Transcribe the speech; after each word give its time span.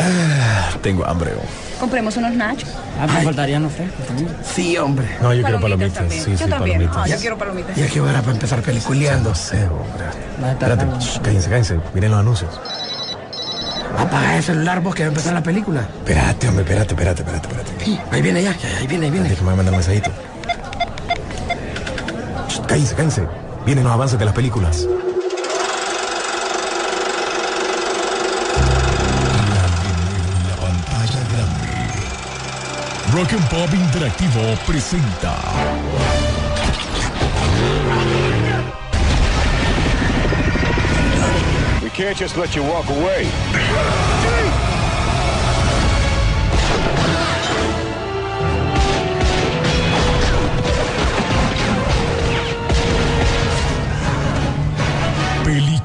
Ah, 0.00 0.70
tengo 0.82 1.06
hambre. 1.06 1.32
Compremos 1.78 2.16
unos 2.16 2.32
nachos. 2.34 2.68
Ah, 3.00 3.06
me 3.06 3.22
faltarían 3.22 3.62
los 3.62 3.72
frescos 3.72 4.06
también. 4.06 4.28
Sí, 4.42 4.76
hombre. 4.76 5.06
No, 5.22 5.32
yo 5.32 5.42
quiero 5.42 5.60
Palomitas. 5.60 6.04
Sí, 6.12 6.18
Yo 6.32 6.38
sí, 6.38 6.44
también. 6.50 6.78
palomitas. 6.78 6.96
Ah, 6.96 7.06
yo 7.08 7.16
quiero 7.18 7.38
palomitas. 7.38 7.76
Ya 7.76 7.86
que 7.86 8.00
hora 8.00 8.20
para 8.20 8.32
empezar 8.32 8.60
peliculeando. 8.62 9.30
No 9.30 9.34
sé, 9.34 9.64
hombre. 9.66 10.04
Va 10.42 10.48
a 10.48 10.52
estar 10.52 10.70
Espérate, 10.72 11.04
shh, 11.04 11.20
cállense, 11.20 11.48
cállense. 11.50 11.80
Miren 11.94 12.10
los 12.10 12.20
anuncios. 12.20 12.60
Apaga 13.98 14.36
el 14.36 14.42
celular 14.42 14.80
vos 14.80 14.94
que 14.94 15.02
va 15.02 15.06
a 15.06 15.08
empezar 15.08 15.32
la 15.32 15.42
película. 15.42 15.80
Espérate, 15.80 16.48
hombre, 16.48 16.62
espérate, 16.64 16.94
espérate, 16.94 17.22
espérate, 17.22 17.48
espérate. 17.48 17.84
Sí, 17.84 18.00
ahí 18.10 18.22
viene 18.22 18.42
ya, 18.42 18.56
ya, 18.56 18.68
ahí 18.78 18.86
viene, 18.86 19.06
ahí 19.06 19.10
viene. 19.12 19.28
Déjame 19.28 19.54
mandar 19.56 19.72
un 19.72 19.78
mensajito. 19.78 20.10
Shh, 22.48 22.60
Cállense, 22.66 22.94
cállense. 22.94 23.22
Vienen 23.66 23.84
los 23.84 23.92
avances 23.92 24.18
de 24.18 24.24
las 24.24 24.34
películas. 24.34 24.86
Rock 33.20 33.32
and 33.34 33.50
Pop 33.50 33.68
Interactivo 33.68 34.56
presenta. 34.64 35.36
We 41.82 41.90
can't 41.90 42.16
just 42.16 42.38
let 42.38 42.56
you 42.56 42.62
walk 42.62 42.88
away. 42.88 43.28
Peliculeando. 55.44 55.79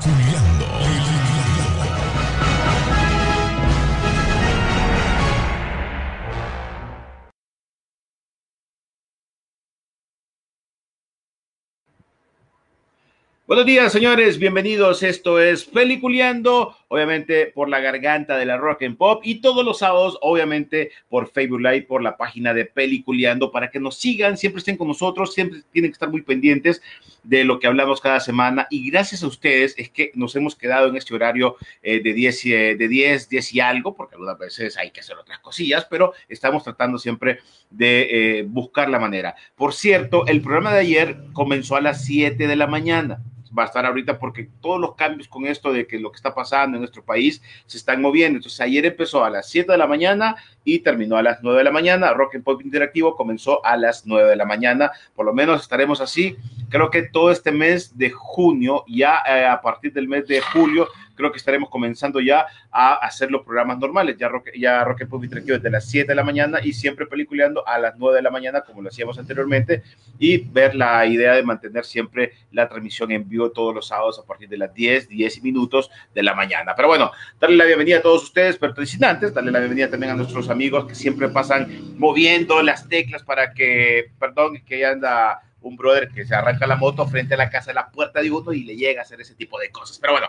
Buenos 13.48 13.68
días, 13.68 13.92
señores, 13.92 14.40
bienvenidos. 14.40 15.04
Esto 15.04 15.40
es 15.40 15.66
Peliculeando, 15.66 16.76
obviamente 16.88 17.46
por 17.46 17.70
la 17.70 17.80
garganta 17.80 18.38
de 18.38 18.46
la 18.48 18.58
Rock 18.58 18.82
and 18.82 18.98
Pop 18.98 19.22
y 19.24 19.36
todos 19.40 19.64
los 19.64 19.78
sábados, 19.78 20.18
obviamente 20.22 20.90
por 21.10 21.30
Facebook 21.30 21.62
Live, 21.62 21.84
por 21.84 22.02
la 22.02 22.18
página 22.18 22.56
de 22.56 22.66
Peliculeando, 22.66 23.52
para 23.52 23.70
que 23.70 23.80
nos 23.80 23.98
sigan, 23.98 24.36
siempre 24.36 24.58
estén 24.62 24.78
con 24.78 24.88
nosotros, 24.88 25.36
siempre 25.36 25.62
tienen 25.72 25.92
que 25.92 25.94
estar 25.94 26.10
muy 26.10 26.24
pendientes 26.24 26.82
de 27.22 27.44
lo 27.44 27.60
que 27.60 27.68
hablamos 27.68 28.02
cada 28.02 28.20
semana 28.20 28.66
y 28.72 28.90
gracias 28.90 29.22
a 29.22 29.28
ustedes 29.28 29.76
es 29.78 29.92
que 29.92 30.12
nos 30.16 30.36
hemos 30.36 30.56
quedado 30.56 30.88
en 30.88 30.96
este 30.96 31.14
horario 31.14 31.56
eh, 31.84 32.02
de 32.02 32.14
10, 32.14 32.46
y, 32.48 32.54
eh, 32.54 32.76
de 32.76 32.88
10, 32.88 33.30
10 33.30 33.54
y 33.54 33.60
algo, 33.60 33.96
porque 33.96 34.16
algunas 34.16 34.40
veces 34.40 34.76
hay 34.76 34.90
que 34.90 35.02
hacer 35.02 35.18
otras 35.18 35.38
cosillas, 35.38 35.86
pero 35.88 36.14
estamos 36.30 36.64
tratando 36.64 36.98
siempre 36.98 37.42
de 37.70 38.40
eh, 38.40 38.44
buscar 38.48 38.90
la 38.90 38.98
manera. 38.98 39.36
Por 39.56 39.76
cierto, 39.76 40.26
el 40.26 40.42
programa 40.42 40.74
de 40.74 40.80
ayer 40.80 41.18
comenzó 41.32 41.76
a 41.76 41.82
las 41.82 42.04
7 42.06 42.48
de 42.48 42.56
la 42.56 42.66
mañana 42.66 43.22
va 43.58 43.64
a 43.64 43.66
estar 43.68 43.86
ahorita 43.86 44.20
porque 44.20 44.50
todos 44.62 44.80
los 44.80 44.96
cambios 44.96 45.28
con 45.28 45.46
esto 45.46 45.72
de 45.72 45.88
que 45.88 46.00
lo 46.00 46.12
que 46.12 46.18
está 46.18 46.34
pasando 46.34 46.78
en 46.78 46.82
nuestro 46.82 47.04
país 47.04 47.42
se 47.66 47.78
están 47.78 48.02
moviendo. 48.02 48.38
Entonces 48.38 48.60
ayer 48.62 48.86
empezó 48.86 49.24
a 49.24 49.30
las 49.30 49.50
7 49.50 49.72
de 49.72 49.78
la 49.78 49.88
mañana 49.88 50.36
y 50.64 50.80
terminó 50.80 51.18
a 51.18 51.24
las 51.24 51.42
9 51.42 51.60
de 51.60 51.64
la 51.64 51.72
mañana. 51.72 52.14
Rock 52.14 52.36
and 52.36 52.44
Pop 52.44 52.62
Interactivo 52.62 53.16
comenzó 53.16 53.66
a 53.66 53.78
las 53.78 54.06
9 54.06 54.30
de 54.30 54.36
la 54.36 54.46
mañana. 54.46 54.92
Por 55.16 55.26
lo 55.26 55.34
menos 55.34 55.62
estaremos 55.62 56.02
así. 56.02 56.36
Creo 56.70 56.90
que 56.90 57.04
todo 57.04 57.32
este 57.32 57.52
mes 57.52 57.98
de 57.98 58.10
junio, 58.10 58.84
ya 58.88 59.22
eh, 59.28 59.46
a 59.46 59.62
partir 59.62 59.94
del 59.94 60.08
mes 60.08 60.28
de 60.28 60.42
julio, 60.42 60.88
creo 61.16 61.32
que 61.32 61.38
estaremos 61.38 61.70
comenzando 61.70 62.20
ya 62.20 62.46
a 62.72 62.96
hacer 62.96 63.32
los 63.32 63.44
programas 63.44 63.80
normales. 63.80 64.18
Ya 64.18 64.28
Rock, 64.28 64.50
ya 64.56 64.86
Pop 65.10 65.24
Interactivo 65.24 65.58
desde 65.58 65.70
las 65.70 65.90
7 65.90 66.08
de 66.08 66.16
la 66.16 66.24
mañana 66.24 66.60
y 66.64 66.74
siempre 66.74 67.06
peliculeando 67.06 67.68
a 67.68 67.80
las 67.80 67.96
9 67.98 68.18
de 68.18 68.22
la 68.22 68.32
mañana, 68.32 68.62
como 68.62 68.82
lo 68.82 68.90
hacíamos 68.90 69.18
anteriormente, 69.18 69.84
y 70.20 70.38
ver 70.38 70.76
la 70.76 71.06
idea 71.06 71.34
de 71.34 71.44
mantener 71.44 71.86
siempre 71.86 72.34
la 72.52 72.68
transmisión 72.68 73.12
en 73.12 73.28
vivo 73.28 73.52
todos 73.52 73.74
los 73.74 73.88
sábados 73.88 74.20
a 74.20 74.26
partir 74.26 74.50
de 74.50 74.58
las 74.58 74.74
10, 74.74 75.10
10 75.10 75.44
minutos 75.44 75.90
de 76.14 76.24
la 76.24 76.34
mañana. 76.34 76.74
Pero 76.76 76.88
bueno, 76.88 77.12
darle 77.40 77.58
la 77.58 77.66
bienvenida 77.66 77.98
a 77.98 78.02
todos 78.02 78.24
ustedes, 78.24 78.58
pero 78.58 78.74
sin 78.86 79.04
antes, 79.04 79.34
darle 79.34 79.52
la 79.52 79.60
bienvenida 79.60 79.90
también 79.90 80.12
a 80.12 80.16
nuestros 80.16 80.50
amigos 80.50 80.86
que 80.86 80.96
siempre 80.96 81.30
pasan 81.30 81.98
moviendo 81.98 82.62
las 82.62 82.88
teclas 82.88 83.24
para 83.24 83.54
que, 83.54 84.12
perdón, 84.20 84.62
que 84.66 84.86
anda 84.86 85.42
un 85.66 85.76
brother 85.76 86.10
que 86.10 86.26
se 86.26 86.36
arranca 86.36 86.68
la 86.68 86.76
moto 86.76 87.08
frente 87.08 87.34
a 87.34 87.38
la 87.38 87.50
casa 87.50 87.72
de 87.72 87.76
la 87.76 87.90
puerta 87.90 88.22
de 88.22 88.32
uno 88.32 88.54
y 88.54 88.64
le 88.64 88.76
llega 88.76 89.02
a 89.02 89.04
hacer 89.04 89.20
ese 89.20 89.34
tipo 89.34 89.60
de 89.60 89.70
cosas. 89.70 89.98
Pero 90.00 90.14
bueno, 90.14 90.28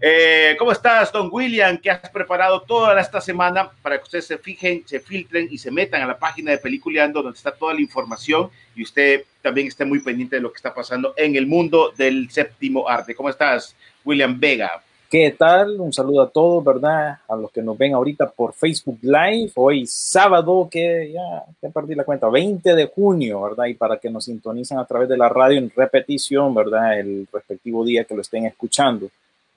eh, 0.00 0.56
¿cómo 0.58 0.72
estás, 0.72 1.12
Don 1.12 1.28
William? 1.32 1.78
¿Qué 1.78 1.90
has 1.90 2.10
preparado 2.10 2.60
toda 2.62 3.00
esta 3.00 3.20
semana 3.20 3.70
para 3.80 3.96
que 3.96 4.02
ustedes 4.02 4.26
se 4.26 4.38
fijen, 4.38 4.82
se 4.86 5.00
filtren 5.00 5.48
y 5.50 5.58
se 5.58 5.70
metan 5.70 6.02
a 6.02 6.06
la 6.06 6.18
página 6.18 6.50
de 6.50 6.58
Peliculeando 6.58 7.22
donde 7.22 7.36
está 7.36 7.52
toda 7.52 7.74
la 7.74 7.80
información 7.80 8.50
y 8.74 8.82
usted 8.82 9.24
también 9.40 9.68
esté 9.68 9.84
muy 9.84 10.00
pendiente 10.00 10.36
de 10.36 10.42
lo 10.42 10.50
que 10.50 10.56
está 10.56 10.74
pasando 10.74 11.14
en 11.16 11.36
el 11.36 11.46
mundo 11.46 11.92
del 11.96 12.28
séptimo 12.30 12.88
arte? 12.88 13.14
¿Cómo 13.14 13.30
estás, 13.30 13.76
William 14.04 14.38
Vega? 14.38 14.82
¿Qué 15.08 15.30
tal? 15.38 15.80
Un 15.80 15.92
saludo 15.92 16.22
a 16.22 16.30
todos, 16.30 16.64
¿verdad? 16.64 17.18
A 17.28 17.36
los 17.36 17.52
que 17.52 17.62
nos 17.62 17.78
ven 17.78 17.94
ahorita 17.94 18.28
por 18.28 18.52
Facebook 18.52 18.98
Live, 19.02 19.52
hoy 19.54 19.86
sábado, 19.86 20.66
que 20.68 21.12
ya, 21.12 21.44
ya 21.62 21.68
perdí 21.70 21.94
la 21.94 22.02
cuenta, 22.02 22.28
20 22.28 22.74
de 22.74 22.86
junio, 22.86 23.42
¿verdad? 23.42 23.66
Y 23.66 23.74
para 23.74 23.98
que 23.98 24.10
nos 24.10 24.24
sintonicen 24.24 24.80
a 24.80 24.84
través 24.84 25.08
de 25.08 25.16
la 25.16 25.28
radio 25.28 25.58
en 25.58 25.70
repetición, 25.70 26.52
¿verdad? 26.52 26.98
El 26.98 27.28
respectivo 27.32 27.84
día 27.84 28.02
que 28.02 28.16
lo 28.16 28.22
estén 28.22 28.46
escuchando. 28.46 29.08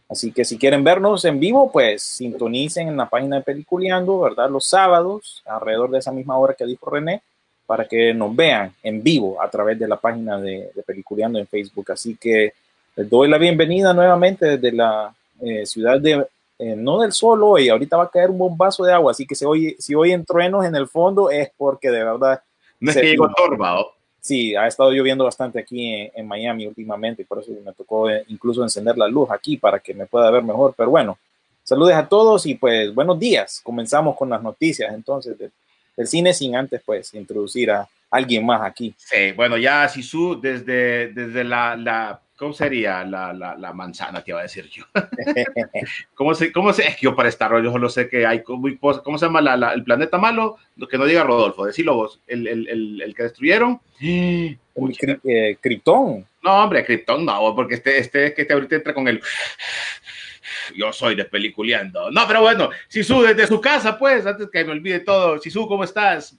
Así 0.08 0.32
que 0.32 0.46
si 0.46 0.60
quieren 0.60 0.84
vernos 0.84 1.26
en 1.26 1.40
vivo, 1.40 1.72
pues 1.72 2.04
sintonicen 2.04 2.88
en 2.88 2.98
la 2.98 3.10
página 3.10 3.38
de 3.38 3.42
Peliculeando, 3.42 4.20
¿verdad? 4.20 4.52
Los 4.52 4.66
sábados, 4.66 5.42
alrededor 5.48 5.90
de 5.90 5.98
esa 5.98 6.12
misma 6.12 6.38
hora 6.38 6.54
que 6.54 6.66
dijo 6.68 6.92
René, 6.92 7.24
para 7.66 7.86
que 7.86 8.14
nos 8.14 8.36
vean 8.36 8.72
en 8.84 9.02
vivo 9.02 9.42
a 9.42 9.50
través 9.50 9.80
de 9.80 9.88
la 9.88 9.98
página 9.98 10.40
de, 10.40 10.70
de 10.76 10.84
Peliculeando 10.84 11.40
en 11.40 11.48
Facebook. 11.48 11.92
Así 11.92 12.16
que 12.18 12.54
les 12.96 13.10
doy 13.10 13.28
la 13.28 13.40
bienvenida 13.40 13.94
nuevamente 13.96 14.46
desde 14.46 14.72
la 14.72 15.12
eh, 15.42 15.66
ciudad 15.66 16.00
de, 16.00 16.26
eh, 16.60 16.76
no 16.76 17.00
del 17.00 17.12
sol 17.12 17.42
hoy, 17.44 17.70
ahorita 17.70 17.98
va 17.98 18.04
a 18.04 18.10
caer 18.10 18.30
un 18.30 18.38
bombazo 18.38 18.84
de 18.84 18.94
agua, 18.94 19.12
así 19.12 19.26
que 19.26 19.36
si 19.36 19.46
hoy, 19.46 19.76
si 19.80 19.96
hoy 19.96 20.12
en 20.12 20.26
truenos 20.26 20.66
en 20.66 20.76
el 20.76 20.88
fondo 20.88 21.30
es 21.30 21.52
porque 21.58 21.90
de 21.90 22.04
verdad... 22.04 22.42
No 22.80 22.92
es 22.92 22.98
que 22.98 23.04
llegó. 23.04 23.30
Torba, 23.34 23.82
¿o? 23.82 23.92
Sí, 24.22 24.54
ha 24.56 24.68
estado 24.68 24.92
lloviendo 24.92 25.24
bastante 25.24 25.60
aquí 25.60 25.94
en, 25.94 26.12
en 26.14 26.28
Miami 26.28 26.68
últimamente, 26.68 27.22
y 27.22 27.26
por 27.26 27.40
eso 27.40 27.52
me 27.64 27.72
tocó 27.74 28.10
eh, 28.10 28.26
incluso 28.28 28.62
encender 28.64 28.98
la 28.98 29.08
luz 29.08 29.30
aquí 29.32 29.58
para 29.58 29.80
que 29.80 29.94
me 29.94 30.06
pueda 30.06 30.30
ver 30.30 30.44
mejor. 30.44 30.74
Pero 30.76 30.90
bueno, 30.90 31.18
saludos 31.64 31.94
a 31.94 32.08
todos 32.08 32.46
y 32.46 32.56
pues 32.56 32.94
buenos 32.94 33.18
días. 33.18 33.62
Comenzamos 33.64 34.18
con 34.18 34.30
las 34.30 34.44
noticias 34.44 34.94
entonces 34.94 35.38
de- 35.38 35.52
del 35.96 36.08
cine 36.08 36.34
sin 36.34 36.56
antes 36.56 36.82
pues 36.86 37.14
introducir 37.14 37.72
a 37.72 37.88
alguien 38.12 38.46
más 38.46 38.62
aquí. 38.62 38.94
Sí, 38.98 39.32
bueno, 39.34 39.58
ya 39.58 39.88
Sisu 39.88 40.40
desde, 40.40 41.10
desde 41.14 41.44
la, 41.44 41.76
la, 41.78 42.20
¿cómo 42.40 42.54
sería? 42.54 43.04
La, 43.04 43.34
la, 43.34 43.56
la 43.56 43.74
manzana, 43.74 44.24
te 44.24 44.32
iba 44.32 44.40
a 44.40 44.44
decir 44.44 44.68
yo. 44.70 44.86
¿Cómo 46.16 46.34
se, 46.34 46.52
cómo 46.52 46.74
se, 46.74 46.88
es 46.88 46.96
que 46.96 47.04
yo 47.04 47.16
para 47.16 47.30
estar 47.30 47.52
yo 47.62 47.72
solo 47.72 47.90
sé 47.90 48.08
que 48.10 48.26
hay, 48.26 48.42
muy 48.48 48.78
cosas- 48.78 49.04
¿cómo 49.04 49.18
se 49.18 49.26
llama 49.26 49.42
la- 49.42 49.58
la- 49.58 49.74
el 49.74 49.84
planeta 49.84 50.18
malo? 50.18 50.58
Lo 50.78 50.88
que 50.88 50.98
no 50.98 51.06
diga 51.06 51.24
Rodolfo, 51.24 51.66
decilo 51.66 51.94
vos, 51.96 52.22
el, 52.28 52.48
el, 52.48 52.68
el, 52.68 53.02
el 53.02 53.14
que 53.16 53.24
destruyeron. 53.24 53.80
Cri- 54.00 55.20
eh, 55.26 55.58
Krypton. 55.60 56.26
No, 56.42 56.64
hombre, 56.64 56.86
Krypton 56.86 57.26
no, 57.26 57.54
porque 57.54 57.76
este, 57.76 57.98
este 57.98 58.34
que 58.34 58.44
este 58.44 58.54
ahorita 58.54 58.76
entra 58.78 58.94
con 58.94 59.08
el. 59.08 59.22
Yo 60.76 60.94
soy 60.94 61.16
de 61.16 61.26
peliculeando. 61.26 62.10
No, 62.12 62.26
pero 62.28 62.42
bueno, 62.42 62.70
Sisu, 62.88 63.22
desde 63.22 63.46
su 63.48 63.60
casa, 63.60 63.98
pues, 63.98 64.26
antes 64.26 64.50
que 64.52 64.64
me 64.64 64.72
olvide 64.72 65.00
todo. 65.02 65.38
Sisu, 65.40 65.68
¿cómo 65.68 65.84
estás? 65.84 66.38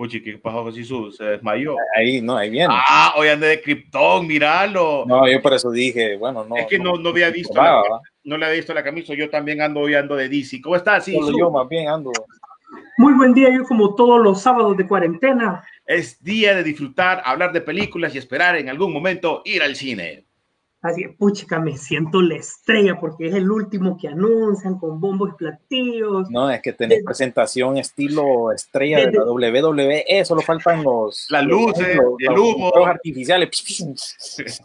Puchi, 0.00 0.22
¿qué 0.22 0.38
pasó 0.38 0.62
con 0.62 0.72
Sisu? 0.72 1.12
Se 1.12 1.24
desmayó. 1.24 1.76
Ahí, 1.94 2.22
no, 2.22 2.34
ahí 2.34 2.48
viene. 2.48 2.72
Ah, 2.74 3.12
hoy 3.18 3.28
ande 3.28 3.48
de 3.48 3.60
Krypton, 3.60 4.26
míralo. 4.26 5.04
No, 5.06 5.30
yo 5.30 5.42
por 5.42 5.52
eso 5.52 5.70
dije, 5.70 6.16
bueno, 6.16 6.42
no. 6.42 6.56
es 6.56 6.66
que 6.68 6.78
no, 6.78 6.96
no 6.96 7.10
había 7.10 7.28
visto, 7.28 7.60
no 8.24 8.38
le 8.38 8.46
había 8.46 8.56
visto 8.56 8.72
la 8.72 8.82
camisa. 8.82 9.12
Yo 9.12 9.28
también 9.28 9.60
ando 9.60 9.80
hoy 9.80 9.92
ando 9.92 10.16
de 10.16 10.30
DC. 10.30 10.62
¿Cómo 10.62 10.74
estás, 10.76 11.04
Solo 11.04 11.26
Sisu? 11.26 11.38
yo 11.38 11.50
más 11.50 11.68
bien 11.68 11.86
ando. 11.90 12.12
Muy 12.96 13.12
buen 13.12 13.34
día, 13.34 13.50
yo 13.54 13.62
como 13.64 13.94
todos 13.94 14.22
los 14.22 14.40
sábados 14.40 14.74
de 14.78 14.88
cuarentena. 14.88 15.62
Es 15.84 16.24
día 16.24 16.54
de 16.54 16.62
disfrutar, 16.62 17.20
hablar 17.22 17.52
de 17.52 17.60
películas 17.60 18.14
y 18.14 18.18
esperar 18.18 18.56
en 18.56 18.70
algún 18.70 18.94
momento 18.94 19.42
ir 19.44 19.62
al 19.62 19.76
cine. 19.76 20.24
Así, 20.82 21.06
puchica, 21.08 21.58
me 21.60 21.76
siento 21.76 22.22
la 22.22 22.36
estrella 22.36 22.98
porque 22.98 23.26
es 23.26 23.34
el 23.34 23.50
último 23.50 23.98
que 24.00 24.08
anuncian 24.08 24.78
con 24.78 24.98
bombos 24.98 25.28
y 25.34 25.36
platillos. 25.36 26.30
No, 26.30 26.50
es 26.50 26.62
que 26.62 26.72
tenés 26.72 27.04
presentación 27.04 27.76
estilo 27.76 28.50
estrella 28.50 29.00
de 29.00 29.12
la 29.12 29.24
WWE, 29.24 30.24
solo 30.24 30.40
faltan 30.40 30.82
los 30.82 31.26
Las 31.28 31.44
luces, 31.44 31.96
los- 31.96 32.14
el 32.18 32.26
los 32.34 32.38
humo. 32.40 32.70
fuegos 32.70 32.88
artificiales. 32.88 33.50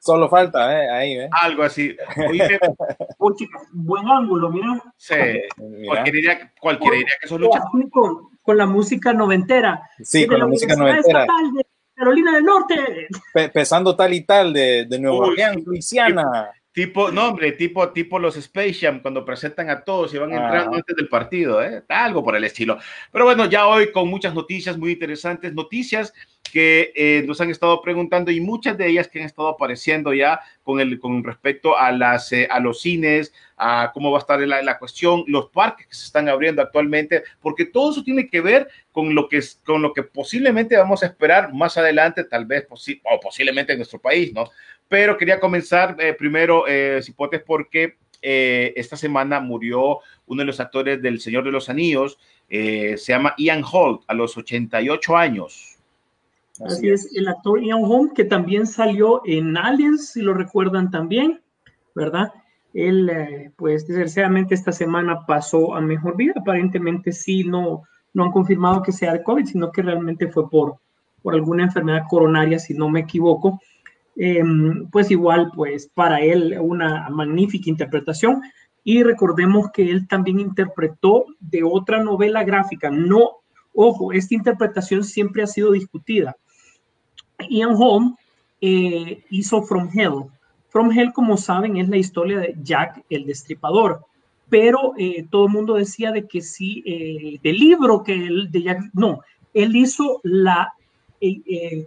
Solo 0.00 0.28
falta, 0.28 0.72
eh, 0.84 0.90
ahí, 0.90 1.12
eh. 1.18 1.28
Algo 1.32 1.64
así. 1.64 1.94
Oye, 2.30 2.58
Puchica, 3.18 3.58
buen 3.72 4.06
ángulo, 4.08 4.50
mira. 4.50 4.80
sí, 4.96 5.14
Mira. 5.58 5.86
cualquiera 5.86 6.16
diría, 6.16 6.52
cualquiera 6.60 6.96
diría 6.96 7.12
que 7.20 7.28
son 7.28 7.40
luchas. 7.40 7.62
Con, 7.90 8.28
con 8.40 8.56
la 8.56 8.66
música 8.66 9.12
noventera. 9.12 9.82
Sí, 10.02 10.26
con 10.26 10.38
la 10.38 10.46
música 10.46 10.76
noventera. 10.76 11.22
Estatal 11.22 11.52
de 11.52 11.66
Carolina 11.98 12.32
del 12.36 12.44
Norte. 12.44 13.08
Pe- 13.34 13.48
pesando 13.48 13.96
tal 13.96 14.14
y 14.14 14.24
tal 14.24 14.52
de, 14.52 14.86
de 14.88 14.98
Nueva 15.00 15.26
Orleans. 15.26 15.64
Luisiana. 15.66 16.50
Tipo, 16.70 17.10
no, 17.10 17.30
hombre, 17.30 17.52
tipo, 17.52 17.88
tipo 17.90 18.20
los 18.20 18.36
Space 18.36 18.74
Jam, 18.74 19.00
cuando 19.02 19.24
presentan 19.24 19.68
a 19.68 19.82
todos 19.82 20.14
y 20.14 20.18
van 20.18 20.30
entrando 20.32 20.74
Ah. 20.74 20.76
antes 20.76 20.94
del 20.94 21.08
partido, 21.08 21.60
¿eh? 21.60 21.82
algo 21.88 22.22
por 22.22 22.36
el 22.36 22.44
estilo. 22.44 22.78
Pero 23.10 23.24
bueno, 23.24 23.46
ya 23.46 23.66
hoy 23.66 23.90
con 23.90 24.06
muchas 24.08 24.32
noticias 24.32 24.78
muy 24.78 24.92
interesantes, 24.92 25.52
noticias 25.54 26.14
que 26.50 26.92
eh, 26.94 27.22
nos 27.26 27.40
han 27.40 27.50
estado 27.50 27.80
preguntando 27.82 28.30
y 28.30 28.40
muchas 28.40 28.76
de 28.76 28.88
ellas 28.88 29.08
que 29.08 29.20
han 29.20 29.26
estado 29.26 29.48
apareciendo 29.48 30.12
ya 30.12 30.40
con, 30.62 30.80
el, 30.80 30.98
con 30.98 31.22
respecto 31.24 31.76
a, 31.78 31.92
las, 31.92 32.32
eh, 32.32 32.48
a 32.50 32.60
los 32.60 32.80
cines, 32.80 33.32
a 33.56 33.90
cómo 33.94 34.10
va 34.10 34.18
a 34.18 34.20
estar 34.20 34.40
la, 34.40 34.62
la 34.62 34.78
cuestión, 34.78 35.24
los 35.26 35.50
parques 35.50 35.86
que 35.86 35.94
se 35.94 36.04
están 36.06 36.28
abriendo 36.28 36.62
actualmente, 36.62 37.22
porque 37.40 37.64
todo 37.66 37.92
eso 37.92 38.02
tiene 38.02 38.28
que 38.28 38.40
ver 38.40 38.68
con 38.92 39.14
lo 39.14 39.28
que, 39.28 39.40
con 39.64 39.82
lo 39.82 39.92
que 39.92 40.02
posiblemente 40.02 40.76
vamos 40.76 41.02
a 41.02 41.06
esperar 41.06 41.52
más 41.52 41.76
adelante, 41.76 42.24
tal 42.24 42.46
vez 42.46 42.68
posi- 42.68 43.00
o 43.04 43.18
posiblemente 43.20 43.72
en 43.72 43.78
nuestro 43.78 43.98
país, 44.00 44.32
¿no? 44.32 44.44
Pero 44.88 45.16
quería 45.16 45.38
comenzar 45.40 45.96
eh, 45.98 46.14
primero, 46.14 46.64
eh, 46.66 47.00
Cipotes, 47.02 47.42
porque 47.42 47.96
eh, 48.22 48.72
esta 48.74 48.96
semana 48.96 49.38
murió 49.38 49.98
uno 50.26 50.40
de 50.42 50.46
los 50.46 50.60
actores 50.60 51.00
del 51.00 51.20
Señor 51.20 51.44
de 51.44 51.52
los 51.52 51.68
Anillos, 51.68 52.18
eh, 52.48 52.96
se 52.96 53.12
llama 53.12 53.34
Ian 53.38 53.62
Holt, 53.70 54.02
a 54.08 54.14
los 54.14 54.36
88 54.36 55.16
años. 55.16 55.77
Así 56.64 56.88
es, 56.88 57.08
el 57.14 57.28
actor 57.28 57.62
Ian 57.62 57.84
Holm, 57.84 58.12
que 58.14 58.24
también 58.24 58.66
salió 58.66 59.22
en 59.24 59.56
Aliens, 59.56 60.10
si 60.10 60.22
lo 60.22 60.34
recuerdan 60.34 60.90
también, 60.90 61.40
¿verdad? 61.94 62.32
Él, 62.74 63.08
eh, 63.08 63.52
pues 63.56 63.86
desgraciadamente 63.86 64.54
esta 64.54 64.72
semana 64.72 65.24
pasó 65.26 65.74
a 65.74 65.80
mejor 65.80 66.16
vida. 66.16 66.34
Aparentemente 66.36 67.12
sí, 67.12 67.44
no, 67.44 67.82
no 68.12 68.24
han 68.24 68.32
confirmado 68.32 68.82
que 68.82 68.92
sea 68.92 69.12
de 69.12 69.22
COVID, 69.22 69.46
sino 69.46 69.70
que 69.70 69.82
realmente 69.82 70.28
fue 70.28 70.48
por, 70.50 70.76
por 71.22 71.34
alguna 71.34 71.64
enfermedad 71.64 72.02
coronaria, 72.08 72.58
si 72.58 72.74
no 72.74 72.88
me 72.88 73.00
equivoco. 73.00 73.60
Eh, 74.16 74.42
pues 74.90 75.10
igual, 75.10 75.52
pues 75.54 75.88
para 75.94 76.20
él 76.20 76.56
una 76.60 77.08
magnífica 77.08 77.70
interpretación. 77.70 78.42
Y 78.82 79.02
recordemos 79.02 79.70
que 79.72 79.90
él 79.90 80.08
también 80.08 80.40
interpretó 80.40 81.26
de 81.40 81.62
otra 81.62 82.02
novela 82.02 82.42
gráfica. 82.42 82.90
No, 82.90 83.38
ojo, 83.74 84.12
esta 84.12 84.34
interpretación 84.34 85.04
siempre 85.04 85.42
ha 85.42 85.46
sido 85.46 85.72
discutida. 85.72 86.36
Ian 87.48 87.74
Holm 87.76 88.16
eh, 88.60 89.24
hizo 89.30 89.62
From 89.62 89.88
Hell. 89.92 90.24
From 90.70 90.90
Hell, 90.92 91.12
como 91.12 91.36
saben, 91.36 91.76
es 91.76 91.88
la 91.88 91.96
historia 91.96 92.38
de 92.38 92.54
Jack 92.62 93.04
el 93.08 93.26
Destripador. 93.26 94.04
Pero 94.48 94.94
eh, 94.96 95.26
todo 95.30 95.46
el 95.46 95.52
mundo 95.52 95.74
decía 95.74 96.10
de 96.10 96.26
que 96.26 96.40
sí, 96.40 96.82
eh, 96.86 97.38
del 97.42 97.56
libro 97.56 98.02
que 98.02 98.14
él, 98.14 98.50
de 98.50 98.62
Jack, 98.62 98.90
no, 98.94 99.20
él 99.52 99.76
hizo 99.76 100.20
la, 100.22 100.72
eh, 101.20 101.86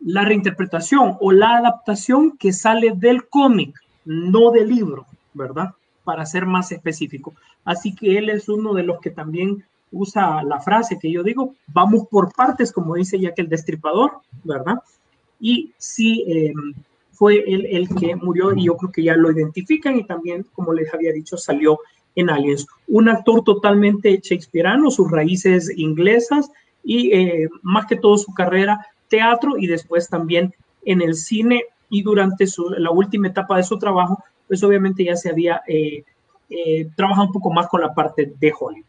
la 0.00 0.24
reinterpretación 0.24 1.16
o 1.20 1.32
la 1.32 1.58
adaptación 1.58 2.36
que 2.38 2.52
sale 2.52 2.92
del 2.96 3.28
cómic, 3.28 3.78
no 4.04 4.50
del 4.50 4.68
libro, 4.68 5.06
¿verdad? 5.34 5.74
Para 6.04 6.26
ser 6.26 6.46
más 6.46 6.72
específico. 6.72 7.34
Así 7.64 7.94
que 7.94 8.18
él 8.18 8.30
es 8.30 8.48
uno 8.48 8.72
de 8.74 8.82
los 8.82 9.00
que 9.00 9.10
también 9.10 9.64
usa 9.92 10.42
la 10.42 10.60
frase 10.60 10.98
que 10.98 11.10
yo 11.10 11.22
digo, 11.22 11.54
vamos 11.68 12.06
por 12.10 12.34
partes, 12.34 12.72
como 12.72 12.94
dice 12.94 13.20
Jack 13.20 13.38
el 13.38 13.48
Destripador, 13.48 14.18
¿verdad? 14.42 14.78
Y 15.38 15.72
sí, 15.78 16.24
eh, 16.26 16.52
fue 17.12 17.44
él 17.46 17.66
el 17.70 17.88
que 17.88 18.16
murió 18.16 18.54
y 18.54 18.64
yo 18.64 18.76
creo 18.76 18.90
que 18.90 19.02
ya 19.02 19.14
lo 19.14 19.30
identifican 19.30 19.96
y 19.96 20.04
también, 20.04 20.46
como 20.54 20.72
les 20.72 20.92
había 20.92 21.12
dicho, 21.12 21.36
salió 21.36 21.78
en 22.16 22.30
Aliens. 22.30 22.66
Un 22.88 23.08
actor 23.08 23.42
totalmente 23.44 24.20
shakespeariano, 24.22 24.90
sus 24.90 25.10
raíces 25.10 25.70
inglesas 25.76 26.50
y 26.82 27.12
eh, 27.12 27.48
más 27.62 27.86
que 27.86 27.96
todo 27.96 28.18
su 28.18 28.32
carrera 28.34 28.86
teatro 29.08 29.56
y 29.58 29.66
después 29.66 30.08
también 30.08 30.54
en 30.84 31.02
el 31.02 31.14
cine 31.14 31.64
y 31.90 32.02
durante 32.02 32.46
su, 32.46 32.70
la 32.70 32.90
última 32.90 33.28
etapa 33.28 33.56
de 33.56 33.62
su 33.62 33.78
trabajo, 33.78 34.24
pues 34.48 34.62
obviamente 34.64 35.04
ya 35.04 35.14
se 35.14 35.30
había 35.30 35.60
eh, 35.68 36.04
eh, 36.48 36.88
trabajado 36.96 37.26
un 37.26 37.32
poco 37.32 37.52
más 37.52 37.68
con 37.68 37.82
la 37.82 37.94
parte 37.94 38.32
de 38.38 38.52
Hollywood. 38.58 38.86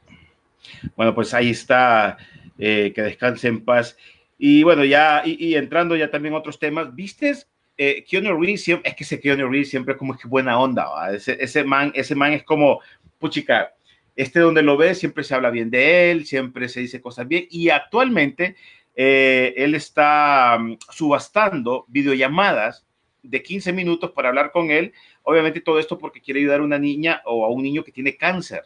Bueno, 0.96 1.14
pues 1.14 1.34
ahí 1.34 1.50
está, 1.50 2.18
eh, 2.58 2.92
que 2.96 3.02
descanse 3.02 3.48
en 3.48 3.64
paz. 3.64 3.98
Y 4.38 4.64
bueno, 4.64 4.84
ya, 4.84 5.24
y, 5.26 5.44
y 5.44 5.56
entrando 5.56 5.96
ya 5.96 6.10
también 6.10 6.34
otros 6.34 6.60
temas, 6.60 6.94
¿viste? 6.94 7.34
Eh, 7.78 8.06
Keanu 8.08 8.40
Reeves, 8.40 8.64
siempre, 8.64 8.90
es 8.90 8.96
que 8.96 9.04
ese 9.04 9.20
Keanu 9.20 9.50
Reeves 9.50 9.70
siempre 9.70 9.98
como 9.98 10.14
es 10.14 10.22
que 10.22 10.28
buena 10.28 10.60
onda. 10.60 10.90
Ese, 11.14 11.38
ese, 11.40 11.64
man, 11.64 11.92
ese 11.96 12.16
man 12.16 12.34
es 12.34 12.44
como, 12.44 12.82
puchica, 13.20 13.74
este 14.16 14.40
donde 14.40 14.62
lo 14.62 14.78
ves 14.78 15.00
siempre 15.00 15.24
se 15.24 15.34
habla 15.34 15.50
bien 15.50 15.72
de 15.72 16.12
él, 16.12 16.26
siempre 16.26 16.70
se 16.70 16.82
dice 16.82 17.02
cosas 17.02 17.28
bien, 17.28 17.48
y 17.50 17.70
actualmente 17.70 18.56
eh, 18.96 19.54
él 19.58 19.76
está 19.76 20.58
um, 20.60 20.78
subastando 20.92 21.86
videollamadas 21.88 22.86
de 23.24 23.42
15 23.42 23.74
minutos 23.74 24.12
para 24.12 24.30
hablar 24.30 24.52
con 24.52 24.70
él, 24.70 24.94
obviamente 25.24 25.62
todo 25.62 25.80
esto 25.80 25.98
porque 25.98 26.22
quiere 26.22 26.42
ayudar 26.42 26.60
a 26.60 26.64
una 26.64 26.78
niña 26.78 27.22
o 27.26 27.46
a 27.46 27.50
un 27.50 27.64
niño 27.64 27.84
que 27.84 27.92
tiene 27.92 28.18
cáncer. 28.18 28.64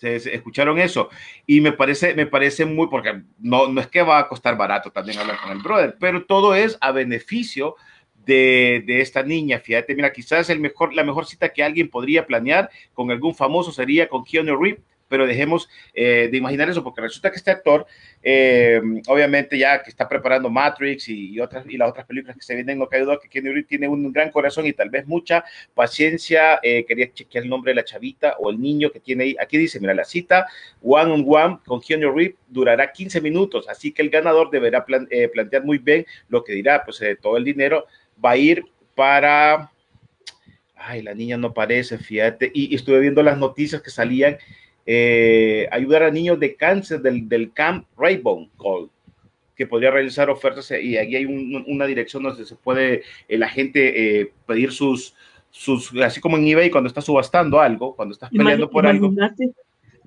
Escucharon 0.00 0.78
eso. 0.78 1.10
Y 1.46 1.60
me 1.60 1.72
parece 1.72 2.14
me 2.14 2.26
parece 2.26 2.64
muy 2.64 2.88
porque 2.88 3.22
no 3.38 3.68
no 3.68 3.80
es 3.80 3.86
que 3.88 4.02
va 4.02 4.18
a 4.18 4.28
costar 4.28 4.56
barato 4.56 4.90
también 4.90 5.18
hablar 5.18 5.38
con 5.42 5.52
el 5.52 5.58
brother 5.58 5.96
pero 5.98 6.24
todo 6.24 6.54
es 6.54 6.78
a 6.80 6.92
beneficio 6.92 7.76
de, 8.24 8.82
de, 8.86 9.00
esta 9.00 9.22
niña. 9.22 9.58
Fíjate 9.60 9.94
mira 9.94 10.12
quizás 10.12 10.50
el 10.50 10.60
mejor 10.60 10.94
la 10.94 11.04
mejor 11.04 11.26
cita 11.26 11.52
que 11.52 11.62
alguien 11.62 11.88
podría 11.88 12.26
planear 12.26 12.70
con 12.92 13.10
algún 13.10 13.34
famoso 13.34 13.72
sería 13.72 14.08
con 14.08 14.24
Keanu 14.24 14.56
Reeves 14.56 14.82
pero 15.10 15.26
dejemos 15.26 15.68
eh, 15.92 16.28
de 16.30 16.38
imaginar 16.38 16.70
eso, 16.70 16.84
porque 16.84 17.00
resulta 17.02 17.30
que 17.30 17.36
este 17.36 17.50
actor, 17.50 17.84
eh, 18.22 18.80
obviamente 19.08 19.58
ya 19.58 19.82
que 19.82 19.90
está 19.90 20.08
preparando 20.08 20.48
Matrix 20.48 21.08
y, 21.08 21.38
otras, 21.40 21.66
y 21.68 21.76
las 21.76 21.90
otras 21.90 22.06
películas 22.06 22.36
que 22.36 22.42
se 22.42 22.54
vienen, 22.54 22.78
no 22.78 22.88
cae 22.88 23.00
duda 23.00 23.18
que 23.20 23.40
Reeves 23.40 23.66
tiene 23.66 23.88
un 23.88 24.12
gran 24.12 24.30
corazón 24.30 24.66
y 24.66 24.72
tal 24.72 24.88
vez 24.88 25.06
mucha 25.06 25.44
paciencia. 25.74 26.60
Eh, 26.62 26.86
quería 26.86 27.12
chequear 27.12 27.42
el 27.44 27.50
nombre 27.50 27.72
de 27.72 27.76
la 27.76 27.84
chavita 27.84 28.36
o 28.38 28.50
el 28.50 28.60
niño 28.60 28.92
que 28.92 29.00
tiene 29.00 29.24
ahí. 29.24 29.36
Aquí 29.40 29.58
dice, 29.58 29.80
mira, 29.80 29.94
la 29.94 30.04
cita 30.04 30.46
one 30.80 31.10
on 31.10 31.24
one 31.26 31.58
con 31.66 31.80
Keanu 31.80 32.12
Reeves 32.12 32.36
durará 32.46 32.92
15 32.92 33.20
minutos, 33.20 33.68
así 33.68 33.90
que 33.90 34.02
el 34.02 34.10
ganador 34.10 34.50
deberá 34.50 34.84
eh, 35.10 35.28
plantear 35.28 35.64
muy 35.64 35.78
bien 35.78 36.06
lo 36.28 36.44
que 36.44 36.52
dirá, 36.52 36.84
pues 36.84 37.02
todo 37.20 37.36
el 37.36 37.44
dinero 37.44 37.86
va 38.24 38.30
a 38.30 38.36
ir 38.36 38.64
para... 38.94 39.72
Ay, 40.76 41.02
la 41.02 41.14
niña 41.14 41.36
no 41.36 41.52
parece, 41.52 41.98
fíjate. 41.98 42.50
Y, 42.54 42.72
y 42.72 42.74
estuve 42.76 43.00
viendo 43.00 43.22
las 43.22 43.36
noticias 43.36 43.82
que 43.82 43.90
salían 43.90 44.38
eh, 44.92 45.68
ayudar 45.70 46.02
a 46.02 46.10
niños 46.10 46.40
de 46.40 46.56
cáncer 46.56 47.00
del, 47.00 47.28
del 47.28 47.52
Camp 47.52 47.86
Rainbow 47.96 48.48
Gold, 48.56 48.90
que 49.54 49.64
podría 49.64 49.92
realizar 49.92 50.28
ofertas 50.28 50.68
y 50.72 50.96
aquí 50.96 51.14
hay 51.14 51.26
un, 51.26 51.64
una 51.68 51.86
dirección 51.86 52.24
donde 52.24 52.44
se 52.44 52.56
puede 52.56 53.04
eh, 53.28 53.38
la 53.38 53.48
gente 53.48 54.20
eh, 54.20 54.32
pedir 54.46 54.72
sus, 54.72 55.14
sus, 55.48 55.94
así 56.02 56.20
como 56.20 56.38
en 56.38 56.48
eBay 56.48 56.70
cuando 56.70 56.88
estás 56.88 57.04
subastando 57.04 57.60
algo, 57.60 57.94
cuando 57.94 58.14
estás 58.14 58.30
peleando 58.30 58.68
por 58.68 58.84
algo. 58.84 59.14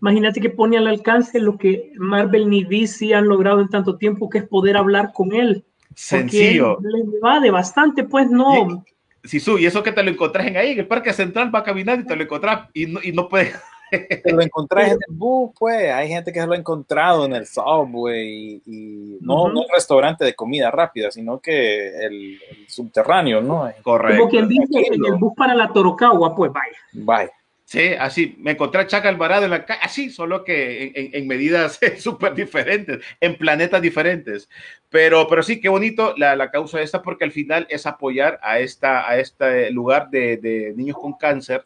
Imagínate 0.02 0.42
que 0.42 0.50
pone 0.50 0.78
al 0.78 0.88
alcance 0.88 1.40
lo 1.40 1.58
que 1.58 1.94
Marvel 1.96 2.50
ni 2.50 2.66
DC 2.66 3.14
han 3.14 3.30
logrado 3.30 3.62
en 3.62 3.70
tanto 3.70 3.96
tiempo, 3.96 4.30
que 4.30 4.40
es 4.40 4.44
poder 4.50 4.76
hablar 4.76 5.12
con 5.14 5.32
él. 5.32 5.64
Sencillo. 5.96 6.78
Le 6.82 7.20
va 7.24 7.40
de 7.40 7.52
bastante, 7.52 8.04
pues 8.04 8.30
no. 8.30 8.84
Sí, 9.24 9.40
su, 9.40 9.58
y 9.58 9.66
eso 9.66 9.82
que 9.82 9.94
te 9.94 10.04
lo 10.04 10.12
encontrás 10.12 10.46
en 10.46 10.58
ahí, 10.58 10.72
en 10.72 10.80
el 10.80 10.88
Parque 10.88 11.14
Central, 11.14 11.56
va 11.56 11.60
a 11.60 11.64
caminar 11.64 12.02
y 12.02 12.06
te 12.06 12.18
lo 12.18 12.24
encontrás 12.24 12.68
y 12.74 12.88
no, 12.88 13.00
y 13.02 13.14
no 13.14 13.30
puedes 13.30 13.56
te 14.00 14.32
lo 14.32 14.42
encontrás 14.42 14.92
en 14.92 15.00
el 15.08 15.16
bus, 15.16 15.52
pues. 15.58 15.92
Hay 15.92 16.08
gente 16.08 16.32
que 16.32 16.40
se 16.40 16.48
lo 16.48 16.54
ha 16.54 16.58
encontrado 16.58 17.26
en 17.26 17.34
el 17.34 17.46
subway 17.46 18.28
y, 18.28 18.62
y 18.66 19.18
no, 19.22 19.44
uh 19.44 19.48
-huh. 19.48 19.54
no 19.54 19.60
un 19.62 19.68
restaurante 19.74 20.26
de 20.26 20.36
comida 20.36 20.72
rápida, 20.72 21.12
sino 21.12 21.40
que 21.40 21.88
el, 22.06 22.40
el 22.50 22.70
subterráneo, 22.70 23.42
¿no? 23.42 23.72
Correcto. 23.82 24.18
Como 24.20 24.30
quien 24.30 24.48
dice 24.48 24.84
en 24.92 25.06
el 25.06 25.16
bus 25.16 25.34
para 25.36 25.56
la 25.56 25.72
Torocagua, 25.72 26.36
pues 26.36 26.52
vaya. 26.52 26.78
Vaya. 26.94 27.32
Sí, 27.66 27.94
así, 27.98 28.36
me 28.38 28.52
encontré 28.52 28.82
a 28.82 28.88
Chaca 28.88 29.10
Alvarado 29.10 29.46
en 29.46 29.52
la 29.52 29.66
calle, 29.66 29.80
así, 29.82 30.10
solo 30.12 30.44
que 30.44 30.84
en, 30.84 30.92
en, 30.94 31.10
en 31.16 31.28
medidas 31.28 31.80
súper 31.98 32.36
diferentes, 32.36 33.04
en 33.20 33.36
planetas 33.36 33.82
diferentes. 33.82 34.48
Pero, 34.90 35.28
pero 35.28 35.42
sí, 35.42 35.60
qué 35.60 35.70
bonito 35.70 36.14
la, 36.18 36.36
la, 36.36 36.52
causa 36.52 36.82
esta, 36.82 37.02
porque 37.02 37.24
al 37.24 37.32
final 37.32 37.66
es 37.70 37.88
apoyar 37.88 38.40
a, 38.44 38.60
esta, 38.60 39.10
a 39.10 39.18
este 39.18 39.72
lugar 39.72 40.10
de, 40.12 40.38
de 40.38 40.74
niños 40.76 40.98
con 40.98 41.14
cáncer 41.14 41.64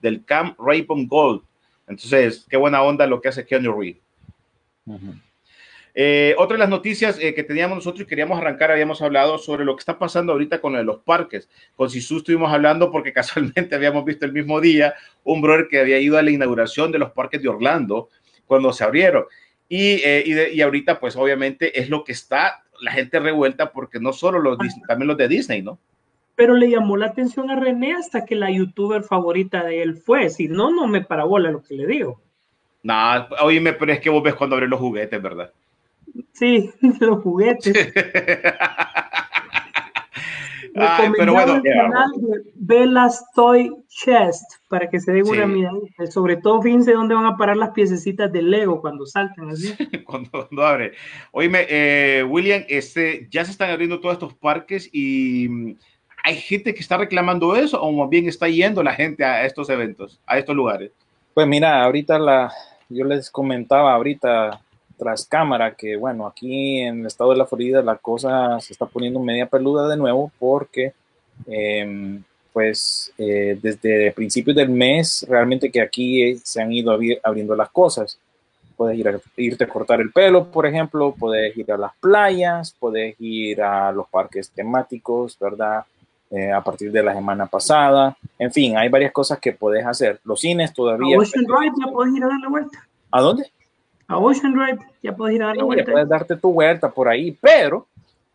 del 0.00 0.24
Camp 0.24 0.58
Rainbow 0.58 0.98
Gold. 1.06 1.42
Entonces, 1.86 2.46
qué 2.48 2.56
buena 2.56 2.82
onda 2.82 3.06
lo 3.06 3.20
que 3.20 3.28
hace 3.28 3.46
Keanu 3.46 3.78
Reeves. 3.78 4.02
Uh 4.86 4.94
-huh. 4.94 5.20
eh, 5.94 6.34
otra 6.38 6.54
de 6.54 6.60
las 6.60 6.68
noticias 6.68 7.18
eh, 7.20 7.34
que 7.34 7.42
teníamos 7.42 7.76
nosotros 7.76 8.02
y 8.02 8.06
queríamos 8.06 8.38
arrancar, 8.38 8.70
habíamos 8.70 9.02
hablado 9.02 9.38
sobre 9.38 9.64
lo 9.64 9.74
que 9.74 9.80
está 9.80 9.98
pasando 9.98 10.32
ahorita 10.32 10.60
con 10.60 10.72
lo 10.72 10.78
de 10.78 10.84
los 10.84 10.98
parques. 11.02 11.48
Con 11.74 11.90
Sisu 11.90 12.18
estuvimos 12.18 12.52
hablando 12.52 12.90
porque 12.90 13.12
casualmente 13.20 13.74
habíamos 13.74 14.04
visto 14.04 14.24
el 14.24 14.32
mismo 14.32 14.60
día 14.60 14.94
un 15.24 15.40
brother 15.40 15.68
que 15.68 15.80
había 15.80 15.98
ido 15.98 16.18
a 16.18 16.22
la 16.22 16.30
inauguración 16.30 16.92
de 16.92 16.98
los 16.98 17.12
parques 17.12 17.42
de 17.42 17.48
Orlando 17.48 18.08
cuando 18.46 18.72
se 18.72 18.84
abrieron. 18.84 19.24
Y, 19.68 20.00
eh, 20.04 20.22
y, 20.24 20.32
de, 20.32 20.52
y 20.52 20.60
ahorita, 20.62 21.00
pues 21.00 21.16
obviamente 21.16 21.80
es 21.80 21.88
lo 21.88 22.04
que 22.04 22.12
está 22.12 22.62
la 22.80 22.92
gente 22.92 23.18
revuelta 23.18 23.72
porque 23.72 24.00
no 24.00 24.12
solo 24.12 24.38
los 24.38 24.58
Disney, 24.58 24.84
también 24.86 25.08
los 25.08 25.16
de 25.16 25.28
Disney, 25.28 25.62
¿no? 25.62 25.78
Pero 26.36 26.54
le 26.54 26.70
llamó 26.70 26.96
la 26.96 27.06
atención 27.06 27.50
a 27.50 27.56
René 27.58 27.94
hasta 27.94 28.24
que 28.24 28.36
la 28.36 28.50
youtuber 28.50 29.02
favorita 29.02 29.64
de 29.64 29.82
él 29.82 29.96
fue. 29.96 30.28
Si 30.30 30.46
no, 30.48 30.70
no 30.70 30.86
me 30.86 31.00
parabola 31.02 31.50
lo 31.50 31.62
que 31.62 31.74
le 31.74 31.86
digo. 31.86 32.20
No, 32.82 32.94
oíme, 33.42 33.72
pero 33.72 33.92
es 33.92 34.00
que 34.00 34.10
vos 34.10 34.22
ves 34.22 34.34
cuando 34.34 34.54
abres 34.54 34.70
los 34.70 34.78
juguetes, 34.78 35.20
¿verdad? 35.20 35.50
Sí, 36.32 36.70
los 37.00 37.22
juguetes. 37.22 37.74
Ay, 40.78 41.08
pero 41.16 41.32
bueno, 41.32 41.54
el 41.56 41.62
canal 41.62 42.10
de 42.18 42.42
Bella's 42.54 43.24
Toy 43.34 43.72
Chest 43.88 44.44
para 44.68 44.90
que 44.90 45.00
se 45.00 45.10
den 45.10 45.26
una 45.26 45.46
Sí. 45.46 45.52
mirada. 45.52 45.78
Sobre 46.10 46.36
todo, 46.36 46.60
fíjense 46.60 46.92
dónde 46.92 47.14
van 47.14 47.24
a 47.24 47.36
parar 47.38 47.56
las 47.56 47.70
piececitas 47.70 48.30
de 48.30 48.42
Lego 48.42 48.82
cuando 48.82 49.06
saltan 49.06 49.48
así. 49.48 49.74
cuando, 50.04 50.30
cuando 50.30 50.66
abre. 50.66 50.92
Oíme, 51.32 51.66
eh, 51.70 52.22
William, 52.28 52.62
este, 52.68 53.26
ya 53.30 53.42
se 53.46 53.52
están 53.52 53.70
abriendo 53.70 54.00
todos 54.00 54.14
estos 54.14 54.34
parques 54.34 54.90
y 54.92 55.48
mm, 55.48 55.76
hay 56.26 56.34
gente 56.34 56.74
que 56.74 56.80
está 56.80 56.96
reclamando 56.96 57.54
eso 57.54 57.80
o 57.80 57.92
más 57.92 58.10
bien 58.10 58.26
está 58.26 58.48
yendo 58.48 58.82
la 58.82 58.94
gente 58.94 59.24
a 59.24 59.46
estos 59.46 59.70
eventos, 59.70 60.18
a 60.26 60.38
estos 60.38 60.56
lugares. 60.56 60.90
Pues 61.32 61.46
mira, 61.46 61.84
ahorita 61.84 62.18
la, 62.18 62.52
yo 62.88 63.04
les 63.04 63.30
comentaba 63.30 63.94
ahorita 63.94 64.60
tras 64.98 65.24
cámara 65.24 65.74
que 65.76 65.94
bueno, 65.96 66.26
aquí 66.26 66.80
en 66.80 67.00
el 67.00 67.06
estado 67.06 67.30
de 67.30 67.36
la 67.36 67.46
Florida 67.46 67.80
la 67.80 67.94
cosa 67.96 68.58
se 68.58 68.72
está 68.72 68.86
poniendo 68.86 69.20
media 69.20 69.46
peluda 69.46 69.86
de 69.88 69.96
nuevo 69.96 70.32
porque 70.40 70.94
em, 71.46 72.22
pues 72.52 73.12
eh, 73.18 73.56
desde 73.62 74.10
principios 74.10 74.56
del 74.56 74.70
mes 74.70 75.24
realmente 75.28 75.70
que 75.70 75.80
aquí 75.80 76.36
se 76.38 76.60
han 76.60 76.72
ido 76.72 76.92
abri- 76.92 77.20
abriendo 77.22 77.54
las 77.54 77.70
cosas. 77.70 78.18
Puedes 78.76 78.98
ir 78.98 79.08
a, 79.08 79.20
irte 79.36 79.64
a 79.64 79.68
cortar 79.68 80.00
el 80.00 80.12
pelo, 80.12 80.50
por 80.50 80.66
ejemplo, 80.66 81.14
puedes 81.18 81.56
ir 81.56 81.70
a 81.70 81.78
las 81.78 81.92
playas, 82.00 82.74
puedes 82.78 83.14
ir 83.20 83.62
a 83.62 83.92
los 83.92 84.08
parques 84.08 84.50
temáticos, 84.50 85.38
¿verdad? 85.38 85.84
Eh, 86.30 86.50
a 86.50 86.60
partir 86.60 86.90
de 86.90 87.02
la 87.04 87.14
semana 87.14 87.46
pasada. 87.46 88.16
En 88.36 88.52
fin, 88.52 88.76
hay 88.76 88.88
varias 88.88 89.12
cosas 89.12 89.38
que 89.38 89.52
puedes 89.52 89.86
hacer. 89.86 90.18
Los 90.24 90.40
cines 90.40 90.70
A 90.70 90.74
todavía. 90.74 91.16
Ocean 91.18 91.44
Drive 91.44 91.72
ya 91.84 91.92
puedes 91.92 92.14
ir 92.16 92.24
a 92.24 92.26
dar 92.26 92.40
la 92.40 92.48
vuelta. 92.48 92.78
¿A 93.12 93.20
dónde? 93.20 93.50
A 94.08 94.18
Ocean 94.18 94.52
Drive 94.52 94.78
ya 95.02 95.14
puedes 95.14 95.36
ir 95.36 95.42
a 95.44 95.46
dar 95.46 95.56
la 95.56 95.60
Sí, 95.62 95.66
vuelta. 95.66 95.92
puedes 95.92 96.08
darte 96.08 96.36
tu 96.36 96.52
vuelta 96.52 96.90
por 96.90 97.08
ahí, 97.08 97.30
pero 97.40 97.86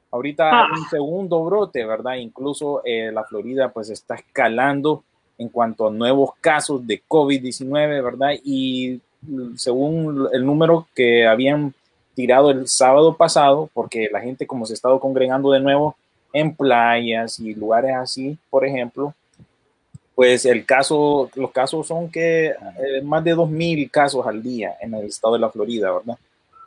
ahorita 0.09 0.49
Ah. 0.49 0.67
hay 0.71 0.79
un 0.79 0.87
segundo 0.89 1.43
brote, 1.43 1.85
¿verdad? 1.85 2.15
Incluso 2.15 2.81
eh, 2.85 3.11
la 3.11 3.25
Florida 3.25 3.69
pues 3.69 3.89
está 3.89 4.15
escalando 4.15 5.03
en 5.37 5.49
cuanto 5.49 5.87
a 5.87 5.91
nuevos 5.91 6.31
casos 6.39 6.87
de 6.87 7.01
COVID-19, 7.05 8.01
¿verdad? 8.01 8.31
Y 8.43 9.01
mm, 9.21 9.55
según 9.57 10.29
el 10.31 10.45
número 10.45 10.87
que 10.95 11.27
habían 11.27 11.73
tirado 12.15 12.51
el 12.51 12.67
sábado 12.69 13.15
pasado, 13.17 13.69
porque 13.73 14.07
la 14.11 14.21
gente 14.21 14.47
como 14.47 14.65
se 14.65 14.73
ha 14.73 14.75
estado 14.75 14.99
congregando 14.99 15.51
de 15.51 15.59
nuevo 15.59 15.95
en 16.33 16.55
playas 16.55 17.39
y 17.39 17.53
lugares 17.53 17.95
así, 17.95 18.37
por 18.49 18.65
ejemplo, 18.65 19.13
pues 20.15 20.45
el 20.45 20.65
caso, 20.65 21.29
los 21.35 21.51
casos 21.51 21.87
son 21.87 22.09
que 22.09 22.47
eh, 22.47 23.01
más 23.03 23.23
de 23.23 23.35
2.000 23.35 23.89
casos 23.89 24.25
al 24.25 24.43
día 24.43 24.75
en 24.79 24.93
el 24.93 25.05
estado 25.05 25.33
de 25.33 25.39
la 25.39 25.49
Florida, 25.49 25.91
¿verdad? 25.91 26.17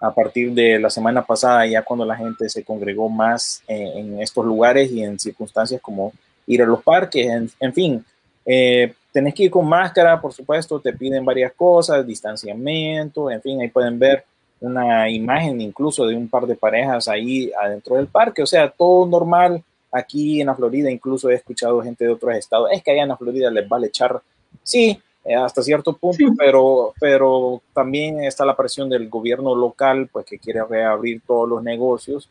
A 0.01 0.13
partir 0.13 0.53
de 0.53 0.79
la 0.79 0.91
semana 0.91 1.25
pasada, 1.25 1.67
ya 1.67 1.83
cuando 1.83 2.05
la 2.05 2.17
gente 2.17 2.49
se 2.49 2.65
congregó 2.65 3.09
más 3.09 3.63
en, 3.67 3.99
en 3.99 4.23
estos 4.23 4.45
lugares 4.45 4.91
y 4.91 5.03
en 5.03 5.19
circunstancias 5.19 5.81
como 5.81 6.13
ir 6.47 6.63
a 6.63 6.67
los 6.67 6.83
parques, 6.83 7.27
en, 7.27 7.51
en 7.61 7.73
fin, 7.73 8.05
eh, 8.45 8.93
tenés 9.13 9.35
que 9.35 9.45
ir 9.45 9.51
con 9.51 9.67
máscara, 9.67 10.21
por 10.21 10.33
supuesto, 10.33 10.81
te 10.81 10.93
piden 10.93 11.25
varias 11.25 11.53
cosas, 11.53 12.07
distanciamiento, 12.07 13.31
en 13.31 13.41
fin, 13.41 13.61
ahí 13.61 13.69
pueden 13.69 13.99
ver 13.99 14.25
una 14.65 15.09
imagen 15.11 15.61
incluso 15.61 16.07
de 16.07 16.17
un 16.17 16.29
par 16.29 16.47
de 16.47 16.57
parejas 16.57 17.09
ahí 17.09 17.51
adentro 17.61 17.97
del 17.97 18.07
parque, 18.07 18.43
o 18.43 18.47
sea, 18.47 18.69
todo 18.71 19.07
normal 19.07 19.63
aquí 19.93 20.41
en 20.41 20.49
la 20.49 20.55
Florida, 20.55 20.91
incluso 20.91 21.31
he 21.31 21.35
escuchado 21.35 21.83
gente 21.83 22.05
de 22.05 22.11
otros 22.13 22.35
estados, 22.35 22.69
es 22.73 22.83
que 22.83 22.91
allá 22.91 23.03
en 23.03 23.09
la 23.11 23.17
Florida 23.17 23.51
les 23.51 23.69
vale 23.69 23.87
echar, 23.87 24.21
sí, 24.63 25.01
eh, 25.25 25.35
hasta 25.35 25.63
cierto 25.63 25.93
punto, 25.97 26.17
Sí. 26.19 26.27
pero, 26.37 26.93
pero 27.01 27.63
también 27.73 28.23
está 28.25 28.45
la 28.45 28.57
presión 28.57 28.89
del 28.89 29.09
gobierno 29.09 29.55
local, 29.55 30.09
pues 30.13 30.27
que 30.27 30.39
quiere 30.39 30.65
reabrir 30.65 31.23
todos 31.27 31.49
los 31.49 31.63
negocios 31.63 32.29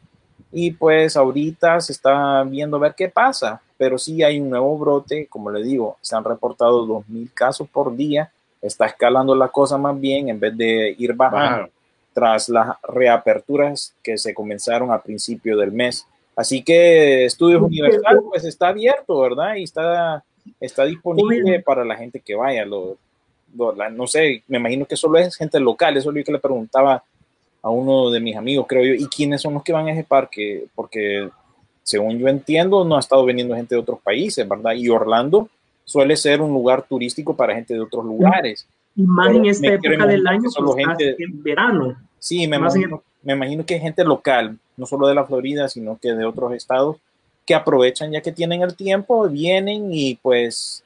y 0.52 0.70
pues 0.72 1.18
ahorita 1.18 1.82
se 1.82 1.94
está 1.94 2.44
viendo 2.44 2.78
a 2.78 2.82
ver 2.82 2.94
qué 2.96 3.10
pasa, 3.10 3.60
pero 3.78 3.98
sí 3.98 4.22
hay 4.22 4.40
un 4.40 4.50
nuevo 4.52 4.78
brote, 4.78 5.26
como 5.28 5.50
le 5.50 5.64
digo, 5.64 5.98
se 6.02 6.16
han 6.16 6.24
reportado 6.24 6.86
2.000 6.86 7.32
casos 7.34 7.68
por 7.68 7.96
día, 7.96 8.32
está 8.62 8.86
escalando 8.86 9.34
la 9.36 9.48
cosa 9.48 9.78
más 9.78 10.00
bien 10.00 10.30
en 10.30 10.40
vez 10.40 10.56
de 10.56 10.96
ir 10.98 11.14
bajando. 11.14 11.70
Tras 12.14 12.50
las 12.50 12.76
reaperturas 12.84 13.94
que 14.04 14.18
se 14.18 14.34
comenzaron 14.34 14.92
a 14.92 15.02
principio 15.02 15.58
del 15.58 15.72
mes. 15.72 16.06
Así 16.36 16.64
que 16.64 17.26
Estudios 17.26 17.62
Universal 17.62 18.22
pues 18.30 18.44
está 18.44 18.70
abierto, 18.70 19.20
¿verdad? 19.20 19.56
Y 19.56 19.64
está, 19.64 20.24
está 20.60 20.86
disponible 20.86 21.60
para 21.62 21.86
la 21.86 21.96
gente 21.96 22.20
que 22.20 22.36
vaya. 22.36 22.66
Lo, 22.66 22.98
lo- 23.56 23.76
la- 23.76 23.90
no 23.90 24.08
sé, 24.08 24.44
me 24.48 24.58
imagino 24.58 24.86
que 24.86 24.96
solo 24.96 25.18
es 25.20 25.36
gente 25.36 25.60
local. 25.60 25.96
Eso 25.98 26.10
es 26.10 26.16
lo 26.16 26.24
que 26.24 26.32
le 26.32 26.40
preguntaba 26.40 27.04
a 27.62 27.70
uno 27.70 28.10
de 28.10 28.20
mis 28.20 28.36
amigos, 28.36 28.66
creo 28.68 28.84
yo. 28.84 28.94
¿Y 28.94 29.08
quiénes 29.08 29.42
son 29.42 29.54
los 29.54 29.64
que 29.64 29.74
van 29.74 29.88
a 29.88 29.94
ese 29.94 30.04
parque? 30.04 30.66
Porque 30.76 31.30
según 31.84 32.18
yo 32.18 32.28
entiendo, 32.28 32.84
no 32.84 32.96
ha 32.98 33.00
estado 33.00 33.24
viniendo 33.26 33.56
gente 33.56 33.76
de 33.76 33.82
otros 33.82 34.00
países, 34.02 34.48
¿verdad? 34.48 34.74
Y 34.74 34.90
Orlando 34.90 35.50
suele 35.86 36.16
ser 36.18 36.42
un 36.42 36.52
lugar 36.52 36.84
turístico 36.84 37.36
para 37.36 37.54
gente 37.56 37.74
de 37.74 37.82
otros 37.82 38.04
lugares. 38.06 38.66
Y 38.96 39.04
más 39.04 39.28
Pero 39.28 39.40
en 39.40 39.46
esta 39.48 39.68
época 39.74 40.06
del 40.08 40.28
año, 40.28 40.50
solo 40.50 40.74
gente- 40.74 41.16
en 41.20 41.42
verano. 41.44 41.96
Sí, 42.20 42.48
me 42.48 42.56
en- 42.58 42.62
imagino, 42.62 43.04
me 43.24 43.34
imagino 43.34 43.66
que 43.66 43.74
hay 43.76 43.80
gente 43.80 44.04
local, 44.04 44.58
no 44.78 44.86
solo 44.86 45.08
de 45.08 45.16
la 45.16 45.26
Florida, 45.26 45.68
sino 45.68 45.98
que 46.02 46.14
de 46.14 46.26
otros 46.26 46.54
estados, 46.54 46.98
que 47.46 47.56
aprovechan 47.56 48.12
ya 48.12 48.22
que 48.22 48.32
tienen 48.32 48.62
el 48.62 48.76
tiempo, 48.76 49.28
vienen 49.28 49.90
y 49.92 50.16
pues 50.16 50.84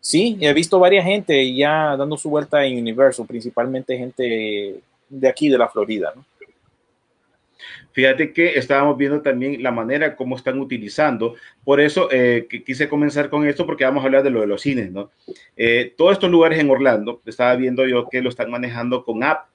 sí, 0.00 0.36
he 0.40 0.52
visto 0.52 0.78
varias 0.78 1.04
gente 1.04 1.54
ya 1.54 1.96
dando 1.96 2.16
su 2.16 2.30
vuelta 2.30 2.64
en 2.64 2.78
Universal, 2.78 3.26
principalmente 3.26 3.96
gente 3.96 4.80
de 5.08 5.28
aquí 5.28 5.48
de 5.48 5.58
la 5.58 5.68
Florida, 5.68 6.12
¿no? 6.16 6.24
Fíjate 7.92 8.32
que 8.32 8.58
estábamos 8.58 8.96
viendo 8.96 9.20
también 9.20 9.62
la 9.62 9.70
manera 9.70 10.16
como 10.16 10.36
están 10.36 10.58
utilizando. 10.60 11.34
Por 11.64 11.80
eso 11.80 12.08
eh, 12.10 12.46
quise 12.64 12.88
comenzar 12.88 13.30
con 13.30 13.46
esto 13.46 13.66
porque 13.66 13.84
vamos 13.84 14.02
a 14.02 14.06
hablar 14.06 14.22
de 14.22 14.30
lo 14.30 14.40
de 14.40 14.46
los 14.46 14.62
cines, 14.62 14.90
¿no? 14.92 15.10
Eh, 15.56 15.94
todos 15.96 16.12
estos 16.12 16.30
lugares 16.30 16.58
en 16.58 16.70
Orlando, 16.70 17.20
estaba 17.26 17.54
viendo 17.56 17.86
yo 17.86 18.08
que 18.08 18.22
lo 18.22 18.28
están 18.28 18.50
manejando 18.50 19.04
con 19.04 19.22
app. 19.22 19.48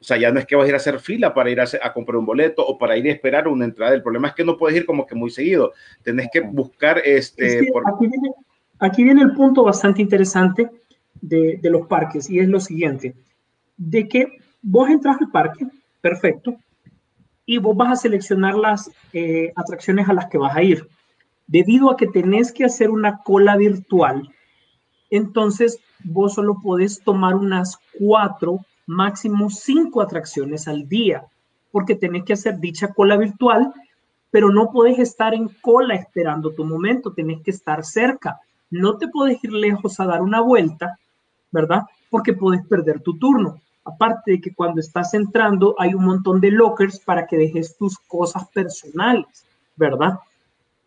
O 0.00 0.04
sea, 0.04 0.16
ya 0.16 0.30
no 0.30 0.38
es 0.38 0.46
que 0.46 0.54
vas 0.54 0.66
a 0.66 0.68
ir 0.68 0.74
a 0.74 0.76
hacer 0.76 1.00
fila 1.00 1.34
para 1.34 1.50
ir 1.50 1.58
a, 1.58 1.64
hacer- 1.64 1.80
a 1.82 1.92
comprar 1.92 2.18
un 2.18 2.24
boleto 2.26 2.64
o 2.64 2.78
para 2.78 2.96
ir 2.96 3.06
a 3.08 3.12
esperar 3.12 3.48
una 3.48 3.64
entrada. 3.64 3.94
El 3.94 4.02
problema 4.02 4.28
es 4.28 4.34
que 4.34 4.44
no 4.44 4.56
puedes 4.56 4.76
ir 4.76 4.86
como 4.86 5.04
que 5.04 5.16
muy 5.16 5.28
seguido. 5.30 5.72
Tenés 6.04 6.28
que 6.32 6.40
buscar 6.40 7.02
este... 7.04 7.68
Por- 7.72 7.82
aquí, 7.88 8.06
viene, 8.06 8.30
aquí 8.78 9.02
viene 9.02 9.22
el 9.22 9.32
punto 9.32 9.64
bastante 9.64 10.00
interesante 10.00 10.70
de, 11.20 11.58
de 11.60 11.70
los 11.70 11.88
parques 11.88 12.30
y 12.30 12.38
es 12.38 12.46
lo 12.48 12.60
siguiente, 12.60 13.12
de 13.76 14.06
que 14.08 14.38
vos 14.62 14.88
entras 14.88 15.16
al 15.20 15.32
parque, 15.32 15.66
perfecto, 16.00 16.54
y 17.48 17.56
vos 17.56 17.74
vas 17.74 17.92
a 17.92 17.96
seleccionar 17.96 18.56
las 18.56 18.90
eh, 19.14 19.52
atracciones 19.56 20.06
a 20.06 20.12
las 20.12 20.26
que 20.26 20.36
vas 20.36 20.54
a 20.54 20.62
ir. 20.62 20.86
Debido 21.46 21.90
a 21.90 21.96
que 21.96 22.06
tenés 22.06 22.52
que 22.52 22.66
hacer 22.66 22.90
una 22.90 23.22
cola 23.22 23.56
virtual, 23.56 24.30
entonces 25.08 25.80
vos 26.04 26.34
solo 26.34 26.60
podés 26.62 27.00
tomar 27.02 27.34
unas 27.34 27.78
cuatro, 27.98 28.60
máximo 28.86 29.48
cinco 29.48 30.02
atracciones 30.02 30.68
al 30.68 30.86
día, 30.88 31.24
porque 31.72 31.94
tenés 31.94 32.24
que 32.24 32.34
hacer 32.34 32.58
dicha 32.60 32.92
cola 32.92 33.16
virtual 33.16 33.72
pero 34.30 34.50
no 34.50 34.70
puedes 34.70 34.98
estar 34.98 35.34
en 35.34 35.48
cola 35.48 35.94
esperando 35.94 36.52
tu 36.52 36.64
momento, 36.64 37.12
tenés 37.12 37.42
que 37.42 37.50
estar 37.50 37.84
cerca. 37.84 38.38
No 38.70 38.98
te 38.98 39.08
puedes 39.08 39.42
ir 39.42 39.52
lejos 39.52 39.98
a 40.00 40.06
dar 40.06 40.20
una 40.20 40.40
vuelta, 40.40 40.98
¿verdad? 41.50 41.84
Porque 42.10 42.34
puedes 42.34 42.66
perder 42.66 43.00
tu 43.00 43.18
turno. 43.18 43.60
Aparte 43.88 44.32
de 44.32 44.40
que 44.40 44.54
cuando 44.54 44.80
estás 44.80 45.14
entrando 45.14 45.74
hay 45.78 45.94
un 45.94 46.04
montón 46.04 46.40
de 46.40 46.50
lockers 46.50 47.00
para 47.00 47.26
que 47.26 47.38
dejes 47.38 47.76
tus 47.76 47.98
cosas 47.98 48.46
personales, 48.48 49.46
¿verdad? 49.76 50.18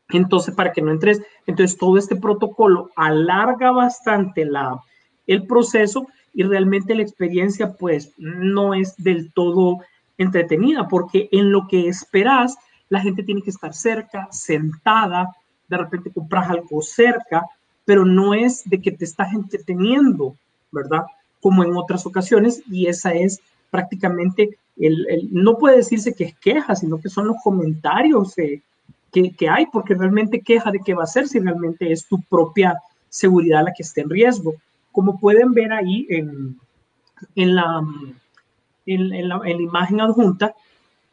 Entonces, 0.10 0.54
para 0.54 0.72
que 0.72 0.82
no 0.82 0.92
entres, 0.92 1.22
entonces 1.48 1.78
todo 1.78 1.98
este 1.98 2.16
protocolo 2.16 2.90
alarga 2.96 3.72
bastante 3.72 4.46
la, 4.46 4.80
el 5.26 5.48
proceso 5.48 6.08
y 6.34 6.44
realmente 6.44 6.96
la 6.96 7.02
experiencia 7.02 7.74
pues 7.74 8.14
no 8.18 8.74
es 8.74 8.96
del 8.98 9.32
todo 9.34 9.80
entretenida 10.18 10.88
porque 10.88 11.28
en 11.32 11.52
lo 11.52 11.68
que 11.68 11.88
esperas 11.88 12.56
la 12.90 13.00
gente 13.00 13.24
tiene 13.24 13.42
que 13.42 13.50
estar 13.50 13.74
cerca, 13.74 14.28
sentada, 14.32 15.36
de 15.68 15.78
repente 15.78 16.12
compras 16.12 16.50
algo 16.50 16.82
cerca, 16.82 17.46
pero 17.86 18.06
no 18.06 18.34
es 18.34 18.70
de 18.70 18.82
que 18.82 18.92
te 18.92 19.06
estás 19.06 19.34
entreteniendo, 19.34 20.36
¿verdad? 20.72 21.04
Como 21.42 21.64
en 21.64 21.76
otras 21.76 22.06
ocasiones, 22.06 22.62
y 22.70 22.88
esa 22.88 23.14
es 23.14 23.40
prácticamente, 23.70 24.58
el, 24.78 25.08
el- 25.10 25.30
no 25.32 25.58
puede 25.58 25.78
decirse 25.78 26.14
que 26.14 26.26
es 26.26 26.36
queja, 26.40 26.76
sino 26.76 27.00
que 27.00 27.10
son 27.10 27.28
los 27.28 27.38
comentarios 27.44 28.38
eh, 28.38 28.62
que, 29.12 29.32
que 29.32 29.50
hay, 29.50 29.66
porque 29.68 29.96
realmente 29.96 30.42
queja 30.42 30.72
de 30.72 30.80
qué 30.86 30.94
va 30.94 31.04
a 31.04 31.08
ser 31.08 31.28
si 31.28 31.40
realmente 31.40 31.92
es 31.92 32.06
tu 32.08 32.22
propia 32.22 32.78
seguridad 33.10 33.64
la 33.66 33.74
que 33.74 33.84
esté 33.84 34.02
en 34.02 34.10
riesgo. 34.10 34.54
Como 34.92 35.20
pueden 35.20 35.52
ver 35.54 35.72
ahí 35.74 36.06
en, 36.10 36.58
en, 37.36 37.56
la, 37.56 37.82
en 38.86 39.28
la, 39.30 39.42
en 39.46 39.58
la 39.58 39.62
imagen 39.64 40.02
adjunta, 40.02 40.54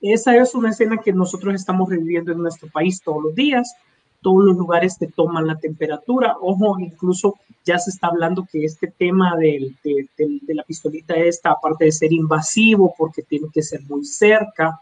esa 0.00 0.36
es 0.36 0.54
una 0.54 0.70
escena 0.70 0.98
que 0.98 1.12
nosotros 1.12 1.54
estamos 1.54 1.88
reviviendo 1.88 2.30
en 2.32 2.38
nuestro 2.38 2.68
país 2.68 3.00
todos 3.02 3.22
los 3.22 3.34
días. 3.34 3.74
Todos 4.20 4.44
los 4.44 4.56
lugares 4.56 4.98
te 4.98 5.06
toman 5.06 5.46
la 5.46 5.56
temperatura. 5.58 6.36
Ojo, 6.40 6.78
incluso 6.80 7.34
ya 7.64 7.78
se 7.78 7.90
está 7.90 8.08
hablando 8.08 8.46
que 8.50 8.64
este 8.64 8.88
tema 8.88 9.36
del- 9.36 9.76
de, 9.84 10.08
de- 10.16 10.38
de 10.42 10.54
la 10.54 10.62
pistolita 10.64 11.14
esta, 11.14 11.50
aparte 11.52 11.84
de 11.84 11.92
ser 11.92 12.12
invasivo, 12.12 12.94
porque 12.98 13.22
tiene 13.22 13.48
que 13.52 13.62
ser 13.62 13.80
muy 13.88 14.04
cerca, 14.04 14.80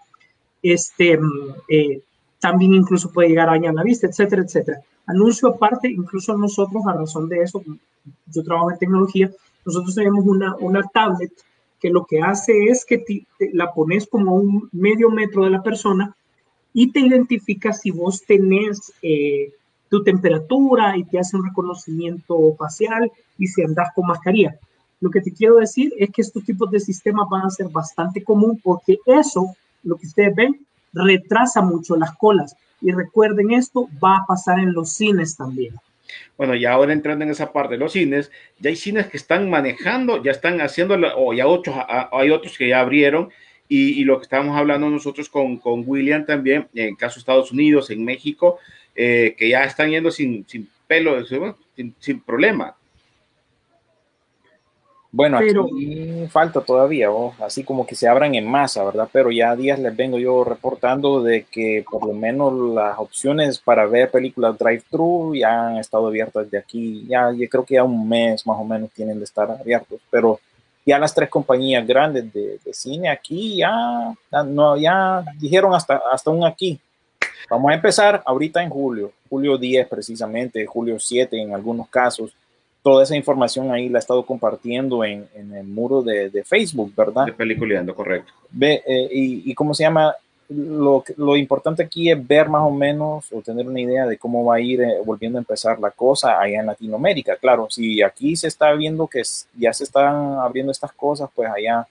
este, 0.62 1.19
mm, 1.19 1.55
eh, 1.69 2.00
también 2.40 2.75
incluso 2.75 3.11
puede 3.12 3.28
llegar 3.28 3.49
a 3.49 3.52
dañar 3.52 3.75
la 3.75 3.83
vista, 3.83 4.07
etcétera, 4.07 4.43
etcétera. 4.43 4.81
Anuncio 5.07 5.49
aparte, 5.49 5.88
incluso 5.88 6.37
nosotros, 6.37 6.83
a 6.87 6.93
razón 6.95 7.28
de 7.28 7.43
eso, 7.43 7.62
yo 8.26 8.43
trabajo 8.43 8.71
en 8.71 8.78
tecnología, 8.78 9.31
nosotros 9.64 9.95
tenemos 9.95 10.25
una, 10.25 10.55
una 10.57 10.83
tablet 10.83 11.33
que 11.81 11.90
lo 11.90 12.05
que 12.07 12.21
hace 12.21 12.64
es 12.66 12.85
que 12.85 12.99
te, 12.99 13.26
la 13.52 13.73
pones 13.73 14.07
como 14.07 14.35
un 14.37 14.69
medio 14.73 15.11
metro 15.11 15.45
de 15.45 15.50
la 15.50 15.62
persona 15.62 16.14
y 16.78 16.92
te 16.92 17.00
identifica 17.00 17.73
si 17.73 17.90
vos 17.90 18.23
tenés 18.26 18.92
eh, 19.00 19.50
tu 19.88 20.04
temperatura 20.04 20.95
y 20.95 21.04
te 21.04 21.18
hace 21.18 21.35
un 21.35 21.47
reconocimiento 21.47 22.54
facial 22.59 23.11
y 23.38 23.47
si 23.47 23.62
andas 23.62 23.88
con 23.95 24.06
mascarilla. 24.06 24.59
Lo 25.00 25.11
que 25.11 25.23
te 25.23 25.33
quiero 25.33 25.56
decir 25.56 25.95
es 25.99 26.11
que 26.11 26.21
estos 26.21 26.45
tipos 26.45 26.71
de 26.71 26.78
sistemas 26.78 27.30
van 27.30 27.47
a 27.47 27.50
ser 27.50 27.68
bastante 27.71 28.23
común 28.23 28.61
porque 28.62 28.99
eso, 29.06 29.56
lo 29.85 29.97
que 29.97 30.06
ustedes 30.06 30.37
ven, 30.37 30.66
retrasa 30.92 31.62
mucho 31.62 31.97
las 31.97 32.14
colas. 32.18 32.54
Y 32.83 32.92
recuerden 32.92 33.52
esto, 33.52 33.88
va 34.04 34.18
a 34.18 34.26
pasar 34.26 34.59
en 34.59 34.75
los 34.75 34.92
cines 34.92 35.35
también. 35.35 35.75
Bueno, 36.37 36.54
y 36.54 36.66
ahora 36.66 36.92
entrando 36.92 37.25
en 37.25 37.30
esa 37.30 37.54
parte 37.54 37.75
de 37.75 37.78
los 37.78 37.92
cines, 37.92 38.30
ya 38.61 38.68
hay 38.68 38.76
cines 38.76 39.06
que 39.06 39.16
están 39.16 39.49
manejando, 39.49 40.23
ya 40.23 40.30
están 40.30 40.61
haciendo, 40.61 40.95
o 41.16 41.33
ya 41.33 41.45
hay 42.12 42.30
otros 42.30 42.59
que 42.59 42.68
ya 42.68 42.80
abrieron, 42.80 43.30
y, 43.68 44.00
y 44.00 44.04
lo 44.04 44.18
que 44.18 44.25
estábamos 44.25 44.56
hablando 44.56 44.88
nosotros 44.88 45.28
con, 45.28 45.56
con, 45.58 45.85
William 45.87 46.25
también, 46.25 46.68
en 46.75 46.88
el 46.88 46.96
caso 46.96 47.16
de 47.16 47.20
Estados 47.20 47.52
Unidos, 47.52 47.90
en 47.90 48.04
México, 48.04 48.58
eh, 48.94 49.35
que 49.37 49.49
ya 49.49 49.64
están 49.64 49.90
yendo 49.90 50.11
sin, 50.11 50.46
sin 50.49 50.68
pelo, 50.87 51.25
sin, 51.26 51.94
sin 51.99 52.20
problema. 52.20 52.75
Bueno, 55.16 55.38
Pero, 55.38 55.64
aquí 55.64 56.26
falta 56.28 56.61
todavía, 56.61 57.11
oh, 57.11 57.35
así 57.40 57.64
como 57.64 57.87
que 57.87 57.94
se 57.94 58.06
abran 58.06 58.35
en 58.35 58.46
masa, 58.46 58.85
¿verdad? 58.85 59.08
Pero 59.11 59.30
ya 59.30 59.56
días 59.56 59.78
les 59.78 59.96
vengo 59.96 60.18
yo 60.18 60.44
reportando 60.44 61.23
de 61.23 61.44
que 61.44 61.87
por 61.90 62.06
lo 62.06 62.12
menos 62.12 62.52
las 62.75 62.99
opciones 62.99 63.58
para 63.58 63.87
ver 63.87 64.11
películas 64.11 64.58
drive-thru 64.58 65.35
ya 65.35 65.68
han 65.68 65.78
estado 65.78 66.08
abiertas 66.08 66.50
de 66.50 66.58
aquí, 66.58 67.06
ya 67.08 67.32
yo 67.32 67.49
creo 67.49 67.64
que 67.64 67.76
ya 67.76 67.85
un 67.85 68.06
mes 68.06 68.46
más 68.46 68.58
o 68.58 68.64
menos 68.64 68.90
tienen 68.90 69.18
de 69.18 69.25
estar 69.25 69.50
abiertos, 69.50 70.00
pero 70.11 70.38
ya 70.87 70.99
las 70.99 71.12
tres 71.12 71.28
compañías 71.28 71.87
grandes 71.87 72.33
de, 72.33 72.59
de 72.64 72.73
cine 72.73 73.11
aquí 73.11 73.57
ya, 73.57 74.14
no, 74.47 74.76
ya 74.76 75.25
dijeron 75.38 75.75
hasta, 75.75 76.00
hasta 76.11 76.31
un 76.31 76.45
aquí. 76.45 76.81
Vamos 77.50 77.71
a 77.71 77.75
empezar 77.75 78.23
ahorita 78.25 78.62
en 78.62 78.71
julio, 78.71 79.12
julio 79.28 79.59
10 79.59 79.88
precisamente, 79.88 80.64
julio 80.64 80.99
7 80.99 81.40
en 81.40 81.55
algunos 81.55 81.88
casos 81.88 82.33
toda 82.87 83.02
esa 83.02 83.16
información 83.16 83.73
ahí 83.73 83.88
la 83.88 83.99
he 83.99 84.00
estado 84.00 84.25
compartiendo 84.25 85.02
en, 85.05 85.26
en 85.35 85.52
el 85.52 85.66
muro 85.66 86.02
de, 86.05 86.31
de, 86.31 86.45
Facebook, 86.45 86.95
¿verdad? 86.95 87.26
De 87.26 87.33
Peliculeando, 87.33 87.93
correcto. 87.97 88.33
Ve, 88.49 88.81
eh, 88.87 89.09
y, 89.11 89.50
y, 89.50 89.55
cómo 89.55 89.75
se 89.75 89.83
llama, 89.83 90.14
lo, 90.49 91.05
lo, 91.17 91.37
importante 91.37 91.83
aquí 91.83 92.11
es 92.11 92.26
ver 92.26 92.49
más 92.49 92.62
o 92.62 92.71
menos 92.71 93.26
o 93.33 93.41
tener 93.43 93.67
una 93.67 93.81
idea 93.81 94.07
de 94.07 94.19
cómo 94.19 94.45
va 94.45 94.57
a 94.57 94.61
ir 94.61 94.81
eh, 94.81 95.00
volviendo 95.05 95.38
a 95.38 95.41
empezar 95.41 95.79
la 95.81 95.91
cosa 95.91 96.41
allá 96.41 96.61
en 96.61 96.67
Latinoamérica. 96.67 97.37
Claro, 97.37 97.69
si 97.71 98.03
aquí 98.03 98.37
se 98.37 98.49
está 98.49 98.73
viendo 98.73 99.07
que 99.07 99.23
ya 99.55 99.73
se 99.73 99.85
están 99.85 100.35
abriendo 100.38 100.73
estas 100.73 100.93
cosas, 100.93 101.29
pues 101.35 101.50
allá 101.50 101.87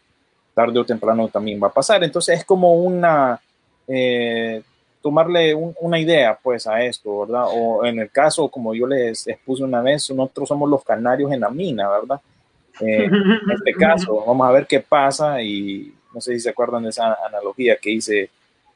tarde 0.53 0.79
o 0.79 0.85
temprano 0.85 1.27
también 1.27 1.61
va 1.61 1.67
a 1.67 1.73
pasar. 1.73 2.03
Entonces 2.03 2.39
es 2.39 2.45
como 2.45 2.73
una... 2.73 3.39
Eh, 3.87 4.63
tomarle 5.01 5.53
un, 5.53 5.75
una 5.81 5.99
idea 5.99 6.35
pues 6.41 6.65
a 6.65 6.81
esto, 6.81 7.19
¿verdad? 7.19 7.45
O 7.53 7.85
en 7.85 7.99
el 7.99 8.09
caso, 8.09 8.49
como 8.49 8.73
yo 8.73 8.87
les 8.87 9.27
expuse 9.27 9.63
una 9.63 9.79
vez, 9.83 10.09
nosotros 10.09 10.49
somos 10.49 10.67
los 10.67 10.83
canarios 10.83 11.31
en 11.31 11.41
la 11.41 11.51
mina, 11.51 11.87
¿verdad? 11.87 12.19
Eh, 12.79 13.05
en 13.05 13.51
este 13.51 13.73
caso, 13.79 14.23
vamos 14.25 14.47
a 14.47 14.51
ver 14.51 14.65
qué 14.65 14.79
pasa 14.79 15.43
y 15.43 15.93
no 16.11 16.19
sé 16.19 16.33
si 16.33 16.39
se 16.39 16.49
acuerdan 16.49 16.81
de 16.81 16.89
esa 16.89 17.17
analogía 17.23 17.77
que 17.79 17.91
hice 17.91 18.31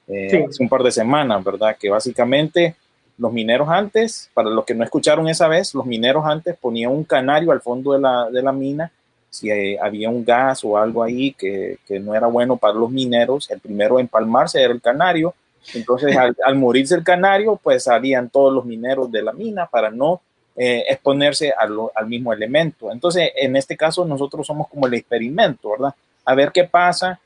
eh, 0.10 0.28
sí. 0.30 0.38
hace 0.38 0.64
un 0.64 0.70
par 0.70 0.84
de 0.84 0.92
semanas, 0.92 1.44
¿verdad? 1.44 1.78
Que 1.80 1.90
básicamente 1.90 2.76
los 3.18 3.32
mineros 3.32 3.70
antes, 3.70 4.30
para 4.34 4.50
los 4.50 4.66
que 4.66 4.74
no 4.74 4.84
escucharon 4.84 5.28
esa 5.28 5.48
vez, 5.48 5.74
los 5.74 5.86
mineros 5.86 6.26
antes 6.26 6.58
ponían 6.58 6.92
un 6.92 7.04
canario 7.04 7.52
al 7.52 7.62
fondo 7.62 7.94
de 7.94 8.00
la, 8.00 8.30
de 8.30 8.42
la 8.42 8.52
mina 8.52 8.92
si 9.30 9.52
eh, 9.52 9.78
había 9.80 10.10
un 10.10 10.26
gas 10.26 10.64
o 10.64 10.76
algo 10.76 11.04
ahí 11.04 11.34
que, 11.34 11.78
que, 11.88 12.00
no 12.00 12.16
era 12.16 12.26
bueno 12.26 12.58
para 12.58 12.74
los 12.74 12.90
mineros, 12.90 13.50
el 13.52 13.60
primero 13.60 14.00
en 14.00 14.06
empalmarse 14.06 14.60
era 14.60 14.74
el 14.74 14.82
canario, 14.82 15.36
entonces, 15.74 16.16
al, 16.18 16.36
al, 16.44 16.56
morirse 16.56 16.96
el 16.96 17.04
canario, 17.04 17.60
pues 17.62 17.84
salían 17.84 18.30
todos 18.30 18.54
los 18.54 18.66
mineros 18.66 19.12
de 19.12 19.22
la 19.22 19.34
mina 19.34 19.68
para 19.68 19.92
no 19.92 20.22
eh, 20.56 20.86
exponerse 20.90 21.54
a 21.58 21.66
lo, 21.68 21.92
al 21.96 22.08
mismo 22.08 22.34
elemento. 22.34 22.92
Entonces, 22.92 23.32
en 23.36 23.56
este 23.56 23.78
caso, 23.78 24.06
nosotros 24.06 24.48
somos 24.48 24.68
como 24.68 24.88
el 24.88 24.94
experimento, 24.96 25.72
¿verdad? 25.72 25.94
A 26.26 26.36
ver 26.36 26.52
qué 26.52 26.64
pasa. 26.64 27.20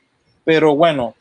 Pero 0.44 0.76
bueno, 0.76 1.14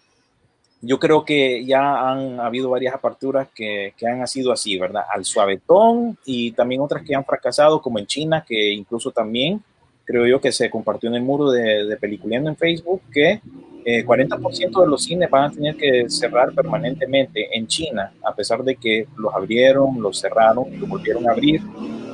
yo 0.85 0.99
creo 0.99 1.23
que 1.23 1.65
ya 1.65 2.11
han 2.11 2.41
habido 2.41 2.69
varias 2.69 2.93
aperturas 2.93 3.47
que, 3.55 3.93
que, 3.97 4.05
han 4.05 4.27
sido 4.27 4.51
así, 4.51 4.77
¿verdad? 4.77 5.03
Al 5.13 5.23
suavetón 5.23 6.17
y 6.25 6.51
también 6.51 6.81
otras 6.81 7.03
que 7.03 7.15
han 7.15 7.23
fracasado, 7.23 7.81
como 7.81 7.99
en 7.99 8.05
China, 8.05 8.43
que 8.45 8.71
incluso 8.71 9.11
también 9.11 9.63
creo 10.03 10.27
yo 10.27 10.41
que 10.41 10.51
se 10.51 10.69
compartió 10.69 11.09
en 11.09 11.15
el 11.15 11.21
muro 11.23 11.51
de, 11.51 11.85
de 11.85 11.97
Peliculiendo 11.97 12.49
en 12.49 12.57
Facebook, 12.57 13.01
que 13.13 13.39
eh, 13.85 14.05
40% 14.05 14.81
de 14.81 14.87
los 14.87 15.03
cines 15.03 15.29
van 15.29 15.45
a 15.45 15.53
tener 15.53 15.75
que 15.75 16.09
cerrar 16.09 16.53
permanentemente 16.53 17.49
en 17.57 17.67
China, 17.67 18.13
a 18.23 18.33
pesar 18.33 18.63
de 18.63 18.75
que 18.75 19.07
los 19.17 19.33
abrieron, 19.33 20.01
los 20.01 20.19
cerraron 20.19 20.79
los 20.79 20.87
volvieron 20.87 21.27
a 21.27 21.31
abrir, 21.31 21.61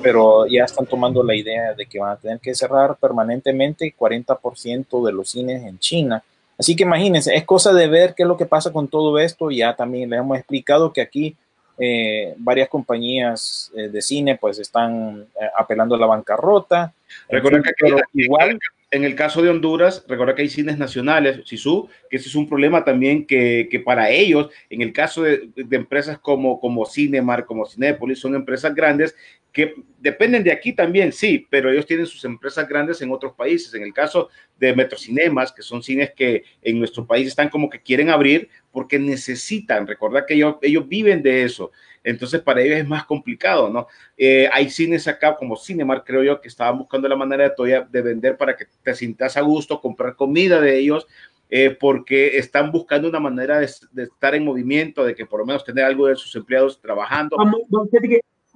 pero 0.02 0.48
ya 0.48 0.64
están 0.64 0.86
tomando 0.86 1.24
la 1.24 1.36
idea 1.36 1.74
de 1.74 1.86
que 1.86 2.00
van 2.00 2.12
a 2.12 2.18
tener 2.18 2.40
que 2.40 2.56
cerrar 2.56 2.98
permanentemente 2.98 3.94
40% 3.98 5.06
de 5.06 5.12
los 5.12 5.30
cines 5.30 5.64
en 5.64 5.78
China. 5.78 6.24
Así 6.60 6.76
que 6.76 6.84
imagínense, 6.84 7.34
es 7.34 7.46
cosa 7.46 7.72
de 7.72 7.88
ver 7.88 8.14
qué 8.16 8.24
es 8.24 8.28
lo 8.28 8.36
que 8.36 8.46
pasa 8.46 8.74
con 8.74 8.90
todo 8.90 9.18
esto. 9.18 9.50
Ya 9.50 9.76
también 9.78 10.10
les 10.10 10.20
hemos 10.20 10.38
explicado 10.38 10.92
que 10.92 11.02
aquí 11.02 11.38
eh, 11.78 12.34
varias 12.38 12.68
compañías 12.68 13.72
eh, 13.74 13.88
de 13.88 14.02
cine 14.02 14.36
pues 14.36 14.60
están 14.60 15.26
eh, 15.40 15.48
apelando 15.58 15.96
a 15.96 15.98
la 15.98 16.06
bancarrota. 16.06 16.94
Recuerda 17.30 17.62
que 17.64 17.70
aquí, 17.70 17.96
igual 18.14 18.60
en 18.92 19.06
el 19.06 19.16
caso 19.16 19.42
de 19.42 19.50
Honduras, 19.50 20.04
recuerda 20.06 20.36
que 20.36 20.42
hay 20.42 20.50
cines 20.50 20.78
nacionales, 20.78 21.48
SISU, 21.48 21.88
que 22.10 22.18
ese 22.18 22.28
es 22.28 22.36
un 22.36 22.50
problema 22.50 22.84
también 22.84 23.26
que, 23.26 23.70
que 23.72 23.80
para 23.80 24.10
ellos, 24.10 24.50
en 24.70 24.82
el 24.82 24.92
caso 24.92 25.22
de, 25.22 25.50
de, 25.56 25.78
empresas 25.78 26.20
como, 26.20 26.60
como 26.60 26.86
Cinemar, 26.86 27.46
como 27.46 27.66
Cinépolis, 27.66 28.20
son 28.20 28.36
empresas 28.36 28.76
grandes 28.76 29.16
que 29.52 29.76
dependen 30.00 30.44
de 30.44 30.52
aquí 30.52 30.74
también, 30.74 31.12
sí, 31.12 31.48
pero 31.50 31.72
ellos 31.72 31.86
tienen 31.86 32.06
sus 32.06 32.24
empresas 32.24 32.68
grandes 32.68 33.02
en 33.02 33.12
otros 33.12 33.34
países. 33.34 33.74
En 33.74 33.84
el 33.84 33.94
caso 33.94 34.30
de 34.58 34.76
Metrocinemas, 34.76 35.52
que 35.52 35.62
son 35.62 35.82
cines 35.82 36.12
que 36.16 36.44
en 36.62 36.80
nuestro 36.80 37.06
país 37.06 37.28
están 37.28 37.50
como 37.50 37.70
que 37.70 37.82
quieren 37.82 38.10
abrir 38.10 38.50
porque 38.72 39.00
necesitan, 39.00 39.88
recordar 39.88 40.26
que 40.26 40.36
ellos, 40.36 40.56
ellos 40.62 40.88
viven 40.88 41.24
de 41.24 41.44
eso. 41.44 41.72
Entonces, 42.04 42.42
para 42.42 42.62
ellos 42.62 42.78
es 42.78 42.88
más 42.88 43.06
complicado, 43.06 43.70
¿no? 43.70 43.88
Eh, 44.18 44.48
hay 44.54 44.70
cines 44.70 45.08
acá 45.08 45.36
como 45.36 45.58
Cinemark, 45.58 46.06
creo 46.06 46.24
yo, 46.24 46.40
que 46.40 46.48
estaban 46.48 46.78
buscando 46.78 47.08
la 47.10 47.16
manera 47.16 47.50
de, 47.50 47.86
de 47.90 48.02
vender 48.02 48.38
para 48.38 48.56
que 48.56 48.66
te 48.84 48.96
sientas 48.96 49.36
a 49.36 49.42
gusto, 49.42 49.82
comprar 49.82 50.16
comida 50.16 50.62
de 50.62 50.78
ellos, 50.78 51.08
eh, 51.50 51.72
porque 51.72 52.38
están 52.38 52.72
buscando 52.72 53.10
una 53.10 53.20
manera 53.20 53.60
de, 53.60 53.70
de, 53.92 54.04
estar 54.04 54.36
en 54.36 54.46
movimiento, 54.46 55.04
de 55.04 55.16
que 55.16 55.26
por 55.26 55.40
lo 55.40 55.48
menos 55.48 55.66
tener 55.66 55.84
algo 55.84 56.08
de 56.08 56.16
sus 56.16 56.34
empleados 56.36 56.80
trabajando. 56.80 57.36
Vamos, 57.38 57.62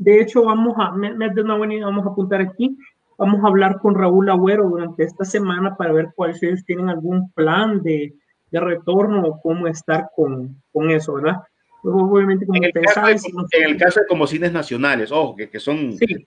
de 0.04 0.22
hecho, 0.22 0.44
vamos 0.44 0.76
a, 0.78 0.92
me, 0.92 1.14
me 1.14 1.30
una 1.30 1.56
buena 1.56 1.76
idea, 1.76 1.86
vamos 1.86 2.06
a 2.06 2.10
apuntar 2.10 2.42
aquí, 2.42 2.78
vamos 3.18 3.44
a 3.44 3.48
hablar 3.48 3.80
con 3.80 3.96
Raúl 3.96 4.30
Agüero 4.30 4.68
durante 4.68 5.04
esta 5.04 5.24
semana 5.24 5.76
para 5.76 5.94
ver 5.94 6.10
cuáles 6.16 6.42
ellos 6.44 6.64
tienen 6.66 6.90
algún 6.90 7.32
plan 7.32 7.82
de, 7.82 8.14
de 8.52 8.60
retorno 8.60 9.22
o 9.24 9.42
cómo 9.42 9.68
estar 9.68 10.10
con, 10.16 10.62
con 10.72 10.90
eso, 10.92 11.14
¿verdad? 11.14 11.38
obviamente, 11.84 12.46
como 12.46 12.58
en, 12.58 12.64
el 12.66 12.88
sabes, 12.94 13.24
de, 13.24 13.30
en 13.58 13.72
el 13.72 13.78
caso 13.78 14.00
de 14.00 14.08
como 14.08 14.26
cines 14.26 14.54
nacionales, 14.54 15.12
ojo, 15.12 15.36
que, 15.36 15.50
que 15.50 15.60
son... 15.60 15.98
Sí. 15.98 16.26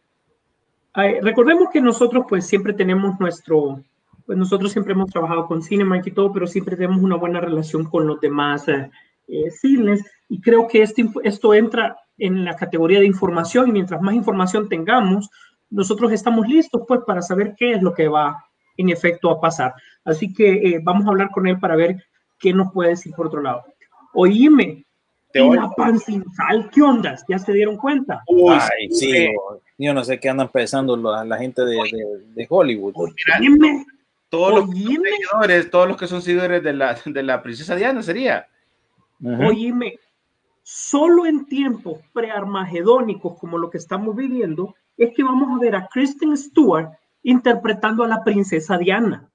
Ay, 0.92 1.20
recordemos 1.20 1.68
que 1.72 1.80
nosotros 1.80 2.24
pues 2.28 2.46
siempre 2.46 2.72
tenemos 2.72 3.18
nuestro, 3.20 3.82
pues 4.26 4.36
nosotros 4.36 4.72
siempre 4.72 4.92
hemos 4.92 5.10
trabajado 5.10 5.46
con 5.46 5.62
Cinemark 5.62 6.06
y 6.06 6.10
todo, 6.10 6.32
pero 6.32 6.46
siempre 6.46 6.76
tenemos 6.76 7.02
una 7.02 7.16
buena 7.16 7.40
relación 7.40 7.84
con 7.84 8.06
los 8.06 8.20
demás 8.20 8.68
eh, 8.68 8.90
eh, 9.28 9.50
cines 9.50 10.02
y 10.28 10.40
creo 10.40 10.66
que 10.68 10.82
este, 10.82 11.08
esto 11.24 11.54
entra 11.54 11.96
en 12.18 12.44
la 12.44 12.57
categoría 12.57 13.00
de 13.00 13.07
información 13.07 13.68
y 13.68 13.72
mientras 13.72 14.00
más 14.00 14.14
información 14.14 14.68
tengamos, 14.68 15.31
nosotros 15.70 16.12
estamos 16.12 16.46
listos 16.46 16.83
pues 16.87 17.00
para 17.07 17.22
saber 17.22 17.55
qué 17.57 17.72
es 17.72 17.83
lo 17.83 17.92
que 17.92 18.09
va 18.09 18.44
en 18.76 18.90
efecto 18.90 19.31
a 19.31 19.40
pasar. 19.40 19.74
Así 20.05 20.33
que 20.33 20.52
eh, 20.52 20.81
vamos 20.83 21.07
a 21.07 21.11
hablar 21.11 21.31
con 21.31 21.46
él 21.46 21.59
para 21.59 21.76
ver 21.76 21.96
qué 22.38 22.52
nos 22.52 22.72
puede 22.72 22.90
decir 22.90 23.12
por 23.14 23.26
otro 23.26 23.42
lado. 23.42 23.64
Oíme, 24.14 24.87
la 25.35 25.70
pan 25.76 25.98
sin 25.98 26.24
sal, 26.33 26.70
¿qué 26.72 26.83
ondas? 26.83 27.24
¿Ya 27.29 27.38
se 27.38 27.52
dieron 27.52 27.76
cuenta? 27.76 28.22
Uy, 28.26 28.55
Ay, 28.55 28.90
sí, 28.90 29.29
yo 29.79 29.92
no 29.92 30.05
sé 30.05 30.18
qué 30.18 30.31
andan 30.31 30.48
pensando 30.48 30.96
la, 30.96 31.24
la 31.24 31.38
gente 31.38 31.62
de, 31.64 31.76
de, 31.76 32.05
de 32.35 32.46
Hollywood. 32.48 32.94
Oíme, 32.96 33.85
todos 34.29 34.66
los, 34.66 34.70
seguidores, 34.70 35.70
todos 35.70 35.88
los 35.88 35.96
que 35.96 36.07
son 36.07 36.22
seguidores 36.22 36.62
de 36.62 36.72
la, 36.72 36.96
de 37.05 37.22
la 37.22 37.42
princesa 37.42 37.76
Diana 37.76 38.02
sería. 38.02 38.46
Uh 39.20 39.31
-huh. 39.31 39.48
Oíme, 39.48 39.98
solo 40.68 41.26
en 41.26 41.46
tiempos 41.46 42.00
prearmagedónicos 42.12 43.38
como 43.38 43.57
lo 43.57 43.70
que 43.70 43.79
estamos 43.79 44.16
viviendo, 44.16 44.74
es 44.96 45.14
que 45.14 45.22
vamos 45.22 45.57
a 45.57 45.61
ver 45.61 45.76
a 45.76 45.87
Kristen 45.87 46.37
Stewart 46.37 46.90
interpretando 47.22 48.02
a 48.02 48.09
la 48.09 48.24
princesa 48.24 48.76
Diana. 48.76 49.31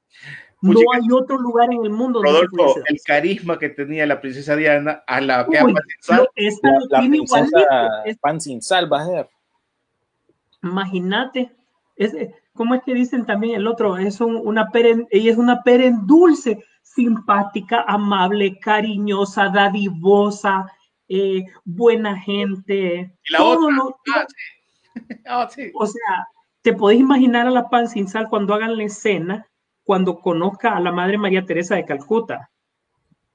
No 0.62 0.74
Puchica, 0.74 0.92
hay 0.94 1.08
otro 1.10 1.38
lugar 1.38 1.72
en 1.72 1.86
el 1.86 1.90
mundo 1.92 2.20
donde 2.22 2.42
Rodolfo, 2.48 2.80
dar. 2.82 2.84
el 2.90 3.00
carisma 3.06 3.58
que 3.58 3.70
tenía 3.70 4.06
la 4.06 4.20
princesa 4.20 4.58
Diana 4.58 5.04
a 5.08 5.22
la 5.22 5.46
que 5.46 5.52
Uy, 5.64 5.74
ha 6.10 6.18
lo- 6.18 6.28
esta 6.36 6.70
La, 6.70 6.80
la 6.90 7.00
tiene 7.00 7.18
princesa 7.20 8.04
pan 8.20 8.42
sin 8.42 8.62
sal 8.62 8.92
va 8.92 9.02
a 9.02 9.06
ser. 9.06 9.30
Imagínate, 10.64 11.50
es, 11.96 12.14
¿cómo 12.54 12.76
es 12.76 12.84
que 12.84 12.94
dicen 12.94 13.26
también 13.26 13.56
el 13.56 13.68
otro? 13.68 13.96
Es 13.98 14.20
un- 14.20 14.36
una 14.36 14.70
peren, 14.70 15.08
ella 15.12 15.32
es 15.32 15.38
una 15.38 15.64
peren 15.64 16.06
dulce, 16.06 16.62
simpática, 16.84 17.86
amable, 17.88 18.60
cariñosa, 18.60 19.48
dadivosa, 19.48 20.70
eh, 21.14 21.46
buena 21.66 22.18
gente. 22.20 23.12
Y 23.28 23.32
la 23.34 23.38
todo 23.40 23.66
otra, 23.66 23.76
lo- 23.76 23.98
ah, 24.16 24.26
sí. 24.28 24.36
Ah, 25.26 25.50
sí. 25.54 25.72
o 25.74 25.86
sea, 25.86 26.28
te 26.62 26.74
podés 26.74 27.00
imaginar 27.00 27.48
a 27.48 27.52
la 27.52 27.70
pan 27.70 27.88
sin 27.90 28.08
sal 28.08 28.28
cuando 28.30 28.54
hagan 28.54 28.78
la 28.78 28.84
escena, 28.84 29.48
cuando 29.84 30.20
conozca 30.20 30.76
a 30.76 30.80
la 30.80 30.92
Madre 30.92 31.18
María 31.18 31.46
Teresa 31.46 31.76
de 31.76 31.86
Calcuta. 31.86 32.50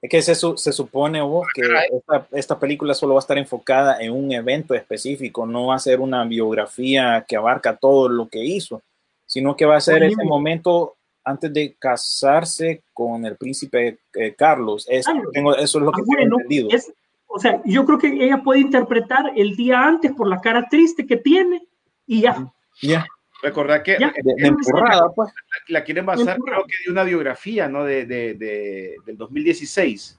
Es 0.02 0.10
que 0.10 0.22
se, 0.22 0.34
se 0.34 0.72
supone 0.72 1.20
vos 1.22 1.46
que 1.54 1.62
esta, 1.90 2.26
esta 2.32 2.58
película 2.58 2.92
solo 2.94 3.14
va 3.14 3.20
a 3.20 3.24
estar 3.24 3.38
enfocada 3.38 3.98
en 4.00 4.12
un 4.12 4.30
evento 4.32 4.74
específico, 4.74 5.46
no 5.46 5.66
va 5.68 5.76
a 5.76 5.78
ser 5.80 6.00
una 6.00 6.24
biografía 6.24 7.24
que 7.26 7.36
abarca 7.36 7.76
todo 7.76 8.08
lo 8.08 8.28
que 8.28 8.44
hizo, 8.44 8.82
sino 9.24 9.56
que 9.56 9.64
va 9.64 9.76
a 9.76 9.80
ser 9.80 10.02
ese 10.04 10.22
momento 10.24 10.96
antes 11.24 11.52
de 11.52 11.74
casarse 11.78 12.82
con 12.92 13.24
el 13.26 13.36
príncipe 13.36 13.98
eh, 14.14 14.34
Carlos. 14.36 14.86
Es- 14.88 15.06
Carlos. 15.06 15.32
tengo- 15.32 15.56
eso 15.56 15.78
es 15.78 15.84
lo 15.84 15.90
que 15.90 16.02
Ah, 16.02 16.04
tengo 16.04 16.16
bueno, 16.18 16.36
entendido. 16.36 16.68
es, 16.70 16.92
o 17.26 17.38
sea, 17.38 17.60
yo 17.64 17.84
creo 17.84 17.98
que 17.98 18.06
ella 18.08 18.42
puede 18.42 18.60
interpretar 18.60 19.32
el 19.36 19.56
día 19.56 19.82
antes 19.86 20.12
por 20.12 20.28
la 20.28 20.40
cara 20.40 20.66
triste 20.68 21.06
que 21.06 21.16
tiene 21.16 21.66
y 22.06 22.22
ya. 22.22 22.50
Ya, 22.82 23.06
Recordad 23.42 23.82
que 23.82 23.96
Ya. 24.00 24.12
de, 24.22 24.34
de 24.36 24.46
empurrada, 24.48 25.10
pues. 25.14 25.30
la 25.68 25.84
quieren 25.84 26.06
basar, 26.06 26.38
creo 26.38 26.64
que 26.64 26.74
de 26.86 26.92
una 26.92 27.04
biografía, 27.04 27.68
¿no? 27.68 27.84
De, 27.84 28.06
de, 28.06 28.34
de- 28.34 28.94
del 29.04 29.16
2016. 29.16 30.18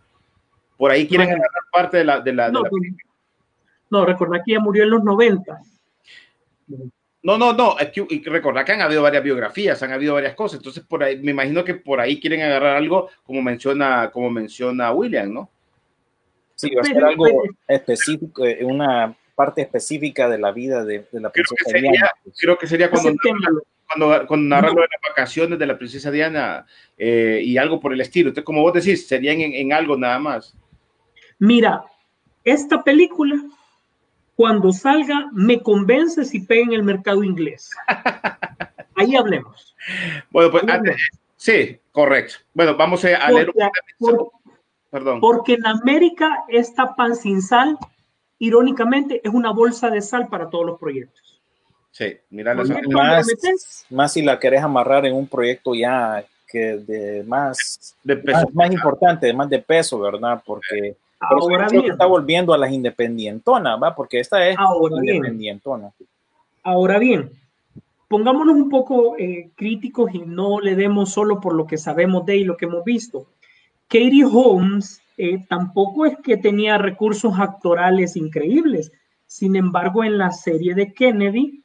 Por 0.78 0.92
ahí 0.92 1.08
quieren 1.08 1.30
agarrar 1.30 1.50
parte 1.72 1.98
de 1.98 2.04
la. 2.04 2.20
De 2.22 2.34
la, 2.34 2.48
de 2.48 2.52
No, 2.54 2.62
la- 2.62 2.70
no, 3.90 4.06
que 4.46 4.52
ella 4.52 4.60
murió 4.60 4.84
en 4.84 4.90
los 4.92 5.04
90. 5.04 5.60
no, 7.24 7.38
no, 7.38 7.54
no, 7.54 7.80
es 7.80 7.90
que 7.90 8.06
y 8.10 8.24
recordad 8.24 8.66
que 8.66 8.74
han 8.74 8.82
habido 8.82 9.02
varias 9.02 9.24
biografías, 9.24 9.82
han 9.84 9.92
habido 9.92 10.14
varias 10.14 10.36
cosas. 10.36 10.60
Entonces, 10.60 10.84
por 10.86 11.04
ahí, 11.04 11.18
me 11.22 11.32
imagino 11.32 11.64
que 11.64 11.76
por 11.76 12.00
ahí 12.00 12.20
quieren 12.20 12.42
agarrar 12.42 12.76
algo 12.78 13.10
como 13.24 13.42
menciona, 13.42 14.10
como 14.12 14.30
menciona 14.30 14.92
William, 14.92 15.34
¿no? 15.34 15.50
Sí, 16.58 16.74
va 16.74 16.82
a 16.82 16.86
ser 16.86 17.04
algo 17.04 17.44
específico, 17.68 18.46
eh, 18.46 18.64
una 18.66 19.16
parte 19.36 19.62
específica 19.62 20.28
de 20.28 20.40
la 20.40 20.52
vida 20.52 20.84
de, 20.84 21.08
de 21.12 21.22
la 21.22 21.30
Creo 21.32 21.44
que 21.48 21.56
princesa 21.56 21.70
sería- 21.70 21.92
Diana. 21.92 22.10
pues. 22.24 22.36
Creo 22.40 22.58
que 22.58 22.68
sería 22.68 22.90
cuando, 22.90 23.14
cuando, 23.88 24.28
cuando 24.28 24.48
narra 24.56 24.70
lo 24.70 24.82
de 24.82 24.88
las 24.92 25.02
vacaciones 25.10 25.60
de 25.60 25.66
la 25.68 25.78
princesa 25.78 26.10
Diana 26.10 26.66
eh, 26.98 27.40
y 27.44 27.58
algo 27.58 27.80
por 27.80 27.94
el 27.94 28.02
estilo. 28.02 28.30
Entonces, 28.30 28.46
como 28.46 28.62
vos 28.64 28.74
decís, 28.74 29.08
serían 29.08 29.40
en, 29.40 29.54
en 29.54 29.72
algo 29.74 29.96
nada 29.96 30.18
más. 30.18 30.56
Mira, 31.38 31.84
esta 32.44 32.84
película, 32.84 33.36
cuando 34.36 34.72
salga, 34.72 35.30
me 35.34 35.62
convence 35.62 36.26
si 36.26 36.40
pega 36.40 36.64
en 36.64 36.74
el 36.74 36.82
mercado 36.84 37.24
inglés. 37.24 37.70
Ahí 38.96 39.16
hablemos. 39.16 39.76
Bueno, 40.32 40.50
pues 40.50 40.64
Ahí 40.64 40.70
antes, 40.72 40.94
hablemos. 40.94 41.20
sí, 41.36 41.78
correcto. 41.92 42.36
Bueno, 42.56 42.76
vamos 42.76 43.06
a 43.06 43.16
a 43.18 43.32
leer 43.32 43.50
un 43.50 43.54
Porque, 43.54 43.80
por- 44.00 44.32
Perdón. 44.90 45.20
porque 45.20 45.54
en 45.54 45.66
América 45.66 46.46
esta 46.48 46.96
pan 46.96 47.16
sin 47.16 47.42
sal, 47.42 47.78
irónicamente, 48.40 49.22
es 49.24 49.34
una 49.34 49.52
bolsa 49.52 49.90
de 49.90 50.02
sal 50.02 50.28
para 50.28 50.50
todos 50.50 50.66
los 50.66 50.80
proyectos. 50.80 51.42
Sí, 51.92 52.16
mira 52.30 52.54
la 52.54 52.64
más, 52.90 53.86
más 53.90 54.14
si 54.14 54.22
la 54.22 54.40
querés 54.40 54.62
amarrar 54.62 55.06
en 55.06 55.16
un 55.16 55.28
proyecto 55.28 55.74
ya 55.74 56.24
que 56.48 56.78
de 56.78 57.24
más, 57.24 57.96
de 58.04 58.18
peso. 58.18 58.38
más, 58.38 58.54
más 58.54 58.72
importante, 58.72 59.34
más 59.34 59.50
de 59.50 59.60
peso, 59.60 60.00
¿verdad? 60.00 60.42
Porque 60.46 60.96
por 61.20 61.40
eso 61.40 61.50
Ahora 61.50 61.68
bien, 61.68 61.92
está 61.92 62.06
volviendo 62.06 62.54
a 62.54 62.58
las 62.58 62.72
independientonas, 62.72 63.82
¿va? 63.82 63.96
Porque 63.96 64.20
esta 64.20 64.48
es 64.48 64.58
ahora 64.58 65.02
bien, 65.02 65.16
independientona. 65.16 65.92
Ahora 66.64 67.00
bien, 67.00 67.32
pongámonos 68.08 68.56
un 68.56 68.70
poco 68.70 69.16
eh, 69.18 69.50
críticos 69.56 70.14
y 70.14 70.20
no 70.20 70.60
le 70.60 70.76
demos 70.76 71.12
solo 71.12 71.42
por 71.42 71.56
lo 71.56 71.66
que 71.66 71.78
sabemos 71.78 72.26
de 72.26 72.38
y 72.38 72.44
lo 72.44 72.56
que 72.56 72.66
hemos 72.66 72.84
visto. 72.84 73.26
Katie 73.90 74.26
Holmes 74.26 75.02
eh, 75.18 75.46
tampoco 75.50 76.06
es 76.06 76.18
que 76.24 76.38
tenía 76.38 76.78
recursos 76.78 77.34
actorales 77.40 78.16
increíbles. 78.16 78.92
Sin 79.26 79.56
embargo, 79.56 80.04
en 80.04 80.18
la 80.18 80.32
serie 80.32 80.74
de 80.76 80.94
Kennedy, 80.94 81.64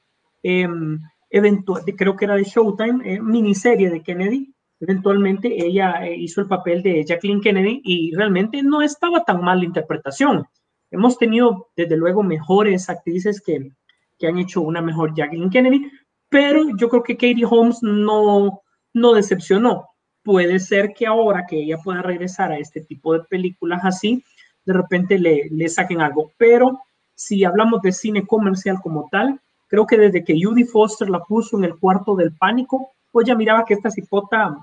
eventual- 1.30 1.84
creo 1.96 2.16
que 2.16 2.24
era 2.24 2.36
de 2.36 2.44
Showtime, 2.44 3.14
eh, 3.14 3.20
miniserie 3.20 3.90
de 3.90 4.02
Kennedy, 4.02 4.52
eventualmente 4.80 5.48
ella 5.64 6.04
eh, 6.06 6.16
hizo 6.16 6.40
el 6.40 6.48
papel 6.48 6.82
de 6.82 7.04
Jacqueline 7.04 7.40
Kennedy 7.40 7.80
y 7.84 8.14
realmente 8.14 8.62
no 8.62 8.82
estaba 8.82 9.24
tan 9.24 9.42
mal 9.42 9.58
la 9.60 9.64
interpretación. 9.66 10.44
Hemos 10.90 11.16
tenido, 11.18 11.68
desde 11.76 11.96
luego, 11.96 12.22
mejores 12.22 12.90
actrices 12.90 13.40
que, 13.40 13.70
que 14.18 14.26
han 14.26 14.38
hecho 14.38 14.60
una 14.60 14.82
mejor 14.82 15.14
Jacqueline 15.14 15.50
Kennedy, 15.50 15.90
pero 16.28 16.64
yo 16.76 16.88
creo 16.88 17.02
que 17.02 17.14
Katie 17.14 17.46
Holmes 17.48 17.78
no, 17.82 18.60
no 18.92 19.12
decepcionó. 19.14 19.86
Puede 20.22 20.60
ser 20.60 20.92
que 20.94 21.06
ahora 21.06 21.46
que 21.48 21.56
ella 21.56 21.78
pueda 21.78 22.02
regresar 22.02 22.52
a 22.52 22.58
este 22.58 22.80
tipo 22.80 23.12
de 23.12 23.24
películas 23.24 23.80
así, 23.84 24.24
de 24.64 24.72
repente 24.72 25.18
le, 25.18 25.48
le 25.50 25.68
saquen 25.68 26.00
algo. 26.00 26.32
Pero 26.36 26.80
si 27.14 27.44
hablamos 27.44 27.82
de 27.82 27.92
cine 27.92 28.26
comercial 28.26 28.78
como 28.82 29.08
tal, 29.10 29.40
creo 29.68 29.86
que 29.86 29.96
desde 29.96 30.24
que 30.24 30.38
Judy 30.40 30.64
Foster 30.64 31.08
la 31.08 31.20
puso 31.20 31.56
en 31.56 31.64
el 31.64 31.76
cuarto 31.78 32.14
del 32.14 32.32
pánico, 32.32 32.92
pues 33.10 33.26
ya 33.26 33.34
miraba 33.34 33.64
que 33.64 33.74
esta 33.74 33.90
cipota 33.90 34.56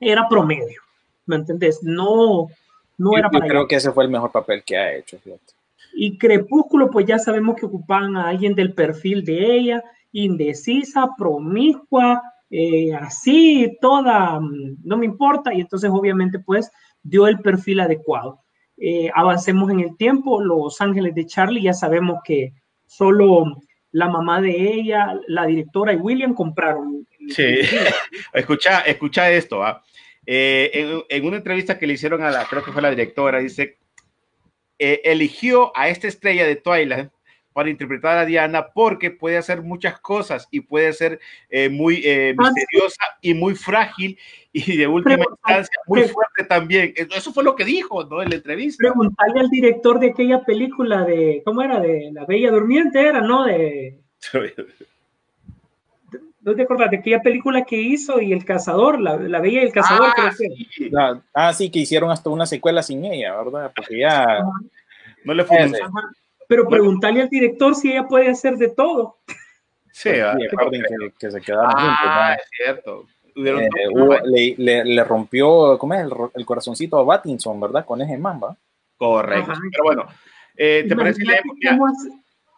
era 0.00 0.28
promedio. 0.28 0.80
¿Me 1.26 1.36
entendés? 1.36 1.82
No, 1.82 2.48
no 2.98 3.12
Yo, 3.12 3.18
era 3.18 3.28
yo 3.32 3.38
para 3.38 3.48
creo 3.48 3.66
que 3.68 3.76
ese 3.76 3.92
fue 3.92 4.04
el 4.04 4.10
mejor 4.10 4.32
papel 4.32 4.62
que 4.64 4.76
ha 4.76 4.94
hecho. 4.94 5.18
fíjate. 5.18 5.52
Y 5.94 6.16
Crepúsculo, 6.18 6.90
pues 6.90 7.06
ya 7.06 7.18
sabemos 7.18 7.56
que 7.56 7.66
ocupaban 7.66 8.16
a 8.16 8.28
alguien 8.28 8.54
del 8.54 8.72
perfil 8.72 9.24
de 9.24 9.56
ella, 9.56 9.84
indecisa, 10.12 11.08
promiscua, 11.16 12.22
eh, 12.54 12.92
así, 12.92 13.78
toda, 13.80 14.38
mm, 14.38 14.82
no 14.84 14.98
me 14.98 15.06
importa, 15.06 15.54
y 15.54 15.62
entonces 15.62 15.90
obviamente 15.90 16.38
pues 16.38 16.70
dio 17.02 17.26
el 17.26 17.40
perfil 17.40 17.80
adecuado. 17.80 18.40
Eh, 18.76 19.10
avancemos 19.14 19.70
en 19.70 19.80
el 19.80 19.96
tiempo, 19.96 20.42
Los 20.42 20.78
Ángeles 20.82 21.14
de 21.14 21.24
Charlie, 21.24 21.62
ya 21.62 21.72
sabemos 21.72 22.18
que 22.22 22.52
solo 22.86 23.46
la 23.90 24.10
mamá 24.10 24.42
de 24.42 24.50
ella, 24.50 25.18
la 25.28 25.46
directora 25.46 25.94
y 25.94 25.96
William 25.96 26.34
compraron. 26.34 27.06
Sí. 27.30 27.42
Escucha, 28.34 28.80
escucha 28.80 29.30
esto. 29.30 29.62
¿ah? 29.64 29.82
Eh, 30.26 31.04
en, 31.08 31.24
una 31.24 31.38
entrevista 31.38 31.78
que 31.78 31.86
le 31.86 31.94
hicieron 31.94 32.22
a 32.22 32.30
la, 32.30 32.44
creo 32.44 32.62
que 32.62 32.72
fue 32.72 32.82
la 32.82 32.90
directora, 32.90 33.38
dice, 33.38 33.78
eligió 34.78 35.74
a 35.74 35.88
esta 35.88 36.06
estrella 36.06 36.46
de 36.46 36.56
Twilight 36.56 37.10
para 37.52 37.70
interpretar 37.70 38.18
a 38.18 38.24
Diana 38.24 38.68
porque 38.68 39.10
puede 39.10 39.36
hacer 39.36 39.62
muchas 39.62 40.00
cosas 40.00 40.48
y 40.50 40.60
puede 40.60 40.92
ser 40.92 41.20
eh, 41.50 41.68
muy 41.68 42.02
eh, 42.04 42.34
misteriosa 42.36 43.04
y 43.20 43.34
muy 43.34 43.54
frágil 43.54 44.18
y 44.52 44.76
de 44.76 44.86
última 44.86 45.24
instancia 45.30 45.78
muy 45.86 46.02
fuerte 46.02 46.44
también. 46.44 46.92
Eso 46.96 47.22
eso 47.22 47.32
fue 47.32 47.44
lo 47.44 47.54
que 47.54 47.64
dijo 47.64 48.04
¿no? 48.04 48.20
en 48.22 48.30
la 48.30 48.36
entrevista. 48.36 48.82
Preguntarle 48.82 49.40
al 49.40 49.48
director 49.48 49.98
de 50.00 50.10
aquella 50.10 50.44
película 50.44 51.04
de, 51.04 51.40
¿cómo 51.44 51.62
era? 51.62 51.80
De 51.80 52.10
La 52.12 52.24
Bella 52.26 52.50
Durmiente, 52.50 53.00
era, 53.00 53.20
¿no? 53.20 53.44
De, 53.44 53.98
¿No 56.40 56.56
te 56.56 56.62
acuerdas 56.62 56.90
de 56.90 56.96
aquella 56.96 57.22
película 57.22 57.64
que 57.64 57.80
hizo 57.80 58.20
y 58.20 58.32
El 58.32 58.44
Cazador, 58.44 59.00
La, 59.00 59.16
la 59.16 59.40
Bella 59.40 59.62
y 59.62 59.66
el 59.66 59.72
Cazador? 59.72 60.08
Ah, 60.08 60.14
creo 60.16 60.30
que. 60.30 60.64
sí. 60.70 60.90
La- 60.90 61.22
ah, 61.32 61.52
sí, 61.52 61.70
que 61.70 61.78
hicieron 61.78 62.10
hasta 62.10 62.30
una 62.30 62.46
secuela 62.46 62.82
sin 62.82 63.04
ella, 63.04 63.36
¿verdad? 63.36 63.72
Porque 63.74 64.00
ya. 64.00 64.40
No 65.24 65.34
le 65.34 65.44
fue. 65.44 65.70
Pero 66.52 66.68
preguntarle 66.68 67.22
al 67.22 67.28
director 67.30 67.74
si 67.74 67.92
ella 67.92 68.06
puede 68.06 68.28
hacer 68.28 68.56
de 68.58 68.68
todo. 68.68 69.16
Sí, 69.90 70.10
¿ah? 70.10 70.36
Sí, 70.38 70.46
acuerden 70.46 70.82
que, 70.82 71.12
que 71.18 71.30
se 71.30 71.40
quedaron 71.40 71.70
juntos, 71.70 71.98
Ah, 72.02 72.28
¿no? 72.28 72.34
es 72.42 72.48
cierto. 72.54 73.06
Eh, 73.34 73.68
hubo- 73.90 74.18
le, 74.26 74.54
le- 74.58 74.84
le 74.84 75.04
rompió, 75.04 75.78
¿cómo 75.78 75.94
es? 75.94 76.00
El, 76.00 76.10
el 76.34 76.44
corazoncito 76.44 76.98
a 76.98 77.04
Battinson, 77.04 77.58
¿verdad? 77.58 77.86
Con 77.86 78.02
ese 78.02 78.18
man, 78.18 78.38
¿va? 78.42 78.54
Correcto. 78.98 79.50
Ajá. 79.52 79.60
Pero 79.70 79.84
bueno, 79.84 80.04
eh, 80.56 80.84
¿te 80.86 80.94
parece? 80.94 81.22
¿Cómo, 81.70 81.86
hace- 81.86 82.10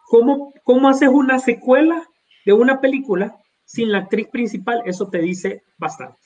cómo, 0.07 0.53
cómo 0.65 0.89
haces 0.89 1.07
una 1.09 1.39
secuela 1.39 2.03
de 2.45 2.51
una 2.51 2.81
película 2.81 3.37
sin 3.63 3.91
la 3.93 3.99
actriz 3.99 4.27
principal? 4.27 4.81
Eso 4.85 5.07
te 5.07 5.19
dice 5.19 5.63
bastante. 5.77 6.17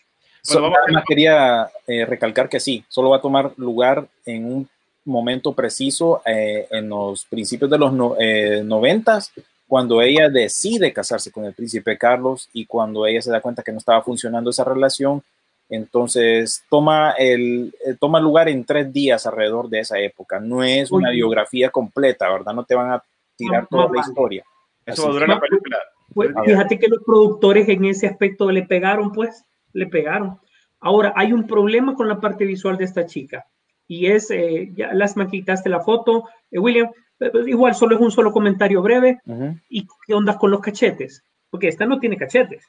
So- 0.42 0.60
vamos 0.62 0.78
a 0.80 0.82
nada 0.88 0.94
más 0.94 1.04
quería 1.08 1.70
eh, 1.86 2.06
recalcar 2.06 2.50
que 2.50 2.60
sí, 2.60 2.84
solo 2.88 3.12
va 3.12 3.18
a 3.18 3.22
tomar 3.22 3.52
lugar 3.58 4.08
en 4.26 4.46
un 4.52 4.70
momento 5.10 5.54
preciso 5.54 6.22
eh, 6.26 6.68
en 6.72 6.90
los 6.90 7.26
principios 7.26 7.70
de 7.70 7.78
los 7.78 7.92
no- 7.94 8.16
eh, 8.20 8.62
noventas, 8.64 9.32
cuando 9.68 10.02
ella 10.02 10.30
decide 10.30 10.92
casarse 10.94 11.32
con 11.32 11.46
el 11.46 11.54
príncipe 11.54 11.98
Carlos 11.98 12.50
y 12.54 12.66
cuando 12.66 13.06
ella 13.06 13.22
se 13.22 13.32
da 13.32 13.42
cuenta 13.42 13.62
que 13.62 13.72
no 13.72 13.78
estaba 13.78 14.02
funcionando 14.02 14.50
esa 14.50 14.64
relación, 14.64 15.22
entonces 15.70 16.64
toma, 16.70 17.12
el, 17.18 17.74
eh, 17.86 17.96
toma 18.00 18.20
lugar 18.20 18.50
en 18.50 18.66
tres 18.66 18.92
días 18.92 19.26
alrededor 19.28 19.70
de 19.70 19.80
esa 19.82 20.00
época. 20.00 20.40
No 20.40 20.64
es 20.64 20.92
una 20.92 21.12
biografía 21.12 21.70
completa, 21.70 22.28
¿verdad? 22.32 22.54
No 22.54 22.64
te 22.64 22.74
van 22.76 22.92
a 22.92 23.04
tirar 23.36 23.64
No, 23.64 23.68
toda 23.70 23.84
no 23.84 23.94
la 23.94 24.00
vale. 24.00 24.10
historia. 24.12 24.44
Eso 24.86 25.04
va 25.04 25.08
a 25.08 25.12
Así 25.12 25.14
durar 25.20 25.30
la 25.30 25.40
película. 25.40 25.78
Pues, 26.16 26.30
fíjate 26.44 26.80
que 26.80 26.88
los 26.88 27.04
productores 27.06 27.70
en 27.70 27.86
ese 27.86 28.08
aspecto 28.08 28.50
le 28.52 28.64
pegaron, 28.64 29.12
pues, 29.12 29.46
le 29.74 29.86
pegaron. 29.86 30.40
Ahora, 30.80 31.14
hay 31.16 31.32
un 31.34 31.46
problema 31.46 31.94
con 31.94 32.08
la 32.08 32.20
parte 32.20 32.46
visual 32.46 32.78
de 32.78 32.86
esta 32.86 33.06
chica 33.06 33.46
y 33.90 34.06
es, 34.06 34.30
eh, 34.30 34.72
ya 34.76 34.94
las 34.94 35.18
me 35.18 35.28
quitaste 35.28 35.68
la 35.68 35.82
foto, 35.82 36.30
eh, 36.52 36.60
William, 36.60 36.92
pues, 37.18 37.48
igual 37.48 37.74
solo 37.74 37.96
es 37.96 38.02
un 38.02 38.12
solo 38.12 38.32
comentario 38.32 38.84
breve. 38.84 39.20
Ujú. 39.26 39.58
¿Y 39.68 39.88
qué 40.06 40.14
onda 40.14 40.38
con 40.38 40.52
los 40.52 40.62
cachetes? 40.62 41.24
Porque 41.50 41.68
esta 41.68 41.88
no 41.88 42.00
tiene 42.00 42.16
cachetes 42.16 42.64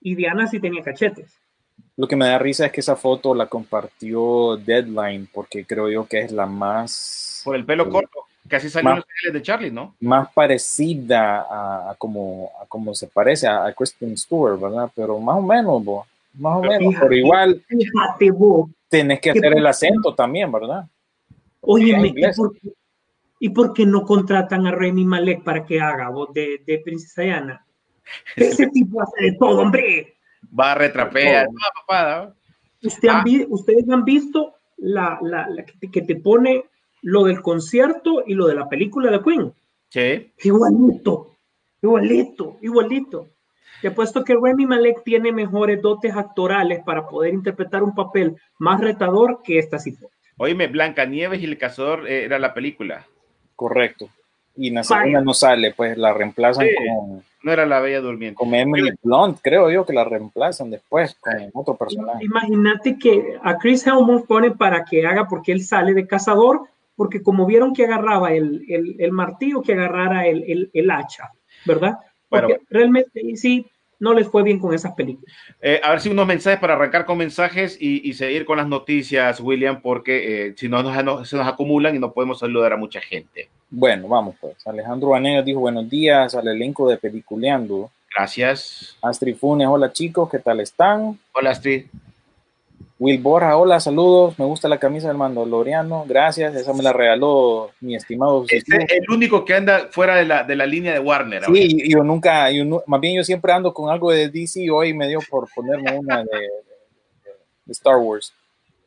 y 0.00 0.14
Diana 0.14 0.46
sí 0.46 0.58
tenía 0.58 0.82
cachetes. 0.82 1.38
Lo 1.96 2.08
que 2.08 2.16
me 2.16 2.26
da 2.26 2.38
risa 2.38 2.66
es 2.66 2.72
que 2.72 2.80
esa 2.80 2.96
foto 2.96 3.34
la 3.34 3.46
compartió 3.46 4.56
Deadline, 4.56 5.28
porque 5.32 5.66
creo 5.66 5.90
yo 5.90 6.06
que 6.06 6.22
es 6.22 6.32
la 6.32 6.46
más, 6.46 7.42
Por 7.44 7.56
el 7.56 7.66
pelo 7.66 7.90
corto, 7.90 8.20
que 8.48 8.56
así 8.56 8.70
salió 8.70 8.90
en 8.90 8.96
los 8.96 9.32
de 9.34 9.42
Charlie, 9.42 9.70
¿no? 9.70 9.94
más 10.00 10.32
parecida 10.32 11.42
a, 11.42 11.90
a 11.90 11.94
como, 11.96 12.50
a 12.60 12.66
como 12.66 12.94
se 12.94 13.06
parece 13.06 13.46
a, 13.46 13.66
a 13.66 13.72
Kristen 13.74 14.16
Stewart, 14.16 14.58
¿verdad? 14.58 14.90
Pero 14.96 15.20
más 15.20 15.36
o 15.36 15.42
menos, 15.42 15.84
bo, 15.84 16.06
más 16.34 16.56
o 16.58 16.62
menos, 16.62 16.78
fíjate. 16.78 16.98
pero 17.00 17.14
igual 17.14 17.64
Fíjate 17.68 18.30
vos. 18.30 18.70
tenés 18.88 19.20
que 19.20 19.32
¿Qué 19.32 19.38
hacer 19.38 19.56
el 19.58 19.66
acento 19.66 20.14
también, 20.14 20.50
¿verdad? 20.52 20.84
Óyeme, 21.60 22.08
¿y 22.14 22.22
por, 22.36 22.52
qué, 22.58 22.72
¿y 23.40 23.48
por 23.50 23.72
qué 23.72 23.86
no 23.86 24.04
contratan 24.04 24.66
a 24.66 24.72
Remy 24.72 25.04
Malek 25.04 25.42
para 25.42 25.64
que 25.64 25.80
haga 25.80 26.10
voz 26.10 26.32
de, 26.34 26.62
de 26.66 26.78
Princesa 26.78 27.22
Diana? 27.22 27.66
Ese 28.36 28.66
tipo 28.68 29.00
hace 29.00 29.24
de 29.24 29.32
todo, 29.38 29.60
hombre. 29.60 30.16
Va, 30.58 30.74
retrapea, 30.74 31.44
Oh. 31.48 31.52
toda 31.52 31.70
papada. 31.86 32.34
Usted 32.82 33.08
han 33.08 33.16
Ah. 33.16 33.22
vi- 33.24 33.46
ustedes 33.48 33.88
han 33.88 34.04
visto 34.04 34.54
la, 34.76 35.18
la- 35.22 35.48
la 35.48 35.64
que, 35.64 35.72
te, 35.78 35.90
que 35.90 36.02
te 36.02 36.16
pone 36.16 36.64
lo 37.02 37.24
del 37.24 37.40
concierto 37.40 38.22
y 38.26 38.34
lo 38.34 38.46
de 38.46 38.54
la 38.56 38.68
película 38.68 39.10
de 39.10 39.22
Queen. 39.22 39.52
Sí. 39.88 40.32
Igualito, 40.42 41.30
igualito, 41.82 42.58
igualito. 42.60 43.28
Te 43.82 43.88
apuesto 43.88 44.24
que 44.24 44.34
Remy 44.40 44.66
Malek 44.66 45.02
tiene 45.04 45.32
mejores 45.32 45.80
dotes 45.82 46.14
actorales 46.16 46.82
para 46.84 47.06
poder 47.06 47.34
interpretar 47.34 47.82
un 47.82 47.94
papel 47.94 48.36
más 48.58 48.80
retador 48.80 49.40
que 49.42 49.58
esta 49.58 49.78
situación. 49.78 50.10
Oíme, 50.38 50.66
Blancanieves 50.68 51.40
y 51.40 51.44
el 51.44 51.58
cazador 51.58 52.08
eh, 52.08 52.24
era 52.24 52.38
la 52.38 52.54
película. 52.54 53.06
Correcto. 53.56 54.08
Y 54.56 54.68
en 54.68 54.74
la 54.74 54.84
segunda 54.84 55.20
no 55.20 55.34
sale, 55.34 55.74
pues 55.76 55.96
la 55.98 56.12
reemplazan 56.12 56.66
Sí. 56.66 56.74
con, 56.76 57.22
No 57.42 57.52
era 57.52 57.66
la 57.66 57.80
Bella 57.80 58.00
Durmiente. 58.00 58.36
con 58.36 58.54
Emily 58.54 58.92
Blunt, 59.02 59.38
creo 59.42 59.70
yo 59.70 59.84
que 59.84 59.92
la 59.92 60.04
reemplazan 60.04 60.70
después 60.70 61.14
con 61.16 61.34
otro 61.52 61.74
personaje. 61.76 62.24
Imagínate 62.24 62.98
que 62.98 63.36
a 63.42 63.58
Chris 63.58 63.86
Helmut 63.86 64.26
pone 64.26 64.52
para 64.52 64.84
que 64.84 65.04
haga, 65.06 65.26
porque 65.28 65.52
él 65.52 65.62
sale 65.62 65.92
de 65.92 66.06
cazador, 66.06 66.62
porque 66.96 67.20
como 67.22 67.44
vieron 67.46 67.74
que 67.74 67.84
agarraba 67.84 68.32
el, 68.32 68.64
el, 68.68 68.96
el 68.98 69.10
martillo, 69.12 69.60
que 69.62 69.72
agarrara 69.72 70.26
el, 70.26 70.44
el, 70.46 70.70
el 70.72 70.90
hacha, 70.90 71.32
¿verdad? 71.66 71.98
Porque 72.28 72.46
Bueno. 72.46 72.62
realmente 72.70 73.20
sí, 73.36 73.66
no 74.00 74.12
les 74.12 74.26
fue 74.28 74.42
bien 74.42 74.58
con 74.58 74.74
esas 74.74 74.92
películas. 74.94 75.32
Eh, 75.62 75.80
a 75.82 75.90
ver 75.90 76.00
si 76.00 76.08
unos 76.08 76.26
mensajes 76.26 76.58
para 76.60 76.74
arrancar 76.74 77.04
con 77.06 77.16
mensajes 77.18 77.76
y, 77.80 78.08
y 78.08 78.12
seguir 78.14 78.44
con 78.44 78.56
las 78.58 78.66
noticias, 78.68 79.40
William, 79.40 79.80
porque 79.80 80.48
eh, 80.48 80.54
si 80.56 80.68
no 80.68 80.82
nos, 80.82 81.02
nos- 81.04 81.28
se 81.28 81.36
nos 81.36 81.46
acumulan 81.46 81.94
y 81.94 81.98
no 81.98 82.12
podemos 82.12 82.38
saludar 82.40 82.72
a 82.72 82.76
mucha 82.76 83.00
gente. 83.00 83.48
Bueno, 83.70 84.08
vamos 84.08 84.34
pues. 84.40 84.54
Alejandro 84.66 85.10
Vanegas 85.10 85.44
dijo 85.44 85.60
buenos 85.60 85.88
días 85.88 86.34
al 86.34 86.48
elenco 86.48 86.88
de 86.88 86.96
Peliculeando. 86.96 87.90
Gracias. 88.14 88.96
Astrid 89.02 89.36
Funes, 89.36 89.66
hola 89.68 89.92
chicos, 89.92 90.30
¿qué 90.30 90.38
tal 90.38 90.60
están? 90.60 91.18
Hola, 91.32 91.50
Astrid. 91.50 91.84
Will 92.98 93.20
Borja, 93.20 93.56
hola, 93.56 93.80
saludos. 93.80 94.38
Me 94.38 94.44
gusta 94.44 94.68
la 94.68 94.78
camisa 94.78 95.08
del 95.08 95.16
Mandaloriano. 95.16 96.04
Gracias, 96.06 96.54
esa 96.54 96.72
me 96.72 96.82
la 96.82 96.92
regaló 96.92 97.72
mi 97.80 97.96
estimado. 97.96 98.44
Este 98.48 98.76
es 98.84 98.90
el 98.92 99.10
único 99.10 99.44
que 99.44 99.54
anda 99.54 99.88
fuera 99.90 100.14
de 100.16 100.24
la, 100.24 100.44
de 100.44 100.54
la 100.54 100.64
línea 100.64 100.92
de 100.92 101.00
Warner. 101.00 101.44
ahora. 101.44 101.54
Sí, 101.60 101.90
yo 101.90 102.04
nunca, 102.04 102.50
yo 102.52 102.84
más 102.86 103.00
bien 103.00 103.16
yo 103.16 103.24
siempre 103.24 103.52
ando 103.52 103.74
con 103.74 103.90
algo 103.90 104.12
de 104.12 104.28
DC. 104.28 104.70
Hoy 104.70 104.94
me 104.94 105.08
dio 105.08 105.18
por 105.28 105.48
ponerme 105.52 105.98
una 105.98 106.18
de, 106.18 106.24
de- 106.24 106.48
de 107.64 107.72
Star 107.72 107.96
Wars. 107.96 108.32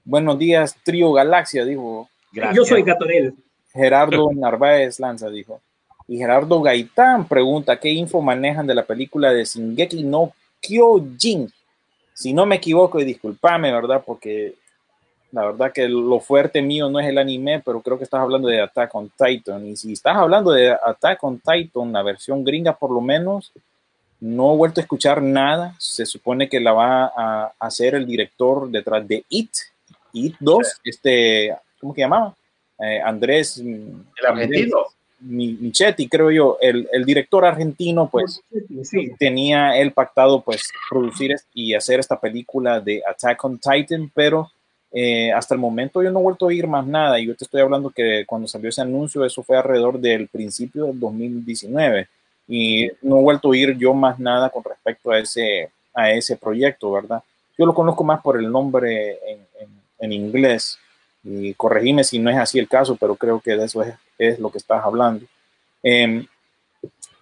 Buenos 0.05 0.39
días, 0.39 0.75
Trío 0.85 1.11
Galaxia, 1.11 1.65
dijo 1.65 2.07
Gracias. 2.31 2.55
Yo 2.55 2.63
soy 2.65 2.83
Gatorel. 2.83 3.33
Gerardo 3.73 4.29
Narváez 4.33 4.99
Lanza, 5.01 5.29
dijo. 5.29 5.59
Y 6.07 6.17
Gerardo 6.17 6.61
Gaitán 6.61 7.27
pregunta, 7.27 7.77
¿qué 7.77 7.89
info 7.89 8.21
manejan 8.21 8.65
de 8.65 8.73
la 8.73 8.85
película 8.85 9.33
de 9.33 9.43
Shingeki 9.43 10.03
no 10.05 10.31
Kyojin? 10.61 11.51
Si 12.17 12.33
no 12.33 12.47
me 12.47 12.55
equivoco, 12.55 12.99
y 12.99 13.05
discúlpame, 13.05 13.71
¿verdad? 13.71 14.01
Porque 14.03 14.55
la 15.31 15.45
verdad 15.45 15.71
que 15.71 15.87
lo 15.87 16.19
fuerte 16.19 16.63
mío 16.63 16.89
no 16.89 16.99
es 16.99 17.05
el 17.05 17.19
anime, 17.19 17.61
pero 17.63 17.79
creo 17.79 17.99
que 17.99 18.05
estás 18.05 18.21
hablando 18.21 18.47
de 18.47 18.59
Attack 18.59 18.95
on 18.95 19.11
Titan. 19.15 19.67
Y 19.67 19.75
si 19.75 19.93
estás 19.93 20.17
hablando 20.17 20.51
de 20.51 20.71
Attack 20.71 21.23
on 21.23 21.39
Titan, 21.39 21.93
la 21.93 22.01
versión 22.01 22.43
gringa 22.43 22.75
por 22.75 22.89
lo 22.89 23.01
menos, 23.01 23.51
no 24.19 24.51
he 24.51 24.57
vuelto 24.57 24.79
a 24.79 24.81
escuchar 24.81 25.21
nada. 25.21 25.75
Se 25.77 26.07
supone 26.07 26.49
que 26.49 26.59
la 26.59 26.73
va 26.73 27.05
a 27.15 27.53
hacer 27.59 27.93
el 27.93 28.07
director 28.07 28.67
detrás 28.67 29.07
de 29.07 29.23
It, 29.29 29.51
It 30.13 30.37
2, 30.39 30.81
este, 30.85 31.55
¿cómo 31.79 31.93
que 31.93 32.01
llamaba? 32.01 32.35
Eh, 32.79 32.99
Andrés. 32.99 33.59
El 33.59 34.25
argentino. 34.27 34.87
Mi- 35.19 35.53
Michetti, 35.59 36.07
creo 36.07 36.29
yo, 36.31 36.57
el, 36.61 36.87
el 36.91 37.03
director 37.05 37.43
argentino, 37.45 38.07
pues 38.09 38.41
Sí. 38.83 39.11
tenía 39.17 39.77
él 39.77 39.91
pactado 39.91 40.41
pues 40.41 40.69
producir 40.89 41.35
y 41.53 41.73
hacer 41.73 41.99
esta 41.99 42.19
película 42.19 42.79
de 42.79 43.01
Attack 43.07 43.43
on 43.45 43.57
Titan, 43.59 44.11
pero 44.13 44.51
eh, 44.91 45.31
hasta 45.31 45.53
el 45.55 45.59
momento 45.59 46.01
yo 46.03 46.11
no 46.11 46.19
he 46.19 46.23
vuelto 46.23 46.45
a 46.45 46.49
oír 46.49 46.67
más 46.67 46.85
nada. 46.85 47.19
Y 47.19 47.25
yo 47.27 47.35
te 47.35 47.43
estoy 47.45 47.61
hablando 47.61 47.89
que 47.89 48.25
cuando 48.27 48.47
salió 48.47 48.69
ese 48.69 48.81
anuncio, 48.81 49.25
eso 49.25 49.41
fue 49.43 49.57
alrededor 49.57 49.99
del 49.99 50.27
principio 50.27 50.85
del 50.85 50.99
2019. 50.99 52.07
Y 52.47 52.87
no 53.01 53.17
he 53.17 53.21
vuelto 53.23 53.47
a 53.47 53.51
oír 53.51 53.75
yo 53.77 53.93
más 53.93 54.19
nada 54.19 54.49
con 54.49 54.63
respecto 54.63 55.11
a 55.11 55.19
ese, 55.19 55.69
a 55.93 56.11
ese 56.11 56.37
proyecto, 56.37 56.91
¿verdad? 56.91 57.21
Yo 57.57 57.65
lo 57.65 57.73
conozco 57.73 58.03
más 58.03 58.21
por 58.21 58.37
el 58.37 58.49
nombre 58.51 59.17
en, 59.29 59.39
en- 59.59 59.81
en 59.99 60.13
inglés. 60.13 60.77
Y 61.29 61.53
corregime 61.55 62.03
si 62.05 62.19
no 62.19 62.29
es 62.29 62.37
así 62.37 62.57
el 62.57 62.69
caso, 62.69 62.95
pero 62.95 63.15
creo 63.15 63.39
que 63.41 63.51
de 63.57 63.65
eso 63.65 63.81
es, 63.83 63.93
es 64.17 64.39
lo 64.39 64.49
que 64.49 64.59
estás 64.59 64.83
hablando. 64.83 65.25
Em, 65.83 66.25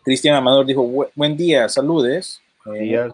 Cristian 0.04 0.36
Amador 0.36 0.66
dijo, 0.66 0.84
"Bu- 0.86 1.10
buen 1.16 1.36
día, 1.36 1.68
saludes. 1.70 2.40
Eh, 2.74 2.80
Días. 2.80 3.12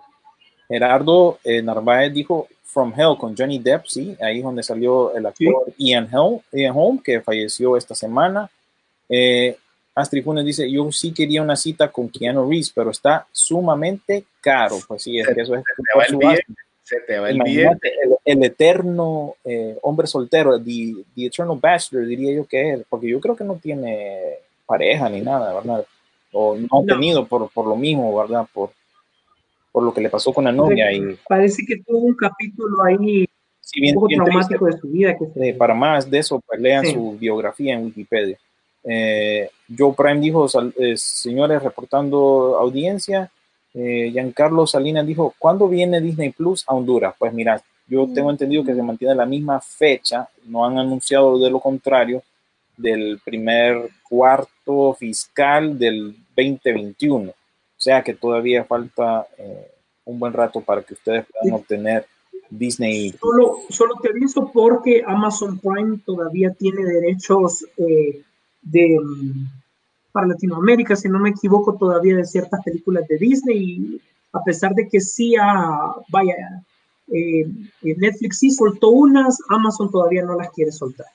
Gerardo 0.68 1.40
eh, 1.44 1.62
Narváez 1.62 2.14
dijo 2.14 2.48
From 2.66 2.94
Hell 2.98 3.18
con 3.18 3.36
Johnny 3.36 3.60
Depp, 3.60 3.86
sí, 3.86 4.16
ahí 4.22 4.38
es 4.38 4.44
donde 4.44 4.64
salió 4.64 5.14
el 5.14 5.26
actor 5.26 5.74
Ian, 5.78 6.08
Hell, 6.12 6.40
Ian 6.54 6.74
Holm, 6.76 7.00
que 7.00 7.20
falleció 7.22 7.76
esta 7.76 7.94
semana. 7.96 8.50
Eh, 9.10 9.58
Astrid 9.94 10.24
Funes 10.24 10.46
dice, 10.46 10.72
yo 10.72 10.90
sí 10.92 11.14
quería 11.14 11.42
una 11.42 11.58
cita 11.58 11.92
con 11.92 12.08
Keanu 12.10 12.50
Reeves, 12.50 12.72
pero 12.74 12.92
está 12.92 13.28
sumamente 13.32 14.24
caro. 14.40 14.78
Pues 14.88 15.04
sí, 15.04 15.20
es 15.20 15.28
que 15.28 15.42
eso 15.42 15.56
es 15.56 15.64
Se 16.92 17.00
te 17.08 17.18
va 17.20 17.30
el 17.30 17.40
el 17.42 17.78
el, 18.26 18.44
eterno 18.44 19.36
eh, 19.46 19.78
hombre 19.82 20.08
soltero, 20.08 20.60
the, 20.62 20.94
the 21.16 21.26
Eternal 21.28 21.58
Bachelor, 21.60 22.06
diría 22.06 22.34
yo 22.34 22.46
que 22.46 22.74
es, 22.74 22.82
porque 22.90 23.08
yo 23.08 23.20
creo 23.22 23.36
que 23.36 23.46
no 23.46 23.56
tiene 23.56 24.20
pareja 24.66 25.08
ni 25.10 25.22
nada, 25.22 25.54
¿verdad? 25.54 25.86
O 26.34 26.56
no 26.56 26.68
ha 26.80 26.82
No. 26.82 26.86
tenido 26.96 27.26
por, 27.26 27.50
por 27.52 27.66
lo 27.66 27.76
mismo, 27.78 28.16
¿verdad? 28.18 28.46
Por, 28.54 28.72
por 29.72 29.84
lo 29.84 29.94
que 29.94 30.02
le 30.02 30.10
pasó 30.10 30.34
con 30.34 30.44
la 30.44 30.52
novia 30.52 30.92
y 30.92 31.18
Parece 31.30 31.64
que 31.66 31.78
tuvo 31.78 32.00
un 32.00 32.14
capítulo 32.16 32.84
ahí 32.84 33.26
si 33.62 33.80
bien, 33.80 33.96
un 33.96 34.02
poco 34.02 34.08
bien 34.08 34.24
triste, 34.26 34.56
traumático 34.58 34.66
de 34.66 34.78
su 34.78 34.88
vida. 34.90 35.18
Que 35.18 35.26
se- 35.28 35.50
eh, 35.50 35.54
para 35.54 35.74
más 35.74 36.10
de 36.12 36.20
eso, 36.20 36.42
pues 36.46 36.60
lean 36.60 36.86
Sí. 36.86 36.94
su 36.94 37.18
biografía 37.18 37.76
en 37.76 37.86
Wikipedia. 37.86 38.38
Eh, 38.84 39.50
Joe 39.78 39.94
Prime 39.96 40.20
dijo, 40.20 40.50
sal- 40.50 40.74
eh, 40.78 40.98
señores, 40.98 41.64
reportando 41.64 42.58
audiencia. 42.60 43.32
Eh, 43.74 44.10
Giancarlo 44.12 44.68
Salinas 44.68 45.06
dijo, 45.06 45.34
¿cuándo 45.40 45.68
viene 45.68 46.02
Disney 46.02 46.32
Plus 46.32 46.64
a 46.68 46.74
Honduras? 46.74 47.16
Pues 47.18 47.34
mira, 47.34 47.62
yo 47.88 48.08
tengo 48.14 48.32
entendido 48.32 48.64
que 48.64 48.76
se 48.76 48.84
mantiene 48.84 49.16
la 49.16 49.26
misma 49.26 49.60
fecha, 49.62 50.28
no 50.46 50.66
han 50.66 50.78
anunciado 50.78 51.40
de 51.40 51.50
lo 51.50 51.60
contrario, 51.60 52.24
del 52.78 53.20
primer 53.24 53.90
cuarto 54.08 54.94
fiscal 54.94 55.78
del 55.78 56.16
2021. 56.36 57.30
O 57.30 57.34
sea 57.78 58.04
que 58.04 58.14
todavía 58.14 58.64
falta 58.64 59.28
eh, 59.38 59.72
un 60.06 60.20
buen 60.20 60.34
rato 60.34 60.62
para 60.62 60.82
que 60.84 60.94
ustedes 60.94 61.26
puedan 61.26 61.60
obtener 61.60 62.06
Disney 62.50 63.12
Solo, 63.20 63.60
solo 63.70 63.96
te 64.02 64.10
aviso 64.10 64.52
porque 64.54 65.04
Amazon 65.06 65.58
Prime 65.60 66.00
todavía 66.06 66.54
tiene 66.54 66.84
derechos 66.84 67.66
eh, 67.78 68.22
de, 68.62 69.00
mm, 69.02 69.46
para 70.12 70.28
Latinoamérica, 70.28 70.96
si 70.96 71.10
no 71.10 71.20
me 71.20 71.30
equivoco, 71.30 71.76
todavía 71.76 72.16
de 72.16 72.26
ciertas 72.26 72.64
películas 72.64 73.08
de 73.08 73.18
Disney. 73.18 73.58
Y 73.58 74.02
a 74.34 74.44
pesar 74.44 74.74
de 74.74 74.88
que 74.88 75.00
sí, 75.00 75.36
ah, 75.40 75.96
vaya, 76.10 76.36
eh, 77.12 77.42
eh, 77.84 77.96
Netflix 77.98 78.40
sí 78.40 78.52
soltó 78.52 78.90
unas, 78.90 79.38
Amazon 79.50 79.92
todavía 79.92 80.24
no 80.24 80.36
las 80.36 80.52
quiere 80.52 80.72
soltar. 80.72 81.08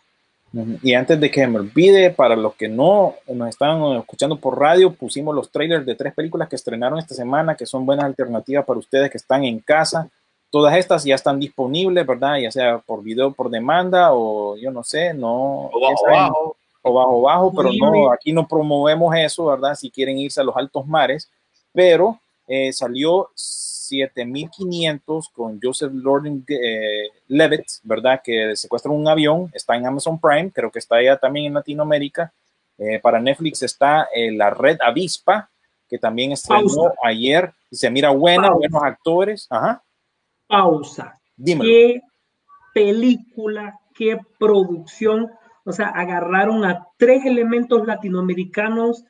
Y 0.82 0.94
antes 0.94 1.20
de 1.20 1.30
que 1.30 1.46
me 1.46 1.58
olvide, 1.58 2.10
para 2.10 2.34
los 2.34 2.54
que 2.54 2.68
no 2.68 3.14
nos 3.28 3.48
están 3.48 3.82
escuchando 3.96 4.36
por 4.36 4.58
radio, 4.58 4.92
pusimos 4.92 5.34
los 5.34 5.50
trailers 5.50 5.84
de 5.84 5.94
tres 5.94 6.14
películas 6.14 6.48
que 6.48 6.56
estrenaron 6.56 6.98
esta 6.98 7.14
semana, 7.14 7.56
que 7.56 7.66
son 7.66 7.84
buenas 7.84 8.06
alternativas 8.06 8.64
para 8.64 8.78
ustedes 8.78 9.10
que 9.10 9.18
están 9.18 9.44
en 9.44 9.58
casa. 9.58 10.08
Todas 10.50 10.76
estas 10.76 11.04
ya 11.04 11.14
están 11.14 11.38
disponibles, 11.38 12.06
¿verdad? 12.06 12.38
Ya 12.38 12.50
sea 12.50 12.78
por 12.78 13.02
video, 13.02 13.32
por 13.32 13.50
demanda 13.50 14.10
o 14.12 14.56
yo 14.56 14.70
no 14.70 14.82
sé, 14.82 15.12
no. 15.12 15.66
O 15.66 15.80
bajo, 15.80 16.06
bajo. 16.06 16.55
O 16.86 16.94
bajo 16.94 17.20
bajo, 17.20 17.52
pero 17.54 17.70
no, 17.72 18.12
aquí 18.12 18.32
no 18.32 18.46
promovemos 18.46 19.14
eso, 19.16 19.46
¿verdad? 19.46 19.74
Si 19.74 19.90
quieren 19.90 20.18
irse 20.18 20.40
a 20.40 20.44
los 20.44 20.56
altos 20.56 20.86
mares, 20.86 21.30
pero 21.72 22.18
eh, 22.46 22.72
salió 22.72 23.30
7500 23.34 25.28
con 25.30 25.60
Joseph 25.62 25.92
Lorden 25.92 26.44
eh, 26.48 27.08
Levitt, 27.28 27.66
¿verdad? 27.82 28.20
Que 28.22 28.56
secuestra 28.56 28.90
un 28.90 29.06
avión, 29.08 29.50
está 29.52 29.76
en 29.76 29.86
Amazon 29.86 30.20
Prime, 30.20 30.50
creo 30.50 30.70
que 30.70 30.78
está 30.78 30.96
allá 30.96 31.16
también 31.16 31.46
en 31.46 31.54
Latinoamérica. 31.54 32.32
Eh, 32.78 33.00
para 33.00 33.20
Netflix 33.20 33.62
está 33.62 34.08
eh, 34.14 34.32
La 34.32 34.50
Red 34.50 34.78
Avispa, 34.80 35.48
que 35.88 35.98
también 35.98 36.32
estrenó 36.32 36.66
Pausa. 36.66 36.94
ayer 37.04 37.52
y 37.70 37.76
se 37.76 37.90
mira 37.90 38.10
buena, 38.10 38.48
Pausa. 38.48 38.56
buenos 38.56 38.82
actores. 38.82 39.46
Ajá, 39.50 39.82
Pausa. 40.46 41.18
dímelo. 41.36 41.70
Qué 41.70 42.00
película, 42.74 43.78
qué 43.94 44.18
producción. 44.38 45.30
O 45.66 45.72
sea, 45.72 45.88
agarraron 45.88 46.64
a 46.64 46.86
tres 46.96 47.24
elementos 47.26 47.86
latinoamericanos 47.86 49.04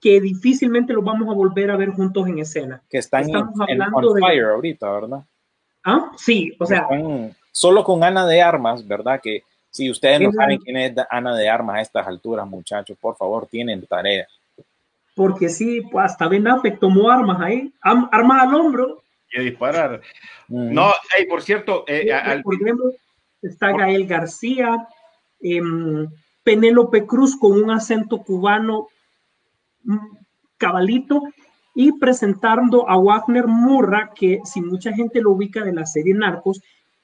que 0.00 0.20
difícilmente 0.20 0.92
los 0.92 1.04
vamos 1.04 1.28
a 1.30 1.32
volver 1.34 1.70
a 1.70 1.76
ver 1.76 1.90
juntos 1.90 2.26
en 2.28 2.40
escena. 2.40 2.82
Que 2.90 2.98
están 2.98 3.22
Estamos 3.22 3.54
en 3.68 3.80
hablando 3.80 4.08
on 4.10 4.14
de- 4.16 4.20
fire 4.20 4.44
ahorita, 4.46 4.90
¿verdad? 4.90 5.24
¿Ah? 5.84 6.10
Sí, 6.16 6.54
o 6.58 6.66
sea, 6.66 6.80
Están 6.90 7.34
solo 7.52 7.84
con 7.84 8.02
Ana 8.04 8.26
de 8.26 8.42
Armas, 8.42 8.86
¿verdad? 8.86 9.20
Que 9.22 9.44
si 9.70 9.90
ustedes 9.90 10.20
no 10.20 10.32
saben 10.32 10.58
quién 10.58 10.76
es 10.76 10.92
Ana 11.10 11.34
de 11.36 11.48
Armas 11.48 11.76
a 11.76 11.80
estas 11.80 12.06
alturas, 12.06 12.46
muchachos, 12.46 12.98
por 13.00 13.16
favor, 13.16 13.46
tienen 13.46 13.86
tarea. 13.86 14.26
porque 15.16 15.48
sí, 15.48 15.80
pues 15.92 16.06
hasta 16.06 16.26
Ben 16.26 16.48
Affleck 16.48 16.80
tomó 16.80 17.08
armas 17.08 17.40
ahí, 17.40 17.72
am- 17.82 18.08
armas 18.10 18.42
al 18.42 18.54
hombro. 18.56 19.00
Y 19.32 19.38
a 19.38 19.42
disparar. 19.42 20.00
Mm. 20.48 20.74
No, 20.74 20.92
hey, 21.16 21.26
por 21.28 21.40
cierto, 21.40 21.84
eh, 21.86 22.12
al- 22.12 22.42
está 23.40 23.70
Gael 23.76 24.06
García, 24.08 24.88
em, 25.40 26.06
Penélope 26.42 27.06
Cruz 27.06 27.36
con 27.36 27.52
un 27.62 27.70
acento 27.70 28.18
cubano 28.22 28.88
mm, 29.84 29.96
cabalito 30.56 31.22
y 31.74 31.92
presentando 31.98 32.88
a 32.88 32.96
Wagner 32.96 33.46
Murra, 33.46 34.12
que 34.14 34.40
si 34.44 34.60
mucha 34.60 34.92
gente 34.92 35.20
lo 35.20 35.32
ubica 35.32 35.64
de 35.64 35.72
la 35.72 35.86
serie 35.86 36.14
Narcos, 36.14 36.60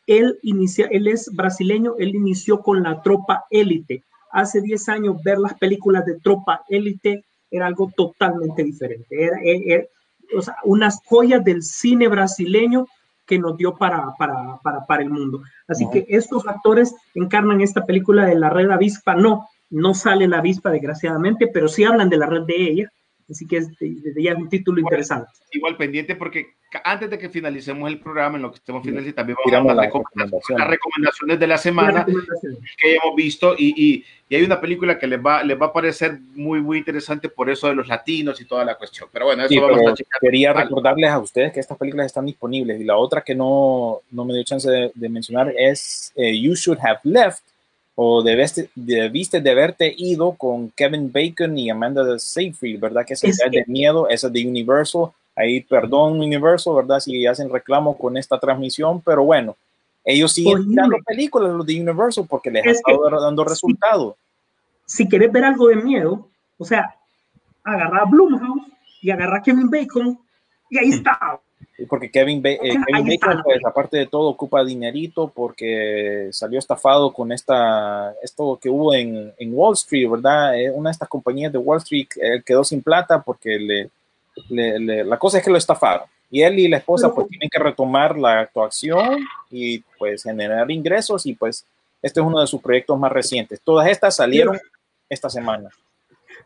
él, 0.06 0.38
inicia, 0.42 0.86
él 0.90 1.08
es 1.08 1.30
brasileño, 1.34 1.94
él 1.98 2.14
inició 2.14 2.60
con 2.62 2.82
la 2.82 3.02
tropa 3.02 3.44
élite. 3.50 4.02
Hace 4.32 4.60
10 4.60 4.88
años 4.88 5.16
ver 5.24 5.38
las 5.38 5.54
películas 5.58 6.04
de 6.04 6.18
tropa 6.20 6.62
élite 6.68 7.24
era 7.50 7.66
algo 7.66 7.90
totalmente 7.96 8.62
diferente. 8.62 9.06
Era, 9.24 9.36
era- 9.42 9.60
era- 9.66 9.84
o 10.36 10.42
sea, 10.42 10.54
unas 10.64 11.00
joyas 11.04 11.42
del 11.42 11.62
cine 11.62 12.06
brasileño 12.06 12.86
que 13.30 13.38
nos 13.38 13.56
dio 13.56 13.76
para, 13.76 14.12
para, 14.18 14.58
para, 14.60 14.84
para 14.84 15.02
el 15.04 15.08
mundo. 15.08 15.42
Así 15.68 15.88
que 15.92 16.04
estos 16.08 16.48
actores 16.48 16.92
encarnan 17.14 17.60
esta 17.60 17.86
película 17.86 18.26
de 18.26 18.34
la 18.34 18.50
red 18.50 18.68
avispa. 18.68 19.14
No, 19.14 19.46
no 19.70 19.94
sale 19.94 20.26
la 20.26 20.38
avispa 20.38 20.70
desgraciadamente, 20.70 21.46
pero 21.46 21.68
sí 21.68 21.84
hablan 21.84 22.10
de 22.10 22.16
la 22.16 22.26
red 22.26 22.42
de 22.42 22.56
ella. 22.56 22.92
Así 23.30 23.46
que 23.46 23.58
es, 23.58 23.68
desde 23.78 24.22
ya 24.22 24.32
es 24.32 24.38
un 24.38 24.48
título 24.48 24.80
interesante. 24.80 25.30
igual 25.52 25.76
pendiente 25.76 26.16
porque 26.16 26.54
antes 26.84 27.10
de 27.10 27.18
que 27.18 27.28
finalicemos 27.28 27.88
el 27.90 27.98
programa, 27.98 28.36
en 28.36 28.42
lo 28.42 28.50
que 28.50 28.56
estemos 28.58 28.82
finalizando, 28.84 29.14
también 29.16 29.36
vamos 29.36 29.46
Tiramos 29.50 29.72
a 29.72 29.74
dar 29.74 29.84
las 29.84 29.92
recomendaciones, 29.92 30.58
las 30.60 30.68
recomendaciones 30.70 31.40
de 31.40 31.46
la 31.46 31.58
semana 31.58 32.06
que 32.78 32.94
hemos 32.96 33.16
visto 33.16 33.54
y, 33.58 33.74
y- 33.76 34.04
y 34.28 34.36
hay 34.36 34.44
una 34.44 34.60
película 34.60 34.96
que 34.96 35.08
les 35.08 35.18
va, 35.20 35.42
les 35.42 35.60
va 35.60 35.66
a 35.66 35.72
parecer 35.72 36.20
muy, 36.36 36.60
muy 36.62 36.78
interesante 36.78 37.28
por 37.28 37.50
eso 37.50 37.66
de 37.66 37.74
los 37.74 37.88
latinos 37.88 38.40
y 38.40 38.44
toda 38.44 38.64
la 38.64 38.76
cuestión. 38.76 39.08
Pero 39.12 39.24
bueno, 39.26 39.42
eso 39.42 39.48
Sí, 39.48 39.58
vamos 39.58 39.78
pero 39.80 39.90
a 39.90 39.94
checar. 39.94 40.20
quería 40.20 40.52
Vale. 40.52 40.64
recordarles 40.66 41.10
a 41.10 41.18
ustedes 41.18 41.52
que 41.52 41.58
estas 41.58 41.76
películas 41.76 42.06
están 42.06 42.26
disponibles 42.26 42.80
y 42.80 42.84
la 42.84 42.96
otra 42.96 43.22
que 43.22 43.34
no, 43.34 44.02
no 44.12 44.24
me 44.24 44.32
dio 44.34 44.44
chance 44.44 44.70
de, 44.70 44.92
de 44.94 45.08
mencionar 45.08 45.52
es 45.58 46.12
eh, 46.14 46.40
You 46.40 46.54
Should 46.54 46.78
Have 46.80 47.00
Left 47.02 47.42
o 48.02 48.22
debiste, 48.22 48.70
debiste 48.74 49.42
de 49.42 49.50
haberte 49.50 49.94
ido 49.94 50.32
con 50.32 50.70
Kevin 50.70 51.12
Bacon 51.12 51.58
y 51.58 51.68
Amanda 51.68 52.18
Seyfried, 52.18 52.80
¿verdad? 52.80 53.04
Que 53.04 53.12
es 53.12 53.22
el 53.22 53.50
de 53.50 53.62
miedo, 53.66 54.08
esa 54.08 54.30
de 54.30 54.48
Universal. 54.48 55.10
Ahí, 55.36 55.60
perdón, 55.60 56.18
Universal, 56.18 56.76
¿verdad? 56.76 56.98
Si 57.00 57.26
hacen 57.26 57.50
reclamo 57.50 57.98
con 57.98 58.16
esta 58.16 58.40
transmisión, 58.40 59.02
pero 59.02 59.24
bueno, 59.24 59.54
ellos 60.02 60.32
siguen 60.32 60.66
tirando 60.66 60.96
películas, 61.04 61.52
los 61.52 61.66
de 61.66 61.78
Universal, 61.78 62.24
porque 62.26 62.50
les 62.50 62.64
Es 62.64 62.68
ha 62.68 62.90
estado 62.90 63.20
dando 63.20 63.44
resultados. 63.44 64.14
Si 64.86 65.06
querés 65.06 65.30
ver 65.30 65.44
algo 65.44 65.68
de 65.68 65.76
miedo, 65.76 66.26
o 66.56 66.64
sea, 66.64 66.94
agarra 67.62 68.00
a 68.00 68.04
Blumhouse 68.06 68.62
y 69.02 69.10
agarra 69.10 69.36
a 69.36 69.42
Kevin 69.42 69.68
Bacon 69.68 70.18
y 70.70 70.78
ahí 70.78 70.88
está. 70.88 71.38
Porque 71.88 72.10
Kevin, 72.10 72.42
Ba- 72.42 72.50
eh, 72.50 72.58
Kevin. 72.86 73.06
Bacon, 73.20 73.42
pues 73.42 73.64
aparte 73.64 73.96
de 73.96 74.06
todo, 74.06 74.28
ocupa 74.28 74.64
dinerito 74.64 75.28
porque 75.34 76.28
salió 76.32 76.58
estafado 76.58 77.12
con 77.12 77.32
esta, 77.32 78.12
esto 78.22 78.58
que 78.60 78.68
hubo 78.68 78.92
en, 78.94 79.32
en 79.38 79.54
Wall 79.54 79.74
Street, 79.74 80.08
¿verdad? 80.10 80.58
Eh, 80.60 80.70
una 80.70 80.90
de 80.90 80.92
estas 80.92 81.08
compañías 81.08 81.52
de 81.52 81.58
Wall 81.58 81.78
Street 81.78 82.08
eh, 82.20 82.42
quedó 82.44 82.64
sin 82.64 82.82
plata 82.82 83.22
porque 83.22 83.58
le, 83.58 83.90
le- 84.50 84.78
le- 84.78 85.04
la 85.04 85.18
cosa 85.18 85.38
es 85.38 85.44
que 85.44 85.50
lo 85.50 85.56
estafaron. 85.56 86.06
Y 86.30 86.42
él 86.42 86.58
y 86.58 86.68
la 86.68 86.76
esposa 86.76 87.12
pues 87.12 87.26
tienen 87.28 87.48
que 87.50 87.58
retomar 87.58 88.16
la 88.16 88.40
actuación 88.40 89.18
y 89.50 89.80
pues 89.98 90.22
generar 90.22 90.70
ingresos 90.70 91.26
y 91.26 91.34
pues 91.34 91.64
este 92.02 92.20
es 92.20 92.26
uno 92.26 92.40
de 92.40 92.46
sus 92.46 92.60
proyectos 92.62 92.96
más 92.98 93.10
recientes. 93.10 93.60
Todas 93.64 93.88
estas 93.88 94.14
salieron 94.16 94.56
esta 95.08 95.28
semana. 95.28 95.70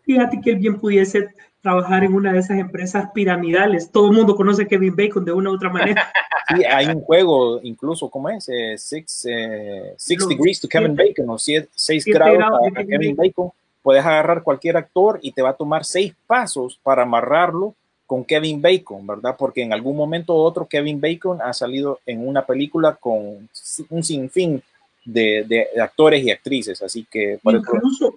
Fíjate 0.05 0.41
que 0.41 0.51
él 0.51 0.57
bien 0.57 0.81
pudiese 0.81 1.29
trabajar 1.65 2.05
en 2.05 2.13
una 2.15 2.31
de 2.33 2.39
esas 2.41 2.59
empresas 2.59 3.09
piramidales. 3.15 3.91
Todo 3.91 4.11
el 4.11 4.13
mundo 4.17 4.37
conoce 4.37 4.65
a 4.65 4.67
Kevin 4.67 4.95
Bacon 4.95 5.25
de 5.25 5.33
una 5.33 5.51
u 5.51 5.55
otra 5.55 5.71
manera. 5.71 6.13
Sí, 6.55 6.63
hay 6.63 6.89
un 6.89 7.01
juego, 7.01 7.59
incluso, 7.63 8.11
¿cómo 8.11 8.29
es? 8.29 8.47
Eh, 8.51 8.77
six, 8.77 9.25
eh, 9.31 9.95
six 9.97 10.21
Los 10.21 10.29
degrees 10.29 10.61
to 10.61 10.69
Kevin 10.69 10.95
siete- 10.95 11.15
Bacon, 11.17 11.31
o 11.31 11.39
siete, 11.39 11.69
seis 11.75 12.05
siete 12.05 12.19
grados 12.19 12.37
grados 12.37 12.61
de 12.61 12.69
a, 12.69 12.73
Kevin 12.73 12.89
Kevin 12.91 13.17
Bacon. 13.17 13.51
Puedes 13.83 14.05
agarrar 14.05 14.43
cualquier 14.43 14.77
actor 14.77 15.19
y 15.23 15.33
te 15.33 15.41
va 15.41 15.49
a 15.51 15.57
tomar 15.57 15.87
seis 15.87 16.13
pasos 16.27 16.79
para 16.83 17.05
amarrarlo 17.05 17.75
con 18.07 18.27
Kevin 18.27 18.61
Bacon, 18.61 19.07
¿verdad? 19.07 19.35
Porque 19.39 19.63
en 19.63 19.73
algún 19.73 19.97
momento 19.97 20.35
u 20.35 20.41
otro 20.41 20.67
Kevin 20.67 21.01
Bacon 21.01 21.41
ha 21.41 21.55
salido 21.55 22.01
en 22.05 22.29
una 22.29 22.45
película 22.45 22.95
con 22.95 23.49
un 23.89 24.03
sinfín 24.05 24.63
de, 25.03 25.47
de 25.49 25.81
actores 25.81 26.23
y 26.23 26.31
actrices, 26.31 26.83
así 26.83 27.07
que 27.11 27.39
por 27.43 27.55
eso- 27.57 28.13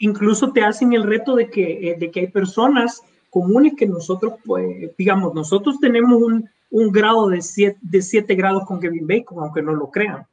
incluso, 0.00 0.52
te 0.52 0.62
hacen 0.62 0.92
el 0.92 1.04
reto 1.04 1.36
de 1.36 1.48
que, 1.48 1.90
eh, 1.90 1.96
de 1.98 2.10
que 2.10 2.20
hay 2.20 2.26
personas 2.26 3.02
comunes 3.30 3.74
que 3.76 3.86
nosotros, 3.86 4.34
pues, 4.44 4.90
digamos, 4.98 5.32
nosotros 5.34 5.78
tenemos 5.80 6.20
un, 6.20 6.48
un 6.70 6.90
grado 6.90 7.28
de 7.28 7.40
7 7.40 7.78
de 7.80 8.02
siete 8.02 8.34
grados 8.34 8.64
con 8.64 8.80
Kevin 8.80 9.06
Bacon, 9.06 9.38
aunque 9.42 9.62
no 9.62 9.72
lo 9.72 9.90
crean. 9.90 10.26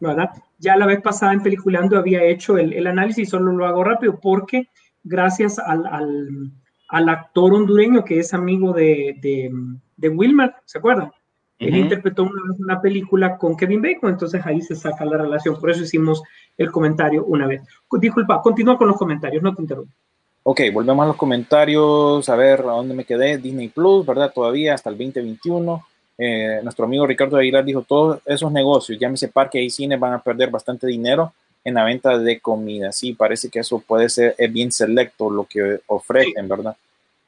¿verdad? 0.00 0.30
Ya 0.58 0.76
la 0.76 0.86
vez 0.86 1.00
pasada 1.00 1.32
en 1.32 1.42
Peliculando 1.42 1.98
había 1.98 2.22
hecho 2.24 2.58
el, 2.58 2.72
el 2.72 2.86
análisis, 2.86 3.28
solo 3.28 3.52
lo 3.52 3.66
hago 3.66 3.82
rápido, 3.82 4.18
porque 4.20 4.68
gracias 5.02 5.58
al, 5.58 5.86
al, 5.86 6.50
al 6.88 7.08
actor 7.08 7.54
hondureño 7.54 8.04
que 8.04 8.18
es 8.18 8.34
amigo 8.34 8.72
de, 8.72 9.16
de, 9.20 9.50
de 9.96 10.08
Wilmer, 10.08 10.54
¿se 10.64 10.78
acuerdan? 10.78 11.10
Él 11.60 11.76
interpretó 11.76 12.22
una, 12.22 12.42
una 12.58 12.80
película 12.80 13.36
con 13.36 13.56
Kevin 13.56 13.82
Bacon, 13.82 14.10
entonces 14.10 14.44
ahí 14.44 14.62
se 14.62 14.74
saca 14.74 15.04
la 15.04 15.18
relación. 15.18 15.60
Por 15.60 15.70
eso 15.70 15.82
hicimos 15.82 16.22
el 16.56 16.70
comentario 16.70 17.24
una 17.26 17.46
vez. 17.46 17.62
Disculpa, 18.00 18.40
continúa 18.40 18.78
con 18.78 18.88
los 18.88 18.96
comentarios, 18.96 19.42
no 19.42 19.54
te 19.54 19.62
interrumpo. 19.62 19.92
Ok, 20.42 20.62
volvemos 20.72 21.04
a 21.04 21.08
los 21.08 21.16
comentarios, 21.16 22.26
a 22.28 22.34
ver 22.34 22.60
a 22.60 22.72
dónde 22.72 22.94
me 22.94 23.04
quedé. 23.04 23.36
Disney 23.36 23.68
Plus, 23.68 24.06
¿verdad? 24.06 24.32
Todavía 24.34 24.74
hasta 24.74 24.88
el 24.88 24.96
2021. 24.96 25.86
Eh, 26.16 26.60
nuestro 26.62 26.86
amigo 26.86 27.06
Ricardo 27.06 27.36
Aguilar 27.36 27.64
dijo, 27.64 27.82
todos 27.82 28.20
esos 28.24 28.50
negocios, 28.50 28.98
llámese 28.98 29.28
parque 29.28 29.62
y 29.62 29.68
cine, 29.68 29.96
van 29.96 30.14
a 30.14 30.22
perder 30.22 30.50
bastante 30.50 30.86
dinero 30.86 31.32
en 31.62 31.74
la 31.74 31.84
venta 31.84 32.18
de 32.18 32.40
comida. 32.40 32.90
Sí, 32.90 33.12
parece 33.12 33.50
que 33.50 33.60
eso 33.60 33.80
puede 33.80 34.08
ser 34.08 34.34
es 34.38 34.52
bien 34.52 34.72
selecto 34.72 35.30
lo 35.30 35.44
que 35.44 35.80
ofrecen, 35.86 36.48
¿verdad? 36.48 36.74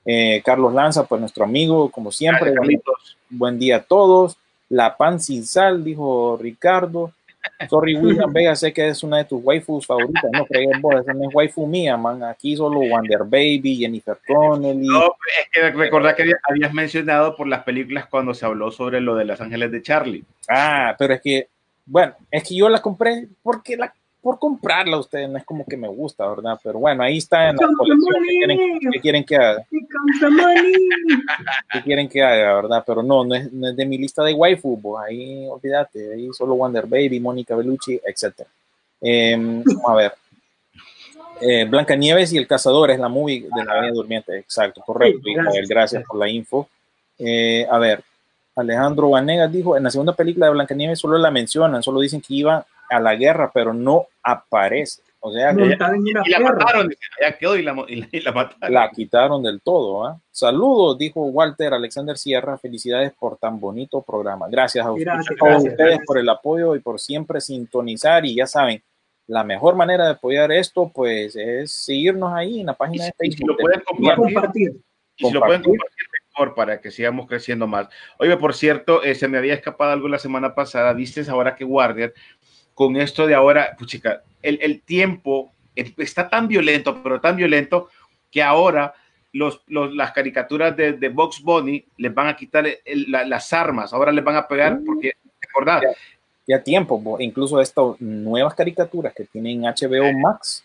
Eh, 0.04 0.42
Carlos 0.44 0.74
Lanza, 0.74 1.04
pues 1.04 1.20
nuestro 1.20 1.44
amigo, 1.44 1.90
como 1.90 2.10
siempre, 2.10 2.52
Carlitos. 2.54 3.16
buen 3.30 3.58
día 3.58 3.76
a 3.76 3.82
todos. 3.82 4.36
La 4.68 4.96
pan 4.96 5.20
sin 5.20 5.44
sal, 5.44 5.84
dijo 5.84 6.38
Ricardo. 6.40 7.12
Sorry, 7.68 7.96
William 7.96 8.32
Vega, 8.32 8.54
sé 8.56 8.72
que 8.72 8.88
es 8.88 9.02
una 9.02 9.18
de 9.18 9.24
tus 9.24 9.40
waifus 9.42 9.86
favoritas. 9.86 10.30
No 10.32 10.46
fregues 10.46 10.80
vos, 10.80 10.94
esa 10.96 11.12
no 11.12 11.28
es 11.28 11.34
waifu 11.34 11.66
mía, 11.66 11.96
man. 11.96 12.22
Aquí 12.24 12.56
solo 12.56 12.80
Wonder 12.80 13.24
Baby, 13.24 13.76
Jennifer 13.76 14.18
Connelly. 14.26 14.86
No, 14.86 15.16
es 15.40 15.48
que 15.52 15.70
recordar 15.70 16.16
que 16.16 16.32
habías 16.48 16.72
mencionado 16.72 17.36
por 17.36 17.46
las 17.48 17.62
películas 17.64 18.06
cuando 18.06 18.34
se 18.34 18.46
habló 18.46 18.70
sobre 18.70 19.00
lo 19.00 19.14
de 19.14 19.24
Los 19.24 19.40
Ángeles 19.40 19.70
de 19.70 19.82
Charlie. 19.82 20.24
Ah, 20.48 20.94
pero 20.98 21.14
es 21.14 21.20
que, 21.20 21.48
bueno, 21.84 22.14
es 22.30 22.48
que 22.48 22.54
yo 22.56 22.68
la 22.68 22.80
compré 22.80 23.28
porque 23.42 23.76
la, 23.76 23.92
por 24.22 24.38
comprarla 24.38 24.98
ustedes 24.98 25.28
no 25.28 25.36
es 25.36 25.44
como 25.44 25.66
que 25.66 25.76
me 25.76 25.88
gusta, 25.88 26.26
¿verdad? 26.28 26.58
Pero 26.62 26.78
bueno, 26.78 27.02
ahí 27.02 27.18
está 27.18 27.50
en 27.50 27.56
la 27.56 27.68
colección. 27.76 28.22
¿Qué 28.22 28.28
quieren, 28.38 28.58
qué 28.92 29.00
quieren 29.00 29.24
que 29.24 29.36
haga? 29.36 29.66
¿Qué 31.72 31.82
quieren 31.82 32.08
que 32.08 32.22
haga, 32.22 32.54
verdad? 32.54 32.84
Pero 32.86 33.02
no, 33.02 33.24
no 33.24 33.34
es, 33.34 33.52
no 33.52 33.68
es 33.68 33.76
de 33.76 33.84
mi 33.84 33.98
lista 33.98 34.22
de 34.22 34.32
waifu, 34.32 34.80
pues 34.80 35.04
ahí 35.08 35.46
olvídate, 35.48 36.12
ahí 36.12 36.28
solo 36.32 36.54
Wonder 36.54 36.86
Baby, 36.86 37.18
Mónica 37.18 37.56
Bellucci, 37.56 38.00
etc. 38.06 38.46
vamos 39.00 39.84
a 39.88 39.94
ver. 39.96 40.12
Eh, 41.40 41.64
Blanca 41.64 41.96
Nieves 41.96 42.32
y 42.32 42.38
el 42.38 42.46
Cazador 42.46 42.92
es 42.92 43.00
la 43.00 43.08
movie 43.08 43.48
de 43.52 43.64
la 43.64 43.80
Bella 43.80 43.92
Durmiente, 43.92 44.38
exacto, 44.38 44.80
correcto. 44.86 45.20
Sí, 45.24 45.60
gracias 45.68 46.04
por 46.04 46.20
la 46.20 46.28
info. 46.28 46.68
Eh, 47.18 47.66
a 47.68 47.78
ver, 47.78 48.04
Alejandro 48.54 49.10
Vanegas 49.10 49.50
dijo, 49.50 49.76
en 49.76 49.82
la 49.82 49.90
segunda 49.90 50.12
película 50.12 50.46
de 50.46 50.52
Blancanieves 50.52 51.00
solo 51.00 51.18
la 51.18 51.32
mencionan, 51.32 51.82
solo 51.82 51.98
dicen 51.98 52.20
que 52.20 52.34
iba 52.34 52.64
a 52.92 53.00
la 53.00 53.14
guerra, 53.16 53.50
pero 53.52 53.72
no 53.74 54.06
aparece. 54.22 55.02
O 55.24 55.32
sea, 55.32 55.54
que 55.54 55.64
montada 55.64 55.94
en 55.94 56.02
una 56.02 56.22
Y 56.24 56.30
la 56.30 56.40
mataron, 56.40 56.90
ya 57.20 57.38
quedó 57.38 57.56
y 57.56 57.62
la, 57.62 57.76
y 57.86 57.96
la, 57.96 58.08
y 58.10 58.20
la 58.20 58.32
mataron. 58.32 58.74
la 58.74 58.90
quitaron 58.90 59.42
del 59.42 59.60
todo. 59.62 60.04
¿ah? 60.04 60.18
Saludos, 60.32 60.98
dijo 60.98 61.20
Walter 61.26 61.72
Alexander 61.74 62.18
Sierra. 62.18 62.58
Felicidades 62.58 63.12
por 63.12 63.36
tan 63.36 63.60
bonito 63.60 64.02
programa. 64.02 64.48
Gracias 64.50 64.84
a 64.84 64.90
ustedes, 64.90 65.06
Gracias, 65.14 65.36
a 65.40 65.44
gracias, 65.44 65.70
ustedes 65.72 65.88
gracias. 65.90 66.06
por 66.06 66.18
el 66.18 66.28
apoyo 66.28 66.74
y 66.74 66.80
por 66.80 66.98
siempre 67.00 67.40
sintonizar. 67.40 68.24
Y 68.26 68.34
ya 68.34 68.46
saben, 68.48 68.82
la 69.28 69.44
mejor 69.44 69.76
manera 69.76 70.06
de 70.06 70.10
apoyar 70.12 70.50
esto, 70.50 70.90
pues, 70.92 71.36
es 71.36 71.72
seguirnos 71.72 72.32
ahí 72.32 72.58
en 72.60 72.66
la 72.66 72.72
Y 72.72 72.76
página 72.76 73.04
de 73.04 73.12
si, 73.20 73.28
y 73.28 73.32
si 73.32 73.36
Facebook. 73.38 73.48
lo 73.48 73.56
pueden 73.58 73.80
Y 73.80 73.84
compartir, 73.84 74.34
compartir. 74.34 74.72
y 75.18 75.26
si 75.26 75.32
lo 75.32 75.40
pueden 75.40 75.62
compartir. 75.62 75.62
compartir 75.62 76.06
mejor 76.34 76.54
para 76.54 76.80
que 76.80 76.90
sigamos 76.90 77.26
creciendo 77.28 77.66
más. 77.66 77.88
Oye, 78.18 78.36
por 78.38 78.54
cierto, 78.54 79.02
eh, 79.04 79.14
se 79.14 79.28
me 79.28 79.38
había 79.38 79.54
escapado 79.54 79.92
algo 79.92 80.08
la 80.08 80.18
semana 80.18 80.54
pasada. 80.54 80.92
Viste 80.94 81.22
ahora 81.30 81.54
que 81.54 81.64
Warner, 81.64 82.14
con 82.74 82.96
esto 82.96 83.26
de 83.26 83.34
ahora, 83.34 83.74
puchica, 83.78 84.22
el, 84.42 84.58
el 84.62 84.80
tiempo 84.82 85.52
eh, 85.76 85.92
está 85.98 86.28
tan 86.28 86.48
violento, 86.48 87.02
pero 87.02 87.20
tan 87.20 87.36
violento, 87.36 87.88
que 88.30 88.42
ahora 88.42 88.94
los, 89.32 89.62
los- 89.66 89.94
las 89.94 90.12
caricaturas 90.12 90.76
de, 90.76 90.92
de 90.94 91.08
Box 91.08 91.42
Bunny 91.42 91.84
les 91.96 92.12
van 92.14 92.28
a 92.28 92.36
quitar 92.36 92.66
el- 92.66 93.10
la- 93.10 93.24
las 93.24 93.52
armas. 93.52 93.92
Ahora 93.92 94.12
les 94.12 94.24
van 94.24 94.36
a 94.36 94.46
pegar 94.48 94.78
porque, 94.84 95.12
recordad, 95.40 95.80
ya 96.46 96.62
tiempo, 96.62 96.98
bo- 96.98 97.20
incluso 97.20 97.60
estas 97.60 98.00
nuevas 98.00 98.54
caricaturas 98.54 99.14
que 99.14 99.24
tienen 99.24 99.62
HBO 99.62 100.12
Max 100.18 100.64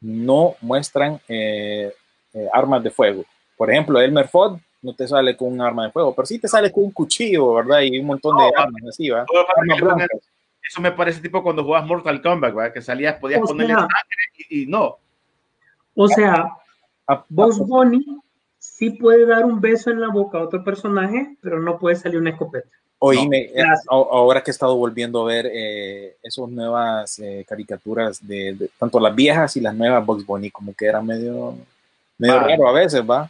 no 0.00 0.56
muestran 0.60 1.20
eh, 1.28 1.92
eh, 2.34 2.48
armas 2.52 2.82
de 2.82 2.90
fuego. 2.90 3.24
Por 3.56 3.70
ejemplo, 3.70 4.00
Elmer 4.00 4.26
Fudd 4.28 4.58
no 4.82 4.94
te 4.94 5.06
sale 5.06 5.36
con 5.36 5.52
un 5.52 5.60
arma 5.60 5.84
de 5.86 5.92
fuego, 5.92 6.12
pero 6.14 6.26
sí 6.26 6.38
te 6.40 6.48
sale 6.48 6.72
con 6.72 6.84
un 6.84 6.90
cuchillo, 6.90 7.54
¿verdad? 7.54 7.82
Y 7.82 7.98
un 8.00 8.06
montón 8.06 8.36
de 8.36 8.44
No, 8.44 8.50
armas 8.56 8.82
así, 8.88 9.08
para 9.10 9.24
Armas 9.56 9.80
blancas. 9.80 10.08
Eso 10.68 10.80
me 10.80 10.92
parece 10.92 11.20
tipo 11.20 11.42
cuando 11.42 11.64
jugabas 11.64 11.86
Mortal 11.88 12.22
Kombat, 12.22 12.54
¿verdad? 12.54 12.72
que 12.72 12.80
salías, 12.82 13.18
podías 13.20 13.40
O 13.42 13.46
ponerle 13.46 13.74
sea- 13.74 13.80
sangre 13.80 14.46
y, 14.50 14.62
y 14.62 14.66
no. 14.66 14.96
O 15.94 16.08
sea, 16.08 16.48
Ah, 17.08 17.24
Box 17.28 17.58
Bunny 17.58 18.04
sí 18.58 18.90
puede 18.90 19.26
dar 19.26 19.44
un 19.44 19.60
beso 19.60 19.90
en 19.90 20.00
la 20.00 20.08
boca 20.08 20.38
a 20.38 20.42
otro 20.44 20.62
personaje, 20.62 21.36
pero 21.42 21.58
no 21.60 21.78
puede 21.78 21.96
salir 21.96 22.18
una 22.18 22.30
escopeta. 22.30 22.68
Oíme, 23.00 23.38
eh, 23.40 23.52
gracias. 23.56 23.86
a- 23.90 23.94
ahora 23.94 24.40
que 24.40 24.50
he 24.50 24.52
estado 24.52 24.76
volviendo 24.76 25.20
a 25.22 25.26
ver 25.26 25.50
eh, 25.52 26.16
esas 26.22 26.48
nuevas 26.48 27.18
eh, 27.18 27.44
caricaturas 27.46 28.24
de, 28.26 28.54
de- 28.54 28.70
tanto 28.78 29.00
las 29.00 29.12
viejas 29.14 29.56
y 29.56 29.60
las 29.60 29.74
nuevas 29.74 30.06
Bugs 30.06 30.24
Bunny, 30.24 30.50
como 30.52 30.72
que 30.74 30.86
era 30.86 31.02
medio, 31.02 31.56
medio 32.16 32.34
Ah. 32.36 32.44
raro 32.44 32.68
a 32.68 32.72
veces, 32.72 33.02
¿va? 33.02 33.28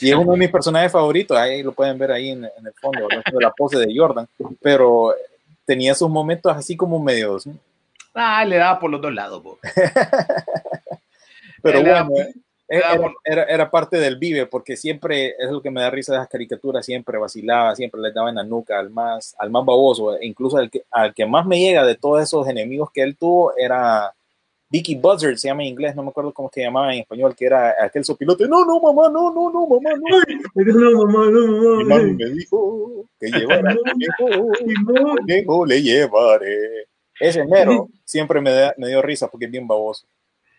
Y 0.00 0.10
es 0.10 0.16
uno 0.16 0.32
de 0.32 0.38
mis 0.38 0.50
personajes 0.50 0.90
favoritos, 0.90 1.36
ahí 1.38 1.62
lo 1.62 1.70
pueden 1.72 1.96
ver 1.98 2.10
ahí 2.10 2.30
en, 2.30 2.44
en 2.44 2.66
el 2.66 2.72
fondo, 2.74 3.06
de 3.08 3.40
la 3.40 3.52
pose 3.52 3.78
de 3.78 3.92
Jordan, 3.96 4.26
pero 4.60 5.14
tenía 5.68 5.94
sus 5.94 6.08
momentos 6.08 6.50
así 6.56 6.76
como 6.78 6.98
medios, 6.98 7.46
¿no? 7.46 7.54
Ah, 8.14 8.42
le 8.44 8.56
daba 8.56 8.80
por 8.80 8.90
los 8.90 9.02
dos 9.02 9.12
lados, 9.12 9.42
pero 11.62 11.80
bueno, 11.82 12.08
eh, 12.16 12.34
era, 12.68 12.92
era 12.92 12.96
por- 13.00 13.14
era- 13.24 13.44
era 13.44 13.70
parte 13.70 13.98
del 13.98 14.16
vive, 14.16 14.46
porque 14.46 14.76
siempre 14.76 15.34
es 15.38 15.50
lo 15.50 15.60
que 15.62 15.70
me 15.70 15.80
da 15.82 15.90
risa 15.90 16.12
de 16.12 16.18
esas 16.18 16.28
caricaturas, 16.28 16.84
siempre 16.84 17.18
vacilaba, 17.18 17.74
siempre 17.76 18.00
les 18.00 18.14
daba 18.14 18.30
en 18.30 18.36
la 18.36 18.44
nuca 18.44 18.78
al 18.78 18.90
más, 18.90 19.34
al 19.38 19.50
más 19.50 19.64
baboso, 19.64 20.16
e 20.16 20.26
incluso 20.26 20.56
al 20.56 20.70
que, 20.70 20.84
al 20.90 21.14
que 21.14 21.26
más 21.26 21.46
me 21.46 21.58
llega 21.60 21.84
de 21.84 21.94
todos 21.96 22.22
esos 22.22 22.48
enemigos 22.48 22.90
que 22.92 23.02
él 23.02 23.16
tuvo 23.16 23.56
era 23.56 24.12
Vicky 24.70 24.94
Buzzard, 24.96 25.36
se 25.38 25.48
llama 25.48 25.62
en 25.62 25.68
inglés, 25.70 25.96
no 25.96 26.02
me 26.02 26.10
acuerdo 26.10 26.32
cómo 26.32 26.50
se 26.52 26.60
llamaba 26.60 26.92
en 26.92 27.00
español, 27.00 27.34
que 27.34 27.46
era 27.46 27.74
aquel 27.82 28.04
sopilote, 28.04 28.46
no, 28.46 28.64
no, 28.66 28.78
mamá, 28.80 29.08
no, 29.08 29.32
no, 29.32 29.50
no, 29.50 29.66
mamá, 29.66 29.90
no. 29.96 30.62
No, 30.64 31.06
mamá, 31.06 31.30
no, 31.30 31.40
Mi 31.78 31.84
mamá. 31.84 31.96
mami 32.02 32.12
me 32.14 32.24
dijo 32.30 33.04
que 33.18 33.30
llevara 33.30 33.74
conejo, 35.16 35.66
le 35.66 35.82
llevaré. 35.82 36.86
Ese 37.20 37.44
mero 37.46 37.88
siempre 38.04 38.40
me, 38.40 38.50
da- 38.50 38.74
me 38.76 38.88
dio 38.88 39.02
risa 39.02 39.28
porque 39.28 39.46
es 39.46 39.50
bien 39.50 39.66
baboso. 39.66 40.06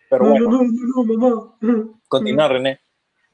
Pero 0.10 0.26
no, 0.26 0.32
bueno, 0.32 0.50
no, 0.50 0.64
no, 0.64 1.04
no, 1.06 1.54
mamá. 1.62 1.94
continúa 2.08 2.48
René. 2.48 2.80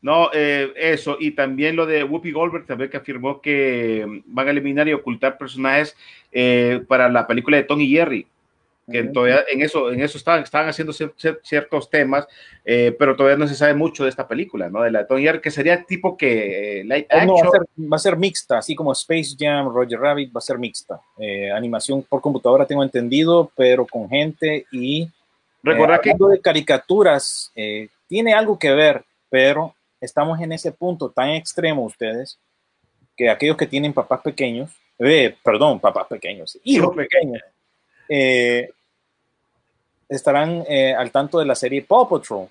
No, 0.02 0.30
eh, 0.34 0.72
eso, 0.76 1.18
y 1.20 1.32
también 1.32 1.76
lo 1.76 1.86
de 1.88 2.04
Whoopi 2.04 2.32
Goldberg 2.32 2.68
también 2.68 2.92
que 2.92 2.98
afirmó 2.98 3.42
que 3.42 4.06
mm, 4.08 4.20
van 4.36 4.48
a 4.48 4.52
eliminar 4.52 4.88
y 4.88 4.94
ocultar 4.94 5.38
personajes 5.38 5.96
eh, 6.32 6.84
para 6.88 7.10
la 7.10 7.26
película 7.26 7.58
de 7.58 7.64
Tony 7.64 7.86
y 7.86 7.92
Jerry, 7.96 8.28
que 8.92 9.04
todavía 9.06 9.44
en 9.52 9.62
eso, 9.64 9.92
en 9.92 10.02
eso 10.02 10.18
estaban, 10.18 10.44
estaban 10.44 10.70
haciendo 10.70 10.94
cier- 10.94 11.14
cier- 11.16 11.40
ciertos 11.44 11.90
temas, 11.90 12.28
eh, 12.64 12.96
pero 12.98 13.16
todavía 13.16 13.38
no 13.38 13.48
se 13.48 13.56
sabe 13.56 13.74
mucho 13.74 14.04
de 14.04 14.10
esta 14.10 14.28
película, 14.28 14.70
¿no? 14.70 14.84
De 14.84 14.92
la 14.92 15.00
de 15.00 15.06
Tony 15.06 15.26
que 15.42 15.50
sería 15.50 15.84
tipo 15.84 16.16
que 16.16 16.82
eh, 16.82 16.84
light 16.84 17.08
Oh, 17.12 17.26
no, 17.26 17.34
va, 17.34 17.40
a 17.40 17.46
action. 17.46 17.52
ser, 17.52 17.92
va 17.92 17.96
a 17.96 18.00
ser 18.00 18.18
mixta, 18.18 18.58
así 18.60 18.76
como 18.76 18.92
Space 18.92 19.36
Jam, 19.40 19.74
Roger 19.74 20.00
Rabbit, 20.00 20.30
va 20.36 20.38
a 20.38 20.42
ser 20.42 20.60
mixta. 20.60 21.02
Eh, 21.18 21.52
animación 21.52 22.04
por 22.04 22.22
computadora 22.22 22.68
tengo 22.68 22.84
entendido, 22.84 23.52
pero 23.56 23.88
con 23.88 24.08
gente 24.08 24.66
y 24.72 25.04
eh, 25.04 25.10
que 25.64 25.72
hablando 26.12 26.28
de 26.28 26.40
caricaturas, 26.42 27.52
eh, 27.56 27.90
tiene 28.08 28.34
algo 28.36 28.60
que 28.60 28.70
ver, 28.72 29.04
pero 29.30 29.74
estamos 30.00 30.40
en 30.40 30.52
ese 30.52 30.72
punto 30.72 31.10
tan 31.10 31.32
extremo 31.32 31.84
ustedes, 31.84 32.38
que 33.18 33.30
aquellos 33.32 33.58
que 33.58 33.66
tienen 33.66 33.94
papás 33.94 34.22
pequeños, 34.22 34.70
eh, 35.00 35.36
perdón, 35.44 35.80
papás 35.80 36.06
pequeños, 36.08 36.60
Hijos 36.64 36.96
pequeños, 36.96 37.42
eh, 38.08 38.70
estarán 40.10 40.64
eh, 40.68 40.94
al 40.94 41.12
tanto 41.12 41.40
de 41.40 41.46
la 41.46 41.56
serie 41.56 41.82
Paw 41.82 42.08
Patrol. 42.08 42.48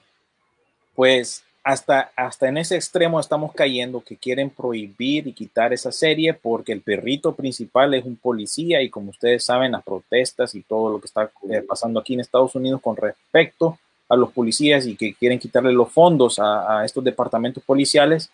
Pues 0.94 1.44
hasta, 1.64 2.12
hasta 2.14 2.48
en 2.48 2.59
ese 2.59 2.76
extremo 2.76 3.18
estamos 3.18 3.52
cayendo 3.55 4.02
que 4.02 4.16
quieren 4.16 4.50
prohibir 4.50 5.26
y 5.26 5.32
quitar 5.32 5.72
esa 5.72 5.90
serie 5.90 6.34
porque 6.34 6.72
el 6.72 6.82
perrito 6.82 7.34
principal 7.34 7.94
es 7.94 8.05
un 8.05 8.16
policía 8.16 8.82
y 8.82 8.90
como 8.90 9.11
ustedes 9.11 9.44
saben 9.44 9.72
las 9.72 9.82
protestas 9.82 10.55
y 10.55 10.62
todo 10.62 10.90
lo 10.90 11.00
que 11.00 11.07
está 11.07 11.30
eh, 11.50 11.62
pasando 11.66 11.98
aquí 11.98 12.14
en 12.14 12.20
Estados 12.20 12.55
Unidos 12.55 12.82
con 12.82 12.96
respecto 12.96 13.78
a 14.11 14.16
los 14.16 14.30
policías 14.30 14.86
y 14.86 14.94
que 14.94 15.14
quieren 15.14 15.38
quitarle 15.38 15.72
los 15.72 15.90
fondos 15.90 16.38
a, 16.38 16.80
a 16.80 16.84
estos 16.84 17.02
departamentos 17.02 17.64
policiales, 17.64 18.30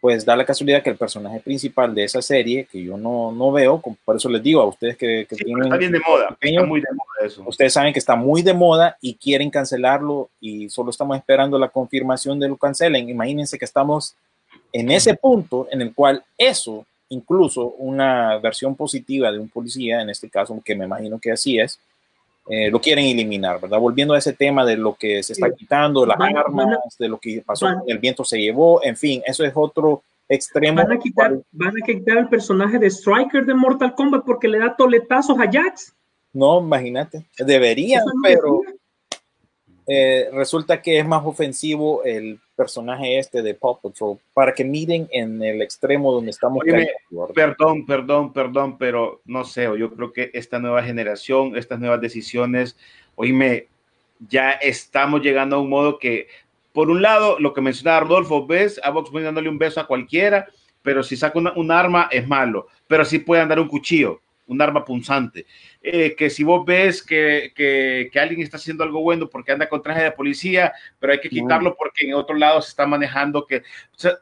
pues 0.00 0.24
da 0.24 0.36
la 0.36 0.44
casualidad 0.44 0.82
que 0.82 0.90
el 0.90 0.96
personaje 0.96 1.40
principal 1.40 1.94
de 1.94 2.04
esa 2.04 2.20
serie, 2.22 2.66
que 2.70 2.82
yo 2.82 2.96
no, 2.96 3.32
no 3.32 3.50
veo, 3.50 3.82
por 4.04 4.16
eso 4.16 4.28
les 4.28 4.42
digo 4.42 4.60
a 4.60 4.66
ustedes 4.66 4.96
que, 4.96 5.26
que 5.28 5.34
sí, 5.36 5.44
tienen 5.44 5.64
está 5.64 5.76
bien 5.76 5.92
de 5.92 6.00
moda, 6.00 6.28
pequeños, 6.28 6.62
está 6.62 6.68
muy 6.68 6.80
de 6.80 6.86
moda 6.92 7.26
eso. 7.26 7.42
Ustedes 7.46 7.72
saben 7.72 7.92
que 7.92 7.98
está 7.98 8.14
muy 8.14 8.42
de 8.42 8.54
moda 8.54 8.96
y 9.00 9.14
quieren 9.14 9.50
cancelarlo 9.50 10.28
y 10.40 10.68
solo 10.68 10.90
estamos 10.90 11.16
esperando 11.16 11.58
la 11.58 11.68
confirmación 11.68 12.38
de 12.38 12.48
lo 12.48 12.56
cancelen. 12.56 13.08
Imagínense 13.08 13.58
que 13.58 13.64
estamos 13.64 14.14
en 14.72 14.90
ese 14.90 15.14
punto 15.14 15.68
en 15.70 15.80
el 15.80 15.94
cual 15.94 16.22
eso, 16.36 16.84
incluso 17.08 17.74
una 17.78 18.38
versión 18.38 18.74
positiva 18.74 19.32
de 19.32 19.38
un 19.38 19.48
policía, 19.48 20.02
en 20.02 20.10
este 20.10 20.28
caso, 20.28 20.60
que 20.64 20.74
me 20.74 20.84
imagino 20.84 21.18
que 21.18 21.32
así 21.32 21.58
es, 21.58 21.78
eh, 22.48 22.70
lo 22.70 22.80
quieren 22.80 23.04
eliminar, 23.06 23.60
¿verdad? 23.60 23.78
Volviendo 23.80 24.14
a 24.14 24.18
ese 24.18 24.32
tema 24.32 24.64
de 24.64 24.76
lo 24.76 24.94
que 24.94 25.22
se 25.22 25.32
está 25.32 25.50
quitando, 25.50 26.02
de 26.02 26.06
las 26.08 26.18
Van- 26.18 26.36
armas, 26.36 26.66
van 26.66 26.74
a- 26.74 26.78
de 26.98 27.08
lo 27.08 27.18
que 27.18 27.42
pasó, 27.44 27.66
van- 27.66 27.82
el 27.86 27.98
viento 27.98 28.24
se 28.24 28.38
llevó, 28.40 28.82
en 28.84 28.96
fin, 28.96 29.22
eso 29.26 29.44
es 29.44 29.52
otro 29.54 30.02
extremo. 30.28 30.76
Van 30.82 30.92
a 30.92 30.98
quitar, 30.98 31.36
van 31.52 31.74
a 31.82 31.86
quitar 31.86 32.18
el 32.18 32.28
personaje 32.28 32.78
de 32.78 32.88
Striker 32.90 33.44
de 33.44 33.54
Mortal 33.54 33.94
Kombat 33.94 34.24
porque 34.24 34.48
le 34.48 34.58
da 34.58 34.74
toletazos 34.76 35.38
a 35.38 35.50
Jax. 35.50 35.92
No, 36.32 36.60
imagínate, 36.60 37.24
deberían, 37.38 38.04
no 38.04 38.12
pero... 38.22 38.60
eh, 39.86 40.28
resulta 40.32 40.82
que 40.82 40.98
es 40.98 41.06
más 41.06 41.24
ofensivo 41.24 42.02
el 42.04 42.38
personaje 42.56 43.18
este 43.18 43.42
de 43.42 43.54
Paw 43.54 43.78
Patrol 43.80 44.18
para 44.34 44.52
que 44.52 44.64
miren 44.64 45.08
en 45.12 45.42
el 45.42 45.62
extremo 45.62 46.12
donde 46.12 46.30
estamos 46.30 46.64
¿verdad? 46.64 46.92
Perdón, 47.34 47.86
perdón, 47.86 48.32
perdón, 48.32 48.78
pero 48.78 49.20
no 49.26 49.44
sé, 49.44 49.64
yo 49.78 49.92
creo 49.92 50.12
que 50.12 50.30
esta 50.32 50.58
nueva 50.58 50.82
generación, 50.82 51.56
estas 51.56 51.78
nuevas 51.78 52.00
decisiones, 52.00 52.76
oíme, 53.14 53.66
ya 54.28 54.52
estamos 54.52 55.20
llegando 55.22 55.56
a 55.56 55.60
un 55.60 55.68
modo 55.68 55.98
que, 55.98 56.28
por 56.72 56.90
un 56.90 57.02
lado, 57.02 57.38
lo 57.38 57.52
que 57.52 57.60
mencionaba 57.60 58.00
Rodolfo, 58.00 58.46
ves 58.46 58.80
a 58.82 58.90
Vox 58.90 59.10
dándole 59.12 59.48
un 59.48 59.58
beso 59.58 59.80
a 59.80 59.86
cualquiera, 59.86 60.46
pero 60.82 61.02
si 61.02 61.16
saca 61.16 61.38
una- 61.38 61.52
un 61.54 61.70
arma 61.70 62.08
es 62.10 62.26
malo, 62.26 62.68
pero 62.86 63.04
sí 63.04 63.18
pueden 63.18 63.48
dar 63.48 63.60
un 63.60 63.68
cuchillo, 63.68 64.20
un 64.46 64.62
arma 64.62 64.84
punzante. 64.84 65.46
Eh, 65.82 66.14
que 66.16 66.30
si 66.30 66.44
vos 66.44 66.64
ves 66.64 67.02
que, 67.02 67.52
que, 67.54 68.08
que 68.12 68.20
alguien 68.20 68.42
está 68.42 68.56
haciendo 68.56 68.84
algo 68.84 69.00
bueno 69.00 69.28
porque 69.28 69.52
anda 69.52 69.68
con 69.68 69.82
traje 69.82 70.02
de 70.02 70.12
policía, 70.12 70.72
pero 70.98 71.12
hay 71.12 71.20
que 71.20 71.28
quitarlo 71.28 71.76
porque 71.76 72.06
en 72.06 72.14
otro 72.14 72.36
lado 72.36 72.62
se 72.62 72.70
está 72.70 72.86
manejando 72.86 73.46
que... 73.46 73.58
O 73.58 73.98
sea, 73.98 74.12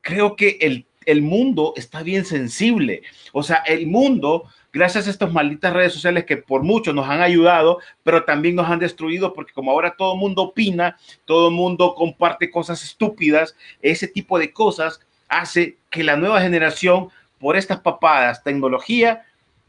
creo 0.00 0.36
que 0.36 0.58
el, 0.60 0.86
el 1.06 1.22
mundo 1.22 1.72
está 1.76 2.02
bien 2.02 2.24
sensible. 2.24 3.02
O 3.32 3.42
sea, 3.42 3.58
el 3.66 3.86
mundo, 3.86 4.44
gracias 4.72 5.06
a 5.06 5.10
estas 5.10 5.32
malditas 5.32 5.72
redes 5.72 5.92
sociales 5.92 6.24
que 6.24 6.36
por 6.36 6.62
mucho 6.62 6.92
nos 6.92 7.08
han 7.08 7.20
ayudado, 7.20 7.78
pero 8.02 8.24
también 8.24 8.54
nos 8.54 8.68
han 8.68 8.78
destruido 8.78 9.32
porque 9.32 9.52
como 9.52 9.70
ahora 9.70 9.94
todo 9.96 10.14
el 10.14 10.20
mundo 10.20 10.42
opina, 10.42 10.96
todo 11.24 11.48
el 11.48 11.54
mundo 11.54 11.94
comparte 11.94 12.50
cosas 12.50 12.82
estúpidas, 12.84 13.56
ese 13.82 14.08
tipo 14.08 14.38
de 14.38 14.52
cosas 14.52 15.00
hace 15.28 15.78
que 15.90 16.04
la 16.04 16.16
nueva 16.16 16.40
generación, 16.40 17.08
por 17.38 17.56
estas 17.56 17.80
papadas, 17.80 18.42
tecnología, 18.42 19.24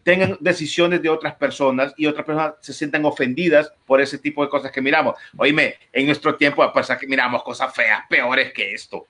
tengan 0.06 0.38
decisiones 0.40 1.02
de 1.02 1.10
otras 1.10 1.34
personas 1.36 1.92
y 1.98 2.06
otras 2.06 2.26
personas 2.26 2.54
se 2.62 2.72
sientan 2.74 3.04
ofendidas 3.06 3.74
por 3.88 4.00
ese 4.00 4.20
tipo 4.20 4.44
de 4.44 4.50
cosas 4.50 4.72
que 4.72 4.80
miramos. 4.80 5.16
Oíme, 5.36 5.74
en 5.92 6.06
nuestro 6.06 6.36
tiempo 6.36 6.62
pasa 6.72 6.98
que 6.98 7.08
miramos 7.08 7.42
cosas 7.44 7.74
feas, 7.74 8.02
peores 8.08 8.54
que 8.54 8.72
esto. 8.74 9.06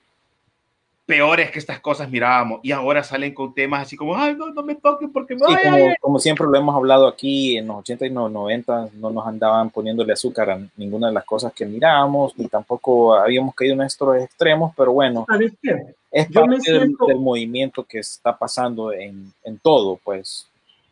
peores 1.04 1.52
que 1.52 1.60
estas 1.60 1.78
cosas 1.78 2.10
mirábamos 2.10 2.58
y 2.64 2.72
ahora 2.72 3.04
salen 3.04 3.32
con 3.32 3.54
temas 3.54 3.82
así 3.82 3.96
como, 3.96 4.16
ay, 4.16 4.34
no, 4.34 4.48
no 4.48 4.62
me 4.64 4.74
toquen 4.74 5.12
porque 5.12 5.34
me 5.36 5.40
Sí, 5.46 5.54
ay, 5.56 5.62
como, 5.64 5.76
ay, 5.76 5.82
ay". 5.90 5.94
como 6.00 6.18
siempre 6.18 6.46
lo 6.48 6.56
hemos 6.58 6.74
hablado 6.74 7.06
aquí, 7.06 7.56
en 7.58 7.68
los 7.68 7.76
80 7.78 8.06
y 8.06 8.10
los 8.10 8.28
90 8.32 8.88
no 8.94 9.10
nos 9.10 9.24
andaban 9.24 9.70
poniéndole 9.70 10.12
azúcar 10.14 10.50
a 10.50 10.58
ninguna 10.76 11.06
de 11.08 11.12
las 11.12 11.24
cosas 11.24 11.52
que 11.52 11.64
mirábamos, 11.64 12.36
ni 12.36 12.48
tampoco 12.48 13.14
habíamos 13.14 13.54
caído 13.54 13.74
en 13.74 13.82
estos 13.82 14.16
extremos, 14.16 14.72
pero 14.76 14.92
bueno, 14.92 15.24
¿Sabes 15.28 15.52
qué? 15.62 15.94
es 16.10 16.28
Yo 16.28 16.40
parte 16.40 16.56
del, 16.72 16.80
siento- 16.80 17.06
del 17.06 17.18
movimiento 17.20 17.84
que 17.84 17.98
está 18.00 18.36
pasando 18.36 18.92
en, 18.92 19.32
en 19.44 19.58
todo, 19.58 20.00
pues. 20.02 20.48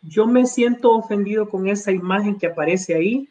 Yo 0.07 0.27
me 0.27 0.47
siento 0.47 0.93
ofendido 0.93 1.49
con 1.49 1.69
esa 1.69 1.93
imagen 1.93 2.39
que 2.39 2.47
aparece 2.47 2.95
ahí 2.95 3.29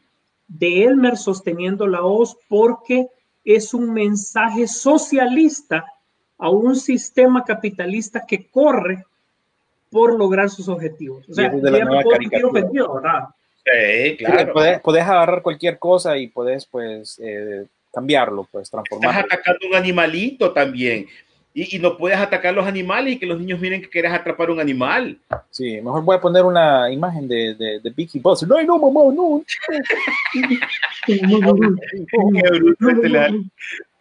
de 0.47 0.84
Elmer 0.84 1.17
sosteniendo 1.17 1.88
la 1.88 2.03
hoz 2.03 2.38
porque 2.47 3.07
es 3.43 3.74
un 3.74 3.93
mensaje 3.93 4.67
socialista 4.67 5.86
a 6.38 6.49
un 6.49 6.76
sistema 6.76 7.43
capitalista 7.43 8.26
que 8.26 8.47
corre 8.47 9.05
por 9.89 10.17
lograr 10.17 10.49
sus 10.49 10.67
objetivos. 10.67 11.28
O 11.30 11.34
sea, 11.34 11.49
de 11.49 11.71
la 11.71 11.86
nueva 11.86 12.01
puedo 12.01 12.17
sentir 12.17 12.32
caricatura. 12.32 12.61
ofendido, 12.61 12.93
¿verdad? 12.95 13.24
Sí, 13.65 14.17
claro. 14.17 14.53
Podés, 14.53 14.82
podés 14.82 15.03
agarrar 15.03 15.41
cualquier 15.41 15.78
cosa 15.80 16.17
y 16.17 16.28
podés, 16.28 16.65
pues, 16.65 17.19
eh, 17.24 17.65
cambiarlo, 17.93 18.47
pues, 18.51 18.63
Estás 18.63 18.84
transformarlo. 18.84 19.21
atacando 19.21 19.67
un 19.67 19.76
animalito 19.76 20.51
también. 20.51 21.05
Y, 21.55 21.75
y 21.75 21.79
no 21.79 21.97
puedes 21.97 22.17
atacar 22.17 22.53
los 22.53 22.65
animales 22.65 23.13
y 23.13 23.19
que 23.19 23.25
los 23.27 23.39
niños 23.39 23.59
miren 23.59 23.79
que 23.81 23.89
quieres 23.89 24.11
atrapar 24.11 24.49
un 24.49 24.59
animal. 24.59 25.17
Sí, 25.51 25.79
mejor 25.81 26.03
voy 26.03 26.15
a 26.15 26.21
poner 26.21 26.43
una 26.43 26.91
imagen 26.91 27.27
de, 27.27 27.53
de, 27.53 27.79
de 27.79 27.89
Vicky 27.91 28.19
Boss. 28.19 28.41
No, 28.47 28.61
no, 28.63 28.79
mamá, 28.79 29.13
no. 29.13 29.43
Qué 31.05 32.49
bruto, 32.49 32.89
este 32.89 33.09
le 33.09 33.19
da- 33.19 33.29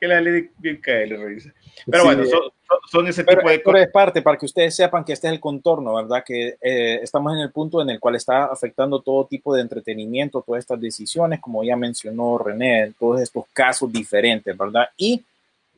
que 0.01 0.09
le 0.09 0.15
da 0.15 0.49
bien 0.59 0.77
cae, 0.81 1.07
le 1.07 1.17
revisa. 1.17 1.53
Pero 1.87 2.03
Sí, 2.03 2.07
bueno, 2.09 2.25
son, 2.25 2.41
son- 2.41 2.51
son 2.91 3.07
ese 3.09 3.25
Pero, 3.25 3.41
tipo 3.41 3.51
de 3.51 3.59
pero 3.59 3.73
cosas. 3.73 3.87
es 3.87 3.93
parte 3.93 4.23
para 4.23 4.37
que 4.39 4.47
ustedes 4.47 4.75
sepan 4.75 5.05
que 5.05 5.13
este 5.13 5.27
es 5.29 5.33
el 5.35 5.41
contorno, 5.41 5.95
¿verdad? 5.95 6.23
Que 6.25 6.57
eh, 6.61 7.01
estamos 7.03 7.33
en 7.35 7.41
el 7.41 7.51
punto 7.51 7.83
en 7.83 7.91
el 7.91 8.01
cual 8.01 8.15
está 8.17 8.45
afectando 8.47 9.01
todo 9.01 9.27
tipo 9.27 9.55
de 9.55 9.63
entretenimiento, 9.63 10.43
todas 10.47 10.61
estas 10.61 10.81
decisiones, 10.81 11.41
como 11.41 11.63
ya 11.65 11.77
mencionó 11.77 12.39
René, 12.39 12.93
todos 12.99 13.21
estos 13.21 13.45
casos 13.53 13.93
diferentes, 13.93 14.57
¿verdad? 14.57 14.89
Y 14.97 15.23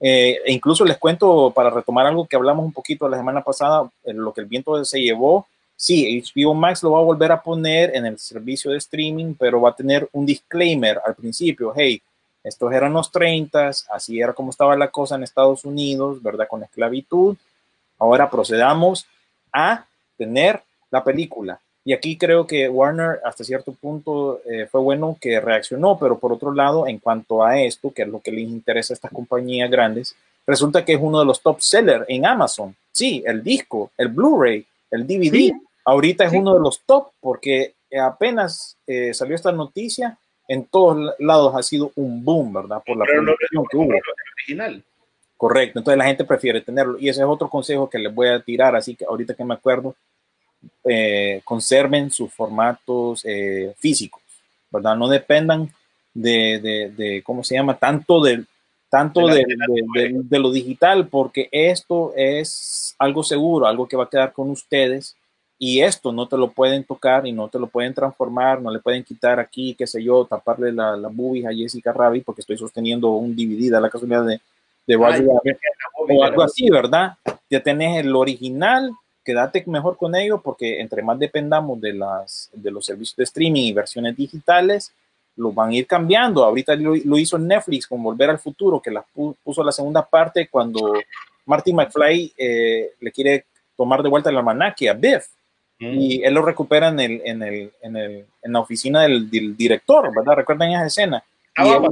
eh, 0.00 0.40
e 0.44 0.52
incluso 0.52 0.84
les 0.84 0.98
cuento, 0.98 1.52
para 1.54 1.70
retomar 1.70 2.06
algo 2.06 2.26
que 2.26 2.36
hablamos 2.36 2.64
un 2.64 2.72
poquito 2.72 3.08
la 3.08 3.16
semana 3.16 3.42
pasada, 3.42 3.88
lo 4.04 4.32
que 4.32 4.40
el 4.40 4.46
viento 4.46 4.84
se 4.84 5.00
llevó, 5.00 5.46
sí, 5.76 6.22
HBO 6.22 6.54
Max 6.54 6.82
lo 6.82 6.92
va 6.92 7.00
a 7.00 7.04
volver 7.04 7.32
a 7.32 7.42
poner 7.42 7.94
en 7.96 8.06
el 8.06 8.18
servicio 8.18 8.70
de 8.70 8.78
streaming, 8.78 9.34
pero 9.38 9.60
va 9.60 9.70
a 9.70 9.76
tener 9.76 10.08
un 10.12 10.26
disclaimer 10.26 11.00
al 11.04 11.14
principio, 11.14 11.72
hey, 11.74 12.02
estos 12.44 12.70
eran 12.74 12.92
los 12.92 13.10
30, 13.10 13.70
así 13.90 14.20
era 14.20 14.34
como 14.34 14.50
estaba 14.50 14.76
la 14.76 14.88
cosa 14.88 15.14
en 15.14 15.22
Estados 15.22 15.64
Unidos, 15.64 16.22
¿verdad? 16.22 16.46
Con 16.46 16.60
la 16.60 16.66
esclavitud. 16.66 17.36
Ahora 17.98 18.28
procedamos 18.28 19.06
a 19.50 19.86
tener 20.18 20.62
la 20.90 21.02
película. 21.02 21.58
Y 21.84 21.92
aquí 21.92 22.16
creo 22.16 22.46
que 22.46 22.68
Warner 22.68 23.20
hasta 23.24 23.44
cierto 23.44 23.72
punto 23.72 24.40
eh, 24.50 24.66
fue 24.70 24.80
bueno 24.80 25.16
que 25.20 25.38
reaccionó, 25.40 25.98
pero 25.98 26.18
por 26.18 26.32
otro 26.32 26.52
lado, 26.54 26.86
en 26.86 26.98
cuanto 26.98 27.44
a 27.44 27.60
esto, 27.60 27.92
que 27.92 28.02
es 28.02 28.08
lo 28.08 28.20
que 28.20 28.32
les 28.32 28.48
interesa 28.48 28.92
a 28.92 28.96
estas 28.96 29.10
compañías 29.12 29.70
grandes, 29.70 30.16
resulta 30.46 30.84
que 30.84 30.94
es 30.94 30.98
uno 31.00 31.20
de 31.20 31.26
los 31.26 31.42
top 31.42 31.60
sellers 31.60 32.04
en 32.08 32.24
Amazon. 32.24 32.74
Sí, 32.90 33.22
el 33.26 33.42
disco, 33.42 33.90
el 33.98 34.08
Blu-ray, 34.08 34.64
el 34.90 35.06
DVD, 35.06 35.30
Sí. 35.32 35.52
ahorita 35.84 36.24
es 36.24 36.30
Sí. 36.30 36.38
uno 36.38 36.54
de 36.54 36.60
los 36.60 36.80
top 36.86 37.08
porque 37.20 37.74
apenas 38.00 38.76
eh, 38.86 39.12
salió 39.12 39.34
esta 39.34 39.52
noticia, 39.52 40.16
en 40.48 40.64
todos 40.64 41.14
lados 41.18 41.54
ha 41.54 41.62
sido 41.62 41.92
un 41.96 42.24
boom, 42.24 42.52
¿verdad? 42.52 42.82
Por 42.84 42.96
la 42.96 43.04
Pero 43.04 43.22
no- 43.22 43.32
promoción 43.34 43.64
que 43.70 43.76
hubo. 43.76 43.98
original. 44.38 44.82
Correcto, 45.36 45.78
entonces 45.80 45.98
la 45.98 46.04
gente 46.06 46.24
prefiere 46.24 46.60
tenerlo. 46.60 46.98
Y 46.98 47.08
ese 47.08 47.20
es 47.20 47.26
otro 47.26 47.48
consejo 47.50 47.90
que 47.90 47.98
les 47.98 48.14
voy 48.14 48.28
a 48.28 48.40
tirar, 48.40 48.74
así 48.76 48.94
que 48.94 49.04
ahorita 49.04 49.34
que 49.34 49.44
me 49.44 49.54
acuerdo, 49.54 49.94
eh, 50.84 51.40
conserven 51.44 52.10
sus 52.10 52.32
formatos 52.32 53.22
eh, 53.24 53.74
físicos, 53.78 54.22
¿verdad? 54.70 54.96
No 54.96 55.08
dependan 55.08 55.70
de, 56.12 56.60
de, 56.60 56.90
de, 56.90 57.22
¿cómo 57.22 57.42
se 57.42 57.54
llama? 57.54 57.76
Tanto 57.76 58.20
del 58.22 58.46
tanto 58.88 59.26
De 59.26 60.38
lo 60.38 60.52
digital, 60.52 61.08
porque 61.08 61.48
esto 61.50 62.12
es 62.14 62.94
algo 62.98 63.24
seguro, 63.24 63.66
algo 63.66 63.88
que 63.88 63.96
va 63.96 64.04
a 64.04 64.08
quedar 64.08 64.32
con 64.32 64.50
ustedes 64.50 65.16
y 65.58 65.80
esto 65.80 66.12
no 66.12 66.28
te 66.28 66.36
lo 66.36 66.52
pueden 66.52 66.84
tocar 66.84 67.26
y 67.26 67.32
no 67.32 67.48
te 67.48 67.58
lo 67.58 67.66
pueden 67.66 67.92
transformar, 67.92 68.60
no 68.60 68.70
le 68.70 68.78
pueden 68.78 69.02
quitar 69.02 69.40
aquí, 69.40 69.74
qué 69.74 69.86
sé 69.86 70.02
yo, 70.02 70.24
taparle 70.24 70.72
la, 70.72 70.96
la 70.96 71.08
boobies 71.08 71.46
a 71.46 71.52
Jessica 71.52 71.92
Rabbit 71.92 72.24
porque 72.24 72.42
estoy 72.42 72.56
sosteniendo 72.56 73.10
un 73.10 73.34
DVD, 73.34 73.72
da 73.72 73.80
la 73.80 73.90
casualidad 73.90 74.26
de, 74.26 74.40
de 74.86 74.96
Roger 74.96 75.22
Ay, 75.22 75.26
Rabbit 75.26 75.58
o 76.08 76.24
algo 76.24 76.42
así, 76.42 76.70
¿verdad? 76.70 77.14
Ya 77.50 77.60
tenés 77.60 78.04
el 78.04 78.14
original, 78.14 78.92
quédate 79.24 79.64
mejor 79.66 79.96
con 79.96 80.14
ello 80.14 80.40
porque 80.42 80.80
entre 80.80 81.02
más 81.02 81.18
dependamos 81.18 81.80
de, 81.80 81.94
las, 81.94 82.50
de 82.52 82.70
los 82.70 82.84
servicios 82.86 83.16
de 83.16 83.24
streaming 83.24 83.62
y 83.62 83.72
versiones 83.72 84.16
digitales, 84.16 84.92
lo 85.36 85.52
van 85.52 85.70
a 85.70 85.74
ir 85.74 85.86
cambiando. 85.86 86.44
Ahorita 86.44 86.76
lo, 86.76 86.94
lo 86.94 87.18
hizo 87.18 87.38
Netflix 87.38 87.86
con 87.86 88.02
Volver 88.02 88.30
al 88.30 88.38
Futuro, 88.38 88.80
que 88.80 88.90
la 88.90 89.04
pu- 89.14 89.34
puso 89.42 89.64
la 89.64 89.72
segunda 89.72 90.04
parte 90.04 90.48
cuando 90.48 90.94
Marty 91.46 91.72
McFly 91.72 92.32
eh, 92.38 92.92
le 93.00 93.10
quiere 93.12 93.44
tomar 93.76 94.02
de 94.02 94.08
vuelta 94.08 94.30
el 94.30 94.36
almanaque 94.36 94.88
a 94.88 94.92
Biff 94.94 95.26
Mm. 95.80 95.98
y 95.98 96.22
él 96.22 96.32
lo 96.34 96.42
recupera 96.42 96.86
en, 96.86 97.00
el, 97.00 97.20
en, 97.24 97.42
el, 97.42 97.72
en, 97.82 97.96
el, 97.96 98.24
en 98.42 98.52
la 98.52 98.60
oficina 98.60 99.02
del, 99.02 99.28
del 99.28 99.56
director, 99.56 100.08
¿verdad? 100.14 100.36
¿Recuerdan 100.36 100.70
esa 100.70 100.86
escena? 100.86 101.24
Ah, 101.56 101.66
Y 101.66 101.70
él. 101.72 101.82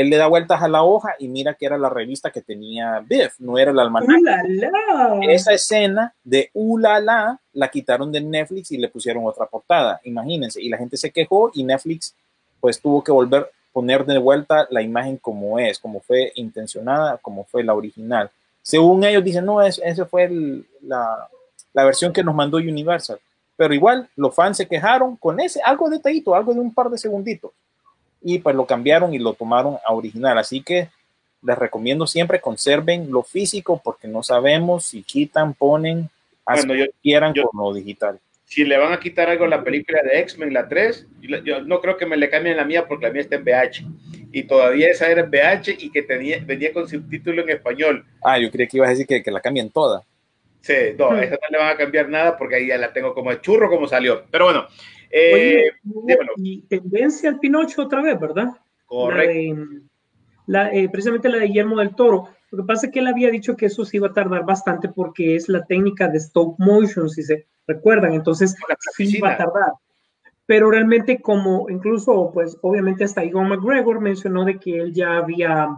Él 0.00 0.10
le 0.10 0.16
da 0.16 0.26
vueltas 0.26 0.62
a 0.62 0.68
la 0.68 0.82
hoja 0.82 1.14
y 1.18 1.28
mira 1.28 1.54
que 1.54 1.66
era 1.66 1.78
la 1.78 1.88
revista 1.88 2.30
que 2.30 2.42
tenía 2.42 3.00
Biff, 3.06 3.34
no 3.38 3.58
era 3.58 3.70
el 3.70 3.78
almanaque. 3.78 4.12
¡Uh, 4.20 4.24
la, 4.24 4.70
la! 4.70 5.20
Esa 5.30 5.52
escena 5.52 6.12
de 6.22 6.50
Ulala 6.54 7.38
la 7.52 7.68
quitaron 7.68 8.12
de 8.12 8.20
Netflix 8.20 8.70
y 8.72 8.76
le 8.78 8.88
pusieron 8.88 9.24
otra 9.26 9.46
portada, 9.46 10.00
imagínense. 10.04 10.60
Y 10.62 10.68
la 10.68 10.76
gente 10.78 10.96
se 10.96 11.10
quejó 11.10 11.50
y 11.54 11.64
Netflix 11.64 12.14
pues 12.60 12.80
tuvo 12.80 13.02
que 13.02 13.12
volver 13.12 13.50
poner 13.72 14.06
de 14.06 14.16
vuelta 14.16 14.66
la 14.70 14.80
imagen 14.80 15.18
como 15.18 15.58
es, 15.58 15.78
como 15.78 16.00
fue 16.00 16.32
intencionada, 16.36 17.18
como 17.18 17.44
fue 17.44 17.62
la 17.62 17.74
original. 17.74 18.30
Según 18.62 19.04
ellos 19.04 19.22
dicen, 19.22 19.44
no, 19.44 19.60
es, 19.60 19.78
esa 19.84 20.06
fue 20.06 20.24
el- 20.24 20.66
la, 20.80 21.28
la 21.74 21.84
versión 21.84 22.10
que 22.12 22.24
nos 22.24 22.34
mandó 22.34 22.56
Universal. 22.56 23.18
Pero 23.54 23.74
igual, 23.74 24.08
los 24.16 24.34
fans 24.34 24.56
se 24.56 24.66
quejaron 24.66 25.16
con 25.16 25.38
ese, 25.40 25.60
algo 25.62 25.90
detallito, 25.90 26.34
algo 26.34 26.54
de 26.54 26.60
un 26.60 26.72
par 26.72 26.88
de 26.88 26.96
segunditos. 26.98 27.50
Y 28.28 28.40
pues 28.40 28.56
lo 28.56 28.66
cambiaron 28.66 29.14
y 29.14 29.20
lo 29.20 29.34
tomaron 29.34 29.76
a 29.86 29.92
original. 29.92 30.36
Así 30.36 30.60
que 30.60 30.88
les 31.42 31.56
recomiendo 31.56 32.08
siempre 32.08 32.40
conserven 32.40 33.08
lo 33.12 33.22
físico 33.22 33.80
porque 33.84 34.08
no 34.08 34.24
sabemos 34.24 34.84
si 34.86 35.04
quitan, 35.04 35.54
ponen, 35.54 36.10
hacen 36.44 36.66
Bueno, 36.66 36.84
yo- 36.86 36.90
quieran 37.00 37.32
yo- 37.34 37.44
con 37.44 37.60
lo 37.64 37.72
digital. 37.72 38.18
Si 38.44 38.64
le 38.64 38.78
van 38.78 38.92
a 38.92 38.98
quitar 38.98 39.28
algo 39.28 39.44
a 39.44 39.48
la 39.48 39.62
película 39.62 40.00
de 40.02 40.18
X-Men, 40.20 40.52
la 40.52 40.68
3, 40.68 41.06
yo, 41.20 41.38
yo 41.44 41.60
no 41.62 41.80
creo 41.80 41.96
que 41.96 42.06
me 42.06 42.16
le 42.16 42.28
cambien 42.28 42.56
la 42.56 42.64
mía 42.64 42.86
porque 42.88 43.06
la 43.06 43.12
mía 43.12 43.22
está 43.22 43.36
en 43.36 43.42
VH. 43.44 43.84
Y 44.32 44.42
todavía 44.44 44.88
esa 44.88 45.08
era 45.08 45.22
en 45.22 45.30
VH 45.30 45.76
y 45.78 45.90
que 45.90 46.02
tenía, 46.02 46.38
venía 46.44 46.72
con 46.72 46.88
subtítulo 46.88 47.42
en 47.42 47.50
español. 47.50 48.04
Ah, 48.24 48.38
yo 48.38 48.50
creía 48.50 48.66
que 48.68 48.76
ibas 48.76 48.88
a 48.88 48.90
decir 48.90 49.06
que, 49.06 49.22
que 49.22 49.30
la 49.30 49.40
cambien 49.40 49.70
toda. 49.70 50.02
Sí, 50.62 50.74
no, 50.98 51.10
Hmm. 51.10 51.18
esa 51.22 51.34
no 51.34 51.48
le 51.50 51.58
van 51.58 51.68
a 51.74 51.76
cambiar 51.76 52.08
nada 52.08 52.36
porque 52.36 52.56
ahí 52.56 52.66
ya 52.66 52.76
la 52.76 52.92
tengo 52.92 53.14
como 53.14 53.30
de 53.30 53.40
churro 53.40 53.68
como 53.70 53.86
salió. 53.86 54.24
Pero 54.32 54.46
bueno, 54.46 54.66
eh, 55.10 55.70
Oye, 55.94 56.18
y 56.36 56.62
tendencia 56.62 57.30
al 57.30 57.38
Pinocho 57.38 57.82
otra 57.82 58.02
vez, 58.02 58.18
¿verdad? 58.18 58.48
correcto. 58.86 59.32
La 59.32 59.32
de- 59.32 59.82
la, 60.48 60.72
eh, 60.72 60.88
precisamente 60.88 61.28
la 61.28 61.38
de 61.38 61.46
Guillermo 61.46 61.78
del 61.78 61.94
Toro. 61.94 62.28
Lo 62.52 62.58
que 62.62 62.66
pasa 62.66 62.86
es 62.86 62.92
que 62.92 63.00
él 63.00 63.08
había 63.08 63.30
dicho 63.30 63.56
que 63.56 63.66
eso 63.66 63.84
se 63.84 63.96
iba 63.96 64.08
a 64.08 64.12
tardar 64.12 64.44
bastante 64.44 64.88
porque 64.88 65.34
es 65.34 65.48
la 65.48 65.64
técnica 65.64 66.06
de 66.08 66.18
stop 66.18 66.54
motion, 66.58 67.10
si 67.10 67.22
se 67.24 67.46
recuerdan. 67.66 68.14
Entonces, 68.14 68.54
sí 68.94 69.20
va 69.20 69.32
a 69.32 69.36
tardar. 69.36 69.72
Pero 70.46 70.70
realmente 70.70 71.20
como 71.20 71.68
incluso, 71.68 72.30
pues 72.32 72.56
obviamente 72.62 73.02
hasta 73.02 73.24
Iwan 73.24 73.48
McGregor 73.48 74.00
mencionó 74.00 74.44
de 74.44 74.58
que 74.60 74.78
él 74.78 74.94
ya 74.94 75.16
había 75.16 75.68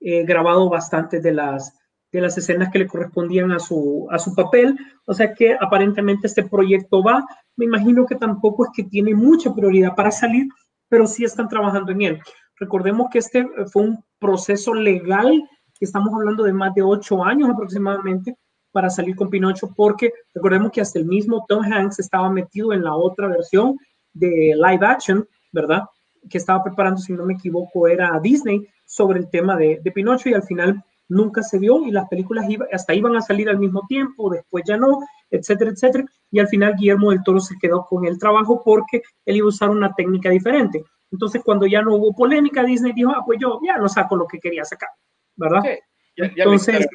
eh, 0.00 0.24
grabado 0.24 0.68
bastante 0.68 1.20
de 1.20 1.32
las, 1.32 1.74
de 2.12 2.20
las 2.20 2.36
escenas 2.36 2.70
que 2.70 2.80
le 2.80 2.86
correspondían 2.86 3.50
a 3.52 3.58
su, 3.58 4.06
a 4.10 4.18
su 4.18 4.34
papel. 4.34 4.76
O 5.06 5.14
sea 5.14 5.32
que 5.32 5.56
aparentemente 5.58 6.26
este 6.26 6.42
proyecto 6.42 7.02
va. 7.02 7.26
Me 7.58 7.64
imagino 7.64 8.06
que 8.06 8.14
tampoco 8.14 8.64
es 8.64 8.70
que 8.72 8.84
tiene 8.84 9.14
mucha 9.14 9.52
prioridad 9.52 9.96
para 9.96 10.12
salir, 10.12 10.46
pero 10.88 11.08
sí 11.08 11.24
están 11.24 11.48
trabajando 11.48 11.90
en 11.90 12.02
él. 12.02 12.20
Recordemos 12.56 13.08
que 13.10 13.18
este 13.18 13.40
eh, 13.40 13.66
fue 13.70 13.82
un 13.82 14.04
proceso 14.20 14.72
legal, 14.72 15.42
que 15.76 15.84
estamos 15.84 16.14
hablando 16.14 16.44
de 16.44 16.52
más 16.52 16.72
de 16.74 16.82
ocho 16.82 17.24
años 17.24 17.50
aproximadamente 17.50 18.36
para 18.70 18.88
salir 18.88 19.16
con 19.16 19.28
Pinocho, 19.28 19.72
porque 19.74 20.12
recordemos 20.32 20.70
que 20.70 20.80
hasta 20.80 21.00
el 21.00 21.06
mismo 21.06 21.44
Tom 21.48 21.64
Hanks 21.64 21.98
estaba 21.98 22.30
metido 22.30 22.72
en 22.72 22.84
la 22.84 22.94
otra 22.94 23.26
versión 23.26 23.76
de 24.12 24.54
live 24.54 24.86
action, 24.86 25.26
¿verdad? 25.50 25.82
Que 26.30 26.38
estaba 26.38 26.62
preparando, 26.62 27.00
si 27.00 27.12
no 27.12 27.24
me 27.24 27.34
equivoco, 27.34 27.88
era 27.88 28.20
Disney 28.22 28.68
sobre 28.84 29.18
el 29.18 29.30
tema 29.30 29.56
de, 29.56 29.80
de 29.82 29.90
Pinocho 29.90 30.28
y 30.28 30.34
al 30.34 30.44
final 30.44 30.80
nunca 31.08 31.42
se 31.42 31.58
dio 31.58 31.84
y 31.86 31.90
las 31.90 32.08
películas 32.08 32.48
iba, 32.48 32.66
hasta 32.72 32.94
iban 32.94 33.16
a 33.16 33.20
salir 33.22 33.48
al 33.48 33.58
mismo 33.58 33.82
tiempo, 33.88 34.30
después 34.30 34.64
ya 34.66 34.76
no, 34.76 35.00
etcétera, 35.30 35.70
etcétera. 35.70 36.04
Y 36.30 36.38
al 36.38 36.48
final 36.48 36.74
Guillermo 36.76 37.10
del 37.10 37.22
Toro 37.22 37.40
se 37.40 37.56
quedó 37.58 37.86
con 37.86 38.04
el 38.06 38.18
trabajo 38.18 38.62
porque 38.64 39.02
él 39.24 39.36
iba 39.36 39.46
a 39.46 39.48
usar 39.48 39.70
una 39.70 39.94
técnica 39.94 40.30
diferente. 40.30 40.84
Entonces, 41.10 41.42
cuando 41.42 41.66
ya 41.66 41.80
no 41.80 41.94
hubo 41.94 42.14
polémica, 42.14 42.62
Disney 42.62 42.92
dijo, 42.92 43.10
ah, 43.12 43.22
pues 43.24 43.38
yo 43.40 43.58
ya 43.66 43.78
no 43.78 43.88
saco 43.88 44.14
lo 44.16 44.26
que 44.26 44.38
quería 44.38 44.64
sacar, 44.64 44.90
¿verdad? 45.36 45.62
Sí, 45.62 45.70
ya- 46.18 46.26
ya 46.36 46.42
Entonces, 46.44 46.86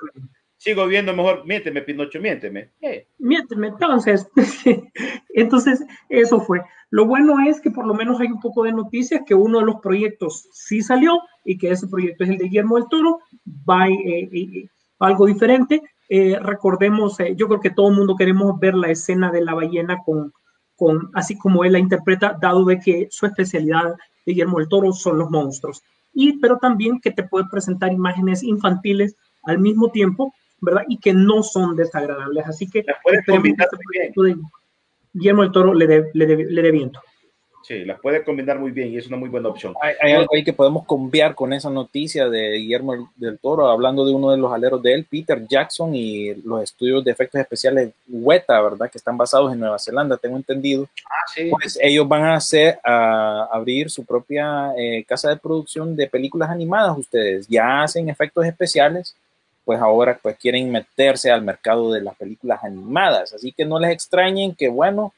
sigo 0.58 0.86
viendo 0.86 1.14
mejor, 1.16 1.46
miénteme, 1.46 1.82
Pinocho, 1.82 2.20
miénteme. 2.22 2.72
Eh, 2.82 3.08
Miénteme, 3.18 3.68
entonces, 3.70 4.30
entonces 5.30 5.84
eso 6.10 6.40
fue. 6.40 6.62
Lo 6.90 7.06
bueno 7.06 7.36
es 7.48 7.60
que 7.60 7.72
por 7.72 7.86
lo 7.88 7.94
menos 7.94 8.20
hay 8.22 8.28
un 8.28 8.40
poco 8.40 8.64
de 8.64 8.72
noticias 8.72 9.22
que 9.26 9.34
uno 9.34 9.60
de 9.60 9.66
los 9.66 9.78
proyectos 9.82 10.48
sí 10.52 10.82
salió 10.82 11.20
y 11.44 11.58
que 11.58 11.72
ese 11.72 11.88
proyecto 11.88 12.24
es 12.24 12.30
el 12.30 12.38
de 12.38 12.46
Guillermo 12.46 12.76
del 12.76 12.88
Toro, 12.90 13.20
va 13.48 13.88
eh, 13.88 14.30
eh, 14.32 14.68
algo 15.00 15.26
diferente. 15.26 15.82
Eh, 16.10 16.38
recordemos, 16.40 17.18
yo 17.36 17.48
creo 17.48 17.60
que 17.60 17.72
todo 17.72 17.90
el 17.90 17.96
mundo 17.96 18.16
queremos 18.16 18.60
ver 18.60 18.76
la 18.76 18.90
escena 18.90 19.32
de 19.32 19.44
la 19.44 19.54
ballena 19.54 19.98
con, 20.06 20.34
con, 20.76 21.10
así 21.14 21.38
como 21.38 21.64
él 21.64 21.74
la 21.74 21.80
interpreta, 21.80 22.38
dado 22.40 22.66
de 22.66 22.80
que 22.80 23.08
su 23.10 23.26
especialidad 23.26 23.96
de 24.26 24.34
Guillermo 24.34 24.60
del 24.60 24.70
Toro 24.70 24.94
son 24.94 25.18
los 25.18 25.30
monstruos. 25.30 25.82
Y, 26.14 26.40
pero 26.40 26.58
también 26.58 27.00
que 27.02 27.12
te 27.12 27.24
puede 27.24 27.46
presentar 27.50 27.92
imágenes 27.92 28.44
infantiles 28.44 29.16
al 29.44 29.60
mismo 29.60 29.90
tiempo, 29.90 30.34
¿verdad? 30.62 30.84
Y 30.88 30.98
que 30.98 31.14
no 31.14 31.42
son 31.42 31.76
desagradables. 31.76 32.46
Así 32.48 32.70
que 32.70 32.80
este 32.80 33.78
proyecto 33.84 34.24
de 34.24 34.38
Guillermo 35.14 35.42
del 35.42 35.52
Toro 35.52 35.74
le 35.74 35.88
dé 35.88 36.10
le 36.14 36.46
le 36.46 36.62
dé 36.62 36.72
viento. 36.72 37.00
Sí, 37.64 37.86
las 37.86 38.00
puede 38.02 38.24
combinar 38.26 38.60
muy 38.60 38.72
bien 38.72 38.90
y 38.90 38.98
es 38.98 39.08
una 39.08 39.16
muy 39.16 39.30
buena 39.30 39.48
opción. 39.48 39.74
Hay, 39.82 39.94
hay 40.02 40.12
algo 40.12 40.36
ahí 40.36 40.44
que 40.44 40.52
podemos 40.52 40.86
cambiar 40.86 41.34
con 41.34 41.54
esa 41.54 41.70
noticia 41.70 42.28
de 42.28 42.58
Guillermo 42.58 43.10
del 43.16 43.40
Toro, 43.40 43.70
hablando 43.70 44.06
de 44.06 44.14
uno 44.14 44.32
de 44.32 44.38
los 44.38 44.52
aleros 44.52 44.84
de 44.84 44.94
él, 44.94 45.08
Peter 45.10 45.48
Jackson, 45.48 45.96
y 45.96 46.34
los 46.44 46.62
estudios 46.62 47.06
de 47.06 47.12
efectos 47.12 47.40
especiales 47.40 47.92
Weta, 48.10 48.62
¿verdad? 48.62 48.92
Que 48.92 48.98
están 48.98 49.18
basados 49.18 49.54
en 49.54 49.62
Nueva 49.62 49.80
Zelanda, 49.80 50.18
tengo 50.18 50.36
entendido. 50.36 50.90
Ah, 51.06 51.26
sí. 51.34 51.50
Pues 51.50 51.80
ellos 51.82 52.06
van 52.06 52.24
a 52.24 52.36
hacer, 52.36 52.80
a 52.84 53.48
abrir 53.50 53.90
su 53.90 54.06
propia 54.06 54.74
eh, 54.78 55.06
casa 55.08 55.30
de 55.30 55.38
producción 55.38 55.96
de 55.96 56.08
películas 56.08 56.50
animadas. 56.50 56.98
Ustedes 56.98 57.48
ya 57.48 57.84
hacen 57.84 58.10
efectos 58.10 58.46
especiales, 58.46 59.16
pues 59.64 59.80
ahora 59.80 60.20
pues 60.22 60.38
quieren 60.38 60.70
meterse 60.70 61.32
al 61.32 61.42
mercado 61.42 61.94
de 61.94 62.02
las 62.02 62.16
películas 62.18 62.62
animadas. 62.62 63.34
Así 63.34 63.54
que 63.54 63.64
no 63.64 63.80
les 63.80 63.92
extrañen 63.92 64.54
que, 64.54 64.68
bueno, 64.68 65.14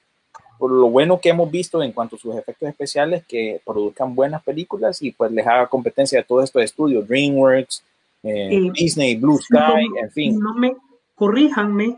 por 0.58 0.72
lo 0.72 0.89
bueno 0.89 1.20
que 1.20 1.30
hemos 1.30 1.49
visto 1.51 1.82
en 1.84 1.91
cuanto 1.91 2.16
a 2.16 2.20
sus 2.20 2.36
efectos 2.36 2.70
especiales, 2.70 3.24
que 3.26 3.62
produzcan 3.66 4.16
buenas 4.16 4.43
películas 4.43 5.01
y 5.01 5.12
pues 5.12 5.32
les 5.32 5.45
haga 5.45 5.68
competencia 5.68 6.20
a 6.20 6.24
todos 6.24 6.45
estos 6.45 6.64
estudios, 6.64 7.08
DreamWorks, 7.08 7.84
eh, 8.24 8.49
Eh, 8.58 8.72
Disney, 8.74 9.16
Blue 9.16 9.38
Sky, 9.38 9.88
no, 9.89 9.99
en 10.01 10.12
fin. 10.12 10.39
No 10.39 10.53
me 10.56 10.76
corríjanme, 11.14 11.95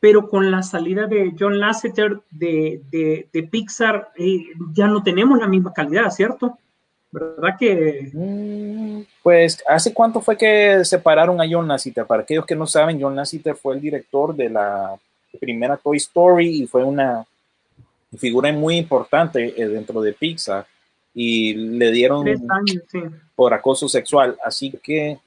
pero 0.00 0.28
con 0.28 0.50
la 0.50 0.62
salida 0.62 1.06
de 1.06 1.34
John 1.38 1.58
Lasseter 1.60 2.20
de, 2.30 2.80
de, 2.90 3.28
de 3.32 3.42
Pixar, 3.42 4.10
eh, 4.16 4.44
ya 4.72 4.86
no 4.86 5.02
tenemos 5.02 5.38
la 5.38 5.46
misma 5.46 5.72
calidad, 5.72 6.10
¿cierto? 6.10 6.58
¿Verdad 7.10 7.56
que 7.58 8.10
Mm, 8.12 9.00
Pues, 9.22 9.62
¿hace 9.66 9.92
cuánto 9.94 10.20
fue 10.20 10.36
que 10.36 10.84
separaron 10.84 11.40
a 11.40 11.46
John 11.50 11.66
Lasseter? 11.68 12.06
Para 12.06 12.22
aquellos 12.22 12.46
que 12.46 12.54
no 12.56 12.66
saben, 12.66 13.00
John 13.00 13.16
Lasseter 13.16 13.54
fue 13.56 13.74
el 13.74 13.80
director 13.80 14.34
de 14.34 14.50
la 14.50 14.94
primera 15.40 15.76
Toy 15.76 15.96
Story 15.98 16.62
y 16.62 16.66
fue 16.66 16.84
una 16.84 17.24
figura 18.16 18.52
muy 18.52 18.76
importante 18.76 19.54
eh, 19.56 19.68
dentro 19.68 20.00
de 20.00 20.12
Pixar 20.12 20.66
y 21.14 21.54
le 21.54 21.90
dieron 21.90 22.24
tres 22.24 22.40
años, 22.48 22.84
sí. 22.90 23.00
por 23.34 23.52
acoso 23.52 23.88
sexual. 23.88 24.36
Así 24.44 24.70
que 24.82 25.18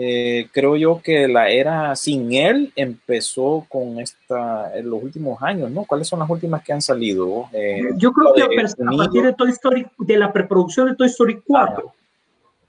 eh, 0.00 0.48
creo 0.52 0.76
yo 0.76 1.00
que 1.02 1.26
la 1.26 1.50
era 1.50 1.96
sin 1.96 2.32
él 2.32 2.72
empezó 2.76 3.66
con 3.68 3.98
esta 3.98 4.76
en 4.78 4.88
los 4.88 5.02
últimos 5.02 5.42
años, 5.42 5.72
¿no? 5.72 5.84
¿Cuáles 5.84 6.06
son 6.06 6.20
las 6.20 6.30
últimas 6.30 6.62
que 6.62 6.72
han 6.72 6.80
salido? 6.80 7.48
Eh, 7.52 7.82
Yo 7.96 8.12
creo 8.12 8.32
que 8.32 8.42
a, 8.42 8.96
partir 8.96 9.22
de 9.24 9.32
Toy 9.32 9.50
Story, 9.50 9.86
de 9.98 10.16
la 10.16 10.32
preproducción 10.32 10.88
de 10.88 10.94
Toy 10.94 11.08
Story 11.08 11.40
4. 11.44 11.76
de 11.76 11.82
la 11.82 11.92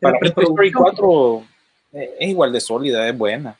para 0.02 0.20
mí 0.20 0.32
Toy 0.32 0.44
Story 0.44 0.72
preproducción, 0.72 1.44
4 1.92 2.02
eh, 2.02 2.16
es 2.20 2.30
igual 2.30 2.52
de 2.52 2.62
sólida, 2.62 3.08
es 3.08 3.16
buena. 3.16 3.56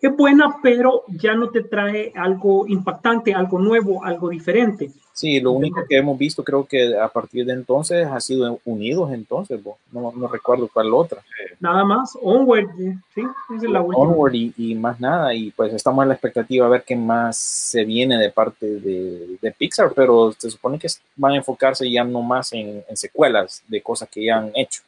Es 0.00 0.16
buena, 0.16 0.56
pero 0.62 1.04
ya 1.08 1.34
no 1.34 1.50
te 1.50 1.62
trae 1.62 2.12
algo 2.16 2.66
impactante, 2.66 3.34
algo 3.34 3.58
nuevo, 3.58 4.02
algo 4.02 4.30
diferente. 4.30 4.90
Sí, 5.12 5.38
lo 5.38 5.52
único 5.52 5.84
que 5.86 5.98
hemos 5.98 6.16
visto 6.16 6.42
creo 6.42 6.64
que 6.64 6.98
a 6.98 7.08
partir 7.08 7.44
de 7.44 7.52
entonces 7.52 8.06
ha 8.06 8.18
sido 8.20 8.58
Unidos 8.64 9.12
entonces, 9.12 9.62
bo. 9.62 9.76
no, 9.92 10.10
no 10.16 10.28
recuerdo 10.28 10.70
cuál 10.72 10.94
otra. 10.94 11.22
Nada 11.58 11.84
más, 11.84 12.16
Onward, 12.22 12.70
sí, 13.14 13.22
es 13.54 13.62
la 13.64 13.82
última. 13.82 14.02
Onward 14.02 14.32
y, 14.32 14.54
y 14.56 14.74
más 14.74 14.98
nada, 14.98 15.34
y 15.34 15.50
pues 15.50 15.74
estamos 15.74 16.02
en 16.04 16.08
la 16.08 16.14
expectativa 16.14 16.64
a 16.64 16.70
ver 16.70 16.84
qué 16.84 16.96
más 16.96 17.36
se 17.36 17.84
viene 17.84 18.16
de 18.16 18.30
parte 18.30 18.64
de, 18.66 19.36
de 19.42 19.52
Pixar, 19.52 19.92
pero 19.94 20.32
se 20.32 20.50
supone 20.50 20.78
que 20.78 20.88
van 21.16 21.32
a 21.32 21.36
enfocarse 21.36 21.90
ya 21.90 22.02
no 22.02 22.22
más 22.22 22.54
en, 22.54 22.82
en 22.88 22.96
secuelas 22.96 23.62
de 23.68 23.82
cosas 23.82 24.08
que 24.08 24.24
ya 24.24 24.38
han 24.38 24.52
hecho, 24.54 24.80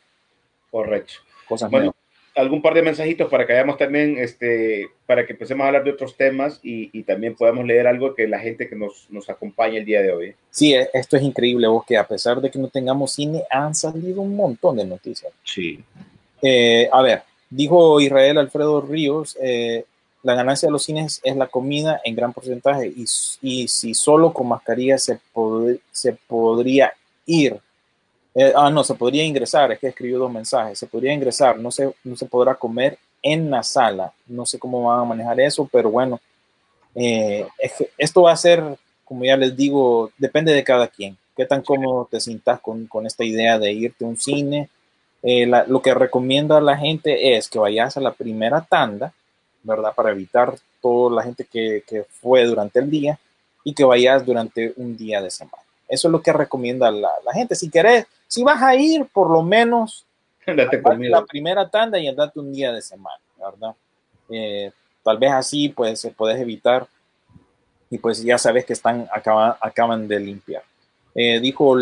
Correcto. 0.70 1.12
cosas 1.46 1.70
Bueno, 1.70 1.84
nuevas. 1.84 2.01
Algún 2.34 2.62
par 2.62 2.74
de 2.74 2.82
mensajitos 2.82 3.28
para 3.30 3.46
que 3.46 3.52
hayamos 3.52 3.76
también, 3.76 4.16
este, 4.18 4.88
para 5.06 5.26
que 5.26 5.32
empecemos 5.32 5.64
a 5.64 5.66
hablar 5.68 5.84
de 5.84 5.90
otros 5.90 6.16
temas 6.16 6.60
y, 6.62 6.88
y 6.98 7.02
también 7.02 7.34
podamos 7.34 7.66
leer 7.66 7.86
algo 7.86 8.14
que 8.14 8.26
la 8.26 8.38
gente 8.38 8.68
que 8.68 8.76
nos, 8.76 9.06
nos 9.10 9.28
acompaña 9.28 9.78
el 9.78 9.84
día 9.84 10.02
de 10.02 10.12
hoy. 10.12 10.34
Sí, 10.50 10.74
e- 10.74 10.88
esto 10.94 11.16
es 11.16 11.22
increíble, 11.22 11.66
vos, 11.66 11.84
que 11.86 11.96
a 11.96 12.06
pesar 12.06 12.40
de 12.40 12.50
que 12.50 12.58
no 12.58 12.68
tengamos 12.68 13.12
cine, 13.12 13.44
han 13.50 13.74
salido 13.74 14.20
un 14.22 14.34
montón 14.34 14.76
de 14.76 14.84
noticias. 14.86 15.32
Sí. 15.44 15.82
Eh, 16.40 16.88
a 16.90 17.02
ver, 17.02 17.22
dijo 17.50 18.00
Israel 18.00 18.38
Alfredo 18.38 18.80
Ríos, 18.80 19.36
eh, 19.40 19.84
la 20.22 20.34
ganancia 20.34 20.66
de 20.68 20.72
los 20.72 20.84
cines 20.84 21.20
es 21.24 21.36
la 21.36 21.48
comida 21.48 22.00
en 22.04 22.14
gran 22.14 22.32
porcentaje 22.32 22.86
y, 22.86 23.04
y 23.42 23.68
si 23.68 23.92
solo 23.92 24.32
con 24.32 24.48
mascarilla 24.48 24.96
se, 24.96 25.18
pod- 25.34 25.80
se 25.90 26.12
podría 26.14 26.92
ir, 27.26 27.56
eh, 28.34 28.52
ah, 28.56 28.70
no, 28.70 28.82
se 28.82 28.94
podría 28.94 29.24
ingresar, 29.24 29.72
es 29.72 29.78
que 29.78 29.88
escribió 29.88 30.18
dos 30.18 30.32
mensajes, 30.32 30.78
se 30.78 30.86
podría 30.86 31.12
ingresar, 31.12 31.58
no 31.58 31.70
se, 31.70 31.92
no 32.04 32.16
se 32.16 32.26
podrá 32.26 32.54
comer 32.54 32.98
en 33.22 33.50
la 33.50 33.62
sala, 33.62 34.12
no 34.26 34.46
sé 34.46 34.58
cómo 34.58 34.84
van 34.84 35.00
a 35.00 35.04
manejar 35.04 35.40
eso, 35.40 35.68
pero 35.70 35.90
bueno, 35.90 36.20
eh, 36.94 37.46
esto 37.98 38.22
va 38.22 38.32
a 38.32 38.36
ser, 38.36 38.62
como 39.04 39.24
ya 39.24 39.36
les 39.36 39.56
digo, 39.56 40.10
depende 40.18 40.52
de 40.52 40.64
cada 40.64 40.88
quien, 40.88 41.16
qué 41.36 41.46
tan 41.46 41.62
cómodo 41.62 42.08
te 42.10 42.20
sientas 42.20 42.60
con, 42.60 42.86
con 42.86 43.06
esta 43.06 43.24
idea 43.24 43.58
de 43.58 43.72
irte 43.72 44.04
a 44.04 44.08
un 44.08 44.16
cine, 44.16 44.68
eh, 45.22 45.46
lo 45.46 45.80
que 45.80 45.94
recomienda 45.94 46.60
la 46.60 46.76
gente 46.76 47.36
es 47.36 47.48
que 47.48 47.58
vayas 47.58 47.96
a 47.96 48.00
la 48.00 48.12
primera 48.12 48.60
tanda, 48.62 49.12
¿verdad? 49.62 49.94
Para 49.94 50.10
evitar 50.10 50.56
toda 50.80 51.14
la 51.14 51.22
gente 51.22 51.44
que, 51.44 51.84
que 51.86 52.04
fue 52.20 52.44
durante 52.44 52.80
el 52.80 52.90
día 52.90 53.18
y 53.62 53.72
que 53.72 53.84
vayas 53.84 54.26
durante 54.26 54.72
un 54.76 54.96
día 54.96 55.22
de 55.22 55.30
semana. 55.30 55.62
Eso 55.88 56.08
es 56.08 56.12
lo 56.12 56.20
que 56.20 56.32
recomienda 56.32 56.90
la, 56.90 57.10
la 57.24 57.32
gente. 57.32 57.54
Si 57.54 57.70
querés, 57.70 58.06
si 58.32 58.42
vas 58.42 58.62
a 58.62 58.74
ir, 58.74 59.04
por 59.12 59.28
lo 59.30 59.42
menos 59.42 60.06
Date 60.46 60.82
la 61.10 61.22
primera 61.26 61.68
tanda 61.68 61.98
y 61.98 62.08
andate 62.08 62.40
un 62.40 62.50
día 62.50 62.72
de 62.72 62.80
semana, 62.80 63.20
¿verdad? 63.38 63.74
Eh, 64.30 64.72
tal 65.04 65.18
vez 65.18 65.30
así 65.32 65.68
pues 65.68 66.00
se 66.00 66.10
puedes 66.10 66.40
evitar 66.40 66.86
y 67.90 67.98
pues 67.98 68.22
ya 68.24 68.38
sabes 68.38 68.64
que 68.64 68.72
están 68.72 69.06
acaba- 69.12 69.58
acaban 69.60 70.08
de 70.08 70.18
limpiar. 70.18 70.62
Eh, 71.14 71.40
dijo 71.40 71.76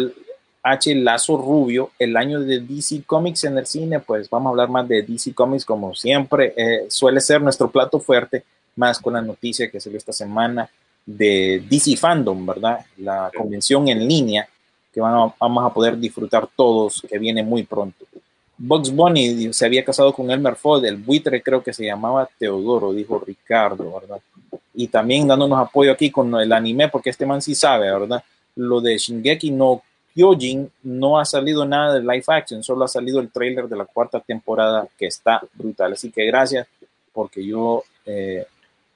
H. 0.60 0.92
Lazo 0.96 1.36
Rubio, 1.36 1.92
el 2.00 2.16
año 2.16 2.40
de 2.40 2.58
DC 2.58 3.04
Comics 3.06 3.44
en 3.44 3.56
el 3.56 3.66
cine, 3.66 4.00
pues 4.00 4.28
vamos 4.28 4.48
a 4.48 4.50
hablar 4.50 4.70
más 4.70 4.88
de 4.88 5.02
DC 5.02 5.32
Comics 5.32 5.64
como 5.64 5.94
siempre, 5.94 6.52
eh, 6.56 6.86
suele 6.88 7.20
ser 7.20 7.40
nuestro 7.40 7.70
plato 7.70 8.00
fuerte, 8.00 8.42
más 8.74 8.98
con 8.98 9.12
la 9.12 9.22
noticia 9.22 9.70
que 9.70 9.78
salió 9.78 9.98
esta 9.98 10.12
semana 10.12 10.68
de 11.06 11.62
DC 11.70 11.96
Fandom, 11.96 12.44
¿verdad? 12.44 12.84
La 12.96 13.30
convención 13.36 13.86
en 13.86 14.08
línea 14.08 14.48
que 14.92 15.00
van 15.00 15.14
a- 15.14 15.34
vamos 15.38 15.64
a 15.64 15.72
poder 15.72 15.98
disfrutar 15.98 16.48
todos, 16.54 17.04
que 17.08 17.18
viene 17.18 17.42
muy 17.42 17.62
pronto. 17.62 18.04
Bugs 18.58 18.94
Bunny 18.94 19.52
se 19.52 19.64
había 19.64 19.84
casado 19.84 20.12
con 20.12 20.30
Elmer 20.30 20.54
Fudd, 20.54 20.84
el 20.84 20.96
buitre 20.96 21.42
creo 21.42 21.62
que 21.62 21.72
se 21.72 21.84
llamaba 21.84 22.28
Teodoro, 22.38 22.92
dijo 22.92 23.18
Ricardo, 23.18 23.98
¿verdad? 24.00 24.20
Y 24.74 24.88
también 24.88 25.26
dándonos 25.26 25.58
apoyo 25.58 25.92
aquí 25.92 26.10
con 26.10 26.34
el 26.34 26.52
anime, 26.52 26.88
porque 26.88 27.10
este 27.10 27.24
man 27.24 27.40
sí 27.40 27.54
sabe, 27.54 27.90
¿verdad? 27.90 28.22
Lo 28.56 28.80
de 28.80 28.98
Shingeki 28.98 29.50
no 29.50 29.82
Kyojin 30.14 30.70
no 30.82 31.18
ha 31.18 31.24
salido 31.24 31.64
nada 31.64 31.94
de 31.94 32.00
live 32.00 32.24
action, 32.26 32.62
solo 32.62 32.84
ha 32.84 32.88
salido 32.88 33.20
el 33.20 33.30
trailer 33.30 33.68
de 33.68 33.76
la 33.76 33.84
cuarta 33.84 34.20
temporada 34.20 34.86
que 34.98 35.06
está 35.06 35.40
brutal. 35.54 35.92
Así 35.92 36.10
que 36.10 36.26
gracias, 36.26 36.66
porque 37.12 37.44
yo 37.46 37.84
eh, 38.04 38.44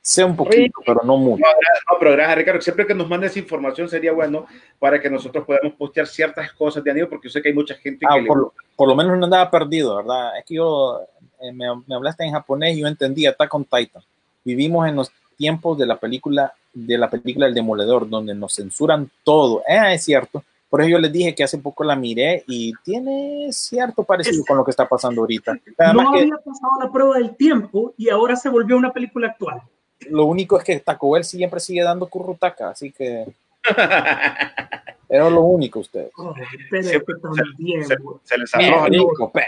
sé 0.06 0.22
un 0.22 0.36
poquito, 0.36 0.80
pero 0.84 1.00
no 1.02 1.16
mucho. 1.16 1.42
No, 1.90 1.96
pero 1.98 2.12
gracias, 2.12 2.36
Ricardo. 2.36 2.60
Siempre 2.60 2.86
que 2.86 2.94
nos 2.94 3.08
mandes 3.08 3.36
información 3.38 3.88
sería 3.88 4.12
bueno 4.12 4.44
para 4.78 5.00
que 5.00 5.08
nosotros 5.08 5.44
podamos 5.46 5.72
postear 5.74 6.06
ciertas 6.06 6.52
cosas 6.52 6.84
de 6.84 6.90
anime, 6.90 7.06
porque 7.06 7.28
yo 7.28 7.32
sé 7.32 7.40
que 7.40 7.48
hay 7.48 7.54
mucha 7.54 7.74
gente 7.74 8.04
Ah, 8.08 8.16
que 8.16 8.20
le- 8.22 8.26
por, 8.28 8.38
lo- 8.38 8.52
por 8.76 8.86
lo 8.88 8.94
menos 8.94 9.16
no 9.18 9.24
andaba 9.24 9.50
perdido, 9.50 9.96
¿verdad? 9.96 10.38
Es 10.38 10.44
que 10.44 10.54
yo 10.56 11.00
eh, 11.40 11.52
me, 11.52 11.66
me 11.86 11.94
hablaste 11.94 12.22
en 12.24 12.32
japonés 12.32 12.76
y 12.76 12.80
yo 12.80 12.86
entendí 12.86 13.24
Attack 13.24 13.54
on 13.54 13.64
Titan. 13.64 14.02
Vivimos 14.44 14.86
en 14.86 14.96
los 14.96 15.10
tiempos 15.38 15.78
de 15.78 15.86
la 15.86 15.96
película 15.96 16.52
de 16.74 16.98
la 16.98 17.08
película 17.08 17.46
El 17.46 17.54
Demoledor, 17.54 18.08
donde 18.08 18.34
nos 18.34 18.54
censuran 18.54 19.08
todo. 19.22 19.62
Eh, 19.66 19.94
es 19.94 20.04
cierto. 20.04 20.44
Por 20.68 20.80
eso 20.82 20.90
yo 20.90 20.98
les 20.98 21.12
dije 21.12 21.34
que 21.34 21.44
hace 21.44 21.56
poco 21.58 21.82
la 21.84 21.94
miré 21.96 22.42
y 22.48 22.72
tiene 22.82 23.46
cierto 23.52 24.02
parecido 24.02 24.44
con 24.44 24.56
lo 24.58 24.64
que 24.64 24.72
está 24.72 24.86
pasando 24.88 25.20
ahorita. 25.22 25.56
Además 25.78 26.04
no 26.06 26.12
que 26.12 26.20
había 26.22 26.36
pasado 26.36 26.72
la 26.82 26.90
prueba 26.92 27.16
del 27.16 27.36
tiempo 27.36 27.94
y 27.96 28.10
ahora 28.10 28.34
se 28.36 28.48
volvió 28.48 28.76
una 28.76 28.92
película 28.92 29.28
actual. 29.28 29.62
Lo 30.10 30.24
único 30.26 30.58
es 30.58 30.64
que 30.64 30.80
Taco 30.80 31.10
Bell 31.10 31.24
siempre 31.24 31.60
sigue 31.60 31.82
dando 31.82 32.06
currutaca, 32.06 32.70
así 32.70 32.92
que 32.92 33.26
era 35.08 35.30
lo 35.30 35.42
único 35.42 35.80
ustedes. 35.80 36.12
Oh, 36.16 36.34
pero 36.70 36.82
Siempre 36.82 37.14
que 37.14 37.20
también, 37.20 37.84
se, 37.84 37.96
se 38.22 38.38
les 38.38 38.54
arroja. 38.54 38.86
rico, 38.86 39.30
pe. 39.32 39.44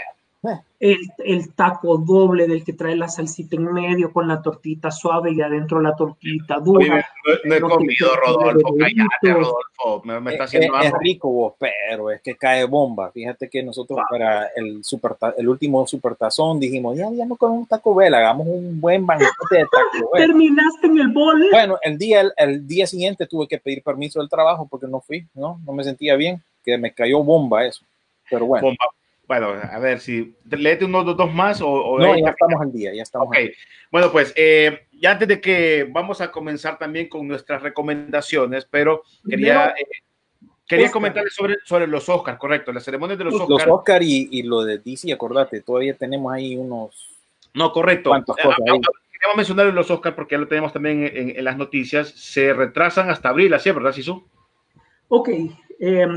El, 0.79 0.99
el, 1.17 1.53
taco 1.53 1.97
doble 1.97 2.47
del 2.47 2.63
que 2.63 2.73
trae 2.73 2.95
la 2.95 3.09
salsita 3.09 3.55
en 3.55 3.73
medio 3.73 4.13
con 4.13 4.27
la 4.27 4.41
tortita 4.41 4.91
suave 4.91 5.31
y 5.33 5.41
adentro 5.41 5.81
la 5.81 5.95
tortita 5.95 6.59
dura. 6.59 6.85
Oye, 6.85 7.03
no, 7.43 7.49
no, 7.49 7.55
he 7.55 7.59
comido, 7.59 8.15
Rodolfo, 8.15 8.75
cállate, 8.77 9.33
Rodolfo, 9.33 10.01
me, 10.05 10.19
me 10.19 10.31
está 10.31 10.43
haciendo 10.43 10.77
es, 10.79 10.85
es, 10.85 10.93
rico 10.99 11.29
vos, 11.29 11.53
pero 11.57 12.11
es 12.11 12.21
que 12.21 12.35
cae 12.35 12.65
bomba. 12.65 13.11
Fíjate 13.11 13.49
que 13.49 13.63
nosotros 13.63 13.97
wow. 13.97 14.05
para 14.09 14.47
el, 14.55 14.83
super, 14.83 15.15
el 15.37 15.49
último 15.49 15.85
super 15.87 16.15
tazón 16.15 16.59
dijimos, 16.59 16.95
ya, 16.95 17.09
ya 17.11 17.25
no 17.25 17.35
comemos 17.35 17.67
Taco 17.67 17.95
Bell, 17.95 18.13
hagamos 18.13 18.47
un 18.47 18.79
buen 18.79 19.05
banquete 19.05 19.31
de 19.49 19.61
Taco 19.63 20.11
Bell. 20.13 20.27
Terminaste 20.27 20.87
en 20.87 20.99
el 20.99 21.07
bol. 21.07 21.47
Bueno, 21.51 21.77
el 21.81 21.97
día, 21.97 22.21
el, 22.21 22.31
el, 22.37 22.67
día 22.67 22.85
siguiente 22.85 23.25
tuve 23.25 23.47
que 23.47 23.57
pedir 23.57 23.81
permiso 23.81 24.19
del 24.19 24.29
trabajo 24.29 24.67
porque 24.69 24.87
no 24.87 25.01
fui, 25.01 25.25
¿no? 25.33 25.59
No 25.65 25.73
me 25.73 25.83
sentía 25.83 26.15
bien, 26.15 26.41
que 26.63 26.77
me 26.77 26.93
cayó 26.93 27.23
bomba 27.23 27.65
eso. 27.65 27.83
Pero 28.29 28.45
bueno. 28.45 28.67
Bomba 28.67 28.85
bueno, 29.27 29.47
a 29.49 29.79
ver 29.79 29.99
si 29.99 30.35
léete 30.49 30.85
unos 30.85 31.05
dos, 31.05 31.17
dos 31.17 31.33
más 31.33 31.61
o, 31.61 31.67
o 31.69 31.99
no, 31.99 32.17
ya 32.17 32.29
estamos 32.29 32.61
al 32.61 32.71
día, 32.71 32.93
ya 32.93 33.03
estamos. 33.03 33.27
Ok, 33.27 33.37
bueno, 33.91 34.11
pues 34.11 34.33
eh, 34.37 34.87
ya 34.93 35.11
antes 35.11 35.27
de 35.27 35.41
que 35.41 35.85
vamos 35.91 36.21
a 36.21 36.31
comenzar 36.31 36.77
también 36.77 37.09
con 37.09 37.27
nuestras 37.27 37.61
recomendaciones, 37.61 38.65
pero 38.65 39.03
quería, 39.27 39.73
eh, 39.77 39.85
quería 40.65 40.89
comentarles 40.91 41.33
sobre, 41.35 41.57
sobre 41.65 41.87
los 41.87 42.07
Oscars, 42.07 42.39
correcto, 42.39 42.71
las 42.71 42.85
ceremonias 42.85 43.17
de 43.17 43.25
los 43.25 43.33
Oscars. 43.33 43.49
Los 43.49 43.67
Oscars 43.67 44.05
y, 44.05 44.29
y, 44.31 44.43
lo 44.43 44.63
de 44.63 44.77
DC, 44.77 45.11
acordate, 45.11 45.61
todavía 45.61 45.93
tenemos 45.93 46.31
ahí 46.31 46.55
unos. 46.55 47.17
No, 47.53 47.73
correcto. 47.73 48.11
¿Cuántas 48.11 48.35
cosas 48.37 48.59
ahí? 48.59 48.79
Queríamos 49.11 49.35
mencionar 49.35 49.65
los 49.73 49.91
Oscars 49.91 50.15
porque 50.15 50.35
ya 50.35 50.39
lo 50.39 50.47
tenemos 50.47 50.71
también 50.71 51.03
en, 51.03 51.37
en, 51.37 51.43
las 51.43 51.57
noticias. 51.57 52.09
Se 52.09 52.53
retrasan 52.53 53.09
hasta 53.09 53.29
abril, 53.29 53.53
así, 53.53 53.71
¿verdad, 53.71 53.91
Sisu? 53.91 54.25
Ok, 55.09 55.29
eh, 55.79 56.07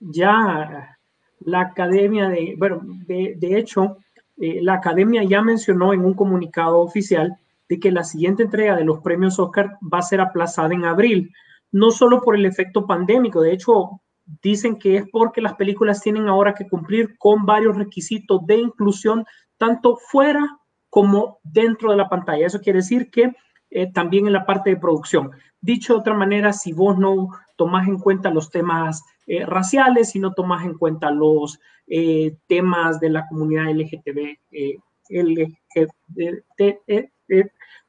ya 0.00 0.97
la 1.40 1.60
academia 1.60 2.28
de, 2.28 2.54
bueno, 2.58 2.80
de, 2.82 3.34
de 3.36 3.58
hecho, 3.58 3.98
eh, 4.36 4.60
la 4.62 4.74
academia 4.74 5.24
ya 5.24 5.42
mencionó 5.42 5.92
en 5.92 6.04
un 6.04 6.14
comunicado 6.14 6.80
oficial 6.80 7.36
de 7.68 7.78
que 7.78 7.92
la 7.92 8.04
siguiente 8.04 8.42
entrega 8.42 8.76
de 8.76 8.84
los 8.84 9.00
premios 9.00 9.38
Oscar 9.38 9.76
va 9.82 9.98
a 9.98 10.02
ser 10.02 10.20
aplazada 10.20 10.72
en 10.74 10.84
abril, 10.84 11.32
no 11.70 11.90
solo 11.90 12.20
por 12.22 12.34
el 12.34 12.46
efecto 12.46 12.86
pandémico, 12.86 13.42
de 13.42 13.52
hecho, 13.52 14.00
dicen 14.42 14.78
que 14.78 14.96
es 14.96 15.04
porque 15.10 15.40
las 15.40 15.54
películas 15.54 16.00
tienen 16.00 16.28
ahora 16.28 16.54
que 16.54 16.68
cumplir 16.68 17.16
con 17.18 17.46
varios 17.46 17.76
requisitos 17.76 18.46
de 18.46 18.56
inclusión, 18.56 19.24
tanto 19.56 19.96
fuera 19.96 20.58
como 20.90 21.38
dentro 21.42 21.90
de 21.90 21.96
la 21.96 22.08
pantalla. 22.08 22.46
Eso 22.46 22.60
quiere 22.60 22.78
decir 22.78 23.10
que 23.10 23.32
eh, 23.70 23.92
también 23.92 24.26
en 24.26 24.32
la 24.32 24.46
parte 24.46 24.70
de 24.70 24.76
producción. 24.76 25.30
Dicho 25.60 25.94
de 25.94 26.00
otra 26.00 26.14
manera, 26.14 26.52
si 26.52 26.72
vos 26.72 26.96
no 26.98 27.28
tomás 27.56 27.88
en 27.88 27.98
cuenta 27.98 28.30
los 28.30 28.50
temas 28.50 29.02
eh, 29.28 29.44
raciales, 29.44 30.10
si 30.10 30.18
no 30.18 30.32
tomas 30.32 30.64
en 30.64 30.78
cuenta 30.78 31.10
los 31.10 31.60
eh, 31.86 32.34
temas 32.46 32.98
de 32.98 33.10
la 33.10 33.28
comunidad 33.28 33.70
LGTB, 33.70 34.38
eh, 34.52 34.78
LGBT, 35.10 36.80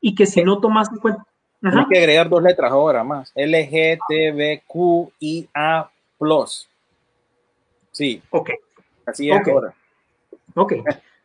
y 0.02 0.16
que 0.16 0.26
si 0.26 0.44
no 0.44 0.60
tomas 0.60 0.92
en 0.92 0.98
cuenta... 0.98 1.26
Hay 1.62 1.86
que 1.90 1.98
agregar 1.98 2.28
dos 2.30 2.44
letras 2.44 2.72
ahora 2.72 3.06
más, 3.06 3.32
LGTBQIA+. 3.36 3.90
Sí. 7.92 8.22
Ok. 8.30 8.50
Así 9.06 9.32
es 9.32 9.40
okay. 9.40 9.54
ahora. 9.54 9.74
Ok, 10.56 10.74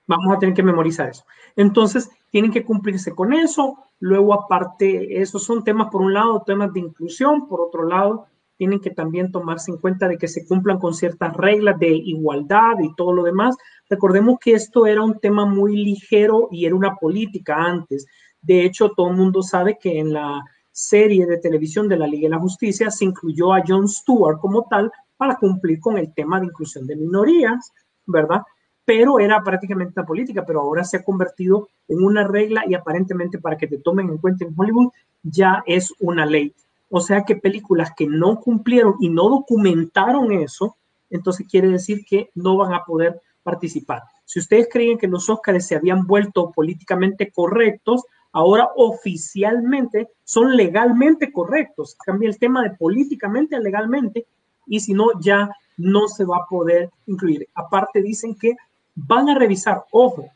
vamos 0.06 0.36
a 0.36 0.38
tener 0.38 0.54
que 0.54 0.62
memorizar 0.62 1.08
eso. 1.08 1.24
Entonces, 1.56 2.08
tienen 2.30 2.52
que 2.52 2.64
cumplirse 2.64 3.12
con 3.14 3.32
eso. 3.32 3.78
Luego, 3.98 4.32
aparte, 4.34 5.20
esos 5.20 5.42
son 5.42 5.64
temas, 5.64 5.88
por 5.90 6.02
un 6.02 6.14
lado, 6.14 6.42
temas 6.46 6.72
de 6.72 6.80
inclusión, 6.80 7.48
por 7.48 7.60
otro 7.60 7.84
lado, 7.84 8.26
tienen 8.56 8.80
que 8.80 8.90
también 8.90 9.32
tomarse 9.32 9.70
en 9.70 9.78
cuenta 9.78 10.08
de 10.08 10.18
que 10.18 10.28
se 10.28 10.46
cumplan 10.46 10.78
con 10.78 10.94
ciertas 10.94 11.34
reglas 11.34 11.78
de 11.78 11.88
igualdad 11.88 12.78
y 12.82 12.94
todo 12.94 13.12
lo 13.12 13.24
demás. 13.24 13.56
Recordemos 13.88 14.38
que 14.40 14.52
esto 14.52 14.86
era 14.86 15.02
un 15.02 15.18
tema 15.18 15.44
muy 15.44 15.76
ligero 15.76 16.48
y 16.50 16.66
era 16.66 16.74
una 16.74 16.94
política 16.96 17.56
antes. 17.56 18.06
De 18.40 18.64
hecho, 18.64 18.90
todo 18.90 19.10
el 19.10 19.16
mundo 19.16 19.42
sabe 19.42 19.78
que 19.80 19.98
en 19.98 20.12
la 20.12 20.42
serie 20.70 21.26
de 21.26 21.38
televisión 21.38 21.88
de 21.88 21.96
la 21.96 22.06
Liga 22.06 22.26
de 22.26 22.34
la 22.34 22.40
Justicia 22.40 22.90
se 22.90 23.04
incluyó 23.04 23.54
a 23.54 23.62
Jon 23.66 23.88
Stewart 23.88 24.38
como 24.40 24.66
tal 24.68 24.90
para 25.16 25.36
cumplir 25.36 25.78
con 25.78 25.98
el 25.98 26.12
tema 26.12 26.40
de 26.40 26.46
inclusión 26.46 26.86
de 26.86 26.96
minorías, 26.96 27.72
¿verdad? 28.06 28.42
Pero 28.84 29.18
era 29.18 29.42
prácticamente 29.42 29.94
una 29.96 30.06
política, 30.06 30.44
pero 30.44 30.60
ahora 30.60 30.84
se 30.84 30.98
ha 30.98 31.04
convertido 31.04 31.68
en 31.88 32.02
una 32.02 32.26
regla 32.26 32.64
y 32.66 32.74
aparentemente 32.74 33.38
para 33.38 33.56
que 33.56 33.68
te 33.68 33.78
tomen 33.78 34.08
en 34.08 34.18
cuenta 34.18 34.44
en 34.44 34.54
Hollywood 34.56 34.90
ya 35.22 35.62
es 35.66 35.92
una 36.00 36.26
ley. 36.26 36.52
O 36.88 37.00
sea 37.00 37.22
que 37.24 37.36
películas 37.36 37.92
que 37.96 38.06
no 38.06 38.40
cumplieron 38.40 38.94
y 39.00 39.08
no 39.08 39.28
documentaron 39.28 40.32
eso, 40.32 40.76
entonces 41.10 41.46
quiere 41.48 41.68
decir 41.68 42.04
que 42.04 42.30
no 42.34 42.56
van 42.56 42.72
a 42.72 42.84
poder 42.84 43.20
participar. 43.42 44.02
Si 44.24 44.38
ustedes 44.38 44.68
creen 44.70 44.98
que 44.98 45.06
los 45.06 45.28
Óscares 45.28 45.66
se 45.66 45.76
habían 45.76 46.06
vuelto 46.06 46.50
políticamente 46.50 47.30
correctos, 47.30 48.04
ahora 48.32 48.68
oficialmente 48.76 50.08
son 50.24 50.56
legalmente 50.56 51.30
correctos. 51.32 51.96
Cambia 52.04 52.28
el 52.28 52.38
tema 52.38 52.62
de 52.62 52.70
políticamente 52.70 53.56
a 53.56 53.60
legalmente 53.60 54.26
y 54.66 54.80
si 54.80 54.94
no, 54.94 55.20
ya 55.20 55.50
no 55.76 56.08
se 56.08 56.24
va 56.24 56.38
a 56.38 56.46
poder 56.48 56.90
incluir. 57.06 57.48
Aparte 57.54 58.02
dicen 58.02 58.34
que 58.34 58.56
van 58.94 59.28
a 59.28 59.38
revisar, 59.38 59.84
ojo, 59.90 60.28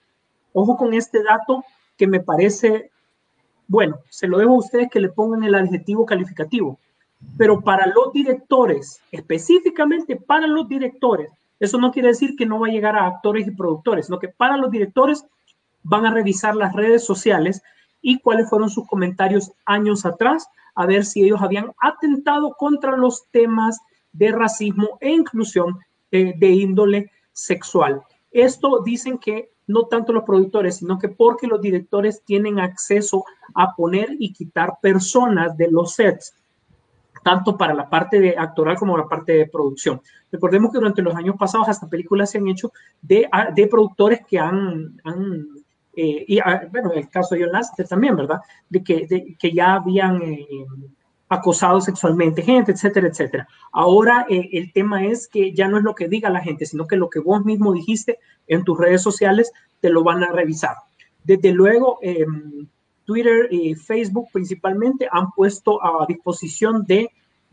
ojo 0.52 0.76
con 0.76 0.94
este 0.94 1.22
dato 1.22 1.64
que 1.96 2.06
me 2.06 2.20
parece 2.20 2.90
bueno, 3.68 3.98
se 4.08 4.26
lo 4.26 4.38
dejo 4.38 4.54
a 4.54 4.58
ustedes 4.58 4.90
que 4.90 4.98
le 4.98 5.10
pongan 5.10 5.44
el 5.44 5.54
adjetivo 5.54 6.06
calificativo. 6.06 6.78
Pero 7.36 7.60
para 7.60 7.86
los 7.86 8.12
directores, 8.12 9.00
específicamente 9.12 10.16
para 10.16 10.46
los 10.46 10.68
directores, 10.68 11.30
eso 11.60 11.78
no 11.78 11.92
quiere 11.92 12.08
decir 12.08 12.34
que 12.36 12.46
no 12.46 12.60
va 12.60 12.68
a 12.68 12.70
llegar 12.70 12.96
a 12.96 13.06
actores 13.06 13.46
y 13.46 13.50
productores, 13.50 14.06
sino 14.06 14.18
que 14.18 14.28
para 14.28 14.56
los 14.56 14.70
directores 14.70 15.24
van 15.82 16.06
a 16.06 16.12
revisar 16.12 16.56
las 16.56 16.72
redes 16.72 17.04
sociales 17.04 17.62
y 18.00 18.20
cuáles 18.20 18.48
fueron 18.48 18.70
sus 18.70 18.86
comentarios 18.86 19.52
años 19.64 20.06
atrás, 20.06 20.48
a 20.74 20.86
ver 20.86 21.04
si 21.04 21.24
ellos 21.24 21.42
habían 21.42 21.72
atentado 21.80 22.54
contra 22.56 22.96
los 22.96 23.26
temas 23.32 23.78
de 24.12 24.30
racismo 24.30 24.96
e 25.00 25.10
inclusión 25.10 25.78
eh, 26.10 26.34
de 26.36 26.48
índole 26.48 27.10
sexual. 27.32 28.02
Esto 28.30 28.82
dicen 28.84 29.18
que 29.18 29.50
no 29.68 29.84
tanto 29.84 30.12
los 30.12 30.24
productores, 30.24 30.76
sino 30.76 30.98
que 30.98 31.08
porque 31.08 31.46
los 31.46 31.60
directores 31.60 32.22
tienen 32.24 32.58
acceso 32.58 33.24
a 33.54 33.74
poner 33.76 34.16
y 34.18 34.32
quitar 34.32 34.78
personas 34.82 35.56
de 35.56 35.70
los 35.70 35.94
sets, 35.94 36.34
tanto 37.22 37.56
para 37.56 37.74
la 37.74 37.88
parte 37.88 38.18
de 38.18 38.34
actoral 38.36 38.76
como 38.76 38.98
la 38.98 39.06
parte 39.06 39.32
de 39.32 39.46
producción. 39.46 40.00
Recordemos 40.32 40.72
que 40.72 40.78
durante 40.78 41.02
los 41.02 41.14
años 41.14 41.36
pasados 41.38 41.68
hasta 41.68 41.86
películas 41.86 42.30
se 42.30 42.38
han 42.38 42.48
hecho 42.48 42.72
de, 43.00 43.28
de 43.54 43.66
productores 43.66 44.20
que 44.26 44.38
han, 44.38 44.96
eh, 45.94 46.40
ah, 46.44 46.62
bueno, 46.70 46.92
el 46.92 47.08
caso 47.08 47.34
de 47.34 47.42
John 47.42 47.52
Lasseter 47.52 47.86
también, 47.86 48.16
¿verdad? 48.16 48.40
De 48.68 48.82
que, 48.82 49.36
que 49.38 49.52
ya 49.52 49.74
habían 49.74 50.22
eh, 50.22 50.46
acosado 51.28 51.80
sexualmente 51.80 52.42
gente, 52.42 52.72
etcétera, 52.72 53.08
etcétera. 53.08 53.48
Ahora 53.72 54.26
eh, 54.28 54.48
el 54.52 54.72
tema 54.72 55.04
es 55.04 55.28
que 55.28 55.52
ya 55.52 55.68
no 55.68 55.78
es 55.78 55.84
lo 55.84 55.94
que 55.94 56.08
diga 56.08 56.30
la 56.30 56.40
gente, 56.40 56.66
sino 56.66 56.86
que 56.86 56.96
lo 56.96 57.10
que 57.10 57.20
vos 57.20 57.44
mismo 57.44 57.72
dijiste 57.72 58.18
en 58.46 58.64
tus 58.64 58.78
redes 58.78 59.02
sociales 59.02 59.52
te 59.80 59.90
lo 59.90 60.02
van 60.02 60.22
a 60.24 60.32
revisar. 60.32 60.74
Desde 61.24 61.52
luego, 61.52 61.98
eh, 62.02 62.26
Twitter 63.04 63.48
y 63.50 63.74
Facebook 63.74 64.28
principalmente 64.32 65.08
han 65.10 65.30
puesto 65.32 65.82
a 65.84 66.06
disposición 66.06 66.84
de, 66.86 67.10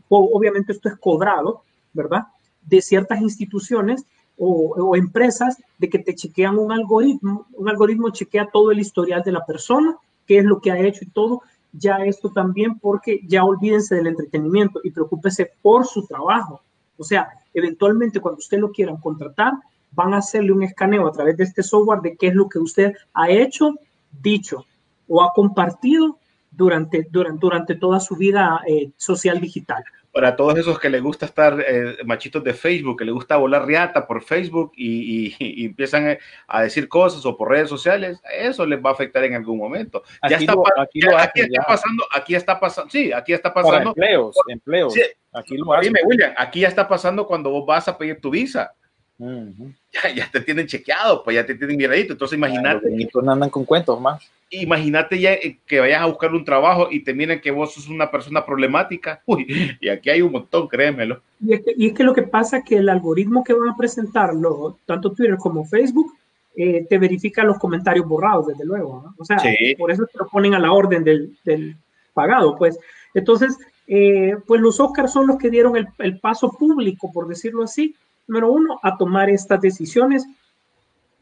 obviamente 0.08 0.72
esto 0.72 0.88
es 0.88 0.96
cobrado, 0.96 1.62
¿verdad? 1.92 2.24
De 2.62 2.80
ciertas 2.80 3.20
instituciones 3.20 4.04
o, 4.38 4.74
o, 4.76 4.96
empresas 4.96 5.56
de 5.78 5.88
que 5.88 5.98
te 5.98 6.14
chequean 6.14 6.58
un 6.58 6.72
algoritmo, 6.72 7.46
un 7.52 7.68
algoritmo 7.68 8.10
chequea 8.10 8.48
todo 8.52 8.70
el 8.70 8.80
historial 8.80 9.22
de 9.22 9.32
la 9.32 9.46
persona, 9.46 9.96
qué 10.26 10.38
es 10.38 10.44
lo 10.44 10.60
que 10.60 10.72
ha 10.72 10.78
hecho 10.78 11.04
y 11.04 11.08
todo, 11.08 11.42
ya 11.78 11.96
esto 12.04 12.30
también 12.30 12.78
porque 12.78 13.20
ya 13.26 13.44
olvídense 13.44 13.94
del 13.94 14.08
entretenimiento 14.08 14.80
y 14.82 14.90
preocúpese 14.90 15.52
por 15.62 15.86
su 15.86 16.06
trabajo. 16.06 16.62
O 16.96 17.04
sea, 17.04 17.28
eventualmente 17.52 18.20
cuando 18.20 18.38
usted 18.38 18.58
lo 18.58 18.72
quieran 18.72 18.96
contratar, 18.96 19.52
van 19.92 20.14
a 20.14 20.18
hacerle 20.18 20.52
un 20.52 20.62
escaneo 20.62 21.06
a 21.06 21.12
través 21.12 21.36
de 21.36 21.44
este 21.44 21.62
software 21.62 22.00
de 22.00 22.16
qué 22.16 22.28
es 22.28 22.34
lo 22.34 22.48
que 22.48 22.58
usted 22.58 22.92
ha 23.14 23.30
hecho, 23.30 23.74
dicho 24.22 24.64
o 25.08 25.22
ha 25.22 25.32
compartido 25.32 26.18
durante, 26.50 27.06
durante, 27.10 27.38
durante 27.38 27.74
toda 27.76 28.00
su 28.00 28.16
vida 28.16 28.60
eh, 28.66 28.90
social 28.96 29.40
digital 29.40 29.84
para 30.16 30.34
todos 30.34 30.56
esos 30.56 30.78
que 30.78 30.88
les 30.88 31.02
gusta 31.02 31.26
estar 31.26 31.60
eh, 31.60 31.98
machitos 32.06 32.42
de 32.42 32.54
Facebook, 32.54 33.00
que 33.00 33.04
les 33.04 33.12
gusta 33.12 33.36
volar 33.36 33.66
riata 33.66 34.06
por 34.06 34.22
Facebook 34.22 34.72
y, 34.74 35.26
y, 35.26 35.36
y, 35.38 35.66
empiezan 35.66 36.16
a 36.48 36.62
decir 36.62 36.88
cosas 36.88 37.26
o 37.26 37.36
por 37.36 37.50
redes 37.50 37.68
sociales, 37.68 38.18
eso 38.32 38.64
les 38.64 38.82
va 38.82 38.88
a 38.88 38.92
afectar 38.94 39.24
en 39.24 39.34
algún 39.34 39.58
momento. 39.58 40.02
Aquí 40.22 40.30
ya 40.30 40.38
está, 40.38 40.54
lo, 40.54 40.62
aquí 40.80 41.00
lo 41.02 41.10
ya, 41.10 41.18
hacen, 41.18 41.28
aquí 41.28 41.40
está 41.42 41.60
ya. 41.60 41.66
pasando, 41.66 42.04
aquí 42.14 42.34
está 42.34 42.58
pasando, 42.58 42.90
sí, 42.90 43.12
aquí 43.12 43.34
está 43.34 43.52
pasando. 43.52 43.90
Empleos, 43.90 44.36
empleos. 44.48 44.94
Sí, 44.94 45.02
aquí 45.34 45.58
lo 45.58 45.80
dime, 45.82 46.00
William, 46.06 46.32
aquí 46.38 46.60
ya 46.60 46.68
está 46.68 46.88
pasando 46.88 47.26
cuando 47.26 47.50
vos 47.50 47.66
vas 47.66 47.86
a 47.86 47.98
pedir 47.98 48.18
tu 48.18 48.30
visa. 48.30 48.72
Uh 49.18 49.24
-huh. 49.58 49.74
ya, 49.92 50.14
ya, 50.14 50.30
te 50.30 50.40
tienen 50.40 50.66
chequeado, 50.66 51.24
pues 51.24 51.34
ya 51.36 51.46
te 51.46 51.54
tienen 51.54 51.76
miradito. 51.76 52.12
Entonces 52.12 52.36
imagínate. 52.36 52.88
Claro, 53.10 53.22
no 53.24 53.32
andan 53.32 53.50
con 53.50 53.64
cuentos 53.64 54.00
más. 54.00 54.22
Imagínate 54.50 55.18
ya 55.18 55.32
eh, 55.32 55.58
que 55.66 55.80
vayas 55.80 56.02
a 56.02 56.06
buscar 56.06 56.32
un 56.32 56.44
trabajo 56.44 56.88
y 56.90 57.00
te 57.00 57.12
miren 57.14 57.40
que 57.40 57.50
vos 57.50 57.74
sos 57.74 57.88
una 57.88 58.10
persona 58.10 58.44
problemática. 58.44 59.22
Uy, 59.26 59.76
y 59.80 59.88
aquí 59.88 60.10
hay 60.10 60.22
un 60.22 60.32
montón, 60.32 60.68
créemelo. 60.68 61.20
Y 61.40 61.54
es 61.54 61.64
que, 61.64 61.74
y 61.76 61.88
es 61.88 61.94
que 61.94 62.04
lo 62.04 62.14
que 62.14 62.22
pasa 62.22 62.58
es 62.58 62.64
que 62.64 62.76
el 62.76 62.88
algoritmo 62.88 63.42
que 63.42 63.54
van 63.54 63.70
a 63.70 63.76
presentar, 63.76 64.34
lo, 64.34 64.78
tanto 64.86 65.12
Twitter 65.12 65.36
como 65.36 65.64
Facebook, 65.64 66.12
eh, 66.54 66.86
te 66.88 66.98
verifica 66.98 67.42
los 67.44 67.58
comentarios 67.58 68.06
borrados, 68.06 68.46
desde 68.46 68.64
luego. 68.64 69.02
¿no? 69.04 69.14
O 69.18 69.24
sea, 69.24 69.38
Sí. 69.38 69.74
por 69.76 69.90
eso 69.90 70.06
te 70.06 70.18
lo 70.18 70.28
ponen 70.28 70.54
a 70.54 70.58
la 70.58 70.72
orden 70.72 71.04
del, 71.04 71.36
del 71.44 71.76
pagado, 72.14 72.56
pues. 72.56 72.78
Entonces, 73.14 73.58
eh, 73.88 74.36
pues 74.46 74.60
los 74.60 74.78
Oscars 74.80 75.12
son 75.12 75.26
los 75.26 75.38
que 75.38 75.50
dieron 75.50 75.76
el, 75.76 75.86
el 75.98 76.18
paso 76.18 76.50
público, 76.50 77.10
por 77.12 77.28
decirlo 77.28 77.64
así, 77.64 77.94
número 78.26 78.52
uno, 78.52 78.78
a 78.82 78.96
tomar 78.96 79.30
estas 79.30 79.60
decisiones. 79.60 80.24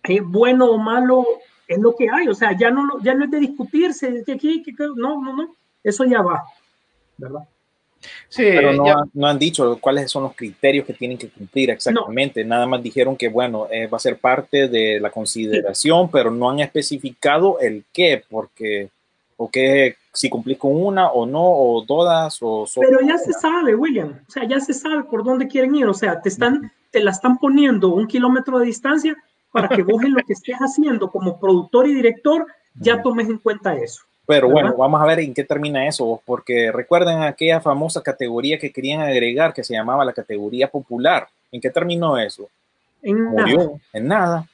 Eh, 0.05 0.21
bueno 0.21 0.67
o 0.71 0.79
malo 0.79 1.25
es 1.67 1.79
lo 1.79 1.95
que 1.97 2.09
hay, 2.11 2.29
o 2.29 2.35
sea, 2.35 2.57
ya 2.57 2.71
no, 2.71 3.01
ya 3.03 3.15
no 3.15 3.25
es 3.25 3.31
de 3.31 3.41
discutirse, 3.41 4.23
que 4.25 4.33
aquí, 4.33 4.63
que, 4.63 4.75
que- 4.75 4.89
no, 4.97 5.21
no, 5.23 5.35
no, 5.35 5.55
eso 5.83 6.05
ya 6.05 6.21
va, 6.21 6.45
¿verdad? 7.17 7.41
Sí, 8.29 8.43
Pero 8.55 8.75
no, 8.75 8.85
ya- 8.85 8.97
no 9.15 9.27
han 9.27 9.39
dicho 9.39 9.79
cuáles 9.81 10.11
son 10.11 10.25
los 10.25 10.35
criterios 10.35 10.85
que 10.85 10.93
tienen 10.93 11.17
que 11.17 11.31
cumplir 11.31 11.71
exactamente. 11.71 12.45
Nada 12.45 12.67
más 12.67 12.83
dijeron 12.83 13.17
que, 13.17 13.29
bueno, 13.29 13.67
eh, 13.71 13.87
va 13.87 13.97
a 13.97 14.01
ser 14.01 14.19
parte 14.19 14.69
de 14.69 15.01
la 15.01 15.09
consideración, 15.11 16.11
pero 16.11 16.31
no 16.31 16.51
han 16.51 16.61
especificado 16.61 17.59
el 17.61 17.83
qué, 17.91 18.23
porque, 18.29 18.91
o 19.39 19.51
qué, 19.51 19.97
si 20.13 20.29
cumplís 20.29 20.59
con 20.59 20.77
una 20.77 21.13
o 21.13 21.25
no, 21.25 21.43
o 21.43 21.83
todas, 21.87 22.37
o 22.43 22.67
solo 22.67 22.87
Pero 22.91 23.01
ya 23.09 23.17
se 23.17 23.31
una. 23.31 23.39
sabe, 23.39 23.75
William, 23.75 24.21
o 24.29 24.31
sea, 24.31 24.45
ya 24.47 24.61
se 24.61 24.75
sabe 24.75 25.05
por 25.05 25.25
dónde 25.25 25.49
quieren 25.49 25.75
ir, 25.75 25.87
o 25.87 25.95
sea, 25.95 26.21
te 26.21 26.29
están, 26.29 26.71
te 26.95 27.03
la 27.03 27.11
están 27.11 27.39
poniendo 27.39 27.89
un 27.89 28.07
kilómetro 28.07 28.61
de 28.61 28.67
distancia 28.67 29.17
para 29.51 29.69
que 29.69 29.83
vos 29.83 30.01
en 30.05 30.15
lo 30.15 30.23
que 30.23 30.33
estés 30.33 30.57
haciendo 30.59 31.11
como 31.11 31.41
productor 31.41 31.89
y 31.89 31.95
director 31.95 32.47
ya 32.77 33.03
tomes 33.03 33.29
en 33.29 33.39
cuenta 33.39 33.75
eso. 33.75 34.03
Pero 34.27 34.49
bueno, 34.49 34.69
¿verdad? 34.69 34.79
vamos 34.79 35.03
a 35.03 35.07
ver 35.07 35.19
en 35.19 35.35
qué 35.35 35.43
termina 35.43 35.89
eso, 35.89 36.23
porque 36.25 36.71
recuerden 36.71 37.23
aquella 37.23 37.61
famosa 37.61 38.01
categoría 38.01 38.61
que 38.61 38.71
querían 38.73 39.01
agregar 39.01 39.53
que 39.53 39.65
se 39.65 39.75
llamaba 39.75 40.05
la 40.05 40.13
categoría 40.13 40.71
popular. 40.71 41.27
¿En 41.51 41.61
qué 41.61 41.69
terminó 41.69 42.17
eso? 42.17 42.49
En 43.03 43.25
Murió 43.25 43.59
nada. 43.59 43.79
en 43.93 44.09
nada. 44.09 44.49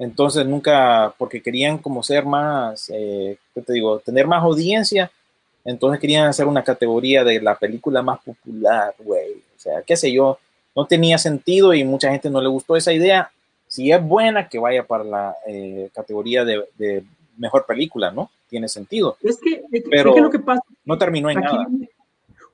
Entonces 0.00 0.44
nunca, 0.44 1.14
porque 1.16 1.40
querían 1.40 1.78
como 1.78 2.02
ser 2.02 2.26
más, 2.26 2.90
eh, 2.92 3.38
¿qué 3.54 3.60
te 3.62 3.72
digo? 3.72 4.00
Tener 4.00 4.26
más 4.26 4.42
audiencia, 4.42 5.12
entonces 5.64 6.00
querían 6.00 6.26
hacer 6.26 6.46
una 6.46 6.64
categoría 6.64 7.22
de 7.22 7.40
la 7.40 7.54
película 7.54 8.02
más 8.02 8.18
popular, 8.18 8.94
güey. 8.98 9.34
O 9.56 9.60
sea, 9.60 9.80
qué 9.82 9.96
sé 9.96 10.12
yo, 10.12 10.38
no 10.74 10.86
tenía 10.86 11.18
sentido 11.18 11.74
y 11.74 11.84
mucha 11.84 12.10
gente 12.10 12.30
no 12.30 12.40
le 12.40 12.48
gustó 12.48 12.76
esa 12.76 12.92
idea. 12.92 13.30
Si 13.66 13.90
es 13.90 14.02
buena, 14.02 14.48
que 14.48 14.58
vaya 14.58 14.86
para 14.86 15.04
la 15.04 15.36
eh, 15.46 15.90
categoría 15.94 16.44
de, 16.44 16.64
de 16.76 17.04
mejor 17.36 17.66
película, 17.66 18.10
¿no? 18.10 18.30
Tiene 18.48 18.68
sentido. 18.68 19.16
Es 19.22 19.38
que, 19.38 19.62
es 19.72 19.84
Pero 19.90 20.10
es 20.10 20.14
que 20.14 20.20
lo 20.20 20.30
que 20.30 20.38
pasa 20.38 20.62
No 20.84 20.98
terminó 20.98 21.30
en 21.30 21.40
nada. 21.40 21.66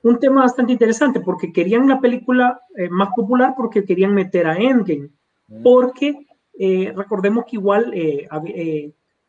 un 0.03 0.19
tema 0.19 0.41
bastante 0.41 0.71
interesante 0.71 1.19
porque 1.19 1.51
querían 1.51 1.87
la 1.87 1.99
película 1.99 2.61
eh, 2.75 2.89
más 2.89 3.09
popular 3.15 3.53
porque 3.55 3.85
querían 3.85 4.13
meter 4.13 4.47
a 4.47 4.57
Endgame. 4.57 5.09
Mm. 5.47 5.63
Porque 5.63 6.27
eh, 6.57 6.93
recordemos 6.95 7.45
que 7.45 7.57
igual 7.57 7.93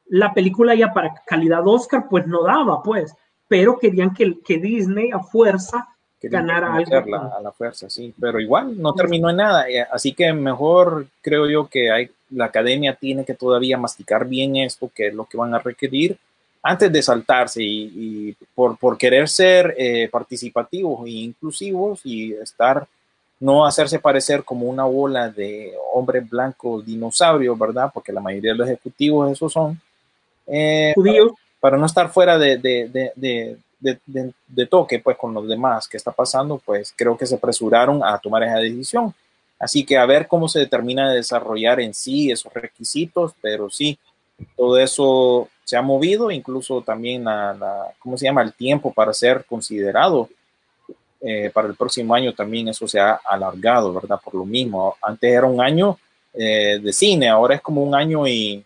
la 0.06 0.34
película 0.34 0.74
ya 0.74 0.92
para 0.92 1.14
calidad 1.26 1.66
Oscar 1.66 2.06
pues 2.08 2.26
no 2.26 2.42
daba, 2.42 2.82
pues, 2.82 3.14
pero 3.48 3.78
querían 3.78 4.12
que, 4.12 4.40
que 4.40 4.58
Disney 4.58 5.10
a 5.10 5.20
fuerza 5.20 5.88
Ganara 6.28 6.68
algo. 6.68 6.78
meterla 6.78 7.32
a 7.36 7.40
la 7.40 7.52
fuerza, 7.52 7.90
sí, 7.90 8.12
pero 8.20 8.40
igual 8.40 8.80
no 8.80 8.92
terminó 8.94 9.30
en 9.30 9.36
nada, 9.36 9.68
eh, 9.68 9.86
así 9.90 10.12
que 10.12 10.32
mejor 10.32 11.06
creo 11.20 11.48
yo 11.48 11.68
que 11.68 11.90
hay, 11.90 12.10
la 12.30 12.46
academia 12.46 12.94
tiene 12.94 13.24
que 13.24 13.34
todavía 13.34 13.76
masticar 13.76 14.26
bien 14.26 14.56
esto, 14.56 14.90
que 14.94 15.08
es 15.08 15.14
lo 15.14 15.24
que 15.24 15.36
van 15.36 15.54
a 15.54 15.58
requerir, 15.58 16.16
antes 16.62 16.92
de 16.92 17.02
saltarse 17.02 17.62
y, 17.62 17.92
y 17.94 18.36
por, 18.54 18.76
por 18.78 18.96
querer 18.96 19.28
ser 19.28 19.74
eh, 19.76 20.08
participativos 20.10 21.04
e 21.06 21.10
inclusivos 21.10 22.00
y 22.04 22.32
estar, 22.34 22.86
no 23.40 23.66
hacerse 23.66 23.98
parecer 23.98 24.44
como 24.44 24.66
una 24.66 24.84
bola 24.84 25.28
de 25.28 25.72
hombres 25.92 26.30
blancos 26.30 26.86
dinosaurios, 26.86 27.58
¿verdad? 27.58 27.90
Porque 27.92 28.12
la 28.12 28.20
mayoría 28.20 28.52
de 28.52 28.58
los 28.58 28.68
ejecutivos 28.68 29.32
esos 29.32 29.52
son. 29.52 29.80
eh, 30.46 30.92
Judíos, 30.94 31.32
para 31.58 31.76
no 31.76 31.86
estar 31.86 32.08
fuera 32.10 32.38
de, 32.38 32.58
de, 32.58 32.88
de, 32.88 33.12
de, 33.16 33.56
de- 33.82 34.66
toque 34.66 34.98
pues 35.00 35.16
con 35.16 35.34
los 35.34 35.46
demás 35.48 35.88
que 35.88 35.96
está 35.96 36.12
pasando, 36.12 36.58
pues 36.64 36.94
creo 36.96 37.16
que 37.16 37.26
se 37.26 37.34
apresuraron 37.34 38.02
a 38.04 38.18
tomar 38.18 38.42
esa 38.44 38.56
decisión. 38.56 39.12
Así 39.58 39.84
que 39.84 39.96
a 39.96 40.06
ver 40.06 40.26
cómo 40.26 40.48
se 40.48 40.60
determina 40.60 41.10
de 41.10 41.16
desarrollar 41.16 41.80
en 41.80 41.94
sí 41.94 42.30
esos 42.30 42.52
requisitos, 42.52 43.32
pero 43.40 43.70
sí, 43.70 43.98
todo 44.56 44.78
eso 44.78 45.48
se 45.64 45.76
ha 45.76 45.82
movido, 45.82 46.30
incluso 46.30 46.82
también 46.82 47.24
la- 47.24 47.92
¿cómo 47.98 48.16
se 48.18 48.24
llama? 48.26 48.42
El 48.42 48.52
tiempo 48.54 48.92
para 48.92 49.12
ser 49.12 49.44
considerado 49.44 50.28
eh, 51.24 51.50
para 51.54 51.68
el 51.68 51.76
próximo 51.76 52.14
año 52.16 52.34
también 52.34 52.66
eso 52.66 52.88
se 52.88 52.98
ha 52.98 53.12
alargado, 53.24 53.94
¿verdad? 53.94 54.18
Por 54.22 54.34
lo 54.34 54.44
mismo, 54.44 54.96
antes 55.00 55.30
era 55.32 55.46
un 55.46 55.60
año 55.60 55.96
eh, 56.34 56.80
de 56.82 56.92
cine, 56.92 57.28
ahora 57.28 57.54
es 57.54 57.60
como 57.60 57.80
un 57.82 57.94
año 57.94 58.26
y 58.26 58.64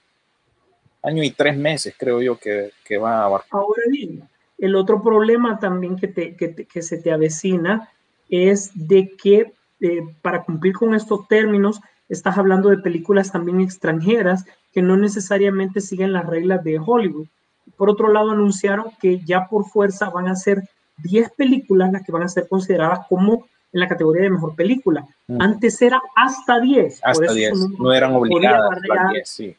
año 1.02 1.22
y 1.22 1.30
tres 1.32 1.56
meses, 1.56 1.94
creo 1.98 2.22
yo, 2.22 2.38
que, 2.38 2.70
que 2.82 2.96
va 2.96 3.18
a 3.18 3.24
abarcar. 3.26 3.60
Ahora 3.60 3.82
bien, 3.90 4.26
el 4.58 4.74
otro 4.74 5.02
problema 5.02 5.58
también 5.58 5.96
que, 5.96 6.08
te- 6.08 6.34
que 6.36 6.82
se 6.82 6.98
te 6.98 7.12
avecina 7.12 7.88
es 8.30 8.70
de 8.74 9.10
que 9.16 9.52
eh, 9.80 10.02
para 10.22 10.42
cumplir 10.42 10.72
con 10.74 10.94
estos 10.94 11.28
términos, 11.28 11.80
estás 12.08 12.38
hablando 12.38 12.70
de 12.70 12.78
películas 12.78 13.30
también 13.32 13.60
extranjeras 13.60 14.46
que 14.72 14.80
no 14.82 14.96
necesariamente 14.96 15.80
siguen 15.80 16.12
las 16.12 16.24
reglas 16.26 16.64
de 16.64 16.78
Hollywood. 16.84 17.26
Por 17.76 17.90
otro 17.90 18.10
lado, 18.12 18.30
anunciaron 18.30 18.86
que 19.00 19.20
ya 19.20 19.46
por 19.48 19.66
fuerza 19.66 20.08
van 20.10 20.28
a 20.28 20.36
ser 20.36 20.62
10 20.98 21.32
películas 21.32 21.92
las 21.92 22.02
que 22.04 22.12
van 22.12 22.22
a 22.22 22.28
ser 22.28 22.48
consideradas 22.48 23.00
como 23.08 23.46
en 23.72 23.80
la 23.80 23.88
categoría 23.88 24.22
de 24.22 24.30
mejor 24.30 24.54
película. 24.54 25.06
Mm. 25.26 25.42
Antes 25.42 25.82
era 25.82 26.00
hasta 26.14 26.58
10. 26.60 27.00
por 27.00 27.10
Hasta 27.10 27.24
eso 27.26 27.34
10, 27.34 27.58
son 27.58 27.72
un- 27.74 27.78
no 27.78 27.92
eran 27.92 28.14
obligadas 28.14 28.68
barrer 28.70 28.88
las 28.88 29.04
a 29.04 29.08
10, 29.10 29.28
sí. 29.28 29.56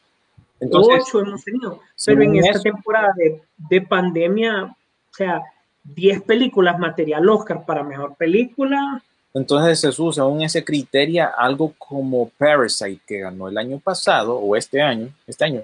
Entonces, 0.59 1.03
ocho 1.05 1.19
hemos 1.21 1.43
tenido. 1.43 1.79
Pero 2.05 2.21
en 2.23 2.35
esta 2.37 2.51
eso- 2.51 2.61
temporada 2.63 3.13
de, 3.15 3.39
de 3.69 3.81
pandemia, 3.81 4.75
sea, 5.17 5.41
10 5.83 6.21
películas 6.23 6.77
material 6.79 7.27
Oscar 7.29 7.65
para 7.65 7.83
mejor 7.83 8.15
película. 8.15 9.01
entonces 9.33 9.79
Jesús, 9.81 10.15
según 10.15 10.41
ese 10.41 10.63
criterio, 10.63 11.27
algo 11.37 11.73
como 11.77 12.29
Parasite 12.37 13.01
que 13.05 13.19
ganó 13.19 13.47
el 13.47 13.57
año 13.57 13.79
pasado 13.79 14.37
o 14.37 14.55
este 14.55 14.81
año, 14.81 15.09
este 15.27 15.45
año, 15.45 15.61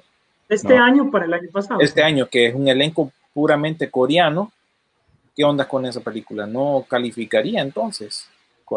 Este 0.49 0.75
No. 0.77 0.83
año 0.83 1.09
para 1.11 1.25
el 1.25 1.33
año 1.33 1.49
pasado. 1.51 1.79
este 1.81 2.03
año 2.03 2.27
que 2.29 2.47
es 2.47 2.55
un 2.55 2.67
elenco 2.67 3.11
puramente 3.33 3.89
coreano, 3.89 4.51
¿qué 5.35 5.43
onda 5.43 5.67
con 5.67 5.85
esa 5.85 6.01
película? 6.01 6.45
¿No 6.45 6.85
calificaría 6.87 7.61
entonces? 7.61 8.27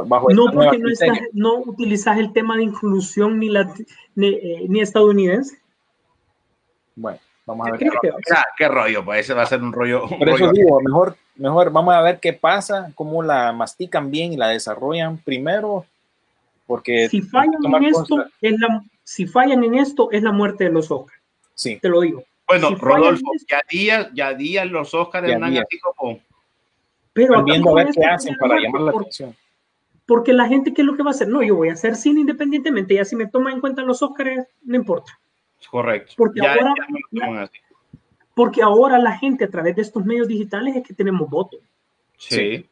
Bajo 0.06 0.28
no 0.30 0.46
porque 0.52 0.78
no, 0.78 0.88
estás- 0.90 1.18
no 1.32 1.58
utilizas 1.58 2.18
el 2.18 2.32
tema 2.32 2.56
de 2.56 2.64
inclusión 2.64 3.38
ni, 3.38 3.48
la, 3.50 3.72
ni, 4.14 4.28
eh, 4.28 4.66
ni 4.68 4.80
estadounidense. 4.80 5.58
Bueno, 6.94 7.18
vamos 7.46 7.66
a 7.66 7.70
ver. 7.70 7.80
¿Qué 7.80 7.90
ser? 8.02 8.14
Ah, 8.36 8.44
qué 8.58 8.68
rollo, 8.68 9.04
pues 9.04 9.20
ese 9.20 9.34
va 9.34 9.42
a 9.42 9.46
ser 9.46 9.62
un 9.62 9.72
rollo. 9.72 10.04
un 10.04 10.18
Por 10.18 10.28
eso 10.28 10.38
rollo. 10.46 10.52
digo, 10.52 10.80
mejor, 10.82 11.16
mejor 11.36 11.70
vamos 11.70 11.94
a 11.94 12.02
ver 12.02 12.18
qué 12.20 12.32
pasa, 12.32 12.90
cómo 12.94 13.22
la 13.22 13.52
mastican 13.52 14.10
bien 14.10 14.32
y 14.32 14.36
la 14.36 14.48
desarrollan 14.48 15.18
primero, 15.18 15.86
porque 16.66 17.08
Si 17.08 17.22
fallan 17.22 17.54
en 17.64 17.84
esto, 17.84 18.04
contra- 18.08 18.30
es 18.40 18.58
la, 18.58 18.82
si 19.04 19.26
fallan 19.26 19.62
en 19.64 19.74
esto, 19.76 20.10
es 20.10 20.22
la 20.22 20.32
muerte 20.32 20.64
de 20.64 20.70
los 20.70 20.90
Oscars. 20.90 21.20
sí, 21.54 21.78
Te 21.80 21.88
lo 21.88 22.00
digo. 22.00 22.24
Bueno, 22.48 22.68
si 22.68 22.74
Rodolfo, 22.76 23.32
esto- 23.34 23.46
ya 23.48 23.60
días, 23.68 24.08
ya 24.14 24.34
días 24.34 24.66
los 24.70 24.94
Oscars 24.94 25.26
días. 25.26 25.40
así 25.42 25.78
como. 25.80 26.20
Pero 27.12 27.42
viendo 27.44 27.70
a 27.70 27.72
con 27.72 27.84
ver 27.84 27.94
qué 27.94 28.04
hacen 28.04 28.36
para 28.36 28.60
llamar 28.60 28.82
la 28.82 28.92
por- 28.92 29.02
atención. 29.02 29.34
Porque 30.06 30.32
la 30.32 30.46
gente, 30.46 30.72
¿qué 30.72 30.82
es 30.82 30.86
lo 30.86 30.96
que 30.96 31.02
va 31.02 31.10
a 31.10 31.14
hacer? 31.14 31.26
No, 31.26 31.42
yo 31.42 31.56
voy 31.56 31.70
a 31.70 31.72
hacer 31.72 31.96
cine 31.96 32.20
independientemente, 32.20 32.94
ya 32.94 33.04
si 33.04 33.16
me 33.16 33.26
toman 33.26 33.54
en 33.54 33.60
cuenta 33.60 33.82
los 33.82 34.02
Oscars, 34.02 34.46
no 34.62 34.76
importa. 34.76 35.18
Correcto. 35.70 36.14
Porque 36.16 36.40
ya, 36.42 36.52
ahora- 36.52 36.74
ya 36.76 36.86
no 36.88 36.98
lo 37.10 37.20
toman 37.26 37.38
así. 37.44 37.58
Porque 38.34 38.62
ahora 38.62 38.98
la 38.98 39.16
gente 39.18 39.44
a 39.44 39.48
través 39.48 39.76
de 39.76 39.82
estos 39.82 40.04
medios 40.04 40.28
digitales 40.28 40.76
es 40.76 40.82
que 40.86 40.92
tenemos 40.94 41.28
voto. 41.30 41.56
Sí. 42.18 42.66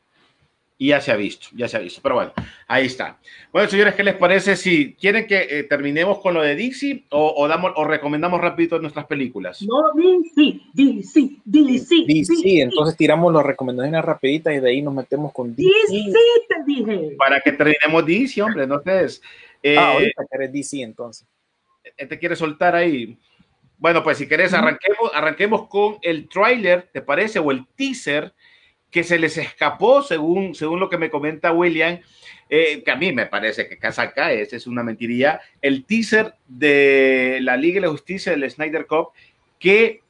Y 0.77 0.89
ya 0.89 1.01
se 1.01 1.13
ha 1.13 1.17
visto, 1.17 1.47
ya 1.55 1.69
se 1.69 1.77
ha 1.77 1.81
visto. 1.81 2.01
Pero 2.03 2.17
bueno, 2.17 2.33
ahí 2.67 2.87
está. 2.87 3.19
Bueno, 3.53 3.69
señores, 3.71 3.95
¿qué 3.95 4.03
les 4.03 4.17
parece 4.17 4.57
si 4.57 4.95
quieren 4.95 5.27
que 5.27 5.47
eh, 5.49 5.63
terminemos 5.65 6.19
con 6.19 6.35
lo 6.35 6.43
de 6.43 6.57
Dixie 6.57 7.05
o, 7.11 7.33
o 7.37 7.49
damos 7.49 7.73
o 7.77 7.85
recomendamos 7.85 8.41
rapidito 8.41 8.79
nuestras 8.81 9.07
películas? 9.07 9.63
No, 9.63 9.77
DC, 9.95 10.61
DC, 10.75 11.37
DC, 11.45 11.95
DC, 12.09 12.61
entonces 12.61 12.97
tiramos 12.97 13.33
las 13.33 13.47
recomendaciones 13.47 14.05
rapiditas 14.05 14.53
y 14.55 14.59
de 14.59 14.69
ahí 14.69 14.83
nos 14.83 14.93
metemos 14.95 15.33
con 15.33 15.55
DC. 15.55 15.71
DC, 15.91 16.19
te 16.49 16.55
dije. 16.67 17.15
Para 17.17 17.41
que 17.41 17.53
terminemos 17.53 18.05
DC, 18.05 18.43
hombre, 18.43 18.67
no 18.67 18.77
ustedes. 18.77 19.23
Eh, 19.63 19.79
Ah, 19.79 19.93
ahorita 19.93 20.25
que 20.29 20.37
eres 20.37 20.53
DC 20.53 20.83
entonces. 20.83 21.27
Te 21.97 22.19
quiere 22.19 22.37
soltar 22.37 22.75
ahí. 22.75 23.19
Bueno, 23.79 24.03
pues 24.03 24.19
si 24.19 24.29
querés, 24.29 24.55
arranquemos, 24.55 25.11
arranquemos 25.13 25.69
con 25.69 25.99
el 26.03 26.29
tráiler, 26.29 26.89
¿te 26.93 27.03
parece? 27.03 27.39
O 27.39 27.51
el 27.51 27.67
teaser 27.77 28.33
que 28.91 29.03
se 29.03 29.19
les 29.19 29.37
escapó, 29.37 30.03
según, 30.03 30.55
según 30.55 30.79
lo 30.79 30.89
que 30.89 30.99
me 30.99 31.11
comenta 31.11 31.53
William, 31.53 31.99
eh, 32.49 32.83
que 32.85 32.91
a 32.91 32.97
mí 32.97 33.13
me 33.13 33.27
parece 33.27 33.69
que 33.69 33.77
casa 33.77 34.13
cae, 34.13 34.41
esa 34.41 34.57
es 34.57 34.69
una 34.69 34.85
mentiría. 34.85 35.41
El 35.61 35.85
teaser 35.85 36.35
de 36.47 37.41
la 37.43 37.57
Liga 37.57 37.75
de 37.75 37.87
la 37.89 37.93
Justicia 37.93 38.33
del 38.33 38.49
Snyder 38.49 38.87
Cup, 38.87 39.09
que 39.59 40.03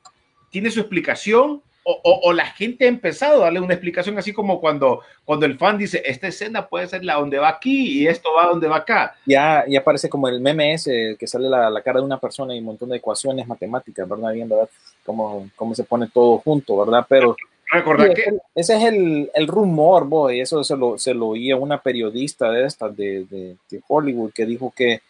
tiene 0.51 0.71
su 0.71 0.81
explicación, 0.81 1.63
o, 1.85 2.01
o- 2.03 2.21
o 2.25 2.33
la 2.33 2.47
gente 2.47 2.87
ha 2.87 2.89
empezado 2.89 3.41
a 3.43 3.45
darle 3.45 3.61
una 3.61 3.75
explicación 3.75 4.19
así 4.19 4.33
como 4.33 4.59
cuando, 4.61 5.01
cuando 5.25 5.47
el 5.47 5.59
fan 5.59 5.79
dice, 5.79 6.03
esta 6.05 6.27
escena 6.29 6.67
puede 6.67 6.87
ser 6.89 7.05
la 7.05 7.15
donde 7.15 7.39
va 7.39 7.49
aquí 7.49 8.01
y 8.03 8.07
esto 8.09 8.31
va 8.35 8.47
donde 8.49 8.69
va 8.69 8.77
acá. 8.79 9.15
Ya, 9.27 9.65
ya 9.69 9.85
parece 9.85 10.09
como 10.09 10.29
el 10.29 10.41
meme 10.41 10.73
ese 10.75 11.17
que 11.19 11.27
sale 11.27 11.49
la, 11.49 11.69
la 11.71 11.83
cara 11.83 12.01
de 12.01 12.07
una 12.07 12.19
persona 12.19 12.55
y 12.55 12.59
un 12.59 12.65
montón 12.65 12.89
de 12.89 12.97
ecuaciones 12.97 13.47
matemáticas, 13.47 14.09
¿verdad? 14.09 14.33
Viendo 14.33 14.57
a 14.57 14.61
ver 14.61 14.69
cómo, 15.05 15.49
cómo 15.57 15.75
se 15.75 15.85
pone 15.85 16.09
todo 16.13 16.39
junto, 16.39 16.77
¿verdad? 16.79 17.07
Pero 17.09 17.37
Recordar 17.71 18.09
Sí, 18.09 18.15
que 18.15 18.21
ese- 18.23 18.39
ese 18.55 18.77
es 18.77 18.83
el, 18.85 19.31
el 19.35 19.47
rumor, 19.49 20.05
boy. 20.07 20.39
Eso 20.41 20.63
se 20.63 20.77
lo, 20.77 20.97
se 20.99 21.13
lo 21.15 21.29
oía 21.29 21.57
una 21.57 21.81
periodista 21.83 22.51
de 22.51 22.67
estas 22.67 22.97
de, 22.97 23.25
de- 23.25 23.57
de 23.71 23.81
Hollywood 23.89 24.33
que 24.33 24.47
dijo 24.47 24.73
que, 24.77 25.01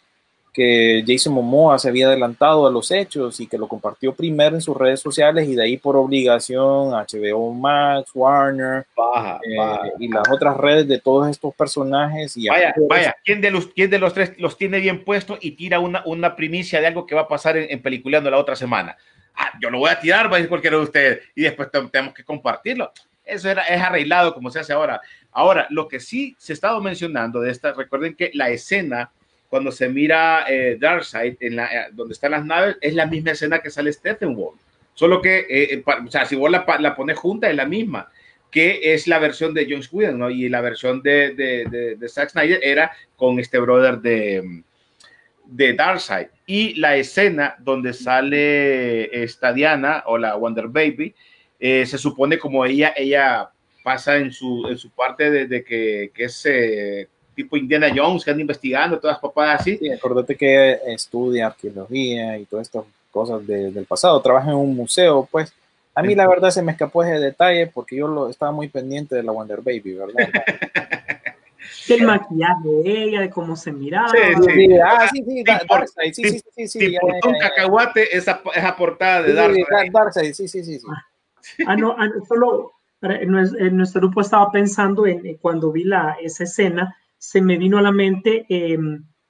que 0.55 1.03
Jason 1.05 1.33
Momoa 1.33 1.77
se 1.77 1.89
había 1.89 2.07
adelantado 2.07 2.65
a 2.65 2.71
los 2.71 2.89
hechos 2.91 3.39
y 3.41 3.47
que 3.47 3.57
lo 3.57 3.67
compartió 3.67 4.13
primero 4.15 4.55
en 4.55 4.61
sus 4.61 4.77
redes 4.77 5.01
sociales 5.01 5.47
y 5.49 5.55
de 5.55 5.63
ahí 5.63 5.77
por 5.77 5.97
obligación 5.97 6.91
HBO 6.91 7.51
Max, 7.53 8.09
Warner 8.13 8.85
baja, 8.95 9.39
eh, 9.43 9.57
baja. 9.57 9.81
y 9.99 10.07
las 10.07 10.23
otras 10.31 10.55
redes 10.57 10.87
de 10.87 10.99
todos 10.99 11.29
estos 11.29 11.53
personajes. 11.55 12.37
Y 12.37 12.47
Vaya, 12.47 12.73
vaya, 12.89 13.15
¿quién 13.25 13.41
de, 13.41 13.51
los, 13.51 13.67
¿quién 13.67 13.89
de 13.89 13.99
los 13.99 14.13
tres 14.13 14.31
los 14.37 14.57
tiene 14.57 14.79
bien 14.79 15.03
puestos 15.03 15.37
y 15.41 15.51
tira 15.51 15.79
una, 15.79 16.01
una 16.05 16.35
primicia 16.35 16.79
de 16.79 16.87
algo 16.87 17.05
que 17.05 17.15
va 17.15 17.21
a 17.21 17.27
pasar 17.27 17.57
en, 17.57 17.69
en 17.69 17.81
Peliculeando 17.81 18.29
la 18.31 18.37
otra 18.37 18.55
semana? 18.55 18.95
Ah, 19.35 19.51
yo 19.61 19.69
lo 19.69 19.79
voy 19.79 19.89
a 19.89 19.99
tirar, 19.99 20.27
va 20.27 20.35
a 20.35 20.37
decir 20.37 20.47
cualquiera 20.47 20.77
de 20.77 20.83
ustedes, 20.83 21.19
y 21.35 21.41
después 21.41 21.69
te- 21.69 21.81
tenemos 21.89 22.13
que 22.13 22.23
compartirlo. 22.23 22.91
Eso 23.25 23.49
era, 23.49 23.63
es 23.63 23.81
arreglado 23.81 24.33
como 24.33 24.49
se 24.49 24.59
hace 24.59 24.71
ahora. 24.71 25.01
Ahora, 25.33 25.67
lo 25.71 25.87
que 25.89 25.99
sí 25.99 26.35
se 26.39 26.53
ha 26.53 26.55
estado 26.55 26.79
mencionando 26.79 27.41
de 27.41 27.51
esta, 27.51 27.73
recuerden 27.73 28.15
que 28.15 28.31
la 28.33 28.49
escena, 28.49 29.11
cuando 29.49 29.71
se 29.71 29.87
mira 29.89 30.45
eh, 30.47 30.77
Darkseid, 30.79 31.37
en 31.39 31.55
la, 31.55 31.65
eh, 31.65 31.87
donde 31.91 32.13
están 32.13 32.31
las 32.31 32.45
naves, 32.45 32.77
es 32.81 32.93
la 32.93 33.05
misma 33.05 33.31
escena 33.31 33.59
que 33.59 33.69
sale 33.69 33.93
Steppenwolf. 33.93 34.59
Solo 34.93 35.21
que, 35.21 35.39
eh, 35.39 35.73
eh, 35.73 35.83
o 35.85 36.09
sea, 36.09 36.25
si 36.25 36.35
vos 36.35 36.49
la, 36.49 36.65
la 36.79 36.95
pones 36.95 37.17
junta, 37.17 37.49
es 37.49 37.55
la 37.55 37.65
misma 37.65 38.09
que 38.51 38.93
es 38.93 39.07
la 39.07 39.19
versión 39.19 39.53
de 39.53 39.67
Jones 39.69 39.89
Whedon, 39.91 40.17
¿no? 40.17 40.29
Y 40.29 40.47
la 40.47 40.61
versión 40.61 41.01
de, 41.01 41.33
de, 41.33 41.65
de, 41.65 41.95
de 41.95 42.09
Zack 42.09 42.29
Snyder 42.29 42.59
era 42.63 42.91
con 43.17 43.37
este 43.37 43.59
brother 43.59 43.97
de, 43.97 44.63
de 45.45 45.73
Darkseid. 45.73 46.27
Y 46.45 46.75
la 46.75 46.95
escena 46.95 47.55
donde 47.59 47.91
sale 47.91 49.23
esta 49.23 49.51
Diana 49.51 50.03
o 50.05 50.17
la 50.17 50.35
Wonder 50.35 50.67
Baby, 50.67 51.13
se 51.59 51.97
supone 51.97 52.37
como 52.37 52.65
ella, 52.65 52.93
ella 52.95 53.49
pasa 53.83 54.15
en 54.15 54.31
su, 54.31 54.67
en 54.69 54.77
su 54.77 54.89
parte 54.91 55.29
de, 55.29 55.47
de 55.47 55.63
que, 55.63 56.11
que 56.13 56.23
es 56.25 56.47
tipo 57.35 57.57
Indiana 57.57 57.91
Jones, 57.95 58.23
que 58.23 58.31
anda 58.31 58.41
investigando, 58.41 58.97
todas 58.99 59.15
las 59.15 59.21
papadas 59.21 59.61
así. 59.61 59.77
Sí, 59.77 59.91
acordate 59.91 60.35
que 60.35 60.79
estudia 60.87 61.47
arqueología 61.47 62.37
y 62.37 62.45
todas 62.45 62.67
estas 62.67 62.83
cosas 63.11 63.45
de- 63.45 63.71
del 63.71 63.85
pasado. 63.85 64.21
Trabaja 64.21 64.49
en 64.51 64.57
un 64.57 64.75
museo, 64.75 65.27
pues. 65.31 65.53
A 65.97 66.01
mí 66.03 66.13
la 66.13 66.27
verdad 66.27 66.49
se 66.49 66.61
me 66.61 66.73
escapó 66.73 67.03
ese 67.03 67.19
detalle 67.19 67.67
porque 67.67 67.95
yo 67.95 68.07
lo, 68.07 68.29
estaba 68.29 68.51
muy 68.51 68.67
pendiente 68.67 69.15
de 69.15 69.23
la 69.23 69.31
Wonder 69.31 69.61
Baby, 69.61 69.93
¿verdad? 69.93 70.15
Del 71.87 72.03
maquillaje 72.03 72.67
de 72.67 73.03
ella, 73.03 73.21
de 73.21 73.29
cómo 73.29 73.55
se 73.55 73.71
miraba. 73.71 74.09
Sí, 74.09 74.17
Sí, 74.53 74.69
ah, 74.83 75.07
sí, 75.11 75.23
sí, 75.27 75.43
Da- 75.43 75.59
Sí, 75.59 75.67
Darkseid, 75.69 76.13
sí, 76.13 76.23
sí, 76.23 76.39
sí, 76.39 76.67
sí, 76.67 76.79
sí, 76.79 76.97
un 77.01 77.39
cacahuate, 77.39 78.15
esa, 78.15 78.41
esa 78.53 78.75
portada 78.75 79.21
de 79.23 79.29
Sí, 79.29 79.35
Darkseid. 79.35 79.65
Dark- 79.69 79.91
Darkseid, 79.91 80.33
sí, 80.33 80.47
sí, 80.47 80.63
sí, 80.63 80.79
sí. 80.79 80.85
Ah, 81.67 81.75
no, 81.75 81.95
ah, 81.97 82.07
no, 82.07 82.25
solo 82.25 82.71
para- 82.99 83.17
en 83.21 83.29
nues- 83.29 83.55
en 83.59 83.77
nuestro 83.77 84.01
grupo 84.01 84.21
estaba 84.21 84.51
pensando 84.51 85.05
en, 85.07 85.25
en 85.25 85.37
cuando 85.37 85.71
vi 85.71 85.83
la, 85.83 86.17
esa 86.21 86.43
escena, 86.43 86.95
se 87.17 87.41
me 87.41 87.57
vino 87.57 87.77
a 87.77 87.81
la 87.81 87.91
mente 87.91 88.45
eh, 88.49 88.77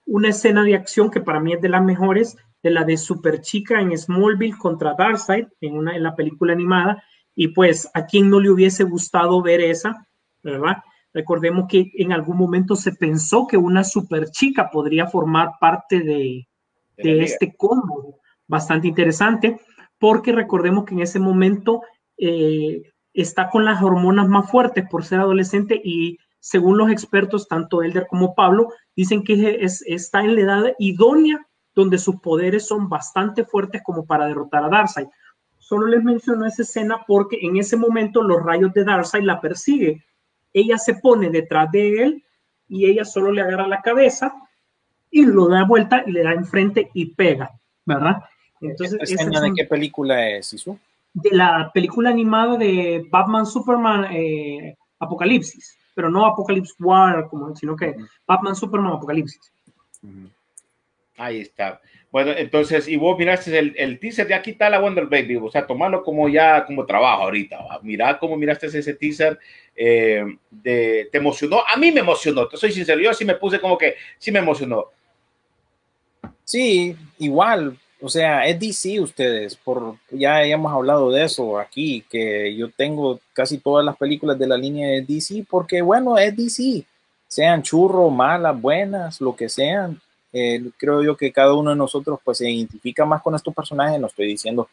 una 0.05 0.29
escena 0.29 0.63
de 0.63 0.75
acción 0.75 1.09
que 1.09 1.21
para 1.21 1.39
mí 1.39 1.53
es 1.53 1.61
de 1.61 1.69
las 1.69 1.83
mejores, 1.83 2.38
de 2.61 2.71
la 2.71 2.83
de 2.83 2.97
Super 2.97 3.41
Chica 3.41 3.79
en 3.79 3.97
Smallville 3.97 4.57
contra 4.57 4.95
Darkseid 4.97 5.45
en, 5.61 5.77
una, 5.77 5.95
en 5.95 6.03
la 6.03 6.15
película 6.15 6.53
animada. 6.53 7.03
Y 7.36 7.49
pues 7.49 7.89
a 7.93 8.05
quien 8.05 8.29
no 8.29 8.39
le 8.39 8.49
hubiese 8.49 8.83
gustado 8.83 9.41
ver 9.41 9.61
esa, 9.61 10.07
¿verdad? 10.41 10.77
Recordemos 11.13 11.65
que 11.69 11.91
en 11.95 12.11
algún 12.11 12.38
momento 12.38 12.75
se 12.75 12.91
pensó 12.91 13.47
que 13.47 13.57
una 13.57 13.83
Super 13.83 14.29
Chica 14.31 14.69
podría 14.71 15.07
formar 15.07 15.51
parte 15.59 16.01
de, 16.01 16.47
de 16.97 17.23
este 17.23 17.55
combo. 17.55 18.19
Bastante 18.47 18.88
interesante, 18.88 19.59
porque 19.97 20.31
recordemos 20.31 20.86
que 20.86 20.93
en 20.93 21.01
ese 21.01 21.19
momento 21.19 21.81
eh, 22.17 22.81
está 23.13 23.49
con 23.49 23.65
las 23.65 23.81
hormonas 23.81 24.27
más 24.27 24.49
fuertes 24.49 24.86
por 24.89 25.03
ser 25.03 25.19
adolescente 25.19 25.79
y 25.83 26.17
según 26.45 26.77
los 26.77 26.91
expertos, 26.91 27.47
tanto 27.47 27.81
Elder 27.81 28.05
como 28.05 28.35
Pablo, 28.35 28.69
dicen 28.95 29.23
que 29.23 29.57
es, 29.61 29.81
está 29.87 30.21
en 30.21 30.35
la 30.35 30.41
edad 30.41 30.75
idónea 30.77 31.43
donde 31.73 31.97
sus 31.97 32.21
poderes 32.21 32.67
son 32.67 32.87
bastante 32.87 33.45
fuertes 33.45 33.81
como 33.83 34.05
para 34.05 34.27
derrotar 34.27 34.63
a 34.63 34.69
Darkseid. 34.69 35.07
Solo 35.57 35.87
les 35.87 36.03
menciono 36.03 36.45
esa 36.45 36.61
escena 36.61 37.03
porque 37.07 37.39
en 37.41 37.57
ese 37.57 37.77
momento 37.77 38.21
los 38.21 38.43
rayos 38.43 38.71
de 38.73 38.83
Darkseid 38.83 39.23
la 39.23 39.41
persigue. 39.41 40.05
Ella 40.53 40.77
se 40.77 40.93
pone 40.93 41.31
detrás 41.31 41.71
de 41.71 42.03
él 42.03 42.23
y 42.69 42.85
ella 42.85 43.05
solo 43.05 43.31
le 43.31 43.41
agarra 43.41 43.67
la 43.67 43.81
cabeza 43.81 44.31
y 45.09 45.25
lo 45.25 45.47
da 45.47 45.65
vuelta 45.65 46.03
y 46.05 46.11
le 46.11 46.21
da 46.21 46.33
enfrente 46.33 46.91
y 46.93 47.07
pega, 47.07 47.59
¿verdad? 47.85 48.17
Entonces, 48.61 48.99
¿Esta 49.01 49.15
escena 49.15 49.37
es 49.37 49.41
de 49.41 49.53
qué 49.55 49.65
película 49.65 50.29
es, 50.29 50.53
Isu? 50.53 50.77
de 51.15 51.29
la 51.31 51.71
película 51.73 52.09
animada 52.11 52.57
de 52.57 53.07
Batman 53.09 53.45
Superman 53.45 54.05
eh, 54.11 54.75
Apocalipsis, 54.99 55.75
pero 55.95 56.09
no 56.09 56.25
Apocalypse 56.25 56.75
War, 56.79 57.27
como, 57.29 57.55
sino 57.55 57.75
que 57.75 57.95
Batman 58.27 58.55
Superman 58.55 58.93
Apocalipsis. 58.93 59.51
Ahí 61.17 61.39
está. 61.39 61.81
Bueno, 62.11 62.31
entonces, 62.31 62.87
y 62.87 62.95
vos 62.95 63.17
miraste 63.17 63.57
el, 63.57 63.73
el 63.77 63.99
teaser, 63.99 64.27
ya 64.27 64.37
aquí 64.37 64.51
está 64.51 64.69
la 64.69 64.79
Wonder 64.79 65.05
Baby, 65.05 65.37
o 65.37 65.49
sea, 65.49 65.65
tomarlo 65.65 66.03
como 66.03 66.29
ya 66.29 66.65
como 66.65 66.85
trabajo 66.85 67.23
ahorita. 67.23 67.57
¿va? 67.57 67.79
Mirá 67.81 68.19
cómo 68.19 68.37
miraste 68.37 68.67
ese 68.67 68.93
teaser, 68.93 69.39
eh, 69.75 70.23
de, 70.49 71.09
te 71.11 71.17
emocionó. 71.17 71.61
A 71.67 71.77
mí 71.77 71.91
me 71.91 72.01
emocionó, 72.01 72.47
te 72.47 72.57
soy 72.57 72.71
sincero, 72.71 73.01
yo 73.01 73.13
sí 73.13 73.25
me 73.25 73.35
puse 73.35 73.59
como 73.59 73.77
que 73.77 73.95
sí 74.17 74.31
me 74.31 74.39
emocionó. 74.39 74.85
Sí, 76.43 76.95
igual, 77.17 77.77
o 78.01 78.09
sea, 78.09 78.45
es 78.45 78.59
DC 78.59 78.99
ustedes, 78.99 79.55
por, 79.55 79.95
ya 80.11 80.43
hemos 80.43 80.71
hablado 80.73 81.11
de 81.11 81.23
eso 81.23 81.57
aquí, 81.57 82.03
que 82.09 82.55
yo 82.55 82.69
tengo 82.69 83.19
casi 83.33 83.57
todas 83.57 83.85
las 83.85 83.95
películas 83.97 84.37
de 84.37 84.47
la 84.47 84.57
línea 84.57 84.87
de 84.89 85.01
DC, 85.01 85.45
porque 85.49 85.81
bueno, 85.81 86.17
es 86.17 86.35
DC, 86.35 86.83
sean 87.27 87.63
churros, 87.63 88.11
malas, 88.13 88.59
buenas, 88.59 89.19
lo 89.21 89.35
que 89.35 89.49
sean, 89.49 89.99
eh, 90.33 90.61
creo 90.77 91.01
yo 91.01 91.15
que 91.17 91.31
cada 91.31 91.53
uno 91.53 91.69
de 91.71 91.75
nosotros 91.77 92.19
pues 92.23 92.37
se 92.39 92.49
identifica 92.49 93.05
más 93.05 93.21
con 93.21 93.33
estos 93.35 93.53
personajes, 93.53 93.99
no 93.99 94.07
estoy 94.07 94.27
diciendo 94.27 94.67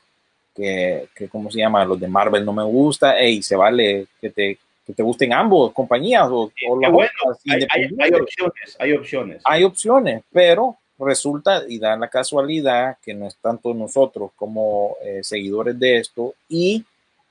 que, 0.55 1.09
que 1.15 1.29
¿cómo 1.29 1.51
se 1.51 1.59
llama? 1.61 1.85
Los 1.85 1.99
de 2.01 2.09
Marvel 2.09 2.45
no 2.45 2.53
me 2.53 2.65
gusta, 2.65 3.23
y 3.25 3.43
se 3.43 3.57
vale 3.57 4.07
que 4.21 4.31
te, 4.31 4.59
que 4.85 4.93
te 4.93 5.03
gusten 5.03 5.33
ambos, 5.33 5.73
compañías 5.73 6.27
o, 6.29 6.43
o 6.43 6.51
Qué 6.55 6.67
las 6.81 6.93
bueno, 6.93 7.11
hay, 7.49 7.63
hay- 7.71 7.89
hay 8.01 8.13
opciones, 8.15 8.77
hay 8.79 8.93
opciones. 8.93 9.43
hay 9.45 9.65
opciones, 9.65 10.23
pero 10.33 10.77
resulta 11.05 11.63
y 11.69 11.79
da 11.79 11.97
la 11.97 12.09
casualidad 12.09 12.97
que 13.03 13.15
no 13.15 13.27
es 13.27 13.37
tanto 13.37 13.75
nosotros 13.75 14.31
como 14.37 14.97
eh, 15.03 15.21
seguidores 15.23 15.79
de 15.79 15.99
esto 15.99 16.35
y 16.49 16.85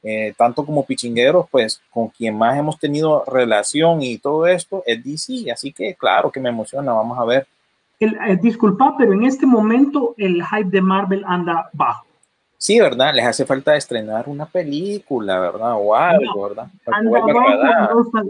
eh, 0.04 0.34
tanto 0.36 0.66
como 0.66 0.84
pichingueros, 0.84 1.46
pues 1.52 1.80
con 1.92 2.08
quien 2.08 2.36
más 2.36 2.58
hemos 2.58 2.80
tenido 2.80 3.24
relación 3.26 4.02
y 4.02 4.18
todo 4.18 4.48
esto 4.48 4.82
es 4.86 5.04
DC, 5.04 5.52
así 5.52 5.72
que 5.72 5.94
claro 5.94 6.32
que 6.32 6.40
me 6.40 6.50
emociona, 6.50 6.92
vamos 6.92 7.20
a 7.20 7.26
ver. 7.26 7.48
El, 8.00 8.16
eh, 8.28 8.38
disculpa, 8.42 8.96
pero 8.98 9.14
en 9.14 9.26
este 9.26 9.46
momento 9.46 10.16
el 10.18 10.44
hype 10.44 10.72
de 10.72 10.82
Marvel 10.82 11.24
anda 11.28 11.70
bajo. 11.74 12.06
Sí, 12.58 12.80
¿verdad? 12.80 13.14
Les 13.14 13.26
hace 13.26 13.46
falta 13.46 13.76
estrenar 13.76 14.28
una 14.28 14.48
película, 14.48 15.40
¿verdad? 15.40 15.74
O 15.78 15.96
algo, 15.96 16.50
¿verdad? 16.50 16.68
Anda 16.88 17.20
bajo, 17.20 18.10
no, 18.12 18.24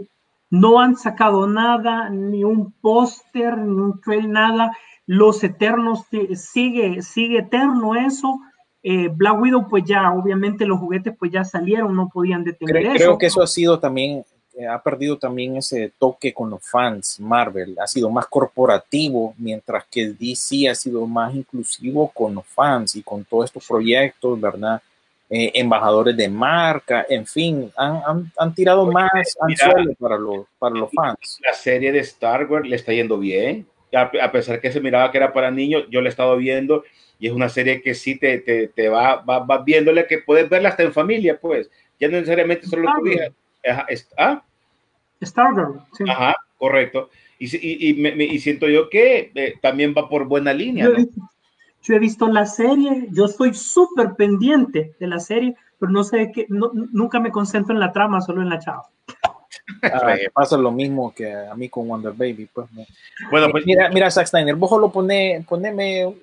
no 0.50 0.78
han 0.78 0.96
sacado 0.96 1.46
nada, 1.46 2.10
ni 2.10 2.44
un 2.44 2.70
póster, 2.82 3.56
ni 3.56 3.80
un 3.80 3.98
trail, 4.02 4.30
nada. 4.30 4.76
Los 5.14 5.44
Eternos 5.44 6.04
sigue, 6.34 7.02
sigue 7.02 7.38
eterno 7.40 7.94
eso. 7.94 8.40
Eh, 8.82 9.08
Black 9.14 9.38
Widow, 9.40 9.68
pues 9.68 9.84
ya, 9.84 10.10
obviamente 10.12 10.64
los 10.64 10.78
juguetes 10.80 11.14
pues 11.18 11.30
ya 11.30 11.44
salieron, 11.44 11.94
no 11.94 12.08
podían 12.08 12.42
detener 12.44 12.74
Creo, 12.76 12.92
eso. 12.92 13.04
creo 13.04 13.18
que 13.18 13.26
eso 13.26 13.42
ha 13.42 13.46
sido 13.46 13.78
también, 13.78 14.24
eh, 14.56 14.66
ha 14.66 14.82
perdido 14.82 15.18
también 15.18 15.56
ese 15.56 15.92
toque 15.98 16.32
con 16.32 16.48
los 16.50 16.62
fans. 16.68 17.20
Marvel 17.20 17.76
ha 17.78 17.86
sido 17.86 18.08
más 18.10 18.26
corporativo, 18.26 19.34
mientras 19.38 19.84
que 19.90 20.14
DC 20.18 20.68
ha 20.68 20.74
sido 20.74 21.06
más 21.06 21.34
inclusivo 21.34 22.08
con 22.08 22.34
los 22.34 22.46
fans 22.46 22.96
y 22.96 23.02
con 23.02 23.24
todos 23.24 23.44
estos 23.46 23.66
proyectos, 23.68 24.40
¿verdad? 24.40 24.80
Eh, 25.28 25.50
embajadores 25.54 26.16
de 26.16 26.28
marca, 26.28 27.06
en 27.08 27.26
fin, 27.26 27.70
han, 27.76 28.00
han- 28.06 28.32
han 28.36 28.54
tirado 28.54 28.90
más 28.90 29.10
mira. 29.46 29.74
para 29.98 30.18
los, 30.18 30.46
para 30.58 30.74
los 30.74 30.90
fans. 30.92 31.38
La 31.44 31.52
serie 31.54 31.90
de 31.92 32.00
Star 32.00 32.46
Wars 32.50 32.68
le 32.68 32.76
está 32.76 32.92
yendo 32.92 33.18
bien, 33.18 33.66
a, 33.94 34.10
a 34.22 34.32
pesar 34.32 34.60
que 34.60 34.72
se 34.72 34.80
miraba 34.80 35.10
que 35.10 35.18
era 35.18 35.32
para 35.32 35.50
niños, 35.50 35.86
yo 35.90 36.00
la 36.00 36.08
he 36.08 36.10
estado 36.10 36.36
viendo 36.36 36.84
y 37.18 37.26
es 37.28 37.32
una 37.32 37.48
serie 37.48 37.82
que 37.82 37.94
sí 37.94 38.18
te, 38.18 38.38
te, 38.38 38.68
te 38.68 38.88
va, 38.88 39.16
va, 39.22 39.40
va 39.40 39.58
viéndole 39.62 40.06
que 40.06 40.18
puedes 40.18 40.48
verla 40.48 40.70
hasta 40.70 40.82
en 40.82 40.92
familia, 40.92 41.38
pues, 41.40 41.70
ya 42.00 42.08
no 42.08 42.14
necesariamente 42.14 42.66
solo 42.66 42.88
tu 42.92 43.06
hija. 43.06 43.28
Ajá, 43.64 43.86
es- 43.88 44.08
ah, 44.18 44.42
Stargirl, 45.24 45.80
sí. 45.92 46.04
Ajá, 46.04 46.34
correcto. 46.58 47.10
Y, 47.38 47.46
y, 47.56 47.90
y 47.90 47.94
me- 47.94 48.24
y 48.24 48.38
siento 48.38 48.68
yo 48.68 48.88
que 48.88 49.30
eh, 49.34 49.54
también 49.60 49.94
va 49.96 50.08
por 50.08 50.26
buena 50.26 50.52
línea, 50.52 50.84
Yo 50.84 50.90
he, 50.90 50.92
¿no? 50.92 51.04
visto, 51.04 51.20
yo 51.82 51.94
he 51.94 51.98
visto 51.98 52.28
la 52.28 52.46
serie, 52.46 53.08
yo 53.12 53.24
estoy 53.26 53.54
súper 53.54 54.14
pendiente 54.16 54.94
de 54.98 55.06
la 55.06 55.18
serie, 55.20 55.54
pero 55.78 55.92
no 55.92 56.04
sé 56.04 56.30
qué, 56.34 56.46
no, 56.48 56.70
nunca 56.92 57.20
me 57.20 57.30
concentro 57.30 57.74
en 57.74 57.80
la 57.80 57.92
trama, 57.92 58.20
solo 58.20 58.42
en 58.42 58.48
la 58.48 58.58
chava. 58.58 58.84
Ah, 59.82 60.16
pasa 60.32 60.56
lo 60.56 60.70
mismo 60.70 61.14
que 61.14 61.32
a 61.32 61.54
mí 61.54 61.68
con 61.68 61.88
Wonder 61.88 62.12
Baby. 62.12 62.48
Pues, 62.52 62.70
no. 62.72 62.84
Bueno, 63.30 63.48
pues 63.50 63.64
mira, 63.66 63.88
mira, 63.90 64.10
Zack 64.10 64.26
Snyder, 64.26 64.54
vos 64.54 64.80
lo 64.80 64.90
pone, 64.90 65.44
poneme, 65.48 66.14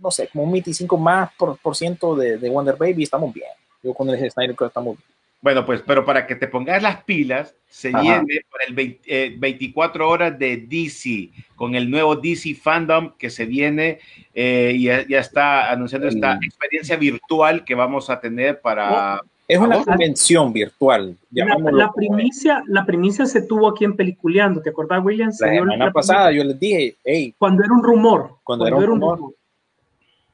no 0.00 0.10
sé, 0.10 0.28
como 0.28 0.44
un 0.44 0.52
25 0.52 0.96
más 0.96 1.30
por, 1.36 1.58
por 1.58 1.76
ciento 1.76 2.14
de, 2.16 2.38
de 2.38 2.50
Wonder 2.50 2.76
Baby, 2.76 3.04
estamos 3.04 3.32
bien. 3.32 3.48
Yo 3.82 3.94
con 3.94 4.08
el 4.10 4.18
Snyder 4.30 4.54
creo 4.54 4.68
que 4.68 4.70
estamos 4.70 4.96
bien. 4.96 5.14
Bueno, 5.44 5.66
pues, 5.66 5.82
pero 5.86 6.06
para 6.06 6.26
que 6.26 6.36
te 6.36 6.48
pongas 6.48 6.82
las 6.82 7.04
pilas, 7.04 7.54
se 7.68 7.90
Ajá. 7.90 8.00
viene 8.00 8.46
para 8.50 8.64
el 8.64 8.72
20, 8.72 9.00
eh, 9.04 9.34
24 9.36 10.08
horas 10.08 10.38
de 10.38 10.56
DC, 10.56 11.28
con 11.54 11.74
el 11.74 11.90
nuevo 11.90 12.16
DC 12.16 12.54
Fandom 12.54 13.12
que 13.18 13.28
se 13.28 13.44
viene 13.44 13.98
eh, 14.32 14.72
y 14.74 14.84
ya, 14.84 15.06
ya 15.06 15.18
está 15.20 15.70
anunciando 15.70 16.08
esta 16.08 16.38
experiencia 16.42 16.96
virtual 16.96 17.62
que 17.62 17.74
vamos 17.74 18.08
a 18.08 18.18
tener 18.20 18.62
para... 18.62 19.20
Es 19.46 19.58
una 19.58 19.76
¿Vos? 19.76 19.84
convención 19.84 20.52
virtual. 20.52 21.16
La, 21.30 21.44
la 21.70 21.92
primicia, 21.92 22.62
la 22.66 22.86
primicia 22.86 23.26
se 23.26 23.42
tuvo 23.42 23.68
aquí 23.68 23.84
en 23.84 23.94
Peliculeando, 23.94 24.62
¿te 24.62 24.70
acordás, 24.70 25.04
William? 25.04 25.32
Se 25.32 25.46
La 25.46 25.52
semana 25.52 25.86
la 25.86 25.92
pasada 25.92 26.32
yo 26.32 26.42
les 26.44 26.58
dije, 26.58 26.96
hey, 27.04 27.34
Cuando 27.38 27.62
era 27.62 27.72
un 27.72 27.82
rumor. 27.82 28.36
Cuando 28.42 28.66
era 28.66 28.76
un 28.76 28.86
rumor. 28.86 29.34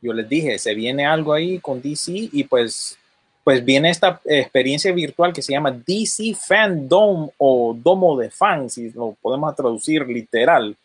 yo 0.00 0.12
les 0.12 0.28
dije, 0.28 0.58
se 0.58 0.74
viene 0.74 1.04
algo 1.06 1.32
ahí 1.32 1.58
con 1.58 1.82
DC 1.82 2.12
y 2.32 2.44
pues, 2.44 2.96
pues 3.42 3.64
viene 3.64 3.90
esta 3.90 4.20
experiencia 4.24 4.92
virtual 4.92 5.32
que 5.32 5.42
se 5.42 5.52
llama 5.52 5.72
DC 5.72 6.34
Fandom 6.34 7.30
o 7.36 7.76
Domo 7.76 8.16
de 8.16 8.30
Fans, 8.30 8.74
si 8.74 8.90
lo 8.92 9.16
podemos 9.20 9.54
traducir 9.56 10.06
literal. 10.06 10.76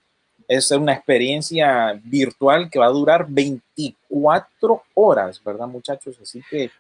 Es 0.47 0.71
una 0.71 0.93
experiencia 0.93 1.99
virtual 2.03 2.69
que 2.71 2.79
va 2.79 2.87
a 2.87 2.89
durar 2.89 3.27
24 3.29 4.81
horas, 4.95 5.41
¿verdad, 5.43 5.67
muchachos? 5.67 6.17
Así 6.21 6.41
que 6.49 6.71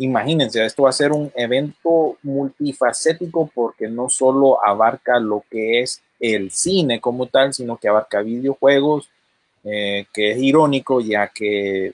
imagínense, 0.00 0.64
esto 0.64 0.84
va 0.84 0.90
a 0.90 0.94
ser 0.94 1.12
un 1.12 1.30
evento 1.34 2.16
multifacético 2.22 3.50
porque 3.54 3.86
no 3.86 4.08
solo 4.08 4.58
abarca 4.66 5.20
lo 5.20 5.44
que 5.50 5.82
es 5.82 6.00
el 6.18 6.50
cine 6.50 7.00
como 7.00 7.26
tal, 7.26 7.52
sino 7.52 7.76
que 7.76 7.88
abarca 7.88 8.22
videojuegos, 8.22 9.10
eh, 9.62 10.06
que 10.12 10.32
es 10.32 10.38
irónico 10.38 11.02
ya 11.02 11.28
que 11.28 11.92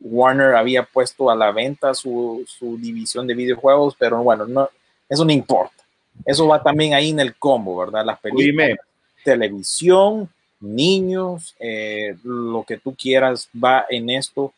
Warner 0.00 0.56
había 0.56 0.82
puesto 0.82 1.30
a 1.30 1.36
la 1.36 1.52
venta 1.52 1.94
su, 1.94 2.44
su 2.48 2.76
división 2.78 3.28
de 3.28 3.34
videojuegos, 3.34 3.94
pero 3.96 4.22
bueno, 4.22 4.44
no, 4.46 4.68
eso 5.08 5.24
no 5.24 5.32
importa. 5.32 5.84
Eso 6.26 6.48
va 6.48 6.62
también 6.62 6.94
ahí 6.94 7.10
en 7.10 7.20
el 7.20 7.36
combo, 7.36 7.76
¿verdad? 7.76 8.04
Las 8.04 8.18
películas, 8.18 8.76
televisión, 9.24 10.28
niños, 10.58 11.54
eh, 11.60 12.16
lo 12.24 12.64
que 12.64 12.78
tú 12.78 12.94
quieras 12.94 13.48
va 13.62 13.86
en 13.88 14.10
esto 14.10 14.52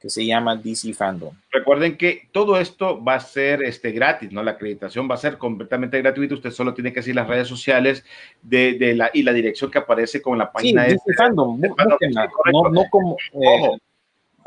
que 0.00 0.08
se 0.08 0.24
llama 0.24 0.56
DC 0.56 0.94
Fandom. 0.94 1.34
recuerden 1.52 1.96
que 1.98 2.22
todo 2.32 2.58
esto 2.58 3.04
va 3.04 3.16
a 3.16 3.20
ser 3.20 3.62
este, 3.62 3.92
gratis, 3.92 4.32
¿no? 4.32 4.42
La 4.42 4.52
acreditación 4.52 5.08
va 5.10 5.14
a 5.14 5.18
ser 5.18 5.36
completamente 5.36 5.98
gratuita. 6.00 6.34
Usted 6.36 6.50
solo 6.52 6.72
tiene 6.72 6.92
que 6.92 7.02
seguir 7.02 7.16
las 7.16 7.28
redes 7.28 7.46
sociales 7.48 8.02
de, 8.40 8.74
de 8.78 8.94
la, 8.94 9.10
y 9.12 9.22
la 9.22 9.32
dirección 9.34 9.70
que 9.70 9.76
aparece 9.78 10.22
con 10.22 10.38
la 10.38 10.46
Sí, 10.46 10.50
página 10.54 10.82
de 10.84 10.92
DC 10.94 11.12
Fandom, 11.18 11.60
de 11.60 11.68
bú- 11.68 11.76
Fandom, 11.76 11.92
búsquenla, 11.92 12.26
sí, 12.26 12.32
correcto. 12.32 12.62
no, 12.62 12.70
no 12.70 12.84
como... 12.90 13.16
eh, 13.34 13.60
Ojo. 13.60 13.78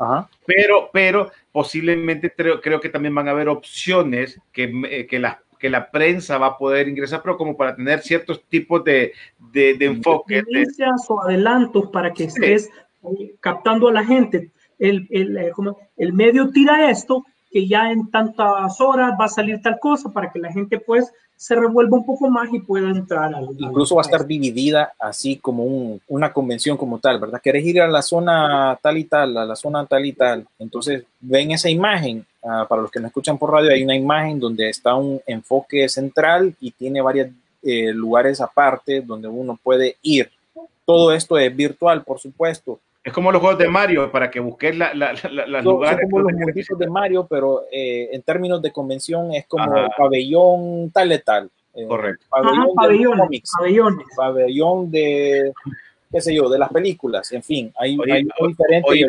ajá. 0.00 0.28
pero, 0.44 0.90
pero 0.92 1.30
posiblemente 1.52 2.32
creo, 2.32 2.60
creo 2.60 2.80
que 2.80 2.88
también 2.88 3.14
van 3.14 3.28
a 3.28 3.30
haber 3.30 3.48
opciones 3.48 4.40
que, 4.52 4.64
eh, 4.90 5.06
que, 5.06 5.20
la, 5.20 5.40
que 5.60 5.70
la 5.70 5.88
prensa 5.92 6.36
va 6.36 6.46
a 6.48 6.58
poder 6.58 6.88
ingresar, 6.88 7.22
pero 7.22 7.36
como 7.36 7.56
para 7.56 7.76
tener 7.76 8.00
ciertos 8.00 8.42
tipos 8.48 8.82
de, 8.82 9.12
de, 9.52 9.74
de 9.74 9.84
enfoque. 9.86 10.34
de- 10.36 10.42
Primicias 10.42 11.00
o 11.08 11.22
adelantos 11.22 11.90
para 11.92 12.12
que 12.12 12.24
estés 12.24 12.68
eh, 13.04 13.34
captando 13.38 13.86
a 13.86 13.92
la 13.92 14.04
gente. 14.04 14.50
El, 14.78 15.06
el, 15.10 15.36
eh, 15.36 15.52
el 15.96 16.12
medio 16.12 16.50
tira 16.50 16.90
esto, 16.90 17.24
que 17.50 17.66
ya 17.66 17.90
en 17.92 18.10
tantas 18.10 18.80
horas 18.80 19.12
va 19.20 19.26
a 19.26 19.28
salir 19.28 19.62
tal 19.62 19.78
cosa 19.78 20.08
para 20.10 20.32
que 20.32 20.38
la 20.40 20.52
gente 20.52 20.78
pues 20.78 21.12
se 21.36 21.54
revuelva 21.56 21.96
un 21.98 22.06
poco 22.06 22.30
más 22.30 22.48
y 22.52 22.60
pueda 22.60 22.88
entrar 22.90 23.34
al... 23.34 23.48
incluso 23.58 23.96
va 23.96 24.02
a 24.02 24.04
estar 24.04 24.24
dividida 24.26 24.92
así 24.98 25.36
como 25.36 25.64
un- 25.64 26.00
una 26.08 26.32
convención 26.32 26.76
como 26.76 26.98
tal, 27.00 27.18
¿verdad? 27.18 27.40
¿Querés 27.42 27.64
ir 27.66 27.80
a 27.80 27.88
la 27.88 28.02
zona 28.02 28.78
tal 28.80 28.98
y 28.98 29.04
tal, 29.04 29.36
a 29.36 29.44
la 29.44 29.56
zona 29.56 29.84
tal 29.84 30.06
y 30.06 30.12
tal? 30.12 30.46
Entonces, 30.58 31.04
ven 31.20 31.50
esa 31.50 31.68
imagen, 31.68 32.24
ah, 32.44 32.66
para 32.68 32.82
los 32.82 32.90
que 32.90 33.00
no 33.00 33.08
escuchan 33.08 33.36
por 33.36 33.50
radio, 33.52 33.70
hay 33.72 33.82
una 33.82 33.96
imagen 33.96 34.38
donde 34.38 34.68
está 34.70 34.94
un 34.94 35.20
enfoque 35.26 35.88
central 35.88 36.54
y 36.60 36.70
tiene 36.70 37.00
varios 37.02 37.28
eh, 37.62 37.92
lugares 37.92 38.40
aparte 38.40 39.00
donde 39.00 39.26
uno 39.28 39.58
puede 39.62 39.96
ir. 40.02 40.30
Todo 40.84 41.12
esto 41.12 41.36
es 41.38 41.54
virtual, 41.54 42.02
por 42.04 42.20
supuesto. 42.20 42.78
Es 43.04 43.12
como 43.12 43.30
los 43.30 43.40
juegos 43.40 43.58
de 43.58 43.68
Mario, 43.68 44.10
para 44.10 44.30
que 44.30 44.40
busques 44.40 44.74
la, 44.76 44.94
la, 44.94 45.12
la- 45.12 45.62
son 45.62 45.64
lugares. 45.74 46.00
como 46.10 46.20
los 46.22 46.32
munditos 46.32 46.78
de 46.78 46.88
Mario, 46.88 47.26
pero 47.28 47.62
eh, 47.70 48.08
en 48.12 48.22
términos 48.22 48.62
de 48.62 48.72
convención 48.72 49.32
es 49.34 49.46
como 49.46 49.64
Ajá. 49.64 49.88
pabellón 49.96 50.90
tal 50.90 51.12
y 51.12 51.18
tal. 51.18 51.50
Eh, 51.74 51.86
Correcto. 51.86 52.24
Ajá, 52.30 52.50
Pabellón 52.76 53.18
cómics. 53.18 53.50
pabellones. 53.58 54.06
pabellón 54.16 54.90
de, 54.90 55.52
qué 56.14 56.20
sé 56.20 56.34
yo, 56.34 56.48
de 56.48 56.58
las 56.58 56.70
películas, 56.72 57.30
en 57.32 57.42
fin, 57.42 57.72
hay, 57.78 57.98
Oye, 57.98 58.12
hay 58.12 58.22
diferentes 58.24 58.82
oye, 58.90 59.06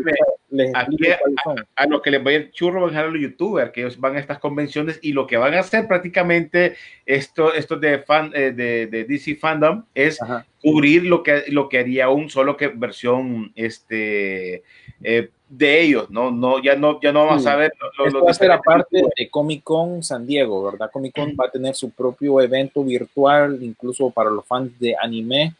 les 0.49 0.75
aquí- 0.75 0.97
son. 1.43 1.55
A 1.75 1.85
lo 1.85 2.01
que 2.01 2.11
les 2.11 2.25
va 2.25 2.31
a 2.31 2.33
ir 2.33 2.51
churro 2.51 2.81
van 2.81 2.95
a 2.95 3.01
ser 3.03 3.11
los 3.11 3.21
youtubers, 3.21 3.71
que 3.71 3.81
ellos 3.81 3.99
van 3.99 4.15
a 4.15 4.19
estas 4.19 4.39
convenciones 4.39 4.99
y 5.01 5.13
lo 5.13 5.27
que 5.27 5.37
van 5.37 5.53
a 5.53 5.59
hacer 5.59 5.87
prácticamente 5.87 6.75
esto, 7.05 7.53
esto 7.53 7.75
de, 7.77 7.99
fan, 7.99 8.31
eh, 8.33 8.51
de, 8.51 8.87
de 8.87 9.03
DC 9.05 9.35
Fandom 9.35 9.83
es 9.93 10.21
Ajá. 10.21 10.45
cubrir 10.61 11.03
lo 11.03 11.21
que, 11.23 11.43
lo 11.49 11.69
que 11.69 11.79
haría 11.79 12.09
un 12.09 12.29
solo 12.29 12.57
que 12.57 12.67
versión 12.69 13.51
este, 13.55 14.63
eh, 15.03 15.29
de 15.49 15.81
ellos, 15.81 16.09
¿no? 16.09 16.31
no 16.31 16.61
ya, 16.61 16.75
no 16.75 16.99
ya 17.01 17.11
no 17.11 17.25
vamos 17.27 17.43
Sí. 17.43 17.49
a 17.49 17.55
ver 17.55 17.71
lo- 17.79 17.87
lo- 17.97 18.05
Esto 18.07 18.17
los 18.19 18.27
va 18.27 18.31
a 18.31 18.33
ser 18.33 18.51
aparte 18.51 19.03
de 19.15 19.29
Comic 19.29 19.61
Con 19.63 20.01
San 20.03 20.25
Diego, 20.25 20.63
¿verdad? 20.63 20.89
Comic 20.91 21.13
Con 21.15 21.35
va 21.39 21.45
a 21.45 21.51
tener 21.51 21.75
su 21.75 21.91
propio 21.91 22.41
evento 22.41 22.83
virtual, 22.83 23.59
incluso 23.61 24.09
para 24.09 24.29
los 24.31 24.45
fans 24.45 24.71
de 24.79 24.95
anime. 24.99 25.53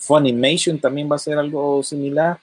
Funimation 0.00 0.78
también 0.80 1.08
va 1.10 1.16
a 1.16 1.18
ser 1.18 1.38
algo 1.38 1.82
similar. 1.82 2.38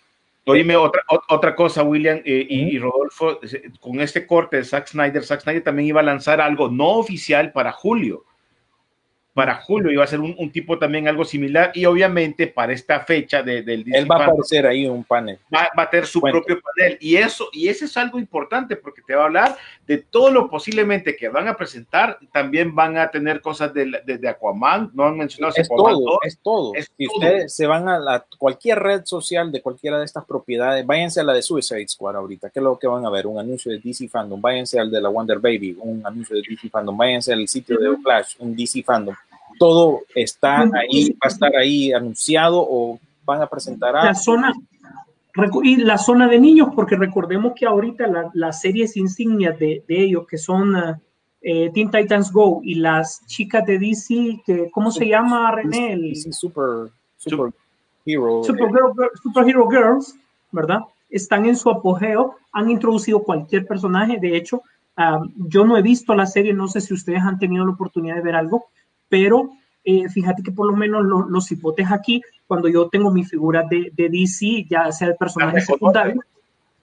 Oíme, 0.46 0.78
otra, 0.78 1.02
ot- 1.10 1.24
otra 1.28 1.54
cosa, 1.56 1.84
William 1.84 2.20
eh, 2.24 2.46
y, 2.50 2.76
y 2.76 2.80
Rodolfo, 2.80 3.40
eh, 3.44 3.70
con 3.82 4.00
este 4.00 4.26
corte 4.26 4.58
de 4.58 4.64
Zack 4.64 4.88
Snyder, 4.88 5.26
Zack 5.26 5.42
Snyder 5.42 5.64
también 5.64 5.90
iba 5.90 6.00
a 6.00 6.04
lanzar 6.04 6.40
algo 6.40 6.70
no 6.70 6.92
oficial 7.00 7.52
para 7.52 7.74
julio. 7.74 8.24
Para 9.38 9.56
julio 9.62 9.92
iba 9.92 10.04
a 10.04 10.08
ser 10.08 10.20
un, 10.20 10.34
un 10.40 10.52
tipo 10.52 10.80
también 10.80 11.08
algo 11.08 11.24
similar 11.24 11.72
y 11.76 11.86
obviamente 11.86 12.48
para 12.48 12.74
esta 12.74 13.02
fecha 13.02 13.44
de- 13.44 13.62
del 13.62 13.84
DC 13.84 13.96
Él 14.00 14.10
va 14.10 14.16
a 14.16 14.24
aparecer 14.26 14.66
ahí 14.66 14.88
un 14.88 15.04
panel. 15.04 15.38
va, 15.54 15.70
va 15.78 15.84
a 15.84 15.90
tener 15.92 16.08
su 16.08 16.20
Cuenta. 16.20 16.40
propio 16.40 16.60
panel 16.60 16.98
y 17.00 17.18
eso 17.18 17.48
y 17.54 17.68
eso 17.68 17.86
es 17.86 17.96
algo 17.98 18.18
importante 18.18 18.76
porque 18.76 19.04
te 19.06 19.14
va 19.14 19.22
a 19.22 19.26
hablar 19.28 19.56
de 19.86 20.00
todo 20.00 20.32
lo 20.32 20.50
posiblemente 20.50 21.16
que 21.16 21.30
van 21.30 21.48
a 21.48 21.56
presentar 21.56 22.18
también 22.34 22.74
van 22.74 22.98
a 22.98 23.12
tener 23.12 23.40
cosas 23.40 23.72
de, 23.76 23.92
de- 24.06 24.18
de 24.18 24.28
Aquaman 24.28 24.90
no 24.96 25.04
han 25.06 25.18
mencionado 25.18 25.54
Es 25.56 25.68
Aquaman 25.72 25.94
todo, 25.94 26.06
2. 26.06 26.20
es 26.24 26.40
todo. 26.42 26.72
es 26.74 26.92
si 26.98 27.06
todo. 27.06 27.16
ustedes 27.18 27.56
se 27.56 27.68
van 27.68 27.88
a 27.90 28.00
la- 28.00 28.26
cualquier 28.40 28.80
red 28.80 29.02
social 29.06 29.52
de 29.52 29.62
cualquiera 29.62 30.00
de 30.00 30.06
estas 30.06 30.26
propiedades, 30.26 30.84
váyanse 30.84 31.20
a 31.20 31.24
la 31.24 31.34
de 31.34 31.44
Suicide 31.44 31.88
Squad 31.88 32.16
ahorita, 32.16 32.50
que 32.50 32.58
es 32.60 32.64
lo 32.64 32.80
que 32.80 32.88
van 32.88 33.06
a 33.06 33.12
ver, 33.12 33.28
un 33.28 33.38
anuncio 33.40 33.72
de 33.72 33.78
DC 33.78 34.08
Fandom, 34.08 34.42
váyanse 34.42 34.80
al 34.80 34.90
de 34.90 35.00
la 35.00 35.10
Wonder 35.10 35.38
Baby, 35.38 35.78
un 35.80 36.02
anuncio 36.04 36.36
de 36.36 36.42
DC 36.42 36.70
Fandom, 36.70 36.98
váyanse 36.98 37.32
al 37.34 37.48
sitio 37.48 37.78
de 37.78 37.96
Flash, 37.98 38.36
un 38.40 38.56
DC 38.56 38.82
Fandom. 38.84 39.14
Todo 39.60 40.02
está 40.16 40.62
ahí, 40.62 41.12
va 41.14 41.18
a 41.24 41.28
estar 41.28 41.56
ahí 41.56 41.92
anunciado 41.94 42.66
o 42.68 43.00
van 43.26 43.42
a 43.42 43.48
presentar 43.48 43.94
la 43.94 44.10
a 44.12 44.16
zona 44.16 44.54
recu- 45.34 45.62
y 45.66 45.78
la 45.78 45.98
zona 45.98 46.28
de 46.28 46.40
niños, 46.40 46.70
porque 46.76 46.96
recordemos 46.96 47.54
que 47.56 47.66
ahorita 47.66 48.08
la- 48.08 48.30
las 48.34 48.62
series 48.62 48.96
insignias 48.98 49.58
de, 49.60 49.84
de 49.88 50.02
ellos, 50.04 50.26
que 50.28 50.38
son 50.38 50.76
ah, 50.76 51.00
eh, 51.42 51.70
Teen 51.74 51.92
Titans 51.92 52.32
Go 52.32 52.62
y 52.64 52.76
las 52.76 53.26
chicas 53.28 53.66
de 53.66 53.78
DC, 53.80 54.42
que, 54.46 54.70
¿cómo 54.72 54.92
se 54.92 55.08
llama 55.08 55.52
René? 55.52 55.94
El 55.94 56.02
DC 56.10 56.32
Super, 56.34 56.90
Super 57.18 57.52
Hero. 58.06 58.42
Supergirl- 58.44 59.12
Superhero 59.22 59.70
Girls, 59.70 60.16
¿verdad? 60.52 60.80
Están 61.10 61.46
en 61.46 61.56
su 61.56 61.70
apogeo, 61.70 62.36
han 62.52 62.70
introducido 62.70 63.22
cualquier 63.24 63.66
personaje, 63.68 64.18
de 64.20 64.36
hecho, 64.36 64.62
yo 65.38 65.64
no 65.64 65.78
he 65.78 65.82
visto 65.84 66.16
la 66.16 66.26
serie, 66.26 66.54
no 66.54 66.68
sé 66.68 66.82
si 66.82 66.94
ustedes 66.94 67.22
han 67.22 67.38
tenido 67.38 67.64
la 67.66 67.72
oportunidad 67.74 68.16
de 68.16 68.22
ver 68.24 68.36
algo, 68.36 68.66
pero 69.10 69.52
eh, 69.84 70.10
fíjate 70.10 70.44
que 70.44 70.52
por 70.52 70.68
lo 70.68 70.76
menos 70.76 71.04
lo- 71.06 71.28
los 71.30 71.52
hipotes 71.52 71.90
aquí, 71.92 72.22
cuando 72.46 72.68
yo 72.68 72.90
tengo 72.90 73.12
mi 73.12 73.24
figura 73.24 73.64
de, 73.70 73.92
de 73.96 74.10
DC, 74.10 74.66
ya 74.70 74.92
sea 74.92 75.08
Las 75.10 75.18
reconoce. 75.20 75.62
secundarios, 75.62 76.26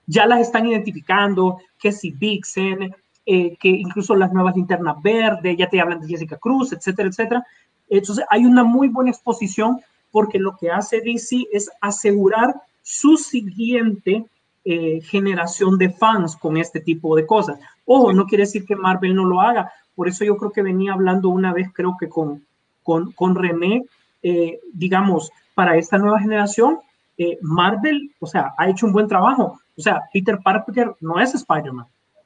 ya 0.07 0.25
las 0.25 0.39
están 0.41 0.67
identificando, 0.67 1.57
que 1.79 1.91
si 1.91 2.11
Vixen, 2.11 2.93
eh, 3.25 3.55
que 3.59 3.69
incluso 3.69 4.15
las 4.15 4.31
nuevas 4.31 4.55
linternas 4.55 5.01
verdes, 5.01 5.57
ya 5.57 5.67
te 5.69 5.79
hablan 5.81 5.99
de 6.01 6.07
Jessica 6.07 6.37
Cruz, 6.37 6.73
etcétera, 6.73 7.09
etcétera. 7.09 7.45
Entonces 7.89 8.25
hay 8.29 8.45
una 8.45 8.63
muy 8.63 8.87
buena 8.87 9.11
exposición 9.11 9.81
porque 10.11 10.39
lo 10.39 10.55
que 10.57 10.69
hace 10.71 11.01
DC 11.01 11.45
es 11.51 11.69
asegurar 11.81 12.55
su 12.81 13.17
siguiente 13.17 14.25
eh, 14.63 15.01
generación 15.01 15.77
de 15.77 15.89
fans 15.89 16.35
con 16.35 16.57
este 16.57 16.79
tipo 16.79 17.15
de 17.15 17.25
cosas. 17.25 17.59
Ojo, 17.85 18.13
no 18.13 18.25
quiere 18.25 18.43
decir 18.45 18.65
que 18.65 18.75
Marvel 18.75 19.15
no 19.15 19.25
lo 19.25 19.41
haga. 19.41 19.71
Por 19.95 20.07
eso 20.07 20.25
yo 20.25 20.37
creo 20.37 20.51
que 20.51 20.61
venía 20.61 20.93
hablando 20.93 21.29
una 21.29 21.53
vez, 21.53 21.69
creo 21.73 21.95
que 21.99 22.09
con, 22.09 22.45
con, 22.83 23.11
con 23.13 23.35
René, 23.35 23.85
eh, 24.23 24.59
digamos, 24.73 25.31
para 25.53 25.77
esta 25.77 25.97
nueva 25.97 26.19
generación, 26.19 26.79
eh, 27.17 27.37
Marvel, 27.41 28.11
o 28.19 28.27
sea, 28.27 28.53
ha 28.57 28.69
hecho 28.69 28.85
un 28.85 28.93
buen 28.93 29.07
trabajo. 29.07 29.59
O 29.77 29.81
sea, 29.81 30.01
Peter 30.13 30.39
Parker 30.43 30.95
no 30.99 31.19
es 31.19 31.33
Spider-Man. 31.33 31.85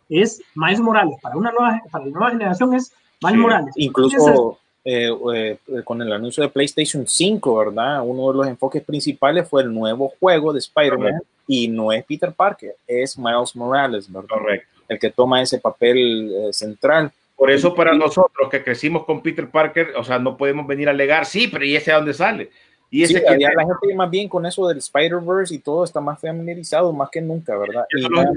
es 0.10 0.42
Miles 0.56 0.80
Morales. 0.80 1.18
Para 1.22 1.38
una 1.38 1.52
nueva, 1.52 1.82
para 1.92 2.06
la 2.06 2.12
nueva 2.12 2.32
generación 2.32 2.74
es 2.74 2.92
Miles 3.22 3.36
Sí, 3.36 3.42
Morales. 3.42 3.74
Incluso 3.78 4.58
eh, 4.86 5.10
eh, 5.36 5.58
con 5.84 6.02
el 6.02 6.12
anuncio 6.12 6.42
de 6.42 6.50
PlayStation 6.50 7.06
5, 7.08 7.58
¿verdad? 7.58 8.02
Uno 8.04 8.32
de 8.32 8.38
los 8.38 8.48
enfoques 8.48 8.84
principales 8.84 9.48
fue 9.48 9.62
el 9.62 9.74
nuevo 9.74 10.14
juego 10.20 10.54
de 10.54 10.60
Spider-Man 10.60 11.22
y 11.48 11.68
no 11.68 11.92
es 11.92 12.06
Peter 12.06 12.32
Parker, 12.32 12.76
es 12.88 13.18
Miles 13.18 13.56
Morales, 13.56 14.12
¿verdad? 14.12 14.30
Correcto. 14.30 14.68
El 14.88 14.98
que 14.98 15.12
toma 15.12 15.42
ese 15.42 15.60
papel 15.60 16.32
eh, 16.34 16.54
central. 16.54 17.12
Por 17.40 17.50
eso 17.50 17.74
para 17.74 17.94
nosotros 17.94 18.50
que 18.52 18.62
crecimos 18.62 19.06
con 19.06 19.22
Peter 19.22 19.50
Parker, 19.50 19.94
o 19.98 20.04
sea, 20.04 20.20
no 20.20 20.36
podemos 20.36 20.68
venir 20.68 20.90
a 20.90 20.92
alegar, 20.92 21.26
sí, 21.26 21.48
pero 21.48 21.64
¿y 21.64 21.76
ese 21.76 21.92
a 21.92 21.96
dónde 21.96 22.14
sale? 22.14 22.52
Y 22.92 23.04
ese 23.04 23.14
Sí, 23.14 23.20
que 23.26 23.38
la 23.38 23.64
gente 23.64 23.96
más 23.96 24.10
bien 24.10 24.28
con 24.28 24.46
eso 24.46 24.68
del 24.68 24.80
Spider-Verse 24.80 25.56
y 25.56 25.60
todo 25.60 25.86
está 25.86 26.02
más 26.02 26.20
familiarizado 26.20 26.92
más 26.92 27.10
que 27.10 27.22
nunca, 27.22 27.58
¿verdad? 27.58 27.86
Y 27.96 28.08
nada 28.10 28.32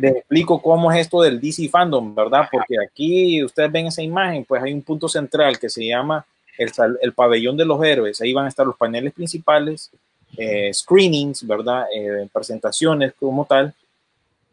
les 0.00 0.16
explico 0.16 0.60
cómo 0.60 0.90
es 0.90 1.00
esto 1.00 1.20
del 1.22 1.40
DC 1.40 1.68
Fandom, 1.68 2.14
¿verdad? 2.14 2.48
Porque 2.50 2.76
aquí 2.82 3.44
ustedes 3.44 3.70
ven 3.70 3.86
esa 3.88 4.02
imagen, 4.02 4.44
pues 4.44 4.62
hay 4.62 4.72
un 4.72 4.82
punto 4.82 5.08
central 5.08 5.58
que 5.58 5.68
se 5.68 5.86
llama 5.86 6.24
el, 6.58 6.70
el 7.00 7.12
pabellón 7.12 7.56
de 7.56 7.64
los 7.64 7.82
héroes. 7.84 8.20
Ahí 8.20 8.32
van 8.32 8.46
a 8.46 8.48
estar 8.48 8.66
los 8.66 8.76
paneles 8.76 9.12
principales, 9.12 9.90
eh, 10.36 10.72
screenings, 10.72 11.46
¿verdad? 11.46 11.86
Eh, 11.94 12.28
presentaciones 12.32 13.12
como 13.18 13.44
tal. 13.44 13.74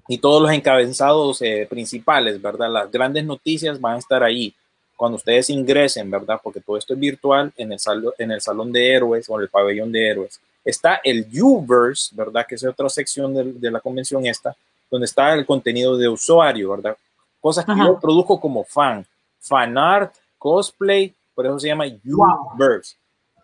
Y 0.09 0.17
todos 0.17 0.41
los 0.41 0.51
encabezados 0.51 1.41
eh, 1.41 1.65
principales, 1.69 2.41
¿verdad? 2.41 2.69
Las 2.69 2.91
grandes 2.91 3.23
noticias 3.23 3.79
van 3.79 3.95
a 3.95 3.99
estar 3.99 4.23
ahí 4.23 4.53
cuando 4.97 5.15
ustedes 5.17 5.49
ingresen, 5.49 6.09
¿verdad? 6.11 6.39
Porque 6.43 6.59
todo 6.59 6.75
esto 6.77 6.93
es 6.93 6.99
virtual 6.99 7.53
en 7.55 7.71
el, 7.71 7.79
salo- 7.79 8.13
en 8.17 8.31
el 8.31 8.41
salón 8.41 8.71
de 8.73 8.91
héroes 8.91 9.29
o 9.29 9.35
en 9.37 9.43
el 9.43 9.49
pabellón 9.49 9.91
de 9.91 10.09
héroes. 10.09 10.41
Está 10.65 10.99
el 11.03 11.25
Uverse, 11.41 12.13
¿verdad? 12.15 12.45
Que 12.45 12.55
es 12.55 12.65
otra 12.65 12.89
sección 12.89 13.33
de, 13.33 13.53
de 13.53 13.71
la 13.71 13.79
convención 13.79 14.25
esta, 14.25 14.53
donde 14.91 15.05
está 15.05 15.33
el 15.35 15.45
contenido 15.45 15.95
de 15.95 16.09
usuario, 16.09 16.71
¿verdad? 16.71 16.97
Cosas 17.39 17.63
que 17.63 17.71
Ajá. 17.71 17.85
yo 17.85 17.99
produzco 17.99 18.41
como 18.41 18.63
fan, 18.65 19.05
fan 19.39 19.77
art, 19.77 20.13
cosplay, 20.37 21.13
por 21.35 21.45
eso 21.45 21.59
se 21.59 21.67
llama 21.67 21.85
Wow. 22.03 22.55
Uverse. 22.55 22.95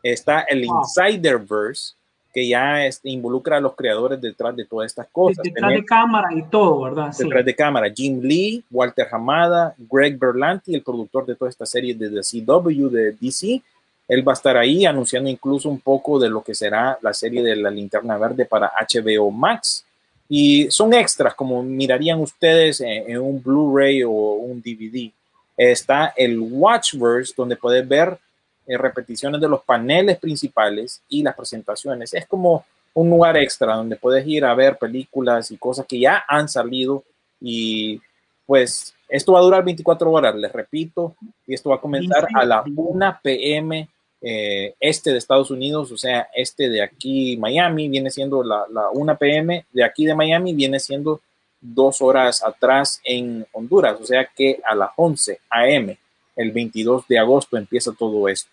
Está 0.03 0.41
el 0.41 0.65
Wow. 0.65 0.81
Insiderverse, 0.81 1.93
que 2.35 2.45
ya 2.45 2.85
este, 2.85 3.09
involucra 3.09 3.55
a 3.55 3.61
los 3.61 3.75
creadores 3.75 4.19
detrás 4.19 4.53
de 4.57 4.65
todas 4.65 4.87
estas 4.87 5.07
cosas. 5.07 5.41
detrás 5.41 5.71
de 5.71 5.85
cámara 5.85 6.27
y 6.35 6.43
todo, 6.43 6.81
¿verdad? 6.81 7.13
Sí. 7.13 7.23
detrás 7.23 7.45
de 7.45 7.55
cámara, 7.55 7.89
Jim 7.89 8.19
Lee, 8.21 8.61
Walter 8.69 9.07
Hamada, 9.09 9.73
Greg 9.89 10.19
Berlanti, 10.19 10.75
el 10.75 10.81
productor 10.81 11.25
de 11.25 11.35
toda 11.35 11.49
esta 11.49 11.65
serie 11.65 11.95
de 11.95 12.09
The 12.09 12.43
CW 12.43 12.89
de 12.89 13.13
DC. 13.13 13.61
Él 14.09 14.27
va 14.27 14.33
a 14.33 14.35
estar 14.35 14.57
ahí 14.57 14.85
anunciando 14.85 15.29
incluso 15.29 15.69
un 15.69 15.79
poco 15.79 16.19
de 16.19 16.27
lo 16.27 16.43
que 16.43 16.53
será 16.53 16.99
la 17.01 17.13
serie 17.13 17.41
de 17.41 17.55
la 17.55 17.71
linterna 17.71 18.17
verde 18.17 18.43
para 18.43 18.69
HBO 18.81 19.31
Max. 19.31 19.85
Y 20.27 20.69
son 20.69 20.93
extras, 20.93 21.35
como 21.35 21.63
mirarían 21.63 22.19
ustedes 22.19 22.81
en, 22.81 23.11
en 23.11 23.17
un 23.17 23.41
Blu-ray 23.41 24.03
o 24.03 24.09
un 24.11 24.61
DVD. 24.61 25.09
Está 25.55 26.13
el 26.17 26.37
Watchverse, 26.37 27.33
donde 27.37 27.55
puedes 27.55 27.87
ver 27.87 28.19
eh, 28.67 28.77
repeticiones 28.77 29.39
de 29.39 29.47
los 29.47 29.63
paneles 29.63 30.17
principales 30.17 31.01
y 31.09 31.23
las 31.23 31.35
presentaciones. 31.35 32.13
Es 32.13 32.25
como 32.25 32.65
un 32.93 33.09
lugar 33.09 33.37
extra 33.37 33.75
donde 33.75 33.97
puedes 33.97 34.25
ir 34.25 34.45
a 34.45 34.55
ver 34.55 34.77
películas 34.77 35.51
y 35.51 35.57
cosas 35.57 35.85
que 35.85 35.99
ya 35.99 36.23
han 36.27 36.47
salido 36.47 37.03
y 37.39 38.01
pues 38.45 38.93
esto 39.09 39.33
va 39.33 39.39
a 39.39 39.43
durar 39.43 39.63
24 39.63 40.11
horas, 40.11 40.35
les 40.35 40.51
repito, 40.51 41.15
y 41.45 41.53
esto 41.53 41.69
va 41.69 41.75
a 41.75 41.81
comenzar 41.81 42.27
a 42.33 42.45
la 42.45 42.63
1 42.65 43.19
p.m. 43.21 43.87
eh, 44.21 44.75
este 44.79 45.11
de 45.11 45.17
Estados 45.17 45.51
Unidos, 45.51 45.91
o 45.91 45.97
sea, 45.97 46.29
este 46.33 46.69
de 46.69 46.81
aquí 46.81 47.37
Miami 47.37 47.89
viene 47.89 48.09
siendo 48.09 48.43
la, 48.43 48.65
la 48.71 48.89
1 48.91 49.17
p.m. 49.17 49.65
de 49.71 49.83
aquí 49.83 50.05
de 50.05 50.15
Miami 50.15 50.53
viene 50.53 50.79
siendo 50.79 51.21
dos 51.59 52.01
horas 52.01 52.43
atrás 52.43 53.01
en 53.03 53.45
Honduras, 53.51 53.99
o 53.99 54.05
sea 54.05 54.25
que 54.25 54.61
a 54.63 54.75
las 54.75 54.91
11 54.95 55.39
a.m. 55.49 55.97
el 56.35 56.51
22 56.51 57.07
de 57.07 57.19
agosto 57.19 57.57
empieza 57.57 57.91
todo 57.97 58.27
esto. 58.27 58.49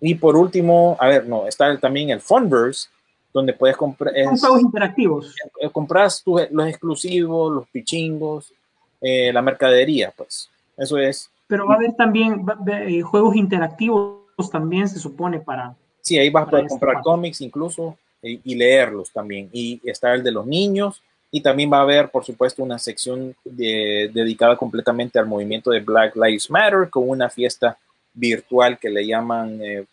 Y 0.00 0.14
por 0.14 0.36
último, 0.36 0.96
a 0.98 1.08
ver, 1.08 1.26
no, 1.26 1.46
está 1.46 1.76
también 1.78 2.10
el 2.10 2.20
Funverse, 2.20 2.88
donde 3.32 3.52
puedes 3.52 3.76
comprar 3.76 4.14
Son 4.24 4.36
juegos 4.38 4.60
interactivos. 4.62 5.34
eh, 5.60 5.68
compras 5.70 6.22
tu- 6.22 6.40
los 6.50 6.66
exclusivos, 6.66 7.52
los 7.52 7.68
pichingos, 7.68 8.52
eh, 9.00 9.32
la 9.32 9.42
mercadería, 9.42 10.12
pues. 10.16 10.48
Eso 10.76 10.96
es. 10.98 11.30
Pero 11.46 11.66
va 11.66 11.74
a 11.74 11.76
haber 11.76 11.92
también 11.94 12.44
eh, 12.86 13.02
juegos 13.02 13.36
interactivos 13.36 14.50
también, 14.50 14.88
se 14.88 14.98
supone, 14.98 15.40
para... 15.40 15.74
Sí, 16.00 16.18
ahí 16.18 16.30
vas 16.30 16.46
a 16.46 16.50
poder 16.50 16.64
esta 16.64 16.72
comprar 16.74 16.94
parte. 16.94 17.04
cómics 17.04 17.40
incluso 17.42 17.96
y, 18.22 18.40
y 18.44 18.54
leerlos 18.54 19.10
también. 19.12 19.50
Y 19.52 19.80
está 19.84 20.14
el 20.14 20.22
de 20.22 20.32
los 20.32 20.46
niños. 20.46 21.02
Y 21.30 21.40
también 21.40 21.72
va 21.72 21.78
a 21.78 21.82
haber, 21.82 22.10
por 22.10 22.24
supuesto, 22.24 22.62
una 22.62 22.78
sección 22.78 23.34
de- 23.44 24.10
dedicada 24.12 24.56
completamente 24.56 25.18
al 25.18 25.26
movimiento 25.26 25.70
de 25.70 25.80
Black 25.80 26.16
Lives 26.16 26.50
Matter 26.50 26.90
con 26.90 27.08
una 27.08 27.30
fiesta 27.30 27.78
virtual 28.14 28.78
que 28.78 28.90
le 28.90 29.06
llaman, 29.06 29.60
eh, 29.62 29.84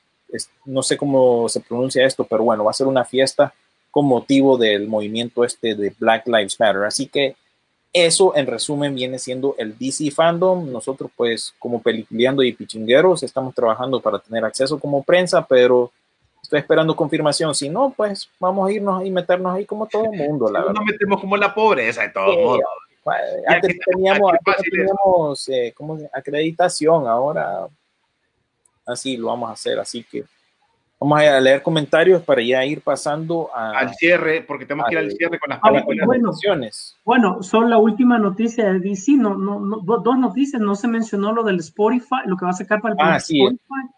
no 0.65 0.81
sé 0.81 0.97
cómo 0.97 1.47
se 1.47 1.59
pronuncia 1.61 2.05
esto, 2.05 2.23
pero 2.25 2.43
bueno, 2.43 2.63
va 2.63 2.71
a 2.71 2.73
ser 2.73 2.87
una 2.87 3.05
fiesta 3.05 3.53
con 3.91 4.05
motivo 4.05 4.57
del 4.57 4.87
movimiento 4.87 5.43
este 5.43 5.75
de 5.75 5.93
Black 5.97 6.27
Lives 6.27 6.59
Matter. 6.59 6.83
Así 6.83 7.07
que 7.07 7.35
eso 7.93 8.35
en 8.35 8.47
resumen 8.47 8.93
viene 8.95 9.17
siendo 9.17 9.55
el 9.57 9.77
DC 9.77 10.11
Fandom. 10.11 10.71
Nosotros 10.71 11.09
pues 11.15 11.53
como 11.57 11.81
peliculeando 11.81 12.43
y 12.43 12.51
pichingueros 12.53 13.23
estamos 13.23 13.55
trabajando 13.55 13.99
para 14.01 14.19
tener 14.19 14.43
acceso 14.43 14.79
como 14.79 15.03
prensa, 15.03 15.45
pero 15.47 15.91
estoy 16.47 16.59
esperando 16.59 16.95
confirmación. 16.95 17.53
Si 17.53 17.67
no, 17.67 17.93
pues 17.95 18.29
vamos 18.39 18.69
a 18.69 18.71
irnos 18.71 19.05
y 19.05 19.11
meternos 19.11 19.53
ahí 19.53 19.65
como 19.65 19.85
todo 19.85 20.05
el 20.05 20.11
mundo, 20.17 20.49
la 20.49 20.59
No 20.59 20.65
verdad. 20.67 20.79
nos 20.81 20.85
metemos 20.91 21.19
como 21.19 21.35
en 21.35 21.41
la 21.41 21.53
pobreza 21.53 22.03
de 22.03 22.09
todos 22.09 22.35
Sí, 22.35 22.41
modos. 22.41 22.61
Antes 23.47 23.69
aquí- 23.71 23.79
teníamos, 23.85 24.33
aquí 24.33 24.51
antes 24.51 24.71
teníamos 24.71 25.49
eh, 25.49 25.73
¿cómo 25.75 25.97
se- 25.97 26.09
acreditación, 26.13 27.07
ahora 27.07 27.67
así 28.85 29.17
lo 29.17 29.27
vamos 29.27 29.49
a 29.49 29.53
hacer. 29.53 29.79
Así 29.79 30.03
que 30.03 30.23
vamos 30.99 31.19
a 31.21 31.39
leer 31.39 31.61
comentarios 31.61 32.21
para 32.23 32.41
ya 32.41 32.63
ir 32.65 32.81
pasando 32.81 33.49
a, 33.53 33.77
Al 33.79 33.93
cierre, 33.95 34.41
porque 34.41 34.65
tenemos 34.65 34.87
que 34.87 34.93
ir 34.93 34.99
al 34.99 35.11
cierre 35.11 35.39
con 35.39 35.49
las 35.49 35.59
Ah, 35.61 35.69
películas. 35.71 36.05
bueno. 36.05 36.31
Bueno, 37.05 37.43
son 37.43 37.69
la 37.69 37.77
última 37.77 38.17
noticia 38.17 38.71
de 38.73 38.79
DC, 38.79 39.13
no, 39.13 39.35
no, 39.35 39.59
no, 39.59 39.77
do- 39.79 39.99
dos 39.99 40.17
noticias, 40.17 40.61
no 40.61 40.75
se 40.75 40.87
mencionó 40.87 41.31
lo 41.33 41.43
del 41.43 41.59
Spotify, 41.59 42.23
lo 42.25 42.35
que 42.37 42.45
va 42.45 42.51
a 42.51 42.55
sacar 42.55 42.81
para 42.81 42.93
el 42.95 42.99
Ah, 43.01 43.19
sí. 43.19 43.37
Spotify. 43.41 43.93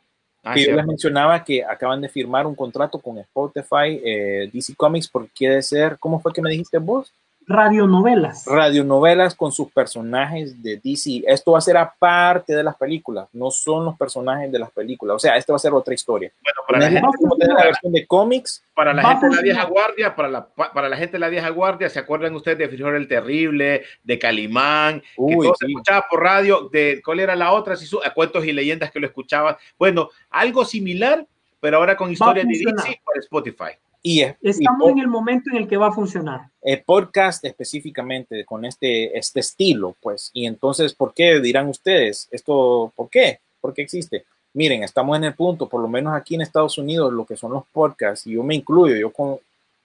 Ah, 0.49 0.53
que 0.55 0.65
yo 0.65 0.75
les 0.75 0.85
mencionaba 0.85 1.43
que 1.43 1.63
acaban 1.63 2.01
de 2.01 2.09
firmar 2.09 2.47
un 2.47 2.55
contrato 2.55 2.99
con 2.99 3.17
Spotify, 3.19 4.01
eh, 4.03 4.49
DC 4.51 4.73
Comics, 4.75 5.07
porque 5.07 5.29
quiere 5.35 5.61
ser, 5.61 5.97
¿cómo 5.99 6.19
fue 6.19 6.33
que 6.33 6.41
me 6.41 6.49
dijiste 6.49 6.79
vos? 6.79 7.13
Radionovelas. 7.49 8.45
Radionovelas 8.45 9.33
con 9.33 9.51
sus 9.51 9.71
personajes 9.71 10.61
de 10.61 10.79
DC. 10.83 11.23
Esto 11.25 11.53
va 11.53 11.57
a 11.57 11.61
ser 11.61 11.77
aparte 11.77 12.53
de 12.55 12.63
las 12.63 12.75
películas, 12.75 13.27
no 13.33 13.49
son 13.49 13.85
los 13.85 13.97
personajes 13.97 14.51
de 14.51 14.59
las 14.59 14.69
películas. 14.69 15.15
O 15.15 15.19
sea, 15.19 15.35
esto 15.35 15.53
va 15.53 15.57
a 15.57 15.59
ser 15.59 15.73
otra 15.73 15.95
historia. 15.95 16.31
Bueno, 16.43 16.61
para 16.67 16.77
la 16.79 16.85
gente, 16.91 17.17
como 17.17 17.35
tener 17.37 17.55
la 17.57 17.63
versión 17.65 17.91
de 17.91 18.05
cómics, 18.05 18.63
para 18.75 18.93
la 18.93 19.01
gente 19.03 19.25
de 19.29 19.35
la 19.35 19.41
vieja 19.41 19.63
guardia, 19.65 20.15
para 20.15 20.29
la, 20.29 20.45
pa- 20.47 20.71
para 20.71 20.89
la 20.89 20.95
gente 20.95 21.13
de 21.13 21.19
la 21.19 21.29
vieja 21.29 21.49
guardia, 21.49 21.89
¿se 21.89 21.97
acuerdan 21.97 22.35
ustedes 22.35 22.59
de 22.59 22.69
Frijol 22.69 22.95
el 22.95 23.07
Terrible, 23.07 23.81
de 24.03 24.19
Calimán, 24.19 25.01
que 25.01 25.35
todo 25.47 25.55
se 25.55 25.65
escuchaba 25.65 26.05
por 26.07 26.21
radio? 26.21 26.69
De, 26.71 27.01
¿Cuál 27.03 27.19
era 27.19 27.35
la 27.35 27.51
otra? 27.51 27.75
Si 27.75 27.87
su- 27.87 27.99
a 28.03 28.13
cuentos 28.13 28.45
y 28.45 28.51
leyendas 28.53 28.91
que 28.91 28.99
lo 28.99 29.07
escuchaban. 29.07 29.57
Bueno, 29.79 30.09
algo 30.29 30.63
similar, 30.65 31.25
pero 31.59 31.77
ahora 31.77 31.97
con 31.97 32.11
historias 32.11 32.45
de. 32.47 32.53
DC 32.53 33.01
para 33.03 33.19
Spotify. 33.21 33.79
Y, 34.01 34.21
es- 34.21 34.35
y 34.41 34.49
Estamos 34.49 34.81
po- 34.81 34.89
en 34.89 34.99
el 34.99 35.07
momento 35.07 35.49
en 35.51 35.57
el 35.57 35.67
que 35.67 35.77
va 35.77 35.87
a 35.87 35.91
funcionar. 35.91 36.49
eh, 36.61 36.81
podcast 36.85 37.43
específicamente 37.45 38.45
con 38.45 38.65
este, 38.65 39.17
este 39.17 39.39
estilo, 39.41 39.95
pues. 40.01 40.29
Y 40.33 40.45
entonces, 40.45 40.93
¿por 40.93 41.13
qué 41.13 41.39
dirán 41.39 41.67
ustedes? 41.67 42.27
Esto, 42.31 42.91
¿por 42.95 43.09
qué? 43.09 43.39
¿Por 43.61 43.73
qué 43.73 43.81
existe? 43.81 44.25
Miren, 44.53 44.83
estamos 44.83 45.15
en 45.17 45.25
el 45.25 45.33
punto, 45.35 45.67
por 45.67 45.81
lo 45.81 45.87
menos 45.87 46.13
aquí 46.13 46.35
en 46.35 46.41
Estados 46.41 46.77
Unidos, 46.77 47.13
lo 47.13 47.25
que 47.25 47.37
son 47.37 47.51
los 47.51 47.63
podcasts, 47.71 48.25
y 48.27 48.31
yo 48.31 48.43
me 48.43 48.55
incluyo, 48.55 48.95
yo, 48.95 49.11
con, 49.11 49.37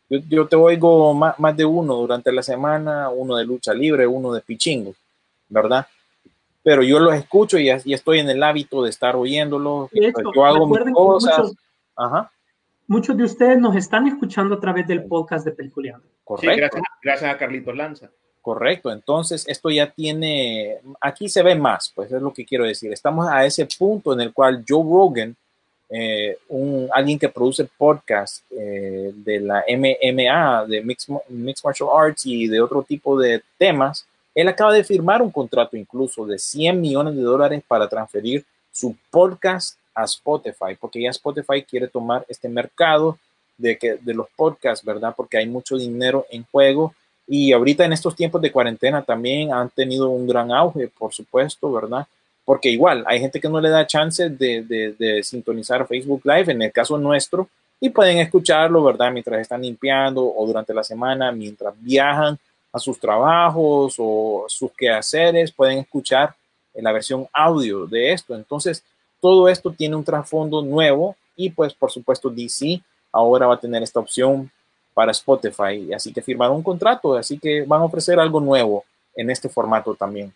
yo, 0.09 0.19
yo 0.29 0.47
te 0.49 0.57
oigo 0.57 1.13
más, 1.13 1.39
más 1.39 1.57
de 1.57 1.65
uno 1.65 1.95
durante 1.97 2.33
la 2.33 2.43
semana, 2.43 3.11
uno 3.11 3.37
de 3.37 3.45
lucha 3.45 3.75
libre, 3.75 4.07
uno 4.07 4.33
de 4.33 4.41
pichingo, 4.41 4.95
¿verdad? 5.49 5.87
Pero 6.63 6.83
yo 6.83 6.99
los 6.99 7.15
escucho 7.15 7.59
y, 7.59 7.69
y 7.85 7.93
estoy 7.93 8.21
en 8.21 8.31
el 8.31 8.43
hábito 8.43 8.83
de 8.83 8.89
estar 8.91 9.15
oyéndolos, 9.17 9.91
hecho, 9.93 10.33
yo 10.35 10.45
hago 10.47 10.67
mis 10.67 10.95
cosas. 10.95 11.39
muchos, 11.39 11.57
Ajá, 11.97 12.33
muchos 12.87 13.17
de 13.17 13.25
ustedes 13.25 13.59
nos 13.59 13.77
están 13.77 14.07
escuchando 14.07 14.55
a 14.57 14.61
través 14.61 14.87
del 14.87 15.05
podcast 15.05 15.45
de 15.45 15.53
Peliculeando. 15.53 16.07
Sí, 16.07 16.15
correcto. 16.25 16.57
gracias, 16.57 16.83
gracias 17.03 17.35
a 17.35 17.39
Carlitos 17.39 17.77
Lanza. 17.77 18.11
Correcto, 18.45 18.93
entonces 18.93 19.49
esto 19.49 19.71
ya 19.71 19.91
tiene, 19.91 20.79
aquí 21.01 21.31
se 21.31 21.43
ve 21.43 21.55
más, 21.55 21.91
pues 21.95 22.13
es 22.13 22.21
lo 22.21 22.31
que 22.31 22.45
quiero 22.45 22.65
decir. 22.65 22.93
Estamos 22.93 23.27
a 23.27 23.47
ese 23.47 23.67
punto 23.79 24.13
en 24.13 24.21
el 24.21 24.35
cual 24.35 24.63
Joe 24.69 24.85
Rogan, 24.85 25.35
eh, 25.89 26.37
un, 26.49 26.87
alguien 26.93 27.19
que 27.19 27.31
produce 27.31 27.65
podcast 27.65 28.45
eh, 28.51 29.13
de 29.15 29.41
la 29.41 29.65
MMA, 29.67 30.67
de 30.67 30.83
Mixed, 30.83 31.15
Mixed 31.31 31.65
Martial 31.65 31.89
Arts 31.97 32.27
y 32.27 32.47
de 32.47 32.61
otro 32.61 32.83
tipo 32.83 33.19
de 33.19 33.43
temas, 33.57 34.07
él 34.35 34.47
acaba 34.49 34.75
de 34.75 34.85
firmar 34.85 35.23
un 35.23 35.31
contrato 35.31 35.77
incluso 35.79 36.27
de 36.27 36.39
100 36.39 36.79
millones 36.79 37.17
de 37.17 37.23
dólares 37.23 37.63
para 37.67 37.89
transferir 37.89 38.45
su 38.71 38.95
podcast 39.11 39.79
a 39.95 40.05
Spotify, 40.05 40.75
porque 40.79 41.03
ya 41.03 41.11
Spotify 41.11 41.63
quiere 41.63 41.89
tomar 41.89 42.25
este 42.29 42.49
mercado 42.49 43.19
de, 43.57 43.79
que, 43.79 43.95
de 44.01 44.15
los 44.15 44.27
podcasts, 44.37 44.85
¿verdad? 44.85 45.15
Porque 45.17 45.39
hay 45.39 45.47
mucho 45.47 45.77
dinero 45.77 46.27
en 46.31 46.45
juego 46.51 46.95
Y 47.27 47.53
ahorita 47.53 47.85
en 47.85 47.93
estos 47.93 48.15
tiempos 48.15 48.43
de 48.43 48.53
cuarentena 48.53 49.03
también 49.03 49.53
han 49.53 49.71
tenido 49.71 50.11
un 50.11 50.27
gran 50.27 50.53
auge, 50.53 50.89
por 50.89 51.13
supuesto, 51.13 51.73
¿verdad? 51.73 52.07
Porque 52.45 52.69
igual 52.69 53.05
hay 53.07 53.21
gente 53.21 53.41
que 53.41 53.49
no 53.49 53.61
le 53.61 53.71
da 53.71 53.87
chance 53.87 54.29
de, 54.29 54.63
de, 54.63 54.93
de 54.99 55.23
sintonizar 55.23 55.87
Facebook 55.87 56.23
Live, 56.25 56.53
en 56.53 56.61
el 56.63 56.73
caso 56.73 56.99
nuestro, 56.99 57.49
y 57.81 57.89
pueden 57.89 58.19
escucharlo, 58.19 58.83
¿verdad? 58.83 59.11
Mientras 59.11 59.41
están 59.41 59.63
limpiando 59.63 60.23
o 60.25 60.47
durante 60.47 60.75
la 60.75 60.85
semana, 60.85 61.33
mientras 61.33 61.75
viajan 61.81 62.39
a 62.73 62.79
sus 62.79 62.99
trabajos 62.99 63.95
o 63.99 64.45
sus 64.49 64.73
quehaceres, 64.73 65.53
pueden 65.53 65.79
escuchar 65.79 66.35
la 66.75 66.93
versión 66.93 67.27
audio 67.33 67.87
de 67.87 68.13
esto. 68.13 68.35
Entonces, 68.35 68.83
todo 69.25 69.49
esto 69.49 69.73
tiene 69.73 69.97
un 69.97 70.05
trasfondo 70.05 70.61
nuevo 70.61 71.17
y 71.35 71.49
pues 71.49 71.73
por 71.73 71.91
supuesto 71.91 72.29
DC 72.29 72.83
ahora 73.11 73.47
va 73.47 73.55
a 73.55 73.59
tener 73.59 73.83
esta 73.83 73.99
opción 73.99 74.51
para 74.93 75.13
Spotify. 75.13 75.95
Así 75.95 76.13
que 76.13 76.21
firmaron 76.21 76.57
un 76.57 76.63
contrato, 76.63 77.17
así 77.17 77.39
que 77.39 77.65
van 77.67 77.81
a 77.81 77.85
ofrecer 77.85 78.21
algo 78.21 78.39
nuevo 78.39 78.85
en 79.17 79.31
este 79.31 79.49
formato 79.49 79.95
también. 79.95 80.31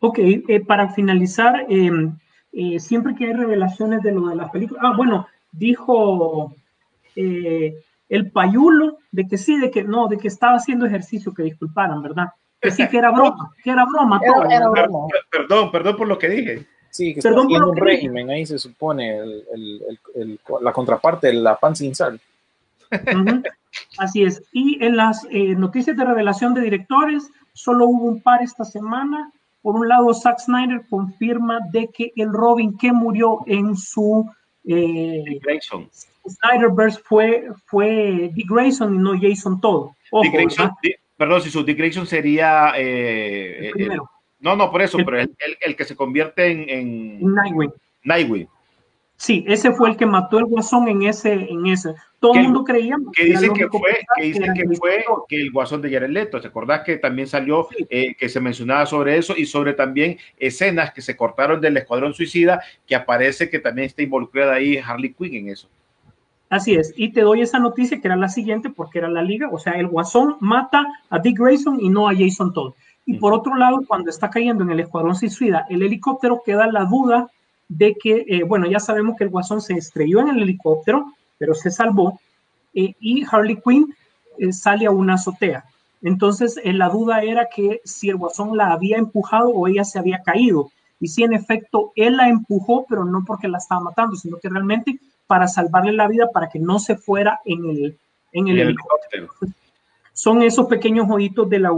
Ok, 0.00 0.18
eh, 0.18 0.64
para 0.66 0.88
finalizar, 0.88 1.64
eh, 1.68 1.92
eh, 2.52 2.80
siempre 2.80 3.14
que 3.14 3.26
hay 3.26 3.32
revelaciones 3.32 4.02
de 4.02 4.10
lo 4.10 4.26
de 4.26 4.34
las 4.34 4.50
películas, 4.50 4.82
ah, 4.84 4.94
bueno, 4.96 5.28
dijo 5.52 6.56
eh, 7.14 7.76
el 8.08 8.32
payulo 8.32 8.98
de 9.12 9.28
que 9.28 9.38
sí, 9.38 9.56
de 9.60 9.70
que 9.70 9.84
no, 9.84 10.08
de 10.08 10.18
que 10.18 10.26
estaba 10.26 10.56
haciendo 10.56 10.84
ejercicio, 10.84 11.32
que 11.32 11.44
disculparan, 11.44 12.02
¿verdad? 12.02 12.30
Que 12.60 12.72
sí, 12.72 12.88
que 12.88 12.98
era 12.98 13.12
broma, 13.12 13.52
que 13.62 13.70
era 13.70 13.84
broma. 13.84 14.20
Todo, 14.26 14.46
era, 14.46 14.56
era 14.56 14.68
broma. 14.68 15.06
Perdón, 15.30 15.70
perdón 15.70 15.96
por 15.96 16.08
lo 16.08 16.18
que 16.18 16.28
dije. 16.28 16.66
Sí, 16.92 17.14
que 17.14 17.22
Perdón 17.22 17.50
está 17.50 17.64
un 17.64 17.76
régimen, 17.76 18.28
ahí 18.28 18.44
se 18.44 18.58
supone 18.58 19.16
el, 19.16 19.44
el, 19.54 19.98
el, 20.14 20.40
la 20.60 20.72
contraparte 20.74 21.28
de 21.28 21.32
la 21.32 21.56
pan 21.58 21.74
sin 21.74 21.94
sal. 21.94 22.20
Uh 22.90 22.96
-huh. 22.96 23.42
Así 23.96 24.22
es. 24.22 24.42
Y 24.52 24.76
en 24.84 24.96
las 24.98 25.26
eh, 25.30 25.54
noticias 25.54 25.96
de 25.96 26.04
revelación 26.04 26.52
de 26.52 26.60
directores, 26.60 27.30
solo 27.54 27.86
hubo 27.86 28.04
un 28.04 28.20
par 28.20 28.42
esta 28.42 28.64
semana. 28.64 29.32
Por 29.62 29.74
un 29.74 29.88
lado, 29.88 30.12
Zack 30.12 30.40
Snyder 30.40 30.82
confirma 30.90 31.60
de 31.72 31.88
que 31.88 32.12
el 32.14 32.30
Robin 32.30 32.76
que 32.76 32.92
murió 32.92 33.38
en 33.46 33.74
su 33.74 34.30
eh, 34.66 35.40
Snyderverse 36.28 37.00
fue, 37.02 37.48
fue 37.64 38.30
Dick 38.34 38.50
Grayson 38.50 38.94
y 38.96 38.98
no 38.98 39.12
Jason 39.18 39.58
Todd. 39.62 39.92
Ojo, 40.10 40.22
Dick 40.24 40.34
Grayson, 40.34 40.70
Dick, 40.82 41.00
perdón, 41.16 41.40
si 41.40 41.48
su 41.48 41.64
Dick 41.64 41.78
Grayson 41.78 42.06
sería... 42.06 42.74
Eh, 42.76 43.72
el 43.74 43.92
el, 43.92 44.00
no, 44.42 44.56
no, 44.56 44.70
por 44.70 44.82
eso, 44.82 44.98
el, 44.98 45.04
pero 45.04 45.20
el, 45.20 45.30
el, 45.60 45.76
que 45.76 45.84
se 45.84 45.96
convierte 45.96 46.50
en... 46.50 46.68
en 46.68 47.34
Nightwing. 47.34 47.72
Nightwing. 48.04 48.48
Sí, 49.16 49.44
ese 49.46 49.70
fue 49.72 49.90
el 49.90 49.96
que 49.96 50.04
mató 50.04 50.40
el 50.40 50.46
guasón 50.46 50.88
en 50.88 51.02
ese, 51.02 51.32
en 51.32 51.64
ese. 51.66 51.94
Todo 52.18 52.34
el 52.34 52.42
mundo 52.42 52.64
creía 52.64 52.96
que 53.12 53.26
dicen 53.26 53.52
que 53.54 53.68
fue, 53.68 54.00
que 54.16 54.24
dicen 54.24 54.52
que 54.52 54.76
fue 54.76 55.04
que 55.28 55.40
el 55.40 55.52
guasón 55.52 55.80
de 55.80 55.92
Jared 55.92 56.10
Leto. 56.10 56.40
¿Te 56.40 56.48
acordás 56.48 56.80
que 56.80 56.96
también 56.96 57.28
salió 57.28 57.68
sí. 57.70 57.86
eh, 57.88 58.16
que 58.16 58.28
se 58.28 58.40
mencionaba 58.40 58.84
sobre 58.84 59.16
eso 59.16 59.34
y 59.36 59.46
sobre 59.46 59.74
también 59.74 60.18
escenas 60.38 60.92
que 60.92 61.02
se 61.02 61.16
cortaron 61.16 61.60
del 61.60 61.76
Escuadrón 61.76 62.14
Suicida 62.14 62.62
que 62.84 62.96
aparece 62.96 63.48
que 63.48 63.60
también 63.60 63.86
está 63.86 64.02
involucrada 64.02 64.54
ahí 64.54 64.76
Harley 64.78 65.14
Quinn 65.14 65.34
en 65.34 65.50
eso? 65.50 65.68
Así 66.48 66.74
es, 66.74 66.92
y 66.96 67.12
te 67.12 67.22
doy 67.22 67.42
esa 67.42 67.60
noticia 67.60 68.00
que 68.00 68.08
era 68.08 68.16
la 68.16 68.28
siguiente 68.28 68.70
porque 68.70 68.98
era 68.98 69.08
la 69.08 69.22
liga, 69.22 69.48
o 69.50 69.58
sea, 69.58 69.72
el 69.74 69.86
guasón 69.86 70.36
mata 70.40 70.84
a 71.08 71.18
Dick 71.18 71.38
Grayson 71.38 71.80
y 71.80 71.88
no 71.88 72.08
a 72.08 72.12
Jason 72.14 72.52
Todd. 72.52 72.74
Y 73.04 73.18
por 73.18 73.32
otro 73.32 73.56
lado, 73.56 73.82
cuando 73.86 74.10
está 74.10 74.30
cayendo 74.30 74.62
en 74.62 74.70
el 74.70 74.80
Escuadrón 74.80 75.16
Suicida, 75.16 75.66
el 75.68 75.82
helicóptero 75.82 76.42
queda 76.44 76.66
la 76.66 76.84
duda 76.84 77.28
de 77.68 77.94
que, 77.94 78.24
eh, 78.28 78.42
bueno, 78.44 78.66
ya 78.66 78.78
sabemos 78.78 79.16
que 79.16 79.24
el 79.24 79.30
Guasón 79.30 79.60
se 79.60 79.74
estrelló 79.74 80.20
en 80.20 80.28
el 80.28 80.42
helicóptero, 80.42 81.12
pero 81.38 81.54
se 81.54 81.70
salvó, 81.70 82.20
eh, 82.74 82.94
y 83.00 83.24
Harley 83.28 83.56
Quinn 83.56 83.94
eh, 84.38 84.52
sale 84.52 84.86
a 84.86 84.90
una 84.90 85.14
azotea. 85.14 85.64
Entonces, 86.02 86.60
la 86.64 86.88
duda 86.88 87.22
era 87.22 87.48
que 87.48 87.80
si 87.84 88.08
el 88.08 88.16
Guasón 88.16 88.56
la 88.56 88.72
había 88.72 88.98
empujado 88.98 89.50
o 89.50 89.68
ella 89.68 89.84
se 89.84 89.98
había 89.98 90.22
caído. 90.22 90.70
Y 91.00 91.08
si 91.08 91.22
en 91.22 91.32
efecto 91.32 91.92
él 91.96 92.16
la 92.16 92.28
empujó, 92.28 92.86
pero 92.88 93.04
no 93.04 93.24
porque 93.24 93.48
la 93.48 93.58
estaba 93.58 93.80
matando, 93.80 94.16
sino 94.16 94.38
que 94.38 94.48
realmente 94.48 94.98
para 95.26 95.46
salvarle 95.48 95.92
la 95.92 96.08
vida, 96.08 96.28
para 96.32 96.48
que 96.48 96.58
no 96.58 96.78
se 96.78 96.96
fuera 96.96 97.40
en 97.44 97.64
el, 97.64 97.98
en 98.32 98.48
el, 98.48 98.58
el 98.58 98.68
helicóptero. 98.68 99.22
helicóptero. 99.22 99.61
Son 100.12 100.42
esos 100.42 100.66
pequeños 100.66 101.06
ojitos 101.08 101.48
de 101.48 101.58
la, 101.58 101.70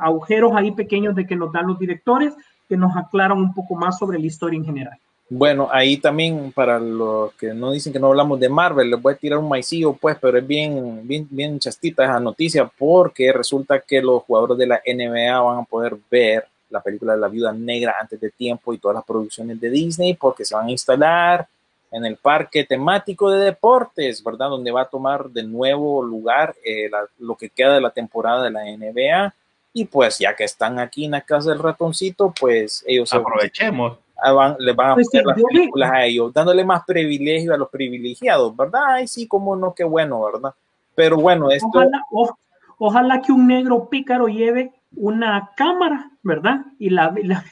agujeros 0.00 0.52
ahí 0.54 0.72
pequeños 0.72 1.14
de 1.14 1.26
que 1.26 1.36
nos 1.36 1.52
dan 1.52 1.66
los 1.66 1.78
directores, 1.78 2.32
que 2.68 2.76
nos 2.76 2.96
aclaran 2.96 3.38
un 3.38 3.52
poco 3.52 3.74
más 3.74 3.98
sobre 3.98 4.18
la 4.18 4.26
historia 4.26 4.56
en 4.56 4.64
general. 4.64 4.98
Bueno, 5.28 5.68
ahí 5.72 5.96
también 5.96 6.52
para 6.52 6.78
los 6.78 7.32
que 7.34 7.54
no 7.54 7.72
dicen 7.72 7.92
que 7.92 7.98
no 7.98 8.08
hablamos 8.08 8.38
de 8.38 8.48
Marvel, 8.48 8.90
les 8.90 9.00
voy 9.00 9.14
a 9.14 9.16
tirar 9.16 9.38
un 9.38 9.48
maicillo, 9.48 9.94
pues, 9.94 10.16
pero 10.20 10.38
es 10.38 10.46
bien, 10.46 11.00
bien, 11.06 11.26
bien 11.30 11.58
chastita 11.58 12.04
esa 12.04 12.20
noticia 12.20 12.70
porque 12.78 13.32
resulta 13.32 13.80
que 13.80 14.02
los 14.02 14.22
jugadores 14.22 14.58
de 14.58 14.66
la 14.66 14.82
NBA 14.86 15.40
van 15.40 15.58
a 15.60 15.64
poder 15.64 15.96
ver 16.10 16.46
la 16.68 16.80
película 16.80 17.14
de 17.14 17.20
la 17.20 17.28
Viuda 17.28 17.52
Negra 17.52 17.96
antes 18.00 18.20
de 18.20 18.30
tiempo 18.30 18.74
y 18.74 18.78
todas 18.78 18.96
las 18.96 19.04
producciones 19.04 19.60
de 19.60 19.70
Disney 19.70 20.14
porque 20.14 20.44
se 20.44 20.54
van 20.54 20.66
a 20.66 20.70
instalar 20.70 21.46
en 21.94 22.04
el 22.04 22.16
parque 22.16 22.64
temático 22.64 23.30
de 23.30 23.44
deportes, 23.44 24.22
¿verdad? 24.22 24.48
Donde 24.48 24.72
va 24.72 24.82
a 24.82 24.88
tomar 24.88 25.30
de 25.30 25.44
nuevo 25.44 26.02
lugar 26.02 26.54
eh, 26.64 26.90
la, 26.90 27.06
lo 27.20 27.36
que 27.36 27.50
queda 27.50 27.74
de 27.74 27.80
la 27.80 27.90
temporada 27.90 28.42
de 28.42 28.50
la 28.50 28.64
NBA. 28.64 29.32
Y 29.72 29.84
pues 29.84 30.18
ya 30.18 30.34
que 30.34 30.44
están 30.44 30.80
aquí 30.80 31.04
en 31.04 31.12
la 31.12 31.20
casa 31.20 31.50
del 31.50 31.60
ratoncito, 31.60 32.34
pues 32.38 32.84
ellos... 32.86 33.12
Aprovechemos 33.12 33.98
van, 34.32 34.56
les 34.58 34.74
van 34.74 34.90
a 34.90 34.94
pues 34.94 35.08
poner 35.08 35.24
sí, 35.24 35.28
las 35.28 35.42
películas 35.50 35.92
a 35.92 36.04
ellos, 36.04 36.32
dándole 36.32 36.64
más 36.64 36.84
privilegio 36.84 37.54
a 37.54 37.58
los 37.58 37.68
privilegiados, 37.68 38.56
¿verdad? 38.56 38.80
Ay, 38.88 39.08
sí, 39.08 39.26
cómo 39.26 39.54
no, 39.56 39.74
qué 39.74 39.84
bueno, 39.84 40.22
¿verdad? 40.24 40.54
Pero 40.94 41.16
bueno, 41.16 41.50
esto... 41.50 41.68
Ojalá, 41.68 42.04
o, 42.10 42.36
ojalá 42.78 43.20
que 43.20 43.32
un 43.32 43.46
negro 43.46 43.88
pícaro 43.88 44.26
lleve 44.26 44.72
una 44.96 45.50
cámara, 45.56 46.10
¿verdad? 46.22 46.64
Y 46.78 46.90
la, 46.90 47.14
la 47.22 47.44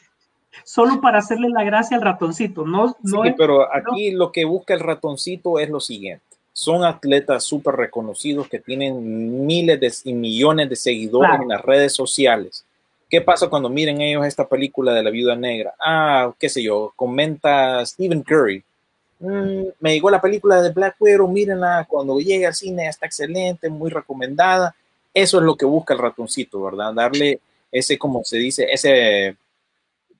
solo 0.64 1.00
para 1.00 1.18
hacerle 1.18 1.48
la 1.48 1.64
gracia 1.64 1.96
al 1.96 2.02
ratoncito, 2.02 2.66
¿no? 2.66 2.96
no 3.02 3.22
sí, 3.22 3.28
es, 3.28 3.34
pero 3.36 3.74
aquí 3.74 4.12
no. 4.12 4.18
lo 4.18 4.32
que 4.32 4.44
busca 4.44 4.74
el 4.74 4.80
ratoncito 4.80 5.58
es 5.58 5.68
lo 5.68 5.80
siguiente. 5.80 6.24
Son 6.52 6.84
atletas 6.84 7.44
súper 7.44 7.76
reconocidos 7.76 8.48
que 8.48 8.58
tienen 8.58 9.46
miles 9.46 9.80
de, 9.80 9.92
y 10.04 10.12
millones 10.12 10.68
de 10.68 10.76
seguidores 10.76 11.30
claro. 11.30 11.42
en 11.44 11.48
las 11.48 11.62
redes 11.62 11.94
sociales 11.94 12.64
¿Qué 13.12 13.20
pasa 13.20 13.50
cuando 13.50 13.68
miren 13.68 14.00
ellos 14.00 14.24
esta 14.24 14.48
película 14.48 14.94
de 14.94 15.02
la 15.02 15.10
viuda 15.10 15.36
negra? 15.36 15.74
Ah, 15.78 16.32
qué 16.38 16.48
sé 16.48 16.62
yo, 16.62 16.94
comenta 16.96 17.84
Stephen 17.84 18.22
Curry. 18.22 18.64
Mm, 19.18 19.64
me 19.80 19.92
llegó 19.92 20.08
la 20.08 20.18
película 20.18 20.62
de 20.62 20.70
Black 20.70 20.96
Widow, 20.98 21.28
mírenla, 21.28 21.84
cuando 21.86 22.18
llegue 22.18 22.46
al 22.46 22.54
cine 22.54 22.88
está 22.88 23.04
excelente, 23.04 23.68
muy 23.68 23.90
recomendada. 23.90 24.74
Eso 25.12 25.40
es 25.40 25.44
lo 25.44 25.56
que 25.56 25.66
busca 25.66 25.92
el 25.92 26.00
ratoncito, 26.00 26.62
¿verdad? 26.62 26.94
Darle 26.94 27.38
ese, 27.70 27.98
como 27.98 28.24
se 28.24 28.38
dice, 28.38 28.66
ese 28.72 29.36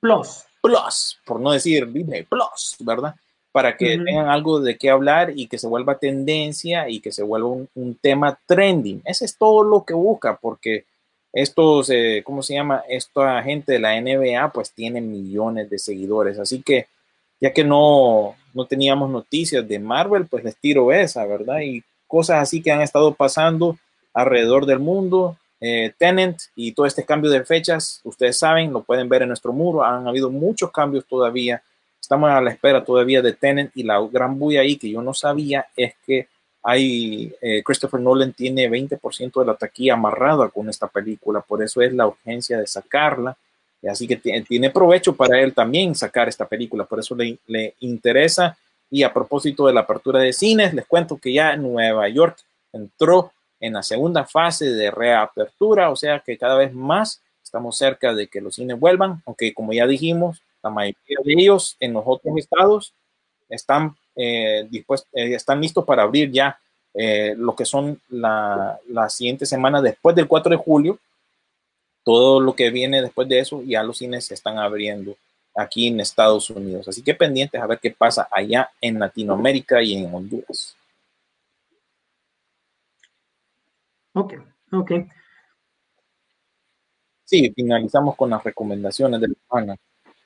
plus. 0.03 0.43
Plus, 0.61 1.19
por 1.25 1.39
no 1.39 1.51
decir 1.51 1.91
Disney 1.91 2.23
Plus, 2.23 2.75
¿verdad? 2.79 3.15
Para 3.51 3.75
que 3.75 3.95
uh 3.95 3.99
-huh. 3.99 4.05
tengan 4.05 4.29
algo 4.29 4.59
de 4.59 4.77
qué 4.77 4.89
hablar 4.89 5.33
y 5.35 5.47
que 5.47 5.57
se 5.57 5.67
vuelva 5.67 5.99
tendencia 5.99 6.87
y 6.87 6.99
que 7.01 7.11
se 7.11 7.23
vuelva 7.23 7.49
un, 7.49 7.69
un 7.75 7.95
tema 7.95 8.39
trending. 8.45 9.01
Ese 9.05 9.25
es 9.25 9.37
todo 9.37 9.63
lo 9.63 9.83
que 9.83 9.93
busca, 9.93 10.37
porque 10.41 10.85
estos, 11.33 11.89
eh, 11.89 12.21
¿cómo 12.23 12.43
se 12.43 12.53
llama? 12.53 12.83
Esta 12.87 13.41
gente 13.41 13.73
de 13.73 13.79
la 13.79 13.99
NBA 13.99 14.51
pues 14.53 14.71
tiene 14.71 15.01
millones 15.01 15.69
de 15.69 15.79
seguidores, 15.79 16.37
así 16.37 16.61
que 16.61 16.87
ya 17.41 17.51
que 17.51 17.63
no, 17.63 18.35
no 18.53 18.65
teníamos 18.65 19.09
noticias 19.09 19.67
de 19.67 19.79
Marvel, 19.79 20.27
pues 20.27 20.43
les 20.43 20.55
tiro 20.55 20.93
esa, 20.93 21.25
¿verdad? 21.25 21.59
Y 21.61 21.83
cosas 22.07 22.41
así 22.41 22.61
que 22.61 22.71
han 22.71 22.81
estado 22.81 23.15
pasando 23.15 23.77
alrededor 24.13 24.65
del 24.65 24.79
mundo. 24.79 25.35
Eh, 25.65 25.93
Tenant 25.97 26.37
y 26.57 26.73
todo 26.73 26.85
este 26.85 27.05
cambio 27.05 27.31
de 27.31 27.45
fechas, 27.45 28.01
ustedes 28.03 28.37
saben, 28.37 28.73
lo 28.73 28.83
pueden 28.83 29.07
ver 29.07 29.21
en 29.21 29.29
nuestro 29.29 29.53
muro, 29.53 29.81
han 29.81 30.05
habido 30.05 30.29
muchos 30.29 30.69
cambios 30.71 31.05
todavía. 31.05 31.63
Estamos 32.01 32.29
a 32.29 32.41
la 32.41 32.51
espera 32.51 32.83
todavía 32.83 33.21
de 33.21 33.31
Tenant 33.31 33.71
y 33.73 33.83
la 33.83 34.05
gran 34.11 34.37
bulla 34.37 34.59
ahí 34.59 34.75
que 34.75 34.89
yo 34.89 35.01
no 35.01 35.13
sabía 35.13 35.65
es 35.77 35.93
que 36.05 36.27
hay, 36.61 37.33
eh, 37.41 37.63
Christopher 37.63 38.01
Nolan 38.01 38.33
tiene 38.33 38.69
20% 38.69 39.39
de 39.39 39.45
la 39.45 39.55
taquilla 39.55 39.93
amarrada 39.93 40.49
con 40.49 40.67
esta 40.67 40.87
película, 40.87 41.39
por 41.39 41.63
eso 41.63 41.81
es 41.81 41.93
la 41.93 42.07
urgencia 42.07 42.57
de 42.57 42.67
sacarla. 42.67 43.37
Así 43.89 44.05
que 44.05 44.17
tiene 44.17 44.69
provecho 44.69 45.15
para 45.15 45.39
él 45.39 45.53
también 45.53 45.95
sacar 45.95 46.27
esta 46.27 46.45
película, 46.45 46.83
por 46.83 46.99
eso 46.99 47.15
le, 47.15 47.37
le 47.47 47.75
interesa. 47.79 48.57
Y 48.91 49.03
a 49.03 49.13
propósito 49.13 49.67
de 49.67 49.73
la 49.73 49.81
apertura 49.81 50.19
de 50.19 50.33
cines, 50.33 50.73
les 50.73 50.85
cuento 50.85 51.15
que 51.15 51.31
ya 51.31 51.55
Nueva 51.55 52.09
York 52.09 52.37
entró 52.73 53.31
en 53.63 53.71
la 53.71 53.81
segunda 53.81 54.25
fase 54.25 54.65
de 54.65 54.91
reapertura, 54.91 55.89
o 55.89 55.95
sea 55.95 56.19
que 56.19 56.37
cada 56.37 56.57
vez 56.57 56.73
más 56.73 57.21
estamos 57.41 57.77
cerca 57.77 58.13
de 58.13 58.27
que 58.27 58.41
los 58.41 58.55
cines 58.55 58.77
vuelvan, 58.77 59.23
aunque 59.25 59.53
como 59.53 59.71
ya 59.71 59.87
dijimos, 59.87 60.41
la 60.61 60.69
mayoría 60.69 61.17
de 61.23 61.33
ellos 61.33 61.77
en 61.79 61.93
los 61.93 62.03
otros 62.05 62.37
estados 62.37 62.93
están 63.47 63.95
eh, 64.17 64.67
dispuestos, 64.69 65.09
eh, 65.13 65.33
están 65.33 65.61
listos 65.61 65.85
para 65.85 66.03
abrir 66.03 66.29
ya 66.29 66.59
eh, 66.93 67.35
lo 67.37 67.55
que 67.55 67.63
son 67.63 68.01
la, 68.09 68.77
la, 68.89 69.09
siguiente 69.09 69.45
semana 69.45 69.81
después 69.81 70.13
del 70.13 70.27
4 70.27 70.49
de 70.49 70.57
julio. 70.57 70.99
Todo 72.03 72.41
lo 72.41 72.53
que 72.55 72.69
viene 72.69 73.01
después 73.01 73.29
de 73.29 73.39
eso, 73.39 73.63
ya 73.63 73.81
los 73.81 73.99
cines 73.99 74.25
se 74.25 74.33
están 74.33 74.57
abriendo 74.57 75.15
aquí 75.55 75.87
en 75.87 76.01
Estados 76.01 76.49
Unidos. 76.49 76.89
Así 76.89 77.01
que 77.01 77.15
pendientes 77.15 77.61
a 77.61 77.67
ver 77.67 77.79
qué 77.79 77.91
pasa 77.91 78.27
allá 78.29 78.69
en 78.81 78.99
Latinoamérica 78.99 79.81
y 79.81 79.95
en 79.95 80.13
Honduras. 80.13 80.75
Ok, 84.13 84.33
ok. 84.71 84.91
Sí, 87.25 87.51
finalizamos 87.55 88.15
con 88.15 88.29
las 88.29 88.43
recomendaciones 88.43 89.19
de 89.21 89.27
la 89.29 89.35
semana. 89.47 89.75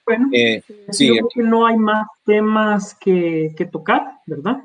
Bueno, 0.05 0.29
Eh, 0.31 0.61
sí, 0.89 1.07
yo 1.07 1.13
creo 1.15 1.29
que 1.33 1.43
no 1.43 1.65
hay 1.65 1.77
más 1.77 2.07
temas 2.25 2.95
que, 2.95 3.53
que 3.57 3.65
tocar, 3.65 4.19
¿verdad? 4.25 4.61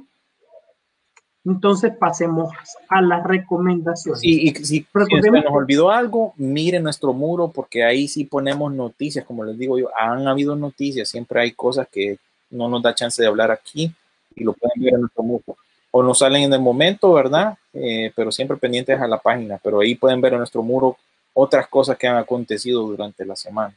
Entonces 1.44 1.93
pasemos 1.99 2.53
a 2.89 3.03
las 3.03 3.24
recomendaciones. 3.24 4.20
Sí, 4.20 4.43
y 4.43 4.65
si, 4.65 4.86
se 5.20 5.31
nos 5.31 5.44
olvidó 5.51 5.90
algo, 5.90 6.35
miren 6.36 6.85
nuestro 6.85 7.12
muro 7.12 7.49
porque 7.49 7.82
ahí 7.82 8.07
sí 8.07 8.24
ponemos 8.24 8.73
noticias, 8.73 9.24
como 9.24 9.44
les 9.44 9.59
digo 9.59 9.77
yo, 9.77 9.90
han 9.99 10.28
habido 10.28 10.55
noticias, 10.55 11.09
siempre 11.09 11.40
hay 11.40 11.53
cosas 11.53 11.89
que 11.89 12.19
no 12.51 12.69
nos 12.69 12.82
da 12.82 12.94
chance 12.94 13.20
de 13.20 13.27
hablar 13.27 13.51
aquí 13.51 13.93
y 14.36 14.44
lo 14.44 14.53
pueden 14.53 14.81
ver 14.82 14.94
en 14.94 15.01
nuestro 15.01 15.24
muro. 15.24 15.57
O 15.93 16.02
no 16.02 16.14
salen 16.14 16.43
en 16.43 16.52
el 16.52 16.60
momento, 16.60 17.12
¿verdad? 17.12 17.56
Eh, 17.73 18.12
pero 18.16 18.32
siempre 18.32 18.56
pendientes 18.56 19.01
a 19.01 19.06
la 19.06 19.19
página, 19.19 19.60
pero 19.62 19.81
ahí 19.81 19.94
pueden 19.94 20.20
ver 20.20 20.32
en 20.32 20.40
nuestro 20.40 20.62
muro 20.62 20.97
otras 21.35 21.69
cosas 21.69 21.97
que 21.97 22.09
han 22.09 22.16
acontecido 22.16 22.82
durante 22.82 23.24
la 23.24 23.36
semana. 23.36 23.74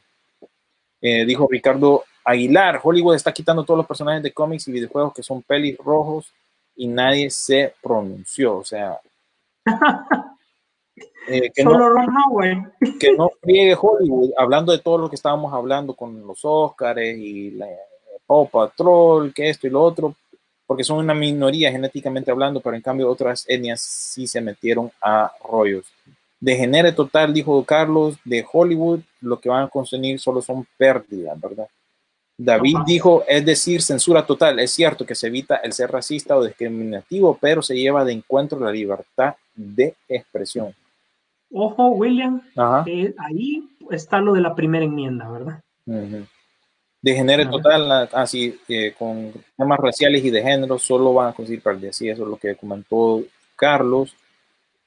Eh, 1.01 1.25
dijo 1.25 1.47
Ricardo 1.49 2.03
Aguilar, 2.23 2.79
Hollywood 2.81 3.15
está 3.15 3.31
quitando 3.31 3.63
todos 3.63 3.77
los 3.77 3.85
personajes 3.85 4.23
de 4.23 4.33
cómics 4.33 4.67
y 4.67 4.71
videojuegos 4.71 5.13
que 5.13 5.23
son 5.23 5.43
pelis 5.43 5.77
rojos 5.77 6.33
y 6.75 6.87
nadie 6.87 7.29
se 7.29 7.73
pronunció, 7.81 8.57
o 8.57 8.65
sea, 8.65 8.99
eh, 11.27 11.51
que, 11.53 11.63
no, 11.63 11.71
Solo 11.71 11.89
Ron 11.89 12.73
que 12.99 13.13
no 13.13 13.29
friegue 13.41 13.77
Hollywood, 13.79 14.31
hablando 14.37 14.71
de 14.71 14.79
todo 14.79 14.97
lo 14.97 15.09
que 15.09 15.15
estábamos 15.15 15.53
hablando 15.53 15.93
con 15.93 16.25
los 16.25 16.39
Oscars 16.43 17.01
y 17.01 17.51
la 17.51 17.67
Paw 18.25 18.49
Patrol, 18.49 19.33
que 19.33 19.49
esto 19.49 19.67
y 19.67 19.69
lo 19.69 19.83
otro, 19.83 20.15
porque 20.67 20.83
son 20.83 20.99
una 20.99 21.13
minoría 21.13 21.71
genéticamente 21.71 22.31
hablando, 22.31 22.59
pero 22.59 22.75
en 22.75 22.81
cambio 22.81 23.09
otras 23.09 23.45
etnias 23.47 23.81
sí 23.81 24.27
se 24.27 24.41
metieron 24.41 24.91
a 25.01 25.31
rollos. 25.43 25.85
Degenere 26.39 26.91
total, 26.91 27.33
dijo 27.33 27.63
Carlos, 27.63 28.17
de 28.23 28.45
Hollywood, 28.51 28.99
lo 29.21 29.39
que 29.39 29.49
van 29.49 29.63
a 29.63 29.67
conseguir 29.69 30.19
solo 30.19 30.41
son 30.41 30.67
pérdidas, 30.77 31.39
¿verdad? 31.39 31.67
David 32.37 32.75
Ajá. 32.75 32.85
dijo, 32.85 33.23
es 33.27 33.45
decir, 33.45 33.81
censura 33.81 34.25
total. 34.25 34.59
Es 34.59 34.71
cierto 34.71 35.05
que 35.05 35.15
se 35.15 35.27
evita 35.27 35.55
el 35.57 35.71
ser 35.71 35.89
racista 35.91 36.35
o 36.35 36.43
discriminativo, 36.43 37.37
pero 37.39 37.61
se 37.61 37.75
lleva 37.75 38.03
de 38.03 38.11
encuentro 38.11 38.59
la 38.59 38.71
libertad 38.71 39.35
de 39.55 39.95
expresión. 40.09 40.73
Ojo, 41.53 41.87
William, 41.89 42.41
eh, 42.85 43.15
ahí 43.17 43.63
está 43.89 44.19
lo 44.19 44.33
de 44.33 44.41
la 44.41 44.53
primera 44.53 44.83
enmienda, 44.83 45.29
¿verdad? 45.29 45.61
Ujú. 45.85 46.17
De 46.17 46.25
género 47.13 47.43
Ajá. 47.43 47.51
total, 47.51 47.87
la- 47.89 48.09
así, 48.13 48.57
eh, 48.67 48.93
con 48.97 49.31
temas 49.57 49.79
raciales 49.79 50.23
y 50.23 50.29
de 50.31 50.41
género, 50.41 50.79
solo 50.79 51.13
van 51.13 51.29
a 51.29 51.33
conseguir 51.33 51.61
pérdidas. 51.61 51.95
Sí, 51.95 52.09
eso 52.09 52.23
es 52.23 52.29
lo 52.29 52.37
que 52.37 52.55
comentó 52.55 53.21
Carlos. 53.55 54.15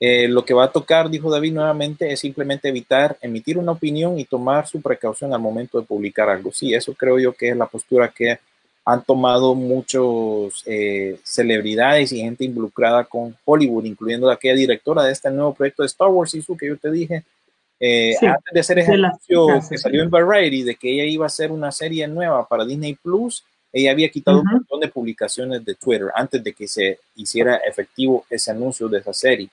Eh, 0.01 0.29
lo 0.29 0.45
que 0.45 0.55
va 0.55 0.65
a 0.65 0.73
tocar, 0.73 1.11
dijo 1.11 1.31
David 1.31 1.55
nuevamente, 1.55 2.13
es 2.13 2.21
simplemente 2.21 2.69
evitar 2.69 3.17
emitir 3.21 3.59
una 3.59 3.73
opinión 3.73 4.19
y 4.19 4.25
tomar 4.25 4.67
su 4.67 4.81
precaución 4.81 5.33
al 5.35 5.41
momento 5.41 5.79
de 5.81 5.87
publicar 5.87 6.29
algo. 6.29 6.53
Sí, 6.53 6.73
eso 6.73 6.95
creo 6.95 7.19
yo 7.19 7.33
que 7.33 7.49
es 7.51 7.57
la 7.57 7.67
postura 7.67 8.09
que 8.09 8.39
han 8.85 9.03
tomado 9.05 9.55
muchos 9.55 10.63
eh, 10.67 11.19
celebridades 11.25 12.11
y 12.13 12.21
gente 12.21 12.45
involucrada 12.45 13.05
con 13.05 13.37
Hollywood, 13.45 13.85
incluyendo 13.85 14.31
aquella 14.31 14.55
directora 14.55 15.03
de 15.03 15.13
este 15.13 15.31
nuevo 15.31 15.53
proyecto 15.53 15.83
de 15.83 15.89
Star 15.89 16.09
Wars, 16.09 16.35
Isu, 16.35 16.57
que 16.57 16.69
yo 16.69 16.77
te 16.77 16.91
dije, 16.91 17.23
eh, 17.81 18.15
Sí, 18.19 18.27
antes 18.27 18.53
de 18.53 18.61
hacer 18.61 18.79
ese 18.81 18.93
anuncio 18.93 19.61
que 19.69 19.79
salió 19.79 20.03
en 20.03 20.11
Variety 20.11 20.63
de 20.63 20.75
que 20.75 20.93
ella 20.93 21.05
iba 21.05 21.25
a 21.25 21.29
hacer 21.29 21.53
una 21.53 21.71
serie 21.73 22.07
nueva 22.09 22.47
para 22.47 22.65
Disney 22.65 22.95
Plus, 22.95 23.45
ella 23.73 23.91
había 23.91 24.09
quitado 24.09 24.41
un 24.41 24.47
Ujú. 24.47 24.57
montón 24.57 24.81
de 24.81 24.89
publicaciones 24.89 25.65
de 25.65 25.75
Twitter 25.75 26.09
antes 26.15 26.43
de 26.43 26.53
que 26.53 26.67
se 26.67 26.99
hiciera 27.17 27.57
efectivo 27.57 28.25
ese 28.31 28.51
anuncio 28.51 28.89
de 28.89 28.99
esa 28.99 29.13
serie. 29.13 29.49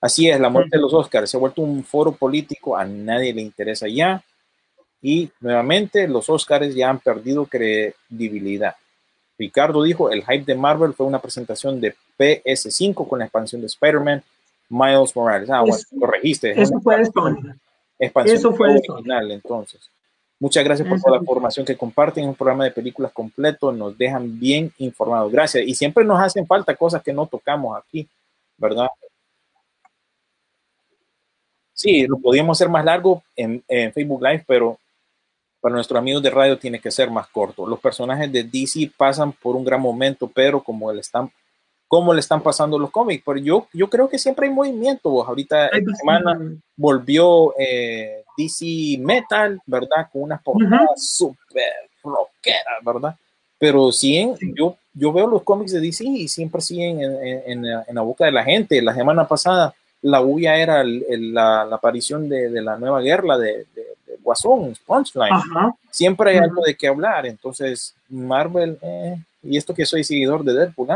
Así 0.00 0.30
es, 0.30 0.40
la 0.40 0.48
muerte 0.48 0.76
de 0.76 0.82
los 0.82 0.94
Oscars 0.94 1.28
se 1.28 1.36
ha 1.36 1.40
vuelto 1.40 1.60
un 1.60 1.84
foro 1.84 2.12
político, 2.12 2.76
a 2.76 2.84
nadie 2.84 3.34
le 3.34 3.42
interesa 3.42 3.86
ya. 3.88 4.22
Y 5.02 5.30
nuevamente 5.40 6.06
los 6.08 6.28
Oscars 6.30 6.74
ya 6.74 6.88
han 6.88 7.00
perdido 7.00 7.46
credibilidad. 7.46 8.76
Ricardo 9.38 9.82
dijo, 9.82 10.10
el 10.10 10.22
hype 10.22 10.44
de 10.44 10.54
Marvel 10.54 10.92
fue 10.94 11.06
una 11.06 11.20
presentación 11.20 11.80
de 11.80 11.94
PS5 12.18 13.08
con 13.08 13.18
la 13.18 13.24
expansión 13.26 13.60
de 13.62 13.66
Spider-Man, 13.66 14.22
Miles 14.70 15.14
Morales. 15.14 15.50
Ah, 15.50 15.60
bueno, 15.60 15.76
corregiste. 15.98 16.52
es 16.52 16.70
Eso 16.70 16.80
fue 16.80 17.04
Sony. 17.04 17.54
expansión 17.98 18.36
Eso 18.36 18.52
fue 18.54 18.72
de 18.72 18.80
Sony. 18.86 18.94
original, 18.94 19.30
entonces. 19.32 19.90
Muchas 20.38 20.64
gracias 20.64 20.88
por 20.88 20.98
toda 20.98 21.16
la 21.16 21.22
información 21.22 21.66
que 21.66 21.76
comparten. 21.76 22.26
Un 22.26 22.34
programa 22.34 22.64
de 22.64 22.70
películas 22.70 23.12
completo. 23.12 23.72
Nos 23.72 23.98
dejan 23.98 24.38
bien 24.38 24.72
informados. 24.78 25.30
Gracias. 25.30 25.66
Y 25.66 25.74
siempre 25.74 26.04
nos 26.04 26.18
hacen 26.18 26.46
falta 26.46 26.74
cosas 26.74 27.02
que 27.02 27.12
no 27.12 27.26
tocamos 27.26 27.76
aquí, 27.76 28.08
¿verdad? 28.56 28.88
Sí, 31.74 32.06
lo 32.06 32.18
podíamos 32.18 32.56
hacer 32.56 32.68
más 32.70 32.84
largo 32.84 33.22
en, 33.36 33.62
en 33.68 33.92
Facebook 33.92 34.22
Live, 34.22 34.44
pero 34.46 34.78
para 35.60 35.74
nuestros 35.74 35.98
amigos 35.98 36.22
de 36.22 36.30
radio 36.30 36.58
tiene 36.58 36.80
que 36.80 36.90
ser 36.90 37.10
más 37.10 37.28
corto. 37.28 37.66
Los 37.66 37.80
personajes 37.80 38.30
de 38.32 38.44
DC 38.44 38.90
pasan 38.96 39.32
por 39.32 39.56
un 39.56 39.64
gran 39.64 39.80
momento, 39.80 40.30
pero 40.32 40.62
como 40.62 40.92
le 40.92 41.00
están, 41.00 41.30
como 41.90 42.14
le 42.14 42.20
están 42.20 42.40
pasando 42.40 42.78
los 42.78 42.92
cómics, 42.92 43.24
pero 43.26 43.38
yo, 43.40 43.66
yo 43.72 43.90
creo 43.90 44.08
que 44.08 44.16
siempre 44.16 44.46
hay 44.46 44.52
movimiento. 44.54 45.10
vos. 45.10 45.26
Ahorita 45.26 45.66
esta 45.66 45.92
semana 45.96 46.38
volvió 46.76 47.52
eh, 47.58 48.22
DC 48.38 48.96
Metal, 49.00 49.60
¿verdad? 49.66 50.06
Con 50.12 50.22
unas 50.22 50.40
portadas 50.40 51.04
súper 51.04 51.64
rockeras, 52.04 52.78
¿verdad? 52.84 53.16
Pero 53.58 53.90
sí, 53.90 54.32
yo, 54.56 54.76
yo 54.94 55.12
veo 55.12 55.26
los 55.26 55.42
cómics 55.42 55.72
de 55.72 55.80
DC 55.80 56.04
y 56.04 56.28
siempre 56.28 56.60
siguen 56.60 57.00
en, 57.02 57.26
en- 57.26 57.42
en 57.46 57.62
la- 57.70 57.84
en 57.88 57.94
la 57.96 58.02
boca 58.02 58.24
de 58.24 58.32
la 58.32 58.44
gente. 58.44 58.80
La 58.80 58.94
semana 58.94 59.26
pasada 59.26 59.74
la 60.02 60.20
bulla 60.20 60.56
era 60.56 60.82
el- 60.82 61.04
el- 61.08 61.34
la, 61.34 61.64
la 61.64 61.74
aparición 61.74 62.28
de, 62.28 62.50
de 62.50 62.62
la 62.62 62.78
nueva 62.78 63.00
guerra 63.00 63.36
de, 63.36 63.66
de, 63.74 63.82
de 64.06 64.16
Guasón, 64.22 64.74
Punchline. 64.86 65.32
Ajá. 65.32 65.74
Siempre 65.90 66.30
hay 66.30 66.36
algo 66.38 66.62
de 66.62 66.76
qué 66.76 66.86
hablar. 66.86 67.26
Entonces, 67.26 67.94
Marvel, 68.08 68.78
eh, 68.80 69.16
y 69.42 69.56
esto 69.56 69.74
que 69.74 69.86
soy 69.86 70.04
seguidor 70.04 70.44
de 70.44 70.54
Deadpool. 70.54 70.88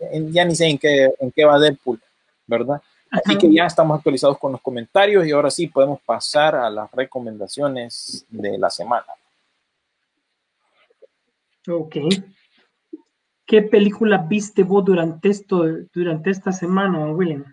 Eh, 0.00 0.28
ya 0.30 0.44
ni 0.44 0.54
sé 0.54 0.66
en 0.66 0.78
qué, 0.78 1.12
en 1.18 1.30
qué 1.30 1.44
va 1.44 1.58
Deadpool, 1.58 2.00
¿verdad? 2.46 2.80
Así 3.10 3.32
Ajá. 3.32 3.38
que 3.38 3.52
ya 3.52 3.66
estamos 3.66 3.96
actualizados 3.96 4.38
con 4.38 4.52
los 4.52 4.60
comentarios 4.60 5.26
y 5.26 5.30
ahora 5.30 5.50
sí 5.50 5.66
podemos 5.66 6.00
pasar 6.02 6.54
a 6.54 6.68
las 6.68 6.90
recomendaciones 6.92 8.26
de 8.28 8.58
la 8.58 8.68
semana. 8.68 9.06
Ok. 11.66 11.96
¿Qué 13.46 13.62
película 13.62 14.18
viste 14.18 14.62
vos 14.62 14.84
durante 14.84 15.30
esto, 15.30 15.64
durante 15.94 16.30
esta 16.30 16.52
semana, 16.52 17.10
William? 17.10 17.44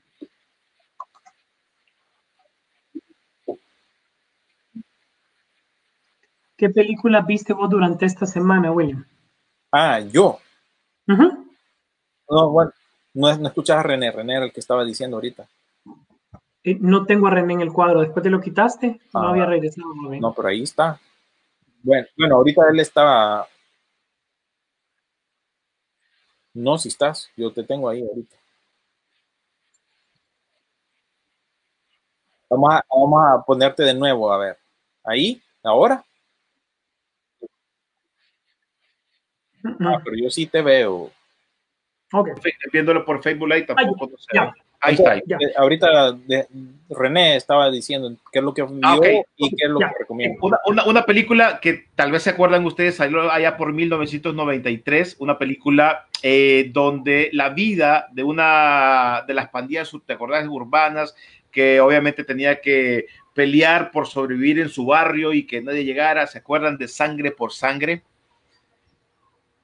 ¿Qué 6.58 6.70
película 6.70 7.22
viste 7.22 7.54
vos 7.54 7.70
durante 7.70 8.06
esta 8.06 8.26
semana, 8.26 8.72
William? 8.72 9.06
Ah, 9.72 10.00
yo. 10.00 10.40
No, 11.08 12.50
bueno, 12.50 12.72
no, 13.14 13.38
no 13.38 13.48
escuchas 13.48 13.78
a 13.78 13.84
René, 13.84 14.12
René 14.12 14.36
era 14.36 14.46
el 14.46 14.52
que 14.54 14.60
estaba 14.60 14.84
diciendo 14.84 15.18
ahorita. 15.18 15.48
Eh, 16.64 16.78
no 16.80 17.06
tengo 17.06 17.28
a 17.28 17.32
René 17.32 17.54
en 17.54 17.62
el 17.62 17.72
cuadro. 17.72 18.02
Después 18.02 18.24
de 18.24 18.30
lo 18.32 18.42
quitaste, 18.42 19.00
no 19.14 19.22
Ah. 19.22 19.30
había 19.30 19.46
regresado. 19.46 19.94
¿no? 19.94 20.10
No, 20.20 20.34
pero 20.34 20.48
ahí 20.48 20.64
está. 20.64 21.00
Bueno, 21.84 22.08
bueno, 22.18 22.36
ahorita 22.38 22.62
él 22.72 22.80
estaba. 22.80 23.48
No, 26.54 26.78
si 26.78 26.88
estás, 26.90 27.30
yo 27.38 27.52
te 27.52 27.64
tengo 27.64 27.90
ahí 27.90 28.02
ahorita. 28.02 28.36
Vamos 32.50 32.74
a, 32.74 32.82
vamos 32.90 33.24
a 33.24 33.44
ponerte 33.46 33.84
de 33.84 33.94
nuevo, 33.94 34.32
a 34.32 34.38
ver. 34.38 34.58
Ahí, 35.04 35.42
ahora. 35.64 36.04
Ah, 39.80 40.00
pero 40.04 40.16
yo 40.18 40.30
sí 40.30 40.46
te 40.48 40.62
veo. 40.62 41.12
Ok. 42.12 42.30
Viéndolo 42.72 43.04
por 43.04 43.22
Facebook 43.24 43.48
Live 43.50 43.64
tampoco 43.64 44.08
no 44.12 44.18
se 44.18 44.28
ya. 44.34 44.46
ve. 44.46 44.52
Ahí 44.82 44.94
está. 44.96 45.16
Ya. 45.26 45.38
Eh, 45.40 45.54
ahorita 45.58 46.12
de- 46.12 46.48
René 46.90 47.36
estaba 47.38 47.72
diciendo 47.72 48.14
qué 48.32 48.40
es 48.40 48.46
lo 48.46 48.54
que 48.54 48.62
vio 48.62 48.80
Ah, 48.84 48.98
y 49.38 49.50
qué 49.56 49.66
es 49.66 49.70
lo 49.70 49.80
Ya. 49.80 49.88
que 49.90 49.96
recomienda. 50.00 50.38
Una, 50.42 50.58
una- 50.68 50.86
una 50.86 51.06
película 51.06 51.60
que 51.60 51.86
tal 51.96 52.12
vez 52.12 52.22
se 52.24 52.30
acuerdan 52.32 52.64
ustedes, 52.66 52.96
salió 52.96 53.32
allá 53.32 53.58
por 53.58 53.74
1993, 53.74 55.16
una 55.20 55.38
película 55.40 56.06
eh, 56.22 56.70
donde 56.74 57.30
la 57.34 57.50
vida 57.50 58.08
de 58.12 58.24
una 58.24 59.24
de 59.28 59.34
las 59.34 59.50
pandillas. 59.50 59.92
Urbanas, 59.94 61.16
que 61.52 61.80
obviamente 61.80 62.24
tenía 62.24 62.62
que 62.62 63.06
pelear 63.34 63.92
por 63.92 64.08
sobrevivir 64.08 64.60
en 64.60 64.70
su 64.70 64.86
barrio 64.86 65.34
y 65.34 65.46
que 65.48 65.62
nadie 65.62 65.84
llegara, 65.84 66.28
¿se 66.28 66.38
acuerdan 66.40 66.78
de 66.78 66.88
Sangre 66.88 67.32
por 67.32 67.52
Sangre? 67.54 68.04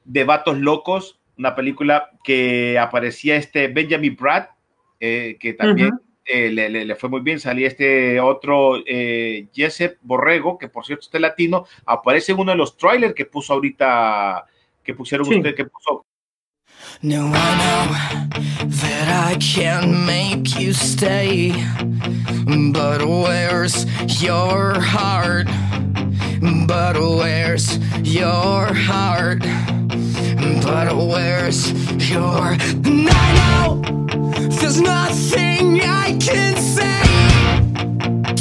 de 0.06 0.24
Vatos 0.24 0.58
Locos, 0.58 1.20
una 1.38 1.56
película 1.56 2.12
que 2.24 2.78
aparecía 2.78 3.36
este 3.36 3.68
Benjamin 3.68 4.16
Pratt, 4.16 4.52
eh, 5.00 5.38
que 5.40 5.54
también 5.54 5.92
eh, 6.26 6.52
le, 6.52 6.70
le, 6.70 6.96
fue 6.96 7.10
muy 7.10 7.22
bien, 7.22 7.40
salía 7.40 7.68
este 7.68 8.20
otro 8.20 8.78
eh, 8.86 9.48
Jesse 9.54 9.98
Borrego, 10.02 10.58
que 10.58 10.70
por 10.70 10.86
cierto 10.86 11.06
está 11.06 11.20
latino, 11.20 11.66
aparece 11.86 12.32
en 12.32 12.40
uno 12.40 12.52
de 12.52 12.58
los 12.58 12.78
trailers 12.78 13.16
que 13.16 13.26
puso 13.26 13.54
ahorita, 13.54 14.46
que 14.84 14.94
pusieron 14.94 15.26
sí. 15.28 15.38
usted, 15.38 15.56
que 15.56 15.66
puso 15.66 16.06
No, 17.02 17.28
I 17.28 17.56
know 17.58 18.70
that 18.70 19.32
I 19.32 19.38
can't 19.40 20.06
make 20.06 20.60
you 20.60 20.74
stay, 20.74 21.52
but 22.72 23.04
where's 23.04 23.86
your 24.22 24.80
heart? 24.80 25.48
But 26.68 27.00
where's 27.00 27.78
your 28.04 28.74
heart? 28.74 29.44
But 30.62 30.96
where's 30.96 31.72
your... 32.10 32.56
And 32.86 33.10
I 33.10 33.28
know 33.40 33.82
there's 34.60 34.80
nothing 34.80 35.82
I 35.82 36.18
can 36.20 36.56
say 36.58 37.02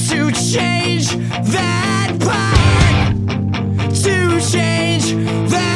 to 0.09 0.31
change 0.33 1.09
that 1.53 2.17
part. 2.21 3.17
To 4.05 4.41
change 4.53 5.13
that. 5.51 5.70